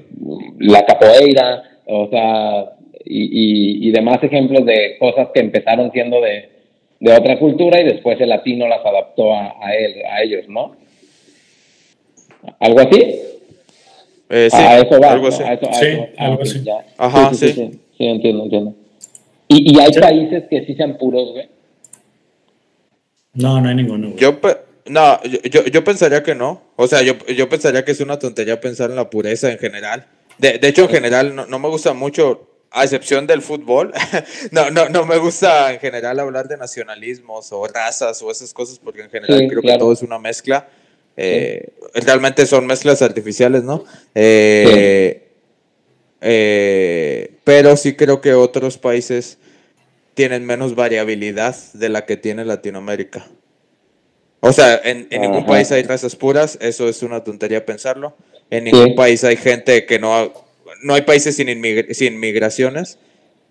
la 0.58 0.84
capoeira, 0.84 1.62
o 1.86 2.08
sea, 2.10 2.72
y, 3.04 3.22
y, 3.24 3.88
y 3.88 3.90
demás 3.90 4.22
ejemplos 4.22 4.64
de 4.66 4.96
cosas 4.98 5.28
que 5.32 5.40
empezaron 5.40 5.90
siendo 5.92 6.20
de, 6.20 6.50
de 7.00 7.12
otra 7.12 7.38
cultura 7.38 7.80
y 7.80 7.84
después 7.84 8.20
el 8.20 8.28
latino 8.28 8.68
las 8.68 8.84
adaptó 8.84 9.34
a, 9.34 9.54
a, 9.60 9.74
él, 9.74 10.02
a 10.08 10.22
ellos, 10.22 10.48
¿no? 10.48 10.76
¿Algo 12.60 12.80
así? 12.80 13.14
Eh, 14.34 14.48
sí, 14.50 14.56
a 14.56 14.78
eso 14.78 14.98
va, 14.98 15.12
algo 15.12 15.28
¿no? 15.28 15.34
así. 15.34 15.42
A 15.42 15.52
eso- 15.52 15.68
a 15.68 15.74
Sí, 15.74 15.86
eso- 15.86 16.06
ah, 16.18 16.24
algo 16.26 16.42
así. 16.42 16.62
ya. 16.64 16.86
Ajá, 16.96 17.34
sí, 17.34 17.48
sí. 17.48 17.52
sí, 17.52 17.80
sí, 17.98 18.04
entiendo, 18.06 18.44
entiendo. 18.44 18.74
Y, 19.46 19.76
y 19.76 19.78
hay 19.80 19.92
Sí. 19.92 20.00
países 20.00 20.44
que 20.48 20.64
sí 20.64 20.74
sean 20.74 20.96
puros, 20.96 21.32
güey. 21.32 21.48
No, 23.34 23.60
no 23.60 23.68
hay 23.68 23.74
ninguno. 23.74 24.08
güey. 24.08 24.18
Yo, 24.20 24.38
no, 24.86 25.22
yo, 25.24 25.38
yo, 25.42 25.64
yo 25.66 25.84
pensaría 25.84 26.22
que 26.22 26.34
no. 26.34 26.62
O 26.76 26.86
sea, 26.86 27.02
yo, 27.02 27.14
yo 27.26 27.48
pensaría 27.48 27.84
que 27.84 27.92
es 27.92 28.00
una 28.00 28.18
tontería 28.18 28.60
pensar 28.60 28.90
en 28.90 28.96
la 28.96 29.08
pureza 29.10 29.50
en 29.50 29.58
general. 29.58 30.06
De, 30.38 30.58
de 30.58 30.68
hecho, 30.68 30.82
en 30.84 30.88
general, 30.88 31.34
no, 31.34 31.46
no 31.46 31.58
me 31.58 31.68
gusta 31.68 31.92
mucho, 31.92 32.48
a 32.70 32.84
excepción 32.84 33.26
del 33.26 33.42
fútbol, 33.42 33.92
no, 34.50 34.70
no, 34.70 34.88
no 34.88 35.04
me 35.04 35.18
gusta 35.18 35.74
en 35.74 35.78
general 35.80 36.18
hablar 36.20 36.48
de 36.48 36.56
nacionalismos 36.56 37.52
o 37.52 37.66
razas 37.66 38.22
o 38.22 38.30
esas 38.30 38.54
cosas, 38.54 38.78
porque 38.78 39.02
en 39.02 39.10
general 39.10 39.38
Sí, 39.40 39.48
creo 39.48 39.60
claro. 39.60 39.76
que 39.76 39.80
todo 39.80 39.92
es 39.92 40.02
una 40.02 40.18
mezcla. 40.18 40.68
Eh, 41.16 41.68
Realmente 41.94 42.46
son 42.46 42.66
mezclas 42.66 43.02
artificiales, 43.02 43.64
¿no? 43.64 43.84
Eh, 44.14 45.28
eh, 46.20 47.34
pero 47.44 47.76
sí 47.76 47.94
creo 47.94 48.20
que 48.20 48.32
otros 48.34 48.78
países 48.78 49.38
tienen 50.14 50.44
menos 50.46 50.74
variabilidad 50.74 51.56
de 51.74 51.88
la 51.88 52.06
que 52.06 52.16
tiene 52.16 52.44
Latinoamérica. 52.44 53.26
O 54.40 54.52
sea, 54.52 54.80
en, 54.84 55.06
en 55.10 55.20
ningún 55.22 55.46
país 55.46 55.70
hay 55.72 55.82
razas 55.82 56.16
puras, 56.16 56.58
eso 56.60 56.88
es 56.88 57.02
una 57.02 57.22
tontería 57.24 57.64
pensarlo. 57.64 58.16
En 58.50 58.64
Sí. 58.64 58.72
ningún 58.72 58.94
país 58.94 59.22
hay 59.24 59.36
gente 59.36 59.86
que 59.86 59.98
no... 59.98 60.14
ha- 60.16 60.32
No 60.82 60.94
hay 60.94 61.02
países 61.02 61.36
sin, 61.36 62.18
migraciones, 62.20 62.98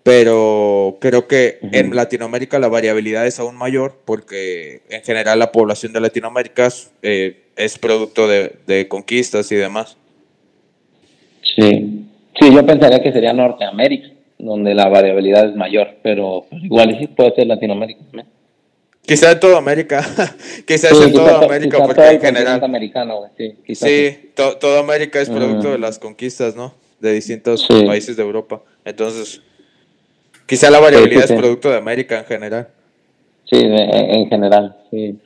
pero 0.02 0.98
creo 1.00 1.26
que 1.28 1.58
Ujú. 1.62 1.70
en 1.74 1.96
Latinoamérica 1.96 2.58
la 2.58 2.68
variabilidad 2.68 3.26
es 3.26 3.38
aún 3.38 3.54
mayor 3.56 3.96
porque 4.04 4.82
en 4.90 5.02
general 5.02 5.38
la 5.38 5.50
población 5.52 5.92
de 5.94 6.00
Latinoamérica 6.00 6.68
eh, 7.02 7.41
es 7.56 7.78
producto 7.78 8.26
de, 8.28 8.56
de 8.66 8.88
conquistas 8.88 9.50
y 9.52 9.56
demás. 9.56 9.96
Sí. 11.56 12.06
Sí, 12.40 12.54
yo 12.54 12.64
pensaría 12.64 13.02
que 13.02 13.12
sería 13.12 13.32
Norteamérica, 13.32 14.08
donde 14.38 14.74
la 14.74 14.88
variabilidad 14.88 15.46
es 15.50 15.54
mayor, 15.54 15.96
pero 16.02 16.46
igual 16.50 16.96
sí 16.98 17.06
puede 17.08 17.34
ser 17.34 17.46
Latinoamérica 17.46 18.00
también. 18.04 18.26
Quizá 19.04 19.32
en 19.32 19.40
toda 19.40 19.58
América, 19.58 20.00
quizás 20.66 20.96
Sí, 20.96 21.04
en 21.04 21.10
quizá 21.10 21.20
toda 21.24 21.40
to- 21.40 21.46
América, 21.46 21.76
quizá 21.76 21.86
porque 21.86 22.00
todo 22.02 22.10
en 22.10 22.20
general... 22.20 22.64
americano, 22.64 23.20
sí, 23.36 23.54
quizá 23.66 23.86
Sí, 23.86 24.30
to- 24.34 24.56
toda 24.56 24.80
América 24.80 25.20
es 25.20 25.28
producto 25.28 25.68
Mm. 25.68 25.72
de 25.72 25.78
las 25.78 25.98
conquistas, 25.98 26.56
¿no? 26.56 26.72
De 27.00 27.12
distintos 27.12 27.66
Sí. 27.68 27.84
países 27.84 28.16
de 28.16 28.22
Europa. 28.22 28.62
Entonces, 28.84 29.42
quizá 30.46 30.70
la 30.70 30.78
variabilidad 30.78 31.24
es 31.24 31.32
producto 31.32 31.68
de 31.70 31.76
América 31.76 32.18
en 32.20 32.24
general. 32.24 32.68
Sí, 33.44 33.56
en 33.60 34.28
general, 34.30 34.76
sí. 34.90 35.18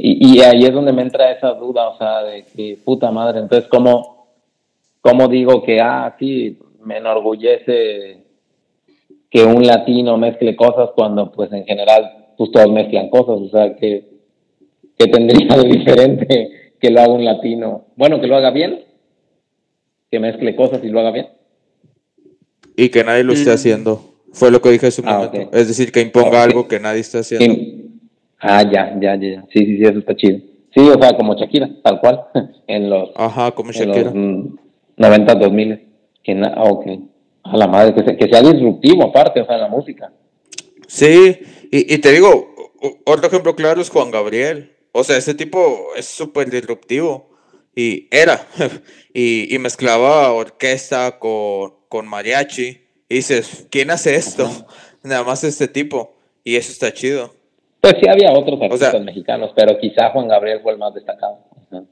Y, 0.00 0.36
y 0.36 0.40
ahí 0.42 0.62
es 0.64 0.72
donde 0.72 0.92
me 0.92 1.02
entra 1.02 1.32
esa 1.32 1.52
duda, 1.54 1.88
o 1.88 1.98
sea, 1.98 2.22
de 2.22 2.44
que 2.44 2.78
puta 2.84 3.10
madre, 3.10 3.40
entonces, 3.40 3.68
¿cómo, 3.68 4.28
cómo 5.00 5.26
digo 5.28 5.62
que, 5.64 5.80
ah, 5.80 6.14
sí, 6.18 6.56
me 6.84 6.98
enorgullece 6.98 8.22
que 9.28 9.44
un 9.44 9.66
latino 9.66 10.16
mezcle 10.16 10.54
cosas 10.54 10.90
cuando, 10.94 11.32
pues, 11.32 11.52
en 11.52 11.64
general, 11.64 12.26
pues 12.36 12.52
todos 12.52 12.70
mezclan 12.70 13.10
cosas, 13.10 13.36
o 13.40 13.48
sea, 13.50 13.74
que, 13.74 14.04
que 14.96 15.06
tendría 15.08 15.56
de 15.56 15.68
diferente 15.68 16.72
que 16.80 16.90
lo 16.90 17.00
haga 17.00 17.12
un 17.12 17.24
latino? 17.24 17.86
Bueno, 17.96 18.20
que 18.20 18.28
lo 18.28 18.36
haga 18.36 18.50
bien, 18.52 18.84
que 20.10 20.20
mezcle 20.20 20.54
cosas 20.54 20.82
y 20.84 20.88
lo 20.88 21.00
haga 21.00 21.10
bien. 21.10 21.26
Y 22.76 22.88
que 22.90 23.02
nadie 23.02 23.24
lo 23.24 23.32
esté 23.32 23.50
Mm. 23.50 23.54
haciendo. 23.54 24.14
Fue 24.32 24.52
lo 24.52 24.62
que 24.62 24.70
dije 24.70 24.86
hace 24.86 25.00
un 25.02 25.08
Ah, 25.08 25.18
momento. 25.18 25.56
Es 25.56 25.66
decir, 25.66 25.90
que 25.90 26.00
imponga 26.00 26.42
algo 26.44 26.68
que 26.68 26.78
nadie 26.78 27.00
está 27.00 27.18
haciendo. 27.18 27.52
Ah, 28.40 28.62
ya, 28.62 28.96
ya, 29.00 29.16
ya, 29.16 29.28
ya. 29.34 29.44
Sí, 29.52 29.58
sí, 29.66 29.76
sí, 29.78 29.82
eso 29.82 29.98
está 29.98 30.14
chido. 30.14 30.38
Sí, 30.74 30.80
o 30.80 31.00
sea, 31.02 31.16
como 31.16 31.34
Shakira, 31.34 31.68
tal 31.82 32.00
cual, 32.00 32.24
en 32.66 32.90
los, 32.90 33.10
Ajá, 33.16 33.50
como 33.52 33.70
en 33.70 33.76
Shakira. 33.76 34.04
los 34.04 34.14
mm, 34.14 34.56
90, 34.96 35.34
2000. 35.34 35.84
Que 36.22 36.34
na-. 36.34 36.54
A 37.44 37.56
la 37.56 37.66
madre, 37.66 37.94
que, 37.94 38.04
se- 38.04 38.16
que 38.16 38.28
sea 38.28 38.42
disruptivo 38.42 39.04
aparte, 39.04 39.40
o 39.40 39.46
sea, 39.46 39.54
en 39.56 39.62
la 39.62 39.68
música. 39.68 40.12
Sí, 40.86 41.38
y, 41.70 41.94
y 41.94 41.98
te 41.98 42.12
digo, 42.12 42.54
otro 43.06 43.26
ejemplo 43.28 43.54
claro 43.56 43.80
es 43.80 43.90
Juan 43.90 44.10
Gabriel. 44.10 44.72
O 44.92 45.04
sea, 45.04 45.16
ese 45.16 45.34
tipo 45.34 45.88
es 45.96 46.06
súper 46.06 46.50
disruptivo. 46.50 47.30
Y 47.74 48.08
era. 48.10 48.46
y, 49.14 49.54
y 49.54 49.58
mezclaba 49.58 50.32
orquesta 50.32 51.18
con, 51.18 51.74
con 51.88 52.06
mariachi. 52.06 52.82
Y 53.08 53.14
dices, 53.16 53.66
¿quién 53.70 53.90
hace 53.90 54.16
esto? 54.16 54.50
Nada 55.02 55.24
más 55.24 55.44
este 55.44 55.68
tipo. 55.68 56.16
Y 56.44 56.56
eso 56.56 56.72
está 56.72 56.92
chido. 56.92 57.34
Pues 57.80 57.94
sí 58.00 58.08
había 58.08 58.32
otros 58.32 58.60
artistas 58.60 58.90
sea- 58.92 59.00
mexicanos, 59.00 59.52
pero 59.54 59.78
quizá 59.78 60.10
Juan 60.10 60.28
Gabriel 60.28 60.60
fue 60.62 60.72
el 60.72 60.78
más 60.78 60.94
destacado. 60.94 61.38
Ajá. 61.70 61.82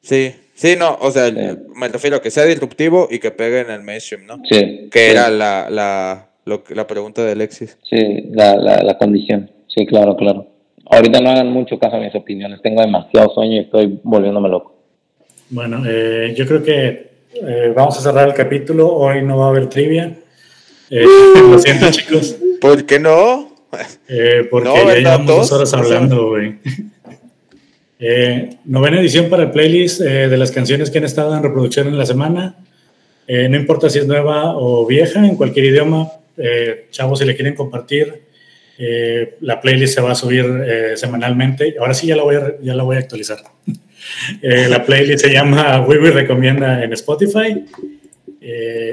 Sí, 0.00 0.34
sí, 0.54 0.74
no, 0.78 0.98
o 1.00 1.10
sea, 1.10 1.28
Sí. 1.28 1.34
me 1.74 1.88
refiero 1.88 2.16
a 2.16 2.22
que 2.22 2.30
sea 2.30 2.44
disruptivo 2.44 3.08
y 3.10 3.18
que 3.18 3.30
pegue 3.30 3.60
en 3.60 3.70
el 3.70 3.82
mainstream, 3.82 4.26
¿no? 4.26 4.36
Sí. 4.50 4.88
Que 4.90 4.98
sí, 5.06 5.10
era 5.12 5.30
la, 5.30 5.68
la, 5.70 6.28
lo 6.44 6.64
que- 6.64 6.74
la 6.74 6.86
pregunta 6.86 7.24
de 7.24 7.32
Alexis. 7.32 7.78
Sí, 7.88 8.28
la, 8.32 8.56
la, 8.56 8.82
la 8.82 8.98
condición. 8.98 9.50
Sí, 9.68 9.86
claro, 9.86 10.16
claro. 10.16 10.48
Ahorita 10.90 11.20
no 11.20 11.30
hagan 11.30 11.50
mucho 11.50 11.78
caso 11.78 11.96
a 11.96 12.00
mis 12.00 12.14
opiniones. 12.14 12.60
Tengo 12.60 12.82
demasiado 12.82 13.32
sueño 13.32 13.54
y 13.56 13.60
estoy 13.60 14.00
volviéndome 14.02 14.48
loco. 14.48 14.74
Bueno, 15.48 15.82
eh, 15.88 16.34
yo 16.36 16.46
creo 16.46 16.62
que 16.62 17.12
eh, 17.34 17.72
vamos 17.74 17.96
a 17.96 18.02
cerrar 18.02 18.28
el 18.28 18.34
capítulo. 18.34 18.92
Hoy 18.94 19.22
no 19.22 19.38
va 19.38 19.46
a 19.46 19.48
haber 19.48 19.68
trivia. 19.68 20.14
Eh, 20.90 21.04
lo 21.50 21.58
siento, 21.58 21.90
chicos. 21.90 22.36
¿Por 22.60 22.84
qué 22.84 22.98
no? 22.98 23.51
Eh, 24.08 24.46
porque 24.50 24.68
No, 24.68 24.76
ya 24.76 24.84
¿verdad, 24.84 25.00
llevamos 25.00 25.26
dos 25.26 25.52
horas 25.52 25.74
hablando, 25.74 26.28
güey. 26.30 26.56
Eh, 27.98 28.56
novena 28.64 29.00
edición 29.00 29.30
para 29.30 29.44
el 29.44 29.50
playlist 29.52 30.00
eh, 30.00 30.28
de 30.28 30.36
las 30.36 30.50
canciones 30.50 30.90
que 30.90 30.98
han 30.98 31.04
estado 31.04 31.36
en 31.36 31.42
reproducción 31.42 31.86
en 31.86 31.96
la 31.96 32.06
semana. 32.06 32.56
Eh, 33.26 33.48
no 33.48 33.56
importa 33.56 33.88
si 33.88 33.98
es 33.98 34.06
nueva 34.06 34.56
o 34.56 34.84
vieja, 34.86 35.24
en 35.24 35.36
cualquier 35.36 35.66
idioma. 35.66 36.10
Eh, 36.36 36.88
chavos, 36.90 37.18
si 37.18 37.24
le 37.24 37.34
quieren 37.34 37.54
compartir, 37.54 38.22
eh, 38.78 39.36
la 39.40 39.60
playlist 39.60 39.94
se 39.94 40.00
va 40.00 40.12
a 40.12 40.14
subir 40.14 40.44
semanalmente. 40.96 41.76
Ahora 41.78 41.94
sí 41.94 42.06
ya 42.06 42.16
la 42.16 42.24
voy 42.24 42.36
a, 42.36 42.54
ya 42.60 42.74
la 42.74 42.82
voy 42.82 42.96
a 42.96 43.00
actualizar. 43.00 43.38
La 44.42 44.84
playlist 44.84 45.24
se 45.24 45.32
llama 45.32 45.80
Wiwi 45.86 46.10
Recomienda 46.10 46.82
en 46.82 46.92
Spotify. 46.92 47.64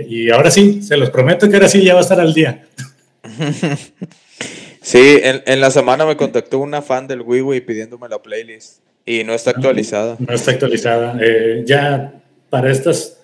Y 0.07 0.29
ahora 0.29 0.51
sí, 0.51 0.83
se 0.83 0.95
los 0.97 1.09
prometo 1.09 1.49
que 1.49 1.55
ahora 1.55 1.67
sí 1.67 1.83
ya 1.83 1.93
va 1.93 2.01
a 2.01 2.03
estar 2.03 2.19
al 2.19 2.31
día. 2.31 2.63
Sí, 4.89 5.19
en, 5.21 5.43
en 5.45 5.61
la 5.61 5.69
semana 5.69 6.03
me 6.03 6.17
contactó 6.17 6.57
una 6.57 6.81
fan 6.81 7.07
del 7.07 7.21
WiiWi 7.21 7.61
pidiéndome 7.61 8.09
la 8.09 8.19
playlist 8.21 8.79
y 9.05 9.23
no 9.23 9.33
está 9.35 9.51
actualizada. 9.51 10.15
No 10.17 10.33
está 10.33 10.49
actualizada. 10.51 11.15
Eh, 11.21 11.61
ya 11.63 12.13
para 12.49 12.71
estas, 12.71 13.19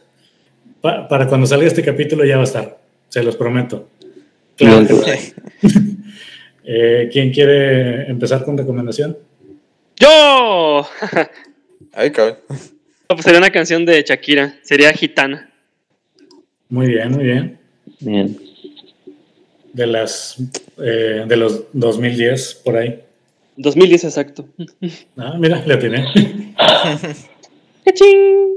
pa- 0.80 1.08
para 1.08 1.28
cuando 1.28 1.48
salga 1.48 1.66
este 1.66 1.82
capítulo 1.82 2.24
ya 2.24 2.36
va 2.36 2.42
a 2.42 2.46
estar, 2.46 2.78
se 3.10 3.24
los 3.24 3.36
prometo. 3.36 3.90
Claro. 4.56 4.86
Eh, 6.68 7.10
¿Quién 7.14 7.32
quiere 7.32 8.10
empezar 8.10 8.44
con 8.44 8.58
recomendación? 8.58 9.16
¡Yo! 10.00 10.84
Ay, 11.94 12.10
cabrón. 12.10 12.38
pues 13.08 13.22
sería 13.24 13.38
una 13.38 13.52
canción 13.52 13.86
de 13.86 14.02
Shakira. 14.02 14.56
Sería 14.64 14.92
Gitana. 14.92 15.52
Muy 16.70 16.88
bien, 16.88 17.12
muy 17.12 17.24
bien. 17.24 17.60
Bien. 18.00 18.40
De 19.76 19.86
las 19.86 20.38
eh, 20.78 21.26
de 21.28 21.36
los 21.36 21.66
2010 21.74 22.62
por 22.64 22.78
ahí. 22.78 23.02
2010 23.58 24.06
exacto. 24.06 24.46
Ah, 25.18 25.34
mira, 25.38 25.62
le 25.66 25.74
atiné. 25.74 26.06
¡Cachín! 27.84 28.52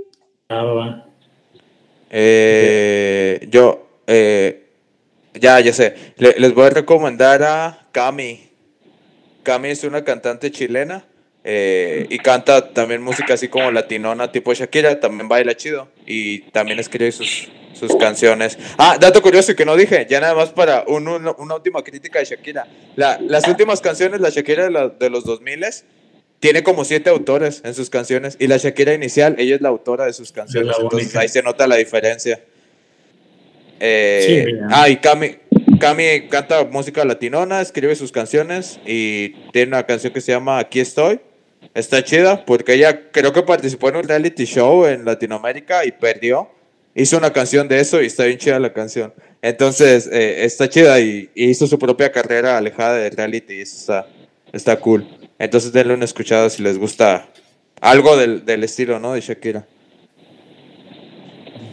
Ah, 0.49 0.63
va, 0.63 0.73
va. 0.75 1.07
Eh, 2.11 3.49
yo, 3.51 3.89
eh, 4.07 4.63
ya, 5.35 5.59
ya 5.61 5.73
sé. 5.73 5.95
Le- 6.19 6.37
les 6.39 6.55
voy 6.55 6.67
a 6.67 6.71
recomendar 6.71 7.43
a 7.43 7.87
Cami. 7.91 8.49
Cami 9.43 9.71
es 9.71 9.83
una 9.83 10.05
cantante 10.05 10.53
chilena 10.53 11.05
eh, 11.43 12.07
y 12.11 12.19
canta 12.19 12.73
también 12.73 13.03
música 13.03 13.35
así 13.35 13.49
como 13.49 13.73
latinona, 13.73 14.31
tipo 14.31 14.55
Shakira. 14.55 15.01
También 15.01 15.29
baila 15.29 15.57
chido 15.57 15.89
y 16.07 16.43
también 16.53 16.79
escribe 16.79 17.11
sus, 17.13 17.49
sus 17.75 17.95
canciones. 17.97 18.59
Ah, 18.77 18.97
dato 19.01 19.23
curioso 19.23 19.55
que 19.55 19.65
no 19.65 19.77
dije, 19.77 20.07
ya 20.09 20.21
nada 20.21 20.35
más 20.35 20.51
para 20.51 20.85
un- 20.89 21.07
un- 21.09 21.35
una 21.39 21.55
última 21.55 21.83
crítica 21.83 22.19
de 22.19 22.25
Shakira. 22.25 22.67
La- 22.97 23.19
las 23.21 23.47
últimas 23.49 23.81
canciones, 23.81 24.21
la 24.21 24.31
Shakira 24.31 24.65
de, 24.65 24.71
la- 24.71 24.89
de 24.89 25.11
los 25.11 25.25
2000 25.25 25.85
tiene 26.41 26.63
como 26.63 26.85
siete 26.85 27.11
autores 27.11 27.63
en 27.65 27.75
sus 27.75 27.91
canciones 27.91 28.37
y 28.39 28.47
la 28.47 28.57
Shakira 28.59 28.95
inicial, 28.95 29.35
ella 29.39 29.57
es 29.57 29.61
la 29.61 29.69
autora 29.71 30.05
de 30.07 30.13
sus 30.13 30.31
canciones, 30.33 30.77
entonces 30.81 31.15
ahí 31.17 31.29
se 31.29 31.43
nota 31.43 31.67
la 31.67 31.77
diferencia. 31.77 32.41
Eh, 33.81 34.45
Sí, 34.47 34.55
ah, 34.71 34.89
y 34.89 34.97
Cami, 34.97 35.37
Cami 35.79 36.29
canta 36.29 36.65
música 36.65 37.05
latinona, 37.05 37.61
escribe 37.61 37.95
sus 37.95 38.11
canciones 38.11 38.81
y 38.87 39.31
tiene 39.53 39.69
una 39.69 39.85
canción 39.87 40.13
que 40.13 40.21
se 40.21 40.33
llama 40.33 40.59
Aquí 40.59 40.81
estoy. 40.81 41.21
Está 41.75 42.03
chida 42.03 42.45
porque 42.45 42.75
ella 42.75 43.11
creo 43.13 43.33
que 43.33 43.43
participó 43.43 43.89
en 43.89 43.97
un 43.97 44.05
reality 44.05 44.45
show 44.47 44.85
en 44.87 45.05
Latinoamérica 45.05 45.85
y 45.85 45.93
perdió. 45.93 46.49
Hizo 47.01 47.17
una 47.17 47.33
canción 47.33 47.69
de 47.69 47.79
eso 47.81 48.03
y 48.03 48.07
está 48.07 48.25
bien 48.25 48.39
chida 48.39 48.59
la 48.59 48.73
canción. 48.73 49.13
Entonces, 49.41 50.09
eh, 50.13 50.45
está 50.45 50.69
chida 50.69 50.99
y, 51.01 51.31
y 51.35 51.45
hizo 51.51 51.67
su 51.69 51.79
propia 51.79 52.11
carrera 52.11 52.59
alejada 52.59 52.97
de 52.97 53.11
reality 53.11 53.55
y 53.55 53.61
eso 53.61 53.77
está, 53.77 54.07
está 54.53 54.77
cool. 54.81 55.07
Entonces, 55.39 55.73
denle 55.73 55.95
una 55.95 56.05
escuchada 56.05 56.51
si 56.51 56.61
les 56.63 56.77
gusta 56.77 57.29
algo 57.81 58.17
del, 58.17 58.45
del 58.45 58.65
estilo, 58.65 58.99
¿no? 58.99 59.13
De 59.13 59.21
Shakira. 59.21 59.65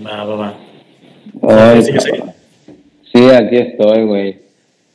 Va, 0.06 0.24
va, 0.26 0.36
va. 0.36 1.72
Ay, 1.72 1.82
Sí, 1.82 1.92
sí. 2.00 2.12
Sí, 3.14 3.30
aquí 3.32 3.56
estoy, 3.58 4.04
güey. 4.04 4.40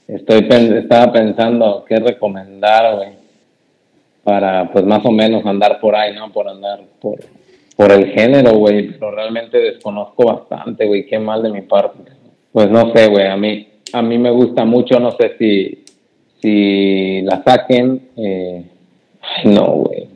Estoy 0.07 0.43
pen- 0.43 0.77
estaba 0.77 1.12
pensando 1.12 1.85
qué 1.89 1.97
recomendar, 1.98 2.97
güey. 2.97 3.09
Para, 4.23 4.70
pues, 4.70 4.85
más 4.85 5.05
o 5.05 5.11
menos 5.11 5.44
andar 5.47 5.81
por 5.81 5.97
ahí, 5.97 6.15
¿no? 6.15 6.31
Por 6.31 6.47
andar 6.48 6.81
por, 7.01 7.19
por 7.77 7.93
el 7.93 8.07
género, 8.13 8.53
güey. 8.59 8.93
Pero 8.93 9.11
realmente 9.13 9.59
desconozco 9.59 10.25
bastante, 10.27 10.87
güey. 10.87 11.07
Qué 11.07 11.19
mal 11.19 11.43
de 11.43 11.51
mi 11.51 11.63
parte. 11.63 12.13
Pues 12.53 12.71
no 12.71 12.93
sé, 12.95 13.09
güey. 13.09 13.27
A 13.27 13.37
mí, 13.37 13.69
a 13.93 14.03
mí 14.03 14.19
me 14.19 14.31
gusta 14.31 14.65
mucho. 14.65 14.99
No 15.01 15.13
sé 15.13 15.37
si, 15.39 15.85
si 16.41 17.23
la 17.23 17.43
saquen. 17.43 18.09
Eh... 18.17 18.65
Ay, 19.23 19.53
no, 19.53 19.67
güey. 19.73 20.09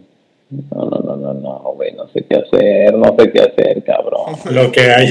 No, 0.50 0.84
no, 0.84 0.98
no, 0.98 1.16
no, 1.16 1.34
no, 1.34 1.72
güey. 1.74 1.92
No 1.92 2.08
sé 2.08 2.24
qué 2.28 2.36
hacer. 2.36 2.94
No 2.94 3.14
sé 3.18 3.32
qué 3.32 3.40
hacer, 3.40 3.82
cabrón. 3.84 4.34
Lo 4.50 4.70
que 4.70 4.90
hay. 4.90 5.08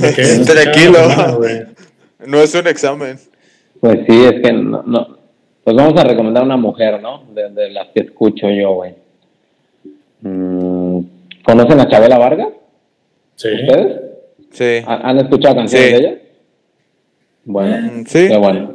lo 0.00 0.14
que 0.14 0.22
hay. 0.22 0.44
Tranquilo. 0.44 0.98
Güey. 1.38 1.60
No 2.26 2.40
es 2.40 2.54
un 2.54 2.66
examen. 2.66 3.18
Pues 3.80 4.00
sí, 4.08 4.24
es 4.24 4.42
que 4.42 4.52
no, 4.52 4.82
no. 4.82 5.18
Pues 5.62 5.76
vamos 5.76 6.00
a 6.00 6.04
recomendar 6.04 6.42
una 6.42 6.56
mujer, 6.56 7.00
¿no? 7.00 7.24
De, 7.32 7.50
de 7.50 7.70
las 7.70 7.88
que 7.88 8.00
escucho 8.00 8.50
yo, 8.50 8.72
güey. 8.72 8.94
Mm, 10.22 10.77
¿Conocen 11.48 11.80
a 11.80 11.88
Chabela 11.88 12.18
Vargas? 12.18 12.48
Sí. 13.36 13.48
¿Ustedes? 13.62 14.00
Sí. 14.50 14.84
¿Han 14.86 15.16
escuchado 15.18 15.54
canciones 15.56 15.88
Sí. 15.88 15.94
de 15.94 15.98
ella? 15.98 16.18
Bueno, 17.46 17.76
Mm, 17.92 18.04
Sí. 18.06 18.28
qué 18.28 18.36
bueno. 18.36 18.74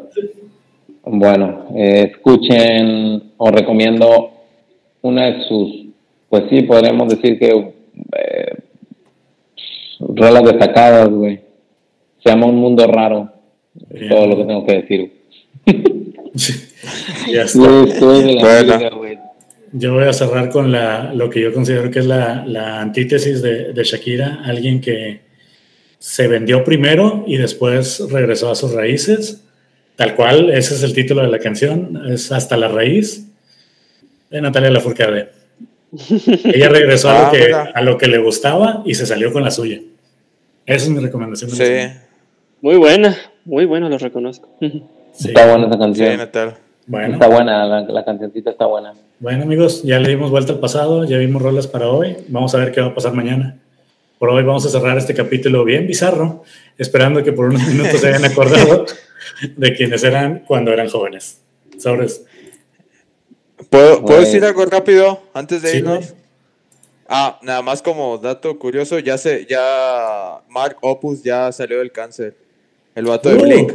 Bueno, 1.03 1.67
eh, 1.75 2.11
escuchen, 2.15 3.33
os 3.37 3.51
recomiendo 3.51 4.31
una 5.03 5.25
de 5.27 5.43
sus, 5.47 5.85
pues 6.29 6.45
sí, 6.49 6.63
podríamos 6.63 7.09
decir 7.09 7.37
que 7.37 7.49
eh, 8.17 8.55
rolas 9.99 10.43
destacadas, 10.43 11.09
güey. 11.09 11.41
Se 12.23 12.29
llama 12.31 12.47
Un 12.47 12.55
Mundo 12.55 12.87
Raro. 12.87 13.29
Bien. 13.89 14.09
todo 14.09 14.25
lo 14.27 14.37
que 14.37 14.45
tengo 14.45 14.65
que 14.65 14.73
decir. 14.73 15.13
Ya 17.31 17.43
está. 17.43 17.47
Sí, 17.47 17.59
estoy 17.89 18.23
de 18.23 18.33
la 18.33 18.41
Bueno. 18.41 18.97
güey. 18.97 19.19
Yo 19.75 19.93
voy 19.93 20.03
a 20.05 20.13
cerrar 20.13 20.49
con 20.49 20.71
la, 20.71 21.13
lo 21.13 21.29
que 21.29 21.41
yo 21.41 21.51
considero 21.51 21.89
que 21.89 21.99
es 21.99 22.05
la, 22.05 22.45
la 22.45 22.79
antítesis 22.81 23.41
de, 23.41 23.73
de 23.73 23.83
Shakira, 23.83 24.41
alguien 24.45 24.79
que 24.79 25.21
se 25.97 26.27
vendió 26.27 26.63
primero 26.63 27.23
y 27.27 27.37
después 27.37 28.03
regresó 28.11 28.51
a 28.51 28.55
sus 28.55 28.71
raíces, 28.73 29.41
tal 29.95 30.15
cual, 30.15 30.49
ese 30.51 30.75
es 30.75 30.83
el 30.83 30.93
título 30.93 31.21
de 31.23 31.29
la 31.29 31.39
canción, 31.39 32.03
es 32.11 32.31
Hasta 32.31 32.55
la 32.55 32.67
raíz, 32.67 33.25
de 34.29 34.41
Natalia 34.41 34.69
Lafourcade. 34.69 35.29
Ella 36.45 36.69
regresó 36.69 37.09
a, 37.09 37.21
Ah, 37.21 37.25
lo 37.25 37.31
que, 37.31 37.45
mira. 37.45 37.71
a 37.73 37.81
lo 37.81 37.97
que 37.97 38.07
le 38.07 38.17
gustaba 38.17 38.81
y 38.85 38.95
se 38.95 39.05
salió 39.05 39.31
con 39.31 39.43
la 39.43 39.51
suya. 39.51 39.79
Esa 40.65 40.85
es 40.85 40.89
mi 40.89 40.99
recomendación. 40.99 41.51
Sí. 41.51 41.63
Muy 42.61 42.75
buena. 42.77 43.15
Muy 43.45 43.65
buena, 43.65 43.89
lo 43.89 43.97
reconozco. 43.97 44.49
Sí. 44.59 44.83
Está 45.29 45.45
buena 45.47 45.65
esa 45.67 45.73
Sí, 45.75 45.79
canción. 45.79 46.17
Natal. 46.17 46.53
Bueno, 46.85 47.13
Está 47.13 47.27
buena, 47.27 47.65
la, 47.65 47.81
la 47.81 48.03
cancioncita 48.05 48.49
está 48.51 48.65
buena. 48.65 48.93
bueno, 49.19 49.43
amigos, 49.43 49.83
ya 49.83 49.99
le 49.99 50.09
dimos 50.09 50.29
vuelta 50.31 50.51
al 50.53 50.59
pasado, 50.59 51.05
ya 51.05 51.17
vimos 51.17 51.41
rolas 51.41 51.67
para 51.67 51.87
hoy. 51.89 52.17
Vamos 52.27 52.53
a 52.55 52.57
ver 52.57 52.71
qué 52.71 52.81
va 52.81 52.87
a 52.87 52.93
pasar 52.95 53.13
mañana. 53.13 53.57
Por 54.19 54.29
hoy 54.29 54.43
vamos 54.43 54.65
a 54.65 54.69
cerrar 54.69 54.97
este 54.97 55.13
capítulo 55.13 55.63
bien 55.63 55.87
bizarro, 55.87 56.43
esperando 56.77 57.23
que 57.23 57.31
por 57.33 57.45
unos 57.45 57.65
minutos 57.67 57.99
se 58.01 58.07
hayan 58.07 58.25
acordado 58.25 58.85
de 59.57 59.73
quienes 59.73 60.03
eran 60.03 60.43
cuando 60.47 60.71
eran 60.71 60.89
jóvenes. 60.89 61.39
Sobres. 61.77 62.25
¿Puedo, 63.69 64.01
¿puedo 64.01 64.17
Güey. 64.17 64.25
decir 64.25 64.43
algo 64.45 64.65
rápido 64.65 65.21
antes 65.33 65.61
de 65.61 65.69
Sí, 65.69 65.77
irnos? 65.77 65.97
güey. 65.99 66.23
Ah, 67.07 67.39
nada 67.43 67.61
más 67.61 67.81
como 67.81 68.17
dato 68.17 68.57
curioso, 68.57 68.97
ya 68.99 69.17
se, 69.17 69.45
ya 69.45 70.41
Mark 70.49 70.77
Opus 70.81 71.21
ya 71.23 71.51
salió 71.51 71.79
del 71.79 71.91
cáncer. 71.91 72.35
El 72.95 73.05
vato 73.05 73.29
de 73.29 73.35
Uh, 73.35 73.41
Blink. 73.41 73.71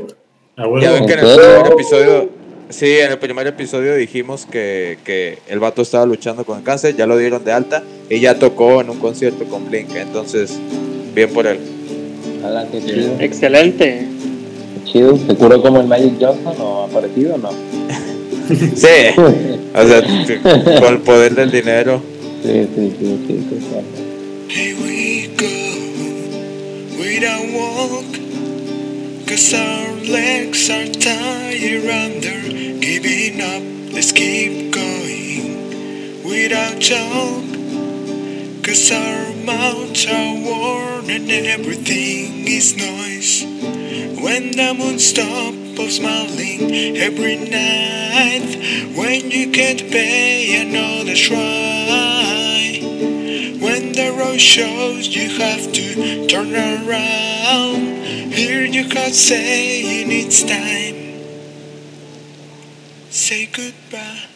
a 0.57 0.63
huevo. 0.67 0.81
Ya 0.81 0.93
ven 0.93 1.07
que 1.07 1.13
en 1.15 1.19
el 1.21 1.25
primer 1.37 1.73
episodio, 1.73 2.31
sí, 2.71 2.99
en 2.99 3.13
el 3.13 3.19
primer 3.19 3.47
episodio 3.47 3.95
dijimos 3.95 4.47
que, 4.47 4.99
que 5.05 5.39
el 5.49 5.59
vato 5.59 5.83
estaba 5.83 6.07
luchando 6.07 6.45
con 6.45 6.59
el 6.59 6.65
cáncer, 6.65 6.97
ya 6.97 7.07
lo 7.07 7.17
dieron 7.17 7.45
de 7.45 7.53
alta 7.53 7.83
y 8.11 8.21
ya 8.21 8.39
tocó 8.39 8.81
en 8.81 8.91
un 8.91 8.99
concierto 8.99 9.45
con 9.45 9.69
Blink, 9.69 9.95
entonces, 9.95 10.59
bien 11.15 11.31
por 11.31 11.47
él. 11.47 11.59
Qué 12.73 12.81
chido. 12.85 13.17
Excelente. 13.21 14.07
Chido. 14.85 15.17
¿Se 15.17 15.35
curó 15.35 15.61
como 15.61 15.81
el 15.81 15.87
Magic 15.87 16.15
Johnson 16.21 16.55
o 16.61 16.85
ha 16.85 16.89
parecido 16.89 17.35
o 17.35 17.39
no? 17.39 17.51
Sí, 18.49 18.89
o 19.75 19.87
sea, 19.87 20.81
con 20.81 20.95
el 20.95 21.01
poder 21.01 21.35
del 21.35 21.51
dinero. 21.51 22.01
Sí, 22.43 22.67
sí, 22.75 22.97
sí, 22.99 23.19
sí, 23.27 23.47
sí, 23.51 23.59
sí. 23.61 23.77
Here 24.49 24.75
we 24.83 25.29
go 25.37 25.45
without 26.99 27.45
walk, 27.53 28.28
cause 29.29 29.53
our 29.53 29.93
legs 30.09 30.71
are 30.71 30.87
tired 30.87 31.85
under 31.85 32.41
giving 32.81 33.41
up. 33.43 33.63
Let's 33.93 34.11
keep 34.11 34.73
going 34.73 36.25
without 36.25 36.79
joke, 36.79 37.45
cause 38.65 38.91
our 38.91 39.35
mouths 39.45 40.07
are 40.07 40.35
worn 40.35 41.11
and 41.11 41.31
everything 41.31 42.49
is 42.49 42.75
noise. 42.75 43.45
When 44.23 44.53
the 44.53 44.75
moon 44.79 44.99
stops 44.99 45.59
smiling 45.97 46.97
every 46.97 47.37
night, 47.37 48.95
when 48.97 49.31
you 49.31 49.51
can't 49.53 49.81
pay 49.91 50.61
another 50.63 51.15
try. 51.15 52.18
Shows 54.39 55.09
you 55.17 55.31
have 55.41 55.73
to 55.73 56.27
turn 56.29 56.55
around, 56.55 58.33
hear 58.33 58.65
your 58.65 58.89
God 58.89 59.13
saying 59.13 60.07
it's 60.13 60.45
time. 60.45 61.19
Say 63.11 63.47
goodbye. 63.47 64.28